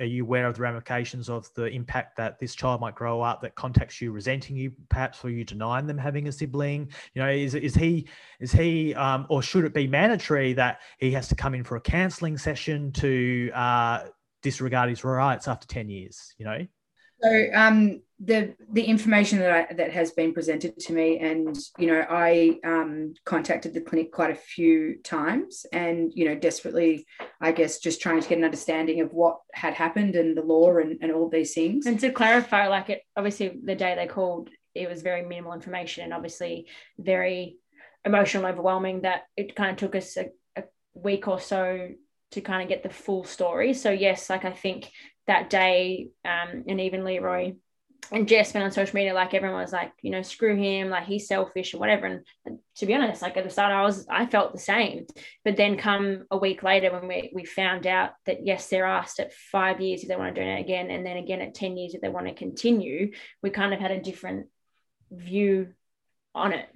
are 0.00 0.04
you 0.04 0.24
aware 0.24 0.46
of 0.46 0.56
the 0.56 0.62
ramifications 0.62 1.28
of 1.28 1.52
the 1.54 1.64
impact 1.64 2.16
that 2.16 2.38
this 2.38 2.54
child 2.54 2.80
might 2.80 2.94
grow 2.94 3.20
up 3.20 3.40
that 3.42 3.54
contacts 3.54 4.00
you 4.00 4.12
resenting 4.12 4.56
you 4.56 4.72
perhaps 4.88 5.18
for 5.18 5.30
you 5.30 5.44
denying 5.44 5.86
them 5.86 5.98
having 5.98 6.28
a 6.28 6.32
sibling 6.32 6.90
you 7.14 7.22
know 7.22 7.30
is, 7.30 7.54
is 7.54 7.74
he 7.74 8.06
is 8.40 8.52
he 8.52 8.94
um, 8.94 9.26
or 9.28 9.42
should 9.42 9.64
it 9.64 9.74
be 9.74 9.86
mandatory 9.86 10.52
that 10.52 10.80
he 10.98 11.10
has 11.12 11.28
to 11.28 11.34
come 11.34 11.54
in 11.54 11.62
for 11.62 11.76
a 11.76 11.80
counseling 11.80 12.36
session 12.36 12.90
to 12.92 13.50
uh, 13.54 14.04
disregard 14.42 14.88
his 14.88 15.04
rights 15.04 15.46
after 15.48 15.66
10 15.66 15.88
years 15.88 16.34
you 16.38 16.44
know 16.44 16.66
so 17.22 17.46
um, 17.54 18.00
the 18.18 18.54
the 18.72 18.82
information 18.82 19.40
that 19.40 19.50
I, 19.50 19.74
that 19.74 19.92
has 19.92 20.10
been 20.12 20.32
presented 20.32 20.78
to 20.78 20.92
me, 20.94 21.18
and 21.18 21.56
you 21.78 21.86
know, 21.86 22.04
I 22.08 22.58
um, 22.64 23.12
contacted 23.24 23.74
the 23.74 23.82
clinic 23.82 24.10
quite 24.10 24.30
a 24.30 24.34
few 24.34 24.96
times, 25.02 25.66
and 25.70 26.10
you 26.14 26.26
know, 26.26 26.34
desperately, 26.34 27.06
I 27.40 27.52
guess, 27.52 27.78
just 27.78 28.00
trying 28.00 28.22
to 28.22 28.28
get 28.28 28.38
an 28.38 28.44
understanding 28.44 29.02
of 29.02 29.12
what 29.12 29.40
had 29.52 29.74
happened 29.74 30.16
and 30.16 30.34
the 30.36 30.42
law 30.42 30.76
and, 30.78 30.98
and 31.02 31.12
all 31.12 31.28
these 31.28 31.52
things. 31.52 31.84
And 31.84 32.00
to 32.00 32.10
clarify, 32.10 32.68
like 32.68 32.88
it, 32.88 33.02
obviously, 33.16 33.52
the 33.62 33.74
day 33.74 33.94
they 33.94 34.06
called, 34.06 34.48
it 34.74 34.88
was 34.88 35.02
very 35.02 35.22
minimal 35.22 35.52
information, 35.52 36.04
and 36.04 36.14
obviously, 36.14 36.68
very 36.98 37.58
emotional, 38.04 38.46
overwhelming. 38.46 39.02
That 39.02 39.24
it 39.36 39.54
kind 39.54 39.72
of 39.72 39.76
took 39.76 39.94
us 39.94 40.16
a, 40.16 40.30
a 40.56 40.64
week 40.94 41.28
or 41.28 41.38
so 41.38 41.90
to 42.30 42.40
kind 42.40 42.62
of 42.62 42.68
get 42.70 42.82
the 42.82 42.88
full 42.88 43.24
story. 43.24 43.74
So 43.74 43.90
yes, 43.90 44.30
like 44.30 44.46
I 44.46 44.52
think 44.52 44.90
that 45.26 45.50
day, 45.50 46.08
um, 46.24 46.64
and 46.66 46.80
even 46.80 47.04
Leroy 47.04 47.52
and 48.12 48.28
Jess 48.28 48.54
went 48.54 48.64
on 48.64 48.72
social 48.72 48.94
media, 48.94 49.14
like 49.14 49.34
everyone 49.34 49.60
was 49.60 49.72
like, 49.72 49.92
you 50.02 50.10
know, 50.10 50.22
screw 50.22 50.56
him, 50.56 50.88
like 50.88 51.04
he's 51.04 51.28
selfish 51.28 51.74
or 51.74 51.78
whatever. 51.78 52.06
And, 52.06 52.58
to 52.76 52.86
be 52.86 52.94
honest, 52.94 53.22
like 53.22 53.36
at 53.36 53.44
the 53.44 53.50
start, 53.50 53.72
I 53.72 53.82
was, 53.82 54.06
I 54.08 54.26
felt 54.26 54.52
the 54.52 54.58
same. 54.58 55.06
But 55.44 55.56
then 55.56 55.78
come 55.78 56.26
a 56.30 56.36
week 56.36 56.62
later 56.62 56.92
when 56.92 57.08
we, 57.08 57.30
we 57.34 57.44
found 57.44 57.86
out 57.86 58.10
that 58.26 58.44
yes, 58.44 58.68
they're 58.68 58.84
asked 58.84 59.18
at 59.18 59.32
five 59.32 59.80
years 59.80 60.02
if 60.02 60.08
they 60.08 60.16
want 60.16 60.34
to 60.34 60.40
do 60.40 60.46
it 60.46 60.60
again, 60.60 60.90
and 60.90 61.04
then 61.04 61.16
again 61.16 61.40
at 61.40 61.54
10 61.54 61.76
years 61.76 61.94
if 61.94 62.00
they 62.00 62.08
want 62.08 62.26
to 62.26 62.34
continue, 62.34 63.12
we 63.42 63.50
kind 63.50 63.72
of 63.72 63.80
had 63.80 63.90
a 63.90 64.02
different 64.02 64.48
view 65.10 65.72
on 66.34 66.52
it. 66.52 66.68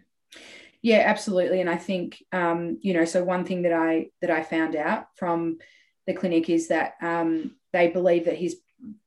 Yeah, 0.83 1.03
absolutely. 1.07 1.61
And 1.61 1.69
I 1.69 1.77
think, 1.77 2.23
um, 2.33 2.79
you 2.81 2.95
know, 2.95 3.05
so 3.05 3.23
one 3.23 3.45
thing 3.45 3.63
that 3.63 3.73
I, 3.73 4.07
that 4.23 4.31
I 4.31 4.43
found 4.43 4.75
out 4.75 5.07
from 5.17 5.59
the 6.07 6.15
clinic 6.15 6.49
is 6.49 6.69
that, 6.69 6.95
um, 7.03 7.57
they 7.73 7.89
believe 7.89 8.25
that 8.25 8.37
he's 8.37 8.57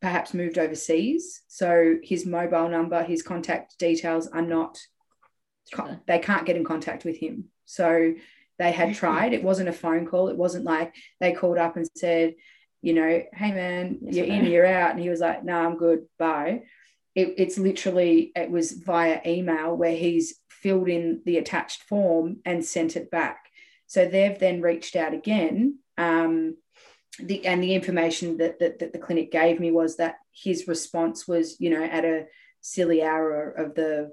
perhaps 0.02 0.34
moved 0.34 0.58
overseas. 0.58 1.42
So 1.48 1.98
his 2.04 2.26
mobile 2.26 2.70
number, 2.70 3.04
his 3.04 3.24
contact 3.24 3.78
details 3.80 4.28
are 4.28 4.42
not, 4.42 4.80
they 6.08 6.20
can't 6.20 6.46
get 6.46 6.58
in 6.58 6.64
contact 6.64 7.06
with 7.06 7.18
him. 7.18 7.46
So 7.66 8.14
they 8.60 8.72
had 8.72 8.94
tried. 8.96 9.34
It 9.34 9.44
wasn't 9.44 9.70
a 9.70 9.74
phone 9.74 10.06
call. 10.06 10.28
It 10.28 10.38
wasn't 10.38 10.66
like 10.66 10.94
they 11.20 11.34
called 11.34 11.58
up 11.58 11.76
and 11.76 11.88
said, 11.96 12.36
you 12.82 12.94
know, 12.94 13.24
hey 13.34 13.52
man, 13.52 14.00
you're 14.02 14.26
in, 14.26 14.46
you're 14.46 14.66
out. 14.66 14.92
And 14.92 15.00
he 15.00 15.10
was 15.10 15.22
like, 15.22 15.44
no, 15.44 15.54
nah, 15.54 15.68
I'm 15.68 15.78
good. 15.78 16.06
Bye. 16.20 16.64
It, 17.16 17.36
it's 17.38 17.58
literally, 17.58 18.32
it 18.36 18.52
was 18.52 18.72
via 18.72 19.22
email 19.26 19.76
where 19.76 19.96
he's 19.96 20.36
filled 20.50 20.90
in 20.90 21.22
the 21.26 21.38
attached 21.38 21.84
form 21.84 22.38
and 22.46 22.64
sent 22.64 22.96
it 22.96 23.10
back. 23.10 23.50
So 23.88 24.06
they've 24.06 24.38
then 24.38 24.62
reached 24.62 24.96
out 24.96 25.14
again. 25.14 25.80
Um, 25.98 26.58
the 27.20 27.46
and 27.46 27.62
the 27.62 27.76
information 27.76 28.38
that, 28.38 28.60
that, 28.60 28.80
that 28.80 28.94
the 28.94 29.00
clinic 29.00 29.32
gave 29.32 29.60
me 29.60 29.72
was 29.72 29.98
that 29.98 30.16
his 30.32 30.68
response 30.68 31.28
was 31.28 31.60
you 31.60 31.70
know 31.70 31.84
at 31.84 32.06
a 32.06 32.26
silly 32.62 33.04
hour 33.04 33.52
of 33.52 33.76
the 33.76 34.12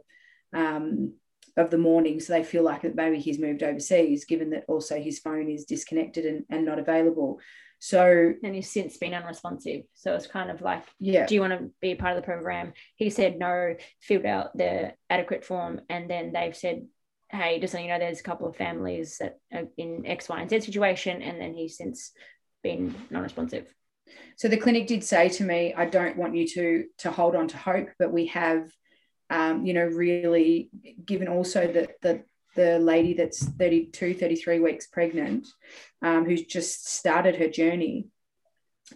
um, 0.52 1.14
of 1.56 1.70
the 1.70 1.78
morning. 1.78 2.20
So 2.20 2.32
they 2.32 2.44
feel 2.44 2.62
like 2.62 2.82
that 2.82 2.94
maybe 2.94 3.18
he's 3.18 3.38
moved 3.38 3.62
overseas 3.62 4.24
given 4.24 4.50
that 4.50 4.64
also 4.68 5.00
his 5.00 5.18
phone 5.18 5.48
is 5.48 5.64
disconnected 5.64 6.24
and, 6.26 6.44
and 6.50 6.64
not 6.64 6.78
available. 6.78 7.40
So 7.78 8.34
and 8.42 8.54
he's 8.54 8.70
since 8.70 8.98
been 8.98 9.14
unresponsive. 9.14 9.84
So 9.94 10.14
it's 10.14 10.26
kind 10.26 10.50
of 10.50 10.60
like 10.60 10.84
yeah. 10.98 11.26
do 11.26 11.34
you 11.34 11.40
want 11.40 11.58
to 11.58 11.70
be 11.80 11.92
a 11.92 11.96
part 11.96 12.16
of 12.16 12.22
the 12.22 12.26
program? 12.26 12.74
He 12.96 13.08
said 13.08 13.38
no 13.38 13.76
filled 14.00 14.26
out 14.26 14.56
the 14.56 14.92
adequate 15.08 15.44
form 15.44 15.80
and 15.88 16.10
then 16.10 16.32
they've 16.32 16.56
said 16.56 16.86
hey 17.30 17.60
just 17.60 17.72
so 17.72 17.78
you 17.78 17.86
know 17.86 17.98
there's 17.98 18.20
a 18.20 18.24
couple 18.24 18.48
of 18.48 18.56
families 18.56 19.18
that 19.18 19.38
are 19.52 19.68
in 19.76 20.04
x 20.04 20.28
y 20.28 20.40
and 20.40 20.50
z 20.50 20.60
situation 20.60 21.22
and 21.22 21.40
then 21.40 21.54
he's 21.54 21.76
since 21.76 22.10
been 22.62 22.94
non-responsive. 23.10 23.72
So 24.36 24.48
the 24.48 24.56
clinic 24.56 24.86
did 24.86 25.04
say 25.04 25.28
to 25.30 25.44
me, 25.44 25.74
I 25.74 25.86
don't 25.86 26.16
want 26.16 26.34
you 26.34 26.46
to 26.48 26.84
to 26.98 27.10
hold 27.10 27.36
on 27.36 27.48
to 27.48 27.56
hope, 27.56 27.90
but 27.98 28.12
we 28.12 28.26
have, 28.26 28.70
um, 29.28 29.64
you 29.64 29.74
know, 29.74 29.84
really 29.84 30.70
given 31.04 31.28
also 31.28 31.70
that 31.72 32.00
the 32.02 32.24
the 32.56 32.78
lady 32.80 33.14
that's 33.14 33.44
32, 33.44 34.14
33 34.14 34.58
weeks 34.58 34.86
pregnant, 34.88 35.46
um, 36.02 36.24
who's 36.24 36.42
just 36.42 36.88
started 36.88 37.36
her 37.36 37.48
journey 37.48 38.08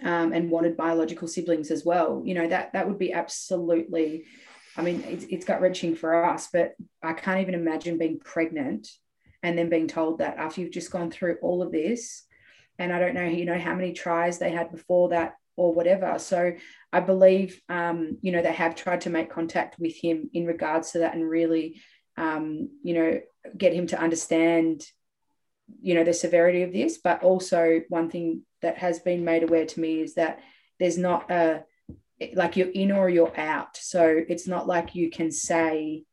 um, 0.03 0.32
and 0.32 0.51
wanted 0.51 0.77
biological 0.77 1.28
siblings 1.28 1.70
as 1.70 1.85
well. 1.85 2.23
You 2.24 2.35
know, 2.35 2.49
that 2.49 2.73
that 2.73 2.89
would 2.89 2.99
be 2.99 3.12
absolutely, 3.12 4.24
I 4.77 4.82
mean, 4.82 5.05
it's, 5.07 5.24
it's 5.31 5.45
gut 5.45 5.61
wrenching 5.61 5.95
for 5.95 6.24
us, 6.24 6.49
but 6.53 6.74
I 7.03 7.12
can't 7.12 7.41
even 7.41 7.55
imagine 7.55 7.99
being 7.99 8.19
pregnant 8.19 8.89
and 9.43 9.57
then 9.57 9.69
being 9.69 9.86
told 9.86 10.19
that 10.19 10.39
after 10.39 10.61
you've 10.61 10.73
just 10.73 10.91
gone 10.91 11.11
through 11.11 11.36
all 11.43 11.62
of 11.62 11.70
this, 11.70 12.24
and 12.78 12.92
I 12.92 12.98
don't 12.98 13.14
know, 13.14 13.24
you 13.24 13.44
know, 13.44 13.59
how 13.59 13.74
many 13.74 13.92
tries 13.92 14.38
they 14.38 14.51
had 14.51 14.70
before 14.70 15.10
that 15.10 15.34
or 15.56 15.72
whatever. 15.72 16.18
So 16.18 16.55
I 16.92 17.01
believe, 17.01 17.60
um, 17.68 18.18
you 18.20 18.32
know, 18.32 18.42
they 18.42 18.52
have 18.52 18.74
tried 18.74 19.02
to 19.02 19.10
make 19.10 19.30
contact 19.30 19.78
with 19.78 19.96
him 19.96 20.30
in 20.32 20.46
regards 20.46 20.92
to 20.92 21.01
that 21.01 21.14
and 21.14 21.28
really, 21.28 21.80
um, 22.16 22.70
you 22.82 22.94
know, 22.94 23.20
get 23.56 23.72
him 23.72 23.86
to 23.88 24.01
understand, 24.01 24.84
you 25.80 25.94
know, 25.94 26.05
the 26.05 26.12
severity 26.12 26.62
of 26.62 26.72
this. 26.72 26.98
But 26.98 27.22
also, 27.22 27.82
one 27.88 28.10
thing 28.10 28.42
that 28.62 28.78
has 28.78 28.98
been 28.98 29.24
made 29.24 29.42
aware 29.42 29.66
to 29.66 29.80
me 29.80 30.01
is 30.01 30.14
that 30.14 30.40
there's 30.80 30.98
not 30.98 31.30
a 31.30 31.64
like 32.34 32.56
you're 32.56 32.68
in 32.68 32.92
or 32.92 33.09
you're 33.09 33.38
out. 33.38 33.76
So 33.76 34.22
it's 34.28 34.46
not 34.46 34.66
like 34.66 34.94
you 34.94 35.10
can 35.10 35.30
say, 35.30 36.05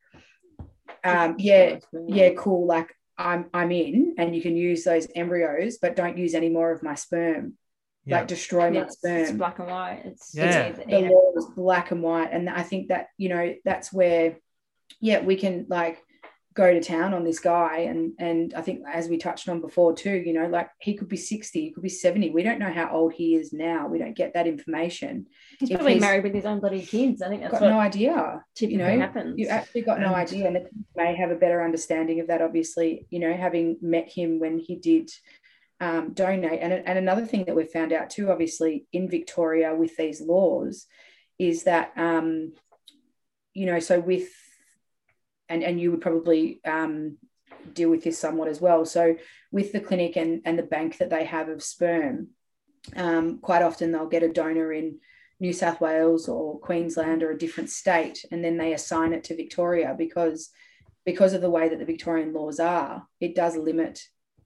um, 1.03 1.35
yeah, 1.37 1.79
yeah, 2.07 2.31
cool. 2.35 2.65
Like 2.65 2.95
I'm 3.21 3.49
I'm 3.53 3.71
in, 3.71 4.15
and 4.17 4.35
you 4.35 4.41
can 4.41 4.55
use 4.57 4.83
those 4.83 5.07
embryos, 5.15 5.77
but 5.81 5.95
don't 5.95 6.17
use 6.17 6.33
any 6.33 6.49
more 6.49 6.71
of 6.71 6.83
my 6.83 6.95
sperm. 6.95 7.57
Yeah. 8.05 8.17
Like 8.17 8.27
destroy 8.27 8.69
my 8.69 8.77
Yeah, 8.77 8.83
it's, 8.83 8.97
it's 9.03 9.27
sperm. 9.27 9.37
black 9.37 9.59
and 9.59 9.67
white. 9.69 10.01
It's 10.05 10.31
Yeah. 10.33 10.63
It's, 10.67 10.79
the 10.79 11.09
law 11.09 11.31
is 11.37 11.45
black 11.55 11.91
and 11.91 12.01
white 12.01 12.29
and 12.31 12.49
i 12.49 12.63
think 12.63 12.87
that 12.87 13.07
you 13.17 13.29
know 13.29 13.53
that's 13.63 13.93
where 13.93 14.37
yeah 14.99 15.19
we 15.21 15.35
can 15.35 15.65
like 15.69 16.01
go 16.53 16.73
to 16.73 16.81
town 16.81 17.13
on 17.13 17.23
this 17.23 17.39
guy 17.39 17.79
and 17.79 18.11
and 18.19 18.53
i 18.55 18.61
think 18.61 18.81
as 18.91 19.07
we 19.07 19.17
touched 19.17 19.47
on 19.47 19.61
before 19.61 19.93
too 19.93 20.11
you 20.25 20.33
know 20.33 20.47
like 20.47 20.69
he 20.81 20.95
could 20.95 21.07
be 21.07 21.15
60 21.15 21.61
he 21.61 21.71
could 21.71 21.83
be 21.83 21.87
70 21.89 22.31
we 22.31 22.43
don't 22.43 22.59
know 22.59 22.71
how 22.71 22.89
old 22.91 23.13
he 23.13 23.35
is 23.35 23.53
now 23.53 23.87
we 23.87 23.97
don't 23.97 24.17
get 24.17 24.33
that 24.33 24.47
information 24.47 25.27
He's 25.59 25.69
if 25.69 25.77
probably 25.77 25.93
he's 25.93 26.01
married 26.01 26.23
with 26.23 26.33
his 26.33 26.45
own 26.45 26.59
bloody 26.59 26.81
kids. 26.81 27.21
I 27.21 27.29
think 27.29 27.41
that's 27.41 27.53
got 27.53 27.61
no 27.61 27.79
idea 27.79 28.43
you 28.59 28.77
know, 28.77 28.99
happens. 28.99 29.39
you 29.39 29.47
actually 29.47 29.81
got 29.81 29.99
no 29.99 30.07
And- 30.07 30.15
idea 30.15 30.47
and 30.47 30.55
the 30.57 30.69
may 30.95 31.15
have 31.15 31.31
a 31.31 31.35
better 31.35 31.63
understanding 31.63 32.19
of 32.19 32.27
that 32.27 32.41
obviously 32.41 33.05
you 33.09 33.19
know 33.19 33.33
having 33.33 33.77
met 33.81 34.09
him 34.09 34.39
when 34.39 34.59
he 34.59 34.75
did 34.75 35.09
um, 35.79 36.13
donate 36.13 36.59
and, 36.61 36.73
and 36.73 36.99
another 36.99 37.25
thing 37.25 37.45
that 37.45 37.55
we've 37.55 37.71
found 37.71 37.93
out 37.93 38.09
too 38.09 38.29
obviously 38.29 38.85
in 38.91 39.09
victoria 39.09 39.73
with 39.73 39.95
these 39.95 40.19
laws 40.21 40.85
is 41.39 41.63
that 41.63 41.91
um, 41.95 42.53
you 43.53 43.65
know 43.65 43.79
so 43.79 43.99
with 43.99 44.29
and 45.51 45.63
and 45.63 45.79
you 45.79 45.91
would 45.91 46.01
probably 46.01 46.59
um, 46.65 47.17
deal 47.73 47.89
with 47.89 48.03
this 48.03 48.17
somewhat 48.17 48.47
as 48.47 48.59
well 48.59 48.85
so 48.85 49.15
with 49.51 49.71
the 49.71 49.79
clinic 49.79 50.15
and 50.15 50.41
and 50.45 50.57
the 50.57 50.63
bank 50.63 50.97
that 50.97 51.09
they 51.09 51.25
have 51.25 51.49
of 51.49 51.61
sperm 51.61 52.29
um, 52.95 53.39
quite 53.39 53.61
often 53.61 53.91
they'll 53.91 54.07
get 54.07 54.23
a 54.23 54.33
donor 54.33 54.73
in 54.73 54.97
New 55.41 55.53
South 55.53 55.81
Wales 55.81 56.29
or 56.29 56.59
Queensland 56.59 57.23
or 57.23 57.31
a 57.31 57.37
different 57.37 57.71
state, 57.71 58.23
and 58.31 58.43
then 58.45 58.57
they 58.57 58.73
assign 58.73 59.11
it 59.11 59.23
to 59.25 59.35
Victoria 59.35 59.95
because 59.97 60.51
because 61.03 61.33
of 61.33 61.41
the 61.41 61.49
way 61.49 61.67
that 61.67 61.79
the 61.79 61.85
Victorian 61.85 62.31
laws 62.31 62.59
are, 62.59 63.07
it 63.19 63.33
does 63.35 63.57
limit 63.57 63.99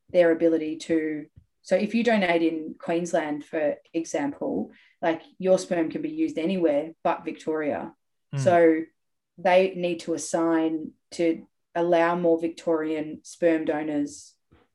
their 0.09 0.31
ability 0.31 0.77
to. 0.77 1.25
So 1.63 1.75
if 1.75 1.93
you 1.93 2.03
donate 2.03 2.41
in 2.41 2.75
Queensland, 2.79 3.43
for 3.43 3.75
example, 3.93 4.71
like 5.01 5.21
your 5.37 5.59
sperm 5.59 5.91
can 5.91 6.01
be 6.01 6.09
used 6.09 6.37
anywhere 6.37 6.91
but 7.03 7.25
Victoria. 7.25 7.93
Mm. 8.33 8.39
So 8.39 8.81
they 9.37 9.73
need 9.75 9.99
to 10.01 10.13
assign 10.13 10.91
to 11.11 11.45
allow 11.73 12.15
more 12.15 12.39
Victorian 12.39 13.19
sperm 13.23 13.65
donors. 13.65 14.33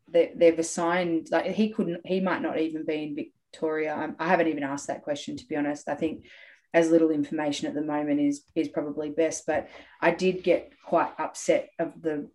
They, 0.09 0.33
they've 0.35 0.59
assigned 0.59 1.29
like 1.31 1.47
he 1.47 1.71
couldn't, 1.71 2.07
he 2.07 2.21
might 2.21 2.43
not 2.43 2.59
even 2.59 2.85
be 2.85 3.03
in 3.03 3.15
Victoria. 3.15 3.97
Um, 3.97 4.17
I 4.19 4.29
haven't 4.29 4.49
even 4.49 4.63
asked 4.63 4.89
that 4.89 5.03
question 5.03 5.37
to 5.37 5.47
be 5.47 5.57
honest. 5.57 5.89
I 5.89 5.95
think 5.95 6.25
as 6.73 6.91
little 6.91 7.11
information 7.11 7.67
at 7.67 7.75
the 7.75 7.83
moment 7.83 8.21
is 8.21 8.43
is 8.55 8.69
probably 8.69 9.11
best. 9.11 9.47
But 9.47 9.69
I 10.01 10.11
did 10.13 10.43
get 10.43 10.73
quite 10.85 11.13
upset 11.19 11.71
of 11.79 12.01
the 12.01 12.29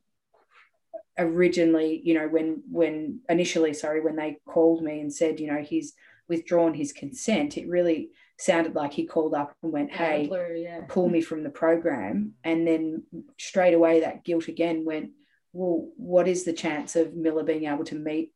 originally, 1.18 2.02
you 2.04 2.14
know, 2.14 2.28
when 2.28 2.64
when 2.70 3.22
initially, 3.30 3.74
sorry, 3.74 4.02
when 4.02 4.16
they 4.16 4.38
called 4.48 4.84
me 4.84 5.00
and 5.00 5.14
said, 5.14 5.40
you 5.40 5.48
know, 5.48 5.62
he's 5.62 5.94
withdrawn 6.28 6.74
his 6.74 6.92
consent. 6.92 7.58
It 7.58 7.68
really 7.68 8.10
sounded 8.38 8.76
like 8.76 8.94
he 8.94 9.06
called 9.06 9.34
up 9.34 9.56
and 9.64 9.72
went, 9.72 9.92
"Hey, 9.92 10.28
blue, 10.28 10.56
yeah. 10.56 10.82
pull 10.88 11.10
me 11.10 11.22
from 11.22 11.44
the 11.44 11.50
program. 11.50 12.34
And 12.44 12.68
then 12.68 13.04
straight 13.38 13.74
away 13.74 14.02
that 14.02 14.24
guilt 14.24 14.48
again 14.48 14.86
went 14.86 15.12
well 15.54 15.90
what 15.96 16.28
is 16.28 16.44
the 16.44 16.54
chance 16.54 16.98
of 16.98 17.16
miller 17.16 17.44
being 17.44 17.66
able 17.66 17.86
to 17.86 17.96
meet 17.96 18.34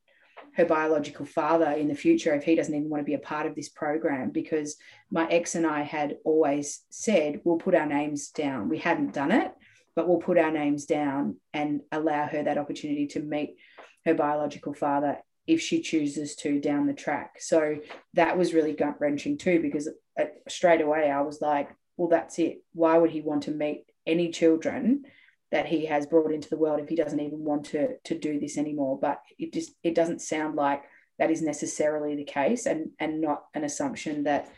her 0.56 0.64
biological 0.66 1.26
father 1.26 1.70
in 1.72 1.90
the 1.90 1.96
future 1.96 2.34
if 2.34 2.44
he 2.44 2.56
doesn't 2.56 2.74
even 2.74 2.90
want 2.90 3.02
to 3.02 3.06
be 3.06 3.14
a 3.14 3.20
part 3.20 3.46
of 3.46 3.56
this 3.56 3.70
program? 3.70 4.32
Because 4.32 4.78
my 5.12 5.28
ex 5.28 5.56
and 5.56 5.68
i 5.68 5.82
had 5.82 6.18
always 6.24 6.82
said 6.90 7.42
we'll 7.44 7.58
put 7.58 7.76
our 7.76 7.86
names 7.86 8.30
down. 8.30 8.70
We 8.70 8.78
hadn't 8.78 9.14
done 9.14 9.32
it 9.32 9.54
but 10.00 10.08
we'll 10.08 10.18
put 10.18 10.38
our 10.38 10.52
names 10.52 10.86
down 10.86 11.36
and 11.54 11.82
allow 11.92 12.26
her 12.26 12.42
that 12.42 12.58
opportunity 12.58 13.06
to 13.06 13.20
meet 13.20 13.58
her 14.06 14.14
biological 14.14 14.74
father 14.74 15.18
if 15.50 15.60
she 15.60 15.82
chooses 15.82 16.36
to 16.36 16.60
down 16.60 16.88
the 16.88 16.94
track. 16.94 17.38
So 17.40 17.78
that 18.14 18.38
was 18.38 18.54
really 18.54 18.74
gut 18.74 19.00
wrenching 19.00 19.38
too 19.38 19.62
because 19.62 19.90
uh, 20.20 20.26
straight 20.48 20.82
away 20.82 21.10
i 21.10 21.22
was 21.22 21.42
like 21.42 21.70
well 22.00 22.08
that's 22.08 22.40
it. 22.40 22.64
Why 22.74 22.98
would 22.98 23.12
he 23.12 23.22
want 23.22 23.44
to 23.44 23.52
meet 23.52 23.84
any 24.08 24.32
children 24.32 25.04
that 25.52 25.66
he 25.66 25.86
has 25.88 26.06
brought 26.06 26.32
into 26.32 26.50
the 26.50 26.58
world 26.58 26.80
if 26.80 26.88
he 26.88 26.96
doesn't 26.96 27.20
even 27.20 27.44
want 27.44 27.66
to 27.66 27.98
to 28.06 28.18
do 28.18 28.40
this 28.40 28.58
anymore? 28.58 28.98
But 29.00 29.22
it 29.38 29.54
just 29.54 29.74
it 29.84 29.94
doesn't 29.94 30.22
sound 30.22 30.56
like 30.56 30.82
that 31.20 31.30
is 31.30 31.42
necessarily 31.42 32.16
the 32.16 32.24
case 32.24 32.66
and 32.66 32.92
and 33.00 33.20
not 33.20 33.44
an 33.54 33.66
assumption 33.66 34.24
that 34.24 34.50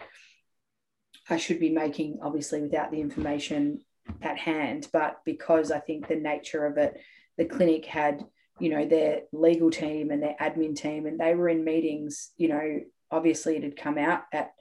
i 1.29 1.37
should 1.37 1.59
be 1.59 1.71
making 1.71 2.19
obviously 2.21 2.61
without 2.61 2.91
the 2.91 3.01
information 3.01 3.79
at 4.21 4.37
hand. 4.37 4.87
But 4.93 5.17
because 5.25 5.71
i 5.71 5.79
think 5.79 6.07
the 6.07 6.15
nature 6.15 6.67
of 6.67 6.77
it 6.77 7.01
the 7.39 7.45
clinic 7.45 7.85
had 7.85 8.23
you 8.61 8.69
know 8.69 8.85
their 8.85 9.21
legal 9.31 9.69
team 9.71 10.11
and 10.11 10.21
their 10.21 10.35
admin 10.39 10.75
team 10.75 11.05
and 11.05 11.19
they 11.19 11.33
were 11.33 11.49
in 11.49 11.63
meetings 11.63 12.31
you 12.37 12.47
know 12.47 12.79
obviously 13.09 13.57
it 13.57 13.63
had 13.63 13.75
come 13.75 13.97
out 13.97 14.21
at 14.31 14.51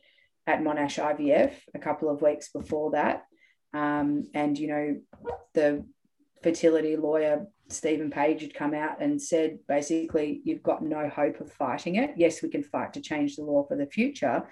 at 0.46 0.60
monash 0.60 0.98
ivf 0.98 1.52
a 1.74 1.78
couple 1.78 2.08
of 2.08 2.22
weeks 2.22 2.50
before 2.50 2.92
that 2.92 3.24
um, 3.72 4.24
and 4.34 4.58
you 4.58 4.68
know 4.68 4.96
the 5.54 5.84
fertility 6.42 6.96
lawyer 6.96 7.46
Stephen 7.68 8.10
Page 8.10 8.42
had 8.42 8.54
come 8.54 8.74
out 8.74 9.00
and 9.00 9.20
said 9.20 9.58
basically 9.68 10.40
you've 10.44 10.62
got 10.62 10.82
no 10.82 11.08
hope 11.08 11.40
of 11.40 11.52
fighting 11.52 11.96
it. 11.96 12.14
Yes, 12.16 12.42
we 12.42 12.48
can 12.48 12.62
fight 12.62 12.92
to 12.94 13.00
change 13.00 13.36
the 13.36 13.44
law 13.44 13.64
for 13.64 13.76
the 13.76 13.86
future, 13.86 14.42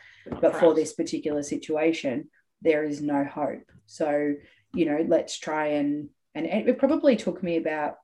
but 0.40 0.56
for 0.56 0.74
this 0.74 0.92
particular 0.92 1.42
situation, 1.42 2.28
there 2.62 2.84
is 2.84 3.02
no 3.02 3.24
hope. 3.24 3.70
So, 3.86 4.34
you 4.72 4.84
know, 4.84 5.04
let's 5.06 5.38
try 5.38 5.68
and 5.68 6.10
and 6.34 6.46
it 6.46 6.78
probably 6.78 7.16
took 7.16 7.42
me 7.42 7.56
about 7.56 7.96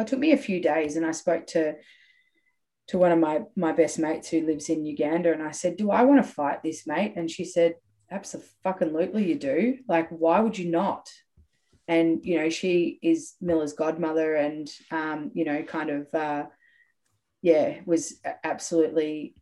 it 0.00 0.06
took 0.06 0.18
me 0.18 0.32
a 0.32 0.36
few 0.38 0.60
days 0.60 0.96
and 0.96 1.06
I 1.06 1.12
spoke 1.12 1.46
to 1.48 1.76
to 2.88 2.98
one 2.98 3.12
of 3.12 3.18
my 3.18 3.42
my 3.56 3.72
best 3.72 3.98
mates 3.98 4.28
who 4.28 4.46
lives 4.46 4.68
in 4.68 4.84
Uganda 4.84 5.32
and 5.32 5.42
I 5.42 5.52
said, 5.52 5.76
"Do 5.76 5.90
I 5.90 6.02
want 6.02 6.24
to 6.24 6.30
fight 6.30 6.62
this, 6.62 6.86
mate?" 6.86 7.14
And 7.16 7.30
she 7.30 7.44
said, 7.44 7.76
"Absolutely 8.10 9.24
you 9.24 9.36
do. 9.36 9.78
Like 9.88 10.08
why 10.10 10.40
would 10.40 10.58
you 10.58 10.70
not?" 10.70 11.08
and 11.90 12.24
you 12.24 12.38
know 12.38 12.48
she 12.48 13.00
is 13.02 13.34
miller's 13.40 13.72
godmother 13.72 14.36
and 14.36 14.70
um, 14.92 15.32
you 15.34 15.44
know 15.44 15.62
kind 15.64 15.90
of 15.90 16.14
uh, 16.14 16.46
yeah 17.42 17.80
was 17.84 18.20
absolutely 18.44 19.34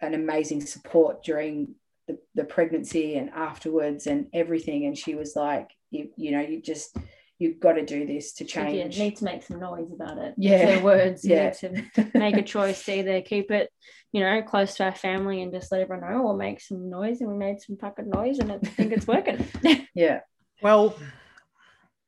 an 0.00 0.14
amazing 0.14 0.60
support 0.64 1.24
during 1.24 1.74
the, 2.06 2.16
the 2.36 2.44
pregnancy 2.44 3.16
and 3.16 3.30
afterwards 3.30 4.06
and 4.06 4.28
everything 4.32 4.86
and 4.86 4.96
she 4.96 5.16
was 5.16 5.34
like 5.34 5.70
you, 5.90 6.10
you 6.16 6.30
know 6.30 6.40
you 6.40 6.62
just 6.62 6.96
you've 7.42 7.60
got 7.60 7.72
to 7.72 7.84
do 7.84 8.06
this 8.06 8.32
to 8.34 8.48
So, 8.48 8.60
yeah, 8.62 8.82
change 8.84 8.98
need 8.98 9.16
to 9.16 9.24
make 9.24 9.42
some 9.42 9.58
noise 9.60 9.90
about 9.92 10.18
it. 10.18 10.34
Yeah. 10.36 10.64
Their 10.66 10.82
words. 10.82 11.24
You 11.24 11.34
Yeah. 11.34 11.52
need 11.62 11.84
to 11.94 12.18
make 12.18 12.36
a 12.36 12.42
choice 12.42 12.84
to 12.84 12.98
either 12.98 13.20
keep 13.20 13.50
it, 13.50 13.70
you 14.12 14.20
know, 14.20 14.42
close 14.42 14.76
to 14.76 14.84
our 14.84 14.94
family 14.94 15.42
and 15.42 15.52
just 15.52 15.72
let 15.72 15.80
everyone 15.80 16.08
know, 16.10 16.22
or 16.28 16.36
make 16.36 16.60
some 16.60 16.88
noise. 16.88 17.20
And 17.20 17.30
we 17.30 17.36
made 17.36 17.60
some 17.60 17.76
fucking 17.76 18.08
noise, 18.08 18.38
and 18.38 18.52
I 18.52 18.58
think 18.58 18.92
it's 18.92 19.06
working. 19.06 19.44
yeah 19.94 20.20
Well, 20.62 20.94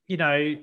you 0.06 0.16
know, 0.18 0.56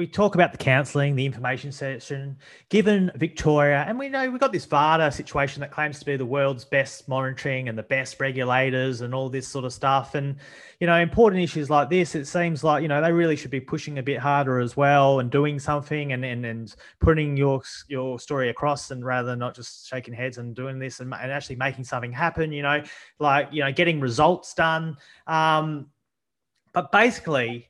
we 0.00 0.06
talk 0.06 0.34
about 0.34 0.50
the 0.50 0.56
counselling, 0.56 1.14
the 1.14 1.26
information 1.26 1.70
session, 1.70 2.34
given 2.70 3.10
Victoria, 3.16 3.84
and 3.86 3.98
we 3.98 4.08
know 4.08 4.30
we've 4.30 4.40
got 4.40 4.50
this 4.50 4.64
VARTA 4.64 5.12
situation 5.12 5.60
that 5.60 5.70
claims 5.70 5.98
to 5.98 6.06
be 6.06 6.16
the 6.16 6.24
world's 6.24 6.64
best 6.64 7.06
monitoring 7.06 7.68
and 7.68 7.76
the 7.76 7.82
best 7.82 8.18
regulators 8.18 9.02
and 9.02 9.14
all 9.14 9.28
this 9.28 9.46
sort 9.46 9.66
of 9.66 9.74
stuff. 9.74 10.14
And, 10.14 10.36
you 10.80 10.86
know, 10.86 10.98
important 10.98 11.42
issues 11.42 11.68
like 11.68 11.90
this, 11.90 12.14
it 12.14 12.24
seems 12.24 12.64
like, 12.64 12.80
you 12.80 12.88
know, 12.88 13.02
they 13.02 13.12
really 13.12 13.36
should 13.36 13.50
be 13.50 13.60
pushing 13.60 13.98
a 13.98 14.02
bit 14.02 14.18
harder 14.18 14.58
as 14.58 14.74
well 14.74 15.20
and 15.20 15.30
doing 15.30 15.58
something 15.58 16.14
and 16.14 16.24
and, 16.24 16.46
and 16.46 16.74
putting 16.98 17.36
your 17.36 17.60
your 17.88 18.18
story 18.18 18.48
across 18.48 18.90
and 18.90 19.04
rather 19.04 19.28
than 19.28 19.38
not 19.38 19.54
just 19.54 19.86
shaking 19.86 20.14
heads 20.14 20.38
and 20.38 20.56
doing 20.56 20.78
this 20.78 21.00
and, 21.00 21.12
and 21.12 21.30
actually 21.30 21.56
making 21.56 21.84
something 21.84 22.10
happen, 22.10 22.52
you 22.52 22.62
know, 22.62 22.82
like, 23.18 23.50
you 23.52 23.62
know, 23.62 23.70
getting 23.70 24.00
results 24.00 24.54
done. 24.54 24.96
Um, 25.26 25.90
but 26.72 26.90
basically, 26.90 27.69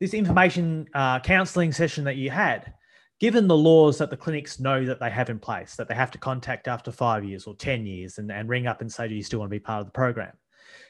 this 0.00 0.14
information 0.14 0.86
uh, 0.94 1.20
counselling 1.20 1.72
session 1.72 2.04
that 2.04 2.16
you 2.16 2.30
had, 2.30 2.72
given 3.20 3.46
the 3.46 3.56
laws 3.56 3.98
that 3.98 4.10
the 4.10 4.16
clinics 4.16 4.58
know 4.58 4.84
that 4.84 5.00
they 5.00 5.10
have 5.10 5.30
in 5.30 5.38
place, 5.38 5.76
that 5.76 5.88
they 5.88 5.94
have 5.94 6.10
to 6.10 6.18
contact 6.18 6.68
after 6.68 6.90
five 6.90 7.24
years 7.24 7.46
or 7.46 7.54
10 7.54 7.86
years 7.86 8.18
and, 8.18 8.30
and 8.30 8.48
ring 8.48 8.66
up 8.66 8.80
and 8.80 8.92
say, 8.92 9.08
do 9.08 9.14
you 9.14 9.22
still 9.22 9.38
want 9.38 9.50
to 9.50 9.54
be 9.54 9.60
part 9.60 9.80
of 9.80 9.86
the 9.86 9.92
program? 9.92 10.32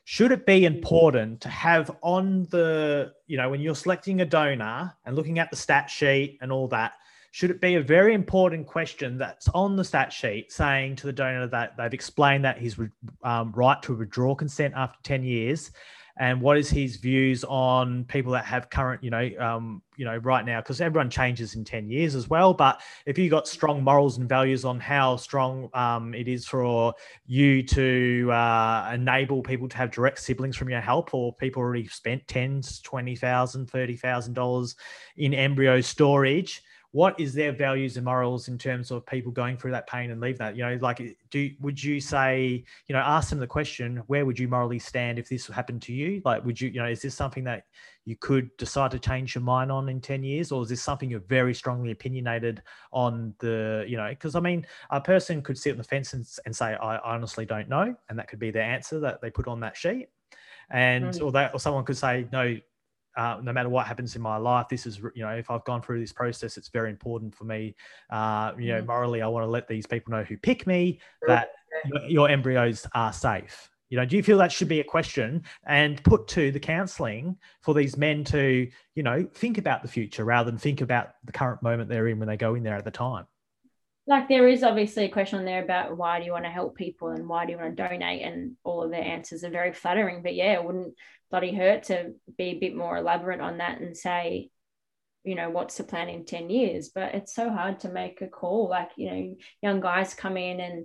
Should 0.04 0.32
it 0.32 0.46
be 0.46 0.64
important 0.64 1.40
to 1.42 1.48
have 1.48 1.90
on 2.02 2.46
the, 2.50 3.12
you 3.26 3.36
know, 3.36 3.50
when 3.50 3.60
you're 3.60 3.74
selecting 3.74 4.20
a 4.20 4.26
donor 4.26 4.94
and 5.04 5.16
looking 5.16 5.38
at 5.38 5.50
the 5.50 5.56
stat 5.56 5.88
sheet 5.88 6.38
and 6.40 6.52
all 6.52 6.68
that, 6.68 6.94
should 7.30 7.50
it 7.50 7.60
be 7.60 7.74
a 7.74 7.80
very 7.80 8.14
important 8.14 8.66
question 8.66 9.18
that's 9.18 9.48
on 9.48 9.76
the 9.76 9.84
stat 9.84 10.12
sheet 10.12 10.52
saying 10.52 10.96
to 10.96 11.06
the 11.06 11.12
donor 11.12 11.46
that 11.48 11.76
they've 11.76 11.92
explained 11.92 12.44
that 12.44 12.58
his 12.58 12.78
um, 13.22 13.52
right 13.56 13.82
to 13.82 13.94
withdraw 13.94 14.34
consent 14.34 14.72
after 14.76 14.98
10 15.02 15.24
years 15.24 15.72
and 16.16 16.40
what 16.40 16.56
is 16.56 16.70
his 16.70 16.96
views 16.96 17.44
on 17.44 18.04
people 18.04 18.32
that 18.32 18.44
have 18.44 18.70
current, 18.70 19.02
you 19.02 19.10
know, 19.10 19.30
um, 19.40 19.82
you 19.96 20.04
know, 20.04 20.16
right 20.18 20.44
now? 20.44 20.60
Because 20.60 20.80
everyone 20.80 21.10
changes 21.10 21.56
in 21.56 21.64
ten 21.64 21.88
years 21.88 22.14
as 22.14 22.28
well. 22.28 22.54
But 22.54 22.80
if 23.06 23.18
you 23.18 23.28
got 23.28 23.48
strong 23.48 23.82
morals 23.82 24.18
and 24.18 24.28
values 24.28 24.64
on 24.64 24.78
how 24.78 25.16
strong 25.16 25.68
um, 25.74 26.14
it 26.14 26.28
is 26.28 26.46
for 26.46 26.94
you 27.26 27.62
to 27.64 28.30
uh, 28.32 28.90
enable 28.94 29.42
people 29.42 29.68
to 29.68 29.76
have 29.76 29.90
direct 29.90 30.20
siblings 30.20 30.56
from 30.56 30.68
your 30.68 30.80
help, 30.80 31.14
or 31.14 31.34
people 31.34 31.62
already 31.62 31.88
spent 31.88 32.26
tens, 32.28 32.80
twenty 32.80 33.16
thousand, 33.16 33.68
thirty 33.68 33.96
thousand 33.96 34.34
dollars 34.34 34.76
in 35.16 35.34
embryo 35.34 35.80
storage 35.80 36.62
what 36.94 37.18
is 37.18 37.34
their 37.34 37.50
values 37.50 37.96
and 37.96 38.04
morals 38.04 38.46
in 38.46 38.56
terms 38.56 38.92
of 38.92 39.04
people 39.04 39.32
going 39.32 39.56
through 39.56 39.72
that 39.72 39.84
pain 39.88 40.12
and 40.12 40.20
leave 40.20 40.38
that 40.38 40.54
you 40.56 40.64
know 40.64 40.78
like 40.80 41.02
do 41.28 41.50
would 41.60 41.82
you 41.82 42.00
say 42.00 42.64
you 42.86 42.92
know 42.92 43.00
ask 43.00 43.30
them 43.30 43.40
the 43.40 43.46
question 43.48 43.96
where 44.06 44.24
would 44.24 44.38
you 44.38 44.46
morally 44.46 44.78
stand 44.78 45.18
if 45.18 45.28
this 45.28 45.48
happened 45.48 45.82
to 45.82 45.92
you? 45.92 46.22
Like 46.24 46.44
would 46.44 46.60
you 46.60 46.68
you 46.68 46.80
know 46.80 46.86
is 46.86 47.02
this 47.02 47.16
something 47.16 47.42
that 47.44 47.64
you 48.04 48.14
could 48.14 48.56
decide 48.58 48.92
to 48.92 49.00
change 49.00 49.34
your 49.34 49.42
mind 49.42 49.72
on 49.72 49.88
in 49.88 50.00
10 50.00 50.22
years 50.22 50.52
or 50.52 50.62
is 50.62 50.68
this 50.68 50.82
something 50.82 51.10
you're 51.10 51.18
very 51.18 51.52
strongly 51.52 51.90
opinionated 51.90 52.62
on 52.92 53.34
the 53.40 53.84
you 53.88 53.96
know? 53.96 54.10
Because 54.10 54.36
i 54.36 54.40
mean 54.40 54.64
a 54.90 55.00
person 55.00 55.42
could 55.42 55.58
sit 55.58 55.72
on 55.72 55.78
the 55.78 55.84
fence 55.84 56.12
and, 56.12 56.24
and 56.46 56.54
say 56.54 56.74
i 56.74 56.98
honestly 56.98 57.44
don't 57.44 57.68
know 57.68 57.92
and 58.08 58.16
that 58.16 58.28
could 58.28 58.38
be 58.38 58.52
their 58.52 58.62
answer 58.62 59.00
that 59.00 59.20
they 59.20 59.30
put 59.30 59.48
on 59.48 59.58
that 59.60 59.76
sheet. 59.76 60.10
And 60.70 61.06
mm. 61.06 61.22
or 61.24 61.32
that 61.32 61.54
or 61.54 61.58
someone 61.58 61.84
could 61.84 61.96
say 61.96 62.28
no 62.30 62.56
uh, 63.16 63.38
no 63.42 63.52
matter 63.52 63.68
what 63.68 63.86
happens 63.86 64.16
in 64.16 64.22
my 64.22 64.36
life, 64.36 64.68
this 64.68 64.86
is, 64.86 64.98
you 65.14 65.22
know, 65.22 65.30
if 65.30 65.50
I've 65.50 65.64
gone 65.64 65.82
through 65.82 66.00
this 66.00 66.12
process, 66.12 66.56
it's 66.56 66.68
very 66.68 66.90
important 66.90 67.34
for 67.34 67.44
me. 67.44 67.74
Uh, 68.10 68.52
you 68.58 68.68
know, 68.68 68.82
mm. 68.82 68.86
morally, 68.86 69.22
I 69.22 69.26
want 69.28 69.44
to 69.44 69.50
let 69.50 69.68
these 69.68 69.86
people 69.86 70.12
know 70.12 70.24
who 70.24 70.36
pick 70.36 70.66
me 70.66 71.00
that 71.26 71.50
your, 71.86 72.02
your 72.02 72.28
embryos 72.28 72.86
are 72.94 73.12
safe. 73.12 73.70
You 73.90 73.98
know, 73.98 74.06
do 74.06 74.16
you 74.16 74.22
feel 74.22 74.38
that 74.38 74.50
should 74.50 74.68
be 74.68 74.80
a 74.80 74.84
question 74.84 75.44
and 75.66 76.02
put 76.02 76.26
to 76.28 76.50
the 76.50 76.58
counselling 76.58 77.36
for 77.60 77.74
these 77.74 77.96
men 77.96 78.24
to, 78.24 78.68
you 78.94 79.02
know, 79.02 79.28
think 79.34 79.58
about 79.58 79.82
the 79.82 79.88
future 79.88 80.24
rather 80.24 80.50
than 80.50 80.58
think 80.58 80.80
about 80.80 81.10
the 81.24 81.32
current 81.32 81.62
moment 81.62 81.88
they're 81.88 82.08
in 82.08 82.18
when 82.18 82.26
they 82.26 82.36
go 82.36 82.54
in 82.54 82.62
there 82.62 82.76
at 82.76 82.84
the 82.84 82.90
time? 82.90 83.26
Like 84.06 84.28
there 84.28 84.48
is 84.48 84.62
obviously 84.62 85.06
a 85.06 85.10
question 85.10 85.44
there 85.44 85.62
about 85.62 85.96
why 85.96 86.18
do 86.18 86.26
you 86.26 86.32
want 86.32 86.44
to 86.44 86.50
help 86.50 86.76
people 86.76 87.08
and 87.08 87.26
why 87.26 87.46
do 87.46 87.52
you 87.52 87.58
want 87.58 87.76
to 87.76 87.88
donate, 87.88 88.22
and 88.22 88.56
all 88.62 88.82
of 88.82 88.90
the 88.90 88.98
answers 88.98 89.44
are 89.44 89.50
very 89.50 89.72
flattering. 89.72 90.22
But 90.22 90.34
yeah, 90.34 90.54
it 90.54 90.64
wouldn't 90.64 90.94
bloody 91.30 91.54
hurt 91.54 91.84
to 91.84 92.12
be 92.36 92.44
a 92.44 92.58
bit 92.58 92.76
more 92.76 92.96
elaborate 92.96 93.40
on 93.40 93.58
that 93.58 93.80
and 93.80 93.96
say, 93.96 94.50
you 95.24 95.34
know, 95.34 95.48
what's 95.48 95.78
the 95.78 95.84
plan 95.84 96.10
in 96.10 96.26
10 96.26 96.50
years? 96.50 96.90
But 96.94 97.14
it's 97.14 97.34
so 97.34 97.50
hard 97.50 97.80
to 97.80 97.88
make 97.88 98.20
a 98.20 98.28
call. 98.28 98.68
Like, 98.68 98.90
you 98.96 99.10
know, 99.10 99.34
young 99.62 99.80
guys 99.80 100.12
come 100.12 100.36
in 100.36 100.60
and 100.60 100.84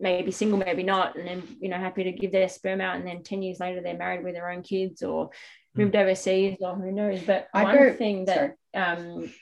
maybe 0.00 0.32
single, 0.32 0.58
maybe 0.58 0.82
not, 0.82 1.16
and 1.16 1.26
then, 1.26 1.42
you 1.60 1.68
know, 1.68 1.76
happy 1.76 2.04
to 2.04 2.12
give 2.12 2.32
their 2.32 2.48
sperm 2.48 2.80
out. 2.80 2.96
And 2.96 3.06
then 3.06 3.22
10 3.22 3.42
years 3.42 3.60
later, 3.60 3.80
they're 3.80 3.96
married 3.96 4.24
with 4.24 4.34
their 4.34 4.50
own 4.50 4.62
kids 4.62 5.02
or 5.02 5.30
hmm. 5.74 5.82
moved 5.82 5.94
overseas 5.94 6.56
or 6.60 6.74
who 6.74 6.90
knows. 6.90 7.22
But 7.22 7.46
I 7.54 7.62
one 7.62 7.76
go, 7.76 7.94
thing 7.94 8.24
that, 8.24 8.56
um, 8.74 9.32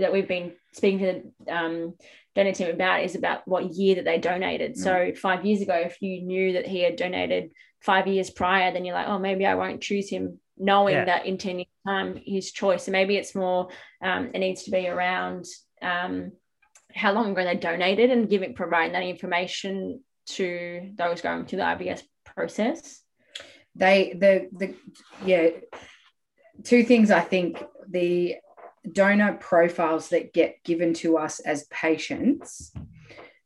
that 0.00 0.12
we've 0.12 0.28
been 0.28 0.52
speaking 0.72 0.98
to 0.98 1.22
the 1.44 1.54
um, 1.54 1.94
donor 2.34 2.52
team 2.52 2.70
about 2.70 3.02
is 3.02 3.14
about 3.14 3.46
what 3.46 3.70
year 3.70 3.96
that 3.96 4.04
they 4.04 4.18
donated. 4.18 4.72
Mm. 4.72 4.78
So 4.78 5.12
five 5.20 5.44
years 5.44 5.60
ago, 5.60 5.74
if 5.74 6.00
you 6.00 6.22
knew 6.22 6.54
that 6.54 6.66
he 6.66 6.82
had 6.82 6.96
donated 6.96 7.50
five 7.80 8.06
years 8.06 8.30
prior, 8.30 8.72
then 8.72 8.84
you're 8.84 8.94
like, 8.94 9.08
oh, 9.08 9.18
maybe 9.18 9.46
I 9.46 9.54
won't 9.54 9.80
choose 9.80 10.08
him, 10.08 10.38
knowing 10.56 10.94
yeah. 10.94 11.04
that 11.06 11.26
in 11.26 11.38
10 11.38 11.56
years' 11.58 11.68
time, 11.86 12.20
his 12.24 12.52
choice. 12.52 12.84
So 12.84 12.92
maybe 12.92 13.16
it's 13.16 13.34
more, 13.34 13.68
um, 14.02 14.30
it 14.34 14.38
needs 14.38 14.64
to 14.64 14.70
be 14.70 14.86
around 14.88 15.46
um, 15.82 16.32
how 16.94 17.12
long 17.12 17.32
ago 17.32 17.44
they 17.44 17.56
donated 17.56 18.10
and 18.10 18.28
giving, 18.28 18.54
providing 18.54 18.92
that 18.92 19.02
information 19.02 20.02
to 20.26 20.92
those 20.94 21.20
going 21.20 21.46
through 21.46 21.58
the 21.58 21.64
IVF 21.64 22.02
process. 22.24 23.02
They, 23.74 24.16
the, 24.18 24.48
the, 24.52 24.74
yeah, 25.24 25.48
two 26.64 26.84
things 26.84 27.10
I 27.10 27.20
think 27.20 27.62
the 27.88 28.36
donor 28.92 29.34
profiles 29.34 30.08
that 30.10 30.32
get 30.32 30.62
given 30.64 30.94
to 30.94 31.16
us 31.16 31.40
as 31.40 31.64
patients 31.64 32.72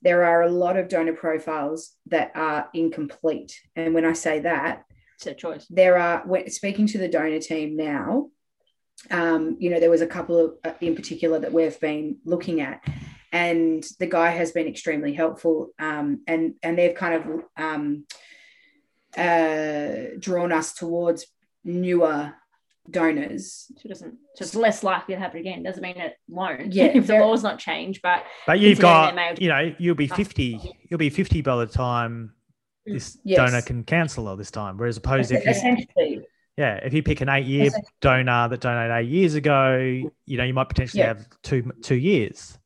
there 0.04 0.24
are 0.24 0.42
a 0.42 0.50
lot 0.50 0.76
of 0.76 0.88
donor 0.88 1.14
profiles 1.14 1.96
that 2.06 2.30
are 2.34 2.68
incomplete. 2.74 3.58
And 3.74 3.94
when 3.94 4.04
I 4.04 4.12
say 4.12 4.40
that, 4.40 4.84
it's 5.16 5.26
a 5.26 5.34
choice. 5.34 5.66
There 5.70 5.98
are, 5.98 6.22
speaking 6.48 6.86
to 6.88 6.98
the 6.98 7.08
donor 7.08 7.40
team 7.40 7.74
now, 7.74 8.28
um, 9.10 9.56
you 9.58 9.70
know, 9.70 9.80
there 9.80 9.90
was 9.90 10.02
a 10.02 10.06
couple 10.06 10.38
of, 10.38 10.52
uh, 10.62 10.74
in 10.80 10.94
particular 10.94 11.38
that 11.38 11.52
we've 11.52 11.80
been 11.80 12.18
looking 12.24 12.60
at, 12.60 12.86
and 13.32 13.84
the 13.98 14.06
guy 14.06 14.30
has 14.30 14.52
been 14.52 14.68
extremely 14.68 15.14
helpful. 15.14 15.70
Um, 15.78 16.22
and 16.28 16.54
and 16.62 16.78
they've 16.78 16.94
kind 16.94 17.14
of 17.14 17.42
um, 17.56 18.06
uh, 19.16 20.16
drawn 20.18 20.52
us 20.52 20.74
towards 20.74 21.26
newer 21.64 22.34
donors. 22.90 23.70
So 23.78 23.88
doesn't 23.88 24.14
so 24.34 24.42
it's 24.42 24.54
less 24.54 24.82
likely 24.82 25.14
to 25.14 25.20
happen 25.20 25.40
again. 25.40 25.62
Doesn't 25.62 25.82
mean 25.82 25.96
it 25.96 26.16
won't. 26.28 26.72
Yeah, 26.72 26.84
if 26.94 27.06
the 27.06 27.18
laws 27.18 27.42
not 27.42 27.58
change, 27.58 28.02
but 28.02 28.24
but 28.46 28.60
you've 28.60 28.80
got 28.80 29.40
you 29.40 29.48
know 29.48 29.74
you'll 29.78 29.94
be 29.94 30.10
oh, 30.10 30.14
fifty. 30.14 30.60
You'll 30.88 30.98
be 30.98 31.10
fifty 31.10 31.40
by 31.42 31.56
the 31.56 31.66
time 31.66 32.32
mm. 32.88 32.94
this 32.94 33.18
yes. 33.24 33.38
donor 33.38 33.62
can 33.62 33.84
cancel 33.84 34.28
all 34.28 34.36
this 34.36 34.50
time. 34.50 34.76
Whereas 34.76 34.96
opposed 34.96 35.32
if 35.32 35.44
you 35.44 36.22
yeah, 36.56 36.76
if 36.76 36.94
you 36.94 37.02
pick 37.02 37.20
an 37.20 37.28
eight 37.28 37.46
year 37.46 37.70
donor 38.00 38.48
that 38.48 38.60
donated 38.60 38.92
eight 38.92 39.08
years 39.08 39.34
ago, 39.34 39.76
you 40.26 40.36
know 40.36 40.44
you 40.44 40.54
might 40.54 40.68
potentially 40.68 41.00
yeah. 41.00 41.08
have 41.08 41.26
two 41.42 41.72
two 41.82 41.96
years. 41.96 42.58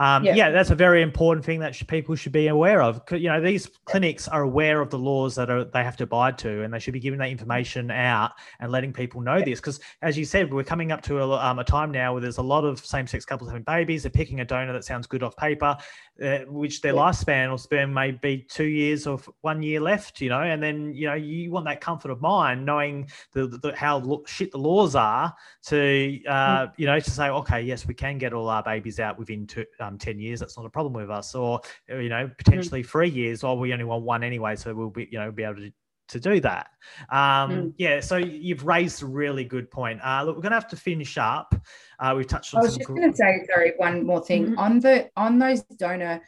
Um, 0.00 0.24
yeah. 0.24 0.34
yeah. 0.34 0.50
that's 0.50 0.70
a 0.70 0.74
very 0.74 1.02
important 1.02 1.44
thing 1.44 1.60
that 1.60 1.86
people 1.86 2.14
should 2.14 2.32
be 2.32 2.48
aware 2.48 2.80
of. 2.80 3.02
You 3.12 3.28
know, 3.28 3.40
these 3.40 3.66
clinics 3.84 4.28
are 4.28 4.42
aware 4.42 4.80
of 4.80 4.88
the 4.88 4.98
laws 4.98 5.34
that 5.34 5.50
are 5.50 5.64
they 5.64 5.84
have 5.84 5.96
to 5.98 6.04
abide 6.04 6.38
to, 6.38 6.62
and 6.62 6.72
they 6.72 6.78
should 6.78 6.94
be 6.94 7.00
giving 7.00 7.18
that 7.18 7.28
information 7.28 7.90
out 7.90 8.32
and 8.60 8.72
letting 8.72 8.94
people 8.94 9.20
know 9.20 9.42
this. 9.42 9.60
Because, 9.60 9.78
as 10.00 10.16
you 10.16 10.24
said, 10.24 10.52
we're 10.52 10.64
coming 10.64 10.90
up 10.90 11.02
to 11.02 11.18
a, 11.20 11.38
um, 11.38 11.58
a 11.58 11.64
time 11.64 11.90
now 11.90 12.14
where 12.14 12.22
there's 12.22 12.38
a 12.38 12.42
lot 12.42 12.64
of 12.64 12.84
same-sex 12.84 13.26
couples 13.26 13.50
having 13.50 13.62
babies. 13.64 14.02
They're 14.04 14.10
picking 14.10 14.40
a 14.40 14.44
donor 14.44 14.72
that 14.72 14.84
sounds 14.84 15.06
good 15.06 15.22
off 15.22 15.36
paper, 15.36 15.76
uh, 16.24 16.38
which 16.48 16.80
their 16.80 16.94
yeah. 16.94 17.00
lifespan 17.00 17.52
or 17.52 17.58
sperm 17.58 17.92
may 17.92 18.12
be 18.12 18.38
two 18.38 18.64
years 18.64 19.06
or 19.06 19.20
one 19.42 19.62
year 19.62 19.80
left. 19.80 20.22
You 20.22 20.30
know, 20.30 20.40
and 20.40 20.62
then 20.62 20.94
you 20.94 21.08
know 21.08 21.14
you 21.14 21.50
want 21.50 21.66
that 21.66 21.82
comfort 21.82 22.10
of 22.10 22.22
mind, 22.22 22.64
knowing 22.64 23.10
the, 23.32 23.48
the 23.48 23.76
how 23.76 24.22
shit 24.26 24.50
the 24.50 24.58
laws 24.58 24.94
are 24.94 25.34
to 25.66 26.20
uh, 26.26 26.32
mm. 26.32 26.72
you 26.78 26.86
know 26.86 26.98
to 26.98 27.10
say, 27.10 27.28
okay, 27.28 27.60
yes, 27.60 27.86
we 27.86 27.92
can 27.92 28.16
get 28.16 28.32
all 28.32 28.48
our 28.48 28.62
babies 28.62 28.98
out 28.98 29.18
within 29.18 29.46
two. 29.46 29.66
Um, 29.78 29.89
um, 29.90 29.98
10 29.98 30.18
years, 30.18 30.40
that's 30.40 30.56
not 30.56 30.66
a 30.66 30.70
problem 30.70 30.94
with 30.94 31.10
us. 31.10 31.34
Or, 31.34 31.60
you 31.88 32.08
know, 32.08 32.26
mm. 32.26 32.38
potentially 32.38 32.82
mm. 32.82 32.86
three 32.86 33.10
years, 33.10 33.44
or 33.44 33.58
we 33.58 33.72
only 33.72 33.84
want 33.84 34.04
one 34.04 34.22
anyway. 34.22 34.56
So 34.56 34.74
we'll 34.74 34.90
be, 34.90 35.08
you 35.10 35.18
know, 35.18 35.30
be 35.30 35.44
able 35.44 35.56
to 35.56 35.72
to 36.10 36.20
do 36.20 36.40
that. 36.40 36.70
Um, 37.08 37.50
mm. 37.50 37.74
Yeah, 37.78 38.00
so 38.00 38.16
you've 38.16 38.66
raised 38.66 39.02
a 39.02 39.06
really 39.06 39.44
good 39.44 39.70
point. 39.70 40.00
Uh, 40.04 40.24
look, 40.24 40.36
we're 40.36 40.42
going 40.42 40.50
to 40.50 40.56
have 40.56 40.68
to 40.68 40.76
finish 40.76 41.16
up. 41.16 41.54
Uh, 41.98 42.14
we've 42.16 42.26
touched 42.26 42.54
on. 42.54 42.60
I 42.60 42.62
was 42.64 42.76
just 42.76 42.88
going 42.88 43.10
to 43.10 43.16
say, 43.16 43.46
sorry, 43.48 43.74
one 43.76 44.04
more 44.04 44.24
thing 44.24 44.46
mm-hmm. 44.46 44.58
on 44.58 44.80
the 44.80 45.10
on 45.16 45.38
those 45.38 45.62
donor 45.62 46.22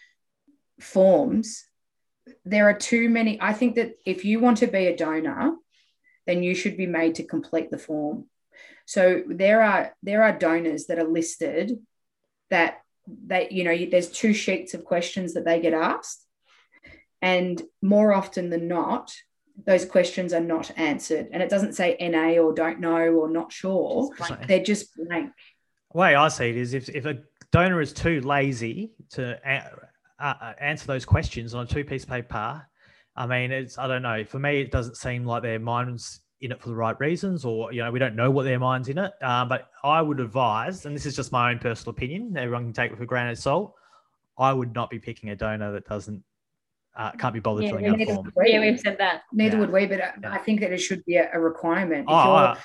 forms. 0.80 1.64
There 2.44 2.68
are 2.68 2.74
too 2.74 3.08
many. 3.08 3.40
I 3.40 3.52
think 3.52 3.74
that 3.76 3.94
if 4.06 4.24
you 4.24 4.40
want 4.40 4.58
to 4.58 4.68
be 4.68 4.86
a 4.86 4.96
donor, 4.96 5.56
then 6.26 6.42
you 6.42 6.54
should 6.54 6.76
be 6.76 6.86
made 6.86 7.16
to 7.16 7.24
complete 7.24 7.70
the 7.70 7.78
form. 7.78 8.26
So 8.86 9.22
there 9.26 9.62
are 9.62 9.94
there 10.02 10.22
are 10.22 10.38
donors 10.38 10.86
that 10.86 10.98
are 10.98 11.08
listed 11.08 11.78
that 12.50 12.81
they 13.06 13.48
you 13.50 13.64
know 13.64 13.76
there's 13.90 14.10
two 14.10 14.32
sheets 14.32 14.74
of 14.74 14.84
questions 14.84 15.34
that 15.34 15.44
they 15.44 15.60
get 15.60 15.74
asked. 15.74 16.26
And 17.20 17.62
more 17.80 18.12
often 18.12 18.50
than 18.50 18.66
not 18.66 19.14
those 19.64 19.84
questions 19.84 20.32
are 20.32 20.40
not 20.40 20.70
answered. 20.76 21.28
And 21.30 21.42
it 21.42 21.50
doesn't 21.50 21.74
say 21.74 21.96
na 22.00 22.40
or 22.42 22.52
don't 22.52 22.80
know 22.80 23.12
or 23.12 23.30
not 23.30 23.52
sure. 23.52 24.10
They're 24.48 24.62
just 24.62 24.96
blank. 24.96 25.32
The 25.92 25.98
way 25.98 26.14
i 26.14 26.28
see 26.28 26.48
it 26.48 26.56
is 26.56 26.74
if, 26.74 26.88
if 26.88 27.04
a 27.04 27.18
donor 27.50 27.80
is 27.80 27.92
too 27.92 28.20
lazy 28.22 28.92
to 29.10 29.38
a- 29.44 29.70
uh, 30.18 30.52
answer 30.60 30.86
those 30.86 31.04
questions 31.04 31.54
on 31.54 31.64
a 31.64 31.66
two 31.66 31.84
piece 31.84 32.04
paper 32.04 32.64
i 33.16 33.26
mean 33.26 33.50
it's 33.50 33.76
i 33.76 33.86
don't 33.86 34.02
know. 34.02 34.24
For 34.24 34.38
me 34.38 34.60
it 34.60 34.70
doesn't 34.70 34.96
seem 34.96 35.26
like 35.26 35.42
their 35.42 35.58
minds 35.58 36.20
in 36.42 36.52
it 36.52 36.60
for 36.60 36.68
the 36.68 36.74
right 36.74 36.98
reasons, 37.00 37.44
or 37.44 37.72
you 37.72 37.82
know, 37.82 37.90
we 37.90 37.98
don't 37.98 38.16
know 38.16 38.30
what 38.30 38.42
their 38.42 38.58
mind's 38.58 38.88
in 38.88 38.98
it. 38.98 39.12
Um, 39.22 39.48
but 39.48 39.70
I 39.82 40.02
would 40.02 40.20
advise, 40.20 40.84
and 40.84 40.94
this 40.94 41.06
is 41.06 41.16
just 41.16 41.32
my 41.32 41.50
own 41.50 41.58
personal 41.58 41.92
opinion, 41.92 42.36
everyone 42.36 42.64
can 42.64 42.72
take 42.72 42.92
it 42.92 42.98
for 42.98 43.06
granted. 43.06 43.08
grain 43.08 43.28
of 43.32 43.38
salt. 43.38 43.74
I 44.38 44.52
would 44.52 44.74
not 44.74 44.90
be 44.90 44.98
picking 44.98 45.30
a 45.30 45.36
donor 45.36 45.72
that 45.72 45.86
doesn't 45.86 46.22
uh, 46.96 47.12
can't 47.12 47.32
be 47.32 47.40
bothered 47.40 47.64
yeah, 47.64 47.70
filling 47.70 47.86
out 47.86 48.00
a 48.00 48.04
form. 48.06 48.32
Yeah, 48.44 48.60
we've 48.60 48.80
said 48.80 48.98
that. 48.98 49.22
Neither 49.32 49.56
yeah. 49.56 49.60
would 49.60 49.72
we, 49.72 49.86
but 49.86 50.00
I, 50.00 50.12
yeah. 50.20 50.32
I 50.32 50.38
think 50.38 50.60
that 50.60 50.72
it 50.72 50.78
should 50.78 51.04
be 51.04 51.16
a, 51.16 51.30
a 51.32 51.40
requirement. 51.40 52.06
oh, 52.08 52.12
I, 52.12 52.58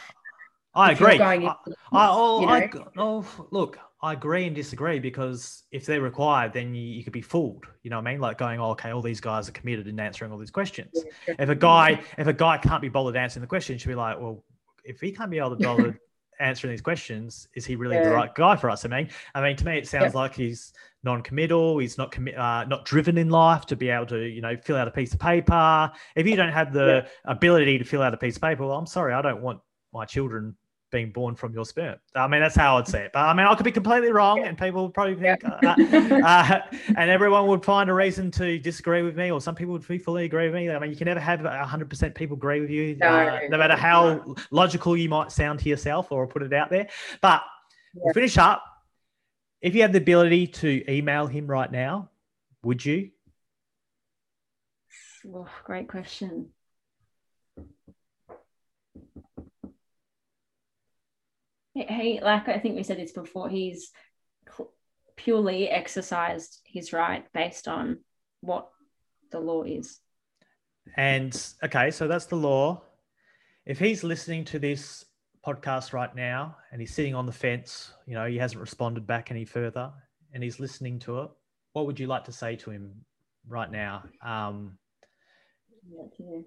I 0.74 0.92
agree. 0.92 1.20
I, 1.20 1.36
I, 1.36 1.56
oh, 1.94 2.42
you 2.42 2.48
know, 2.48 2.54
I, 2.54 2.70
oh, 2.98 3.48
look, 3.52 3.80
I 4.02 4.14
agree 4.14 4.46
and 4.46 4.56
disagree 4.56 5.00
because 5.00 5.64
if 5.72 5.86
they're 5.86 6.02
required, 6.02 6.54
then 6.54 6.76
you, 6.76 6.84
you, 6.84 7.04
could 7.04 7.14
be 7.14 7.22
fooled. 7.22 7.66
You 7.82 7.90
know 7.90 7.98
what 7.98 8.08
I 8.08 8.12
mean? 8.12 8.22
Like 8.22 8.38
going, 8.38 8.60
oh, 8.60 8.70
okay, 8.72 8.92
all 8.92 9.02
these 9.02 9.20
guys 9.20 9.50
are 9.50 9.54
committed 9.54 9.88
in 9.88 10.00
answering 10.00 10.32
all 10.32 10.38
these 10.38 10.52
questions. 10.52 10.92
Yeah. 11.28 11.36
If 11.40 11.50
a 11.50 11.56
guy, 11.56 12.02
if 12.18 12.28
a 12.28 12.34
guy 12.34 12.60
can't 12.60 12.82
be 12.82 12.90
bothered 12.90 13.16
answering 13.16 13.42
the 13.42 13.48
question, 13.48 13.78
should 13.78 13.88
be 13.88 13.96
like, 13.96 14.20
well, 14.20 14.44
if 14.84 15.02
he 15.02 15.12
can't 15.12 15.32
be 15.32 15.40
able 15.40 15.58
to 15.58 15.64
bother 15.64 16.00
answering 16.40 16.72
these 16.72 16.82
questions, 16.82 17.48
is 17.56 17.66
he 17.66 17.76
really 17.76 17.98
the 17.98 18.12
right 18.12 18.34
guy 18.36 18.56
for 18.56 18.70
us? 18.70 18.86
I 18.86 18.90
mean, 18.90 19.10
I 19.34 19.42
mean, 19.42 19.56
to 19.58 19.66
me, 19.66 19.80
it 19.80 19.88
sounds 19.88 20.14
Yeah. 20.14 20.20
like 20.20 20.36
he's 20.36 20.74
non-committal. 21.04 21.80
He's 21.80 21.98
not 21.98 22.12
commi- 22.12 22.38
uh, 22.38 22.66
not 22.66 22.86
driven 22.86 23.18
in 23.18 23.30
life 23.30 23.66
to 23.68 23.76
be 23.76 23.90
able 23.90 24.06
to, 24.08 24.20
you 24.20 24.42
know, 24.42 24.56
fill 24.58 24.76
out 24.76 24.88
a 24.88 24.92
piece 24.92 25.14
of 25.14 25.20
paper. 25.20 25.92
If 26.16 26.28
you 26.28 26.36
don't 26.36 26.54
have 26.54 26.72
the 26.72 27.08
ability 27.26 27.80
to 27.80 27.84
fill 27.84 28.04
out 28.04 28.14
a 28.14 28.18
piece 28.18 28.36
of 28.36 28.44
paper, 28.44 28.68
well, 28.68 28.78
I'm 28.78 28.86
sorry, 28.86 29.14
I 29.14 29.24
don't 29.24 29.42
want 29.42 29.60
my 29.92 30.06
children 30.06 30.56
being 30.92 31.12
born 31.12 31.36
from 31.36 31.54
your 31.54 31.66
sperm. 31.66 31.98
I 32.16 32.28
mean, 32.28 32.42
that's 32.42 32.56
how 32.56 32.78
I'd 32.78 32.88
say 32.88 33.06
it. 33.06 33.12
But 33.14 33.20
I 33.20 33.34
mean, 33.34 33.46
I 33.46 33.56
could 33.56 33.64
be 33.64 33.72
completely 33.72 34.12
wrong, 34.12 34.44
and 34.44 34.58
people 34.58 34.84
would 34.84 34.94
probably 34.94 35.16
think, 35.16 35.44
uh, 35.64 35.76
uh, 36.24 36.62
and 36.96 37.10
everyone 37.10 37.48
would 37.48 37.64
find 37.64 37.90
a 37.90 37.94
reason 37.94 38.32
to 38.32 38.58
disagree 38.60 39.02
with 39.02 39.18
me, 39.18 39.32
or 39.32 39.42
some 39.42 39.56
people 39.56 39.74
would 39.74 39.86
fully 40.04 40.26
agree 40.26 40.46
with 40.46 40.56
me. 40.56 40.70
I 40.70 40.80
mean, 40.80 40.90
you 40.90 40.96
can 40.96 41.06
never 41.06 41.20
have 41.20 41.42
hundred 41.42 41.90
percent 41.90 42.16
people 42.16 42.38
agree 42.38 42.62
with 42.62 42.70
you, 42.70 42.96
No, 42.96 43.08
uh, 43.08 43.40
no 43.50 43.58
matter 43.58 43.76
how 43.76 44.36
logical 44.52 44.96
you 44.96 45.10
might 45.10 45.32
sound 45.32 45.60
to 45.60 45.70
yourself 45.70 46.12
or 46.12 46.28
put 46.28 46.44
it 46.44 46.54
out 46.54 46.70
there. 46.70 46.88
But 47.22 47.44
we'll 47.94 48.14
finish 48.14 48.38
up. 48.38 48.64
If 49.62 49.76
you 49.76 49.82
have 49.82 49.92
the 49.92 49.98
ability 49.98 50.48
to 50.48 50.92
email 50.92 51.28
him 51.28 51.48
right 51.48 51.72
now, 51.72 52.10
would 52.64 52.86
you? 52.86 53.10
Oh, 55.34 55.48
great 55.66 55.90
question. 55.90 56.50
He, 61.78 61.84
he- 61.84 62.20
like 62.22 62.48
I 62.48 62.58
think 62.60 62.76
we 62.76 62.84
said 62.84 62.98
this 62.98 63.12
before, 63.12 63.50
he's 63.50 63.92
purely 65.16 65.70
exercised 65.70 66.62
his 66.66 66.94
right 66.94 67.26
based 67.34 67.68
on 67.68 68.00
what 68.42 68.70
the 69.32 69.40
law 69.40 69.64
is. 69.64 70.00
And 70.96 71.36
okay, 71.64 71.92
so 71.92 72.08
that's 72.08 72.26
the 72.26 72.36
law. 72.36 72.82
If 73.66 73.78
he's 73.78 74.04
listening 74.04 74.46
to 74.46 74.60
this 74.60 75.06
podcast 75.46 75.94
right 75.94 76.14
now 76.16 76.58
and 76.72 76.82
he's 76.82 76.94
sitting 76.94 77.14
on 77.14 77.26
the 77.26 77.32
fence, 77.32 77.92
you 78.06 78.14
know, 78.16 78.26
he 78.26 78.38
hasn't 78.38 78.62
responded 78.62 79.06
back 79.06 79.30
any 79.30 79.46
further 79.46 79.92
and 80.34 80.42
he's 80.42 80.60
listening 80.60 81.00
to 81.00 81.20
it, 81.22 81.30
what 81.74 81.86
would 81.86 82.00
you 82.00 82.08
like 82.08 82.26
to 82.26 82.32
say 82.32 82.56
to 82.56 82.72
him 82.72 83.06
right 83.48 83.70
now? 83.70 84.04
Um, 84.24 84.78
Yeah, 85.90 86.06
yeah. 86.18 86.42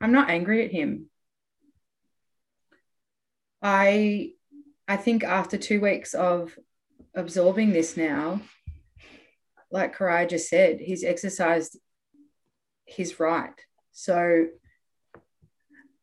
I'm 0.00 0.12
not 0.12 0.30
angry 0.30 0.64
at 0.64 0.70
him. 0.70 1.06
I 3.66 4.30
I 4.86 4.96
think 4.96 5.24
after 5.24 5.58
two 5.58 5.80
weeks 5.80 6.14
of 6.14 6.56
absorbing 7.16 7.72
this 7.72 7.96
now, 7.96 8.40
like 9.72 9.96
Karai 9.96 10.28
just 10.28 10.48
said, 10.48 10.78
he's 10.78 11.02
exercised 11.02 11.76
his 12.84 13.18
right. 13.18 13.58
So 13.90 14.46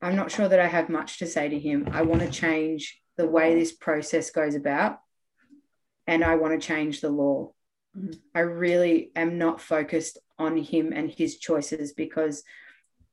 I'm 0.02 0.18
not 0.18 0.30
sure 0.30 0.50
that 0.50 0.60
I 0.60 0.68
have 0.68 0.90
much 0.90 1.20
to 1.20 1.26
say 1.26 1.48
to 1.48 1.58
him. 1.58 1.88
I 1.94 2.02
want 2.02 2.22
to 2.22 2.30
change 2.30 3.02
the 3.16 3.28
way 3.28 3.56
this 3.56 3.72
process 3.72 4.30
goes 4.30 4.56
about, 4.56 5.00
and 6.06 6.22
I 6.22 6.36
want 6.36 6.60
to 6.60 6.68
change 6.68 7.00
the 7.00 7.12
law. 7.12 7.54
Mhm. 7.98 8.20
I 8.36 8.42
really 8.42 9.14
am 9.16 9.38
not 9.38 9.62
focused 9.62 10.18
on 10.38 10.58
him 10.58 10.92
and 10.92 11.10
his 11.10 11.38
choices 11.38 11.94
because 11.94 12.44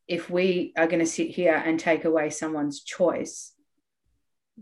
if 0.08 0.28
we 0.28 0.72
are 0.76 0.88
going 0.88 0.98
to 1.06 1.06
sit 1.06 1.28
here 1.28 1.54
and 1.54 1.78
take 1.78 2.04
away 2.04 2.30
someone's 2.30 2.82
choice, 2.82 3.54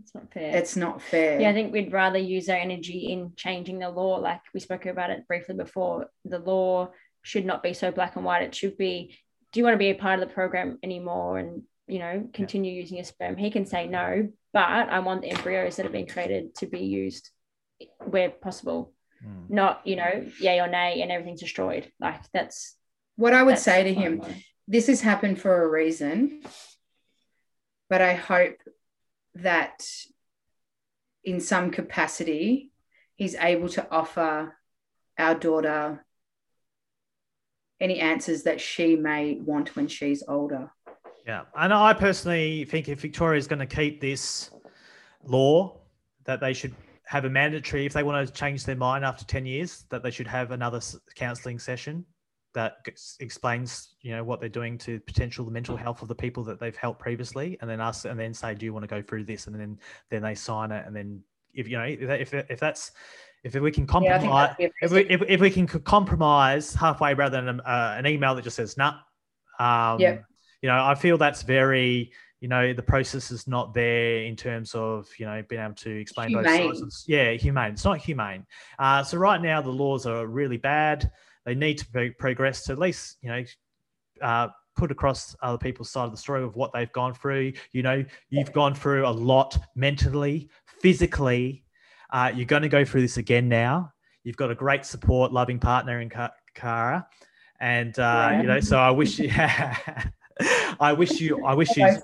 It's 0.01 0.15
not 0.15 0.31
fair. 0.33 0.55
it's 0.55 0.75
not 0.75 1.01
fair. 1.01 1.39
yeah, 1.39 1.49
I 1.49 1.53
think 1.53 1.73
we'd 1.73 1.91
rather 1.91 2.19
use 2.19 2.49
our 2.49 2.57
energy 2.57 3.11
in 3.11 3.33
changing 3.35 3.79
the 3.79 3.89
law. 3.89 4.17
Like 4.17 4.41
we 4.53 4.59
spoke 4.59 4.85
about 4.85 5.09
it 5.09 5.27
briefly 5.27 5.55
before. 5.55 6.09
The 6.25 6.39
law 6.39 6.91
should 7.21 7.45
not 7.45 7.63
be 7.63 7.73
so 7.73 7.91
black 7.91 8.15
and 8.15 8.25
white. 8.25 8.43
It 8.43 8.55
should 8.55 8.77
be, 8.77 9.17
do 9.51 9.59
you 9.59 9.63
want 9.63 9.73
to 9.73 9.79
be 9.79 9.89
a 9.89 9.95
part 9.95 10.19
of 10.19 10.27
the 10.27 10.33
program 10.33 10.79
anymore 10.83 11.37
and, 11.37 11.63
you 11.87 11.99
know, 11.99 12.29
continue 12.33 12.71
using 12.71 12.97
your 12.97 13.03
sperm? 13.03 13.37
He 13.37 13.51
can 13.51 13.65
say 13.65 13.87
no, 13.87 14.29
but 14.53 14.63
I 14.63 14.99
want 14.99 15.21
the 15.21 15.31
embryos 15.31 15.75
that 15.75 15.83
have 15.83 15.91
been 15.91 16.07
created 16.07 16.55
to 16.55 16.67
be 16.67 16.79
used 16.79 17.29
where 18.05 18.29
possible, 18.29 18.93
hmm. 19.23 19.53
not, 19.53 19.81
you 19.85 19.95
know, 19.95 20.27
yay 20.39 20.59
or 20.59 20.67
nay 20.67 21.01
and 21.01 21.11
everything's 21.11 21.41
destroyed. 21.41 21.91
Like 21.99 22.21
that's, 22.33 22.75
what 23.15 23.33
I 23.33 23.43
would 23.43 23.59
say 23.59 23.83
to 23.83 23.93
him, 23.93 24.23
this 24.65 24.87
has 24.87 25.01
happened 25.01 25.41
for 25.41 25.63
a 25.63 25.67
reason, 25.67 26.41
but 27.89 28.01
I 28.01 28.13
hope 28.13 28.55
that 29.41 29.85
in 31.23 31.39
some 31.39 31.71
capacity, 31.71 32.71
he's 33.15 33.35
able 33.35 33.69
to 33.69 33.89
offer 33.91 34.55
our 35.17 35.35
daughter 35.35 36.05
any 37.79 37.99
answers 37.99 38.43
that 38.43 38.59
she 38.59 38.95
may 38.95 39.35
want 39.35 39.75
when 39.75 39.87
she's 39.87 40.23
older. 40.27 40.71
Yeah, 41.25 41.43
and 41.55 41.73
I 41.73 41.93
personally 41.93 42.65
think 42.65 42.89
if 42.89 43.01
Victoria 43.01 43.37
is 43.37 43.47
going 43.47 43.59
to 43.59 43.65
keep 43.65 44.01
this 44.01 44.51
law, 45.23 45.79
that 46.25 46.39
they 46.39 46.53
should 46.53 46.75
have 47.05 47.25
a 47.25 47.29
mandatory. 47.29 47.85
If 47.85 47.93
they 47.93 48.03
want 48.03 48.27
to 48.27 48.33
change 48.33 48.65
their 48.65 48.75
mind 48.75 49.05
after 49.05 49.25
ten 49.25 49.45
years, 49.45 49.85
that 49.89 50.03
they 50.03 50.11
should 50.11 50.27
have 50.27 50.51
another 50.51 50.81
counselling 51.15 51.59
session 51.59 52.05
that 52.53 52.77
explains, 53.19 53.95
you 54.01 54.11
know, 54.11 54.23
what 54.23 54.39
they're 54.39 54.49
doing 54.49 54.77
to 54.79 54.99
potential 55.01 55.45
the 55.45 55.51
mental 55.51 55.77
health 55.77 56.01
of 56.01 56.07
the 56.07 56.15
people 56.15 56.43
that 56.43 56.59
they've 56.59 56.75
helped 56.75 56.99
previously, 56.99 57.57
and 57.61 57.69
then 57.69 57.79
ask, 57.79 58.05
and 58.05 58.19
then 58.19 58.33
say, 58.33 58.55
do 58.55 58.65
you 58.65 58.73
want 58.73 58.83
to 58.83 58.87
go 58.87 59.01
through 59.01 59.25
this, 59.25 59.47
and 59.47 59.59
then 59.59 59.77
then 60.09 60.21
they 60.21 60.35
sign 60.35 60.71
it, 60.71 60.85
and 60.85 60.95
then 60.95 61.21
if 61.53 61.67
you 61.67 61.77
know 61.77 61.83
if 61.83 62.33
if, 62.33 62.59
that's 62.59 62.91
if 63.43 63.55
we 63.55 63.71
can 63.71 63.85
Yeah, 63.85 64.17
compromise 64.19 64.55
a 64.59 64.71
if 64.81 64.91
we, 64.91 65.01
if, 65.01 65.21
if 65.27 65.41
we 65.41 65.49
can 65.49 65.67
compromise 65.67 66.73
halfway 66.73 67.13
rather 67.13 67.41
than 67.41 67.59
uh, 67.61 67.95
an 67.97 68.05
email 68.05 68.35
that 68.35 68.43
just 68.43 68.55
says 68.55 68.77
nah 68.77 68.95
um 69.59 69.99
Yep. 70.01 70.25
you 70.61 70.69
know 70.69 70.85
i 70.85 70.93
feel 70.95 71.17
that's 71.17 71.41
very 71.41 72.11
you 72.39 72.47
know 72.47 72.73
the 72.73 72.81
process 72.81 73.31
is 73.31 73.47
not 73.47 73.73
there 73.73 74.23
in 74.23 74.35
terms 74.35 74.73
of 74.73 75.07
you 75.17 75.25
know 75.25 75.43
being 75.49 75.61
able 75.61 75.73
to 75.73 75.99
explain 75.99 76.31
both 76.31 76.49
sides 76.49 77.03
yeah 77.07 77.31
humane. 77.31 77.73
It's 77.73 77.85
not 77.85 77.97
humane. 77.97 78.45
Uh, 78.77 79.03
so 79.03 79.17
right 79.17 79.41
now 79.41 79.61
the 79.61 79.69
laws 79.69 80.05
are 80.05 80.25
really 80.25 80.57
bad 80.57 81.11
they 81.45 81.55
need 81.55 81.77
to 81.77 81.89
be 81.91 82.09
progress 82.11 82.63
to 82.65 82.71
at 82.71 82.79
least 82.79 83.17
you 83.21 83.29
know 83.29 83.43
uh, 84.21 84.47
put 84.75 84.91
across 84.91 85.35
other 85.41 85.57
people's 85.57 85.89
side 85.89 86.05
of 86.05 86.11
the 86.11 86.17
story 86.17 86.43
of 86.43 86.55
what 86.55 86.71
they've 86.73 86.91
gone 86.91 87.13
through 87.13 87.51
you 87.71 87.81
know 87.81 88.03
you've 88.29 88.53
gone 88.53 88.73
through 88.73 89.05
a 89.05 89.09
lot 89.09 89.57
mentally 89.75 90.49
physically 90.81 91.63
uh, 92.11 92.31
you're 92.33 92.45
going 92.45 92.63
to 92.63 92.69
go 92.69 92.83
through 92.83 93.01
this 93.01 93.17
again 93.17 93.47
now. 93.47 93.93
You've 94.23 94.37
got 94.37 94.51
a 94.51 94.55
great 94.55 94.85
support, 94.85 95.31
loving 95.31 95.59
partner 95.59 96.01
in 96.01 96.11
Kara, 96.53 97.07
and 97.59 97.97
uh, 97.97 98.37
you 98.41 98.43
know. 98.43 98.59
So 98.59 98.77
I 98.77 98.91
wish 98.91 99.19
you, 99.19 99.29
I 99.35 100.93
wish 100.93 101.21
you, 101.21 101.45
I 101.45 101.53
wish 101.53 101.75
you, 101.77 102.01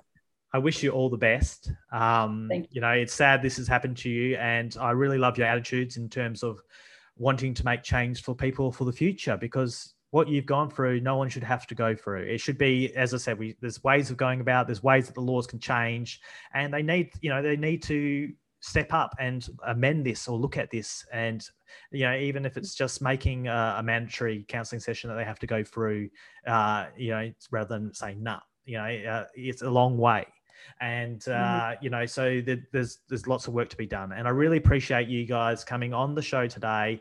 I 0.53 0.57
wish 0.59 0.83
you 0.83 0.91
all 0.91 1.09
the 1.09 1.17
best. 1.17 1.71
Um, 1.91 2.47
Thank 2.49 2.67
you 2.71 2.81
know, 2.81 2.91
it's 2.91 3.13
sad 3.13 3.41
this 3.41 3.57
has 3.57 3.67
happened 3.67 3.97
to 3.97 4.09
you, 4.09 4.37
and 4.37 4.75
I 4.79 4.91
really 4.91 5.17
love 5.17 5.37
your 5.37 5.47
attitudes 5.47 5.97
in 5.97 6.07
terms 6.07 6.43
of 6.43 6.61
wanting 7.17 7.53
to 7.53 7.65
make 7.65 7.83
change 7.83 8.23
for 8.23 8.35
people 8.35 8.71
for 8.71 8.85
the 8.85 8.91
future 8.91 9.37
because 9.37 9.93
what 10.11 10.29
you've 10.29 10.45
gone 10.45 10.69
through, 10.69 11.01
no 11.01 11.17
one 11.17 11.27
should 11.27 11.43
have 11.43 11.67
to 11.67 11.75
go 11.75 11.93
through. 11.93 12.21
It 12.23 12.39
should 12.39 12.57
be, 12.57 12.95
as 12.95 13.13
I 13.13 13.17
said, 13.17 13.37
we 13.37 13.55
there's 13.59 13.83
ways 13.83 14.09
of 14.09 14.17
going 14.17 14.39
about. 14.39 14.67
There's 14.67 14.83
ways 14.83 15.07
that 15.07 15.15
the 15.15 15.21
laws 15.21 15.45
can 15.45 15.59
change, 15.59 16.21
and 16.53 16.73
they 16.73 16.81
need, 16.81 17.11
you 17.21 17.29
know, 17.29 17.41
they 17.41 17.57
need 17.57 17.83
to 17.83 18.31
step 18.65 18.93
up 18.93 19.13
and 19.19 19.47
amend 19.67 20.05
this 20.05 20.27
or 20.27 20.39
look 20.39 20.57
at 20.57 20.71
this 20.71 21.05
and 21.13 21.47
you 21.91 22.03
know 22.03 22.15
even 22.15 22.47
if 22.47 22.57
it's 22.57 22.73
just 22.73 22.99
making 22.99 23.47
a, 23.47 23.75
a 23.77 23.83
mandatory 23.83 24.43
counseling 24.47 24.79
session 24.79 25.07
that 25.07 25.15
they 25.15 25.23
have 25.23 25.37
to 25.37 25.45
go 25.45 25.63
through 25.63 26.09
uh 26.47 26.85
you 26.97 27.11
know 27.11 27.31
rather 27.51 27.77
than 27.77 27.93
saying 27.93 28.23
nah 28.23 28.39
you 28.65 28.75
know 28.75 28.83
uh, 28.83 29.25
it's 29.35 29.61
a 29.61 29.69
long 29.69 29.99
way 29.99 30.25
and 30.81 31.27
uh 31.27 31.73
you 31.81 31.89
know 31.89 32.05
so 32.05 32.41
th- 32.41 32.59
there's 32.71 32.99
there's 33.09 33.27
lots 33.27 33.47
of 33.47 33.53
work 33.53 33.69
to 33.69 33.77
be 33.77 33.85
done 33.85 34.11
and 34.11 34.27
i 34.27 34.31
really 34.31 34.57
appreciate 34.57 35.07
you 35.07 35.25
guys 35.25 35.63
coming 35.63 35.93
on 35.93 36.15
the 36.15 36.21
show 36.21 36.47
today 36.47 36.99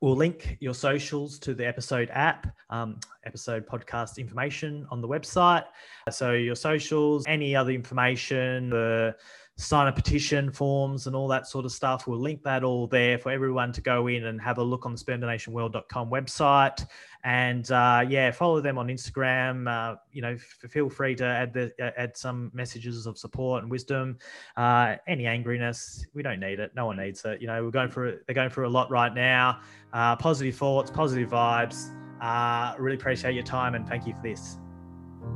We'll 0.00 0.16
link 0.16 0.56
your 0.60 0.72
socials 0.72 1.38
to 1.40 1.52
the 1.52 1.66
episode 1.66 2.08
app, 2.14 2.46
um, 2.70 2.98
episode 3.26 3.66
podcast 3.66 4.16
information 4.16 4.86
on 4.90 5.02
the 5.02 5.08
website. 5.08 5.64
So, 6.10 6.32
your 6.32 6.54
socials, 6.54 7.26
any 7.28 7.54
other 7.54 7.72
information, 7.72 8.70
the 8.70 9.14
sign 9.58 9.88
a 9.88 9.92
petition 9.92 10.50
forms, 10.52 11.06
and 11.06 11.14
all 11.14 11.28
that 11.28 11.48
sort 11.48 11.66
of 11.66 11.72
stuff. 11.72 12.06
We'll 12.06 12.18
link 12.18 12.42
that 12.44 12.64
all 12.64 12.86
there 12.86 13.18
for 13.18 13.30
everyone 13.30 13.72
to 13.72 13.82
go 13.82 14.06
in 14.06 14.24
and 14.24 14.40
have 14.40 14.56
a 14.56 14.62
look 14.62 14.86
on 14.86 14.94
the 14.94 14.98
spermdonationworld.com 14.98 16.08
website. 16.08 16.86
And 17.24 17.70
uh, 17.70 18.04
yeah, 18.08 18.30
follow 18.30 18.60
them 18.60 18.78
on 18.78 18.88
Instagram. 18.88 19.68
Uh, 19.68 19.96
you 20.12 20.22
know, 20.22 20.32
f- 20.32 20.70
feel 20.70 20.88
free 20.88 21.14
to 21.16 21.24
add 21.24 21.52
the 21.52 21.72
uh, 21.78 21.90
add 21.96 22.16
some 22.16 22.50
messages 22.54 23.06
of 23.06 23.18
support 23.18 23.62
and 23.62 23.70
wisdom. 23.70 24.16
Uh, 24.56 24.96
any 25.06 25.24
angriness, 25.24 26.06
we 26.14 26.22
don't 26.22 26.40
need 26.40 26.60
it. 26.60 26.72
No 26.74 26.86
one 26.86 26.96
needs 26.96 27.22
it. 27.24 27.40
You 27.40 27.46
know, 27.46 27.62
we're 27.62 27.70
going 27.70 27.90
through 27.90 28.20
they're 28.26 28.34
going 28.34 28.50
through 28.50 28.68
a 28.68 28.70
lot 28.70 28.90
right 28.90 29.14
now. 29.14 29.60
Uh, 29.92 30.16
positive 30.16 30.56
thoughts, 30.56 30.90
positive 30.90 31.28
vibes. 31.28 31.90
Uh, 32.22 32.74
really 32.78 32.96
appreciate 32.96 33.34
your 33.34 33.44
time 33.44 33.74
and 33.74 33.86
thank 33.86 34.06
you 34.06 34.14
for 34.14 34.22
this. 34.22 34.58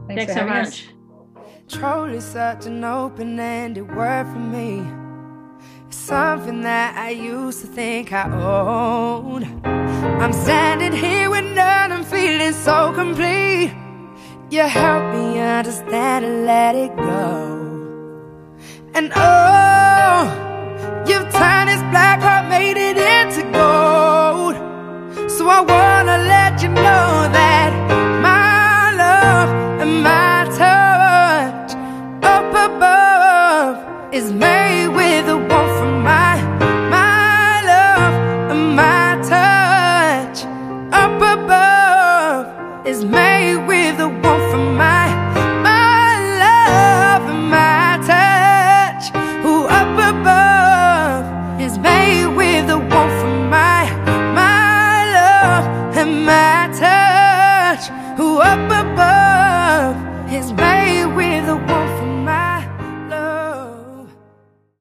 Thanks 0.07 0.25
for 0.25 0.33
so 0.33 0.47
having 0.47 0.53
us. 0.55 0.83
much. 0.83 0.95
Truly 1.69 2.21
such 2.21 2.67
an 2.67 2.85
open-ended 2.85 3.95
word 3.95 4.27
for 4.27 4.39
me. 4.39 4.85
Something 5.95 6.61
that 6.63 6.99
I 6.99 7.11
used 7.11 7.61
to 7.63 7.67
think 7.67 8.13
I 8.13 8.25
owned. 8.31 9.47
I'm 9.65 10.33
standing 10.33 10.93
here 10.93 11.31
with 11.31 11.45
none, 11.55 11.93
I'm 11.93 12.05
feeling 12.05 12.53
so 12.53 12.93
complete. 12.93 13.73
You 14.51 14.63
help 14.63 15.15
me 15.15 15.41
understand 15.41 16.25
and 16.27 16.45
let 16.45 16.75
it 16.75 16.95
go. 16.97 17.31
And 18.93 19.13
oh, 19.17 20.25
you've 21.09 21.31
turned 21.33 21.69
this 21.71 21.83
black 21.95 22.21
heart, 22.21 22.49
made 22.51 22.77
it 22.77 22.99
into 22.99 23.43
gold. 23.53 24.57
So 25.31 25.49
I 25.49 25.61
wanna 25.61 26.19
let 26.35 26.61
you 26.63 26.69
know 26.69 27.29
that 27.39 27.71
my 28.21 28.93
love 29.03 29.49
and 29.81 30.03
my 30.03 30.34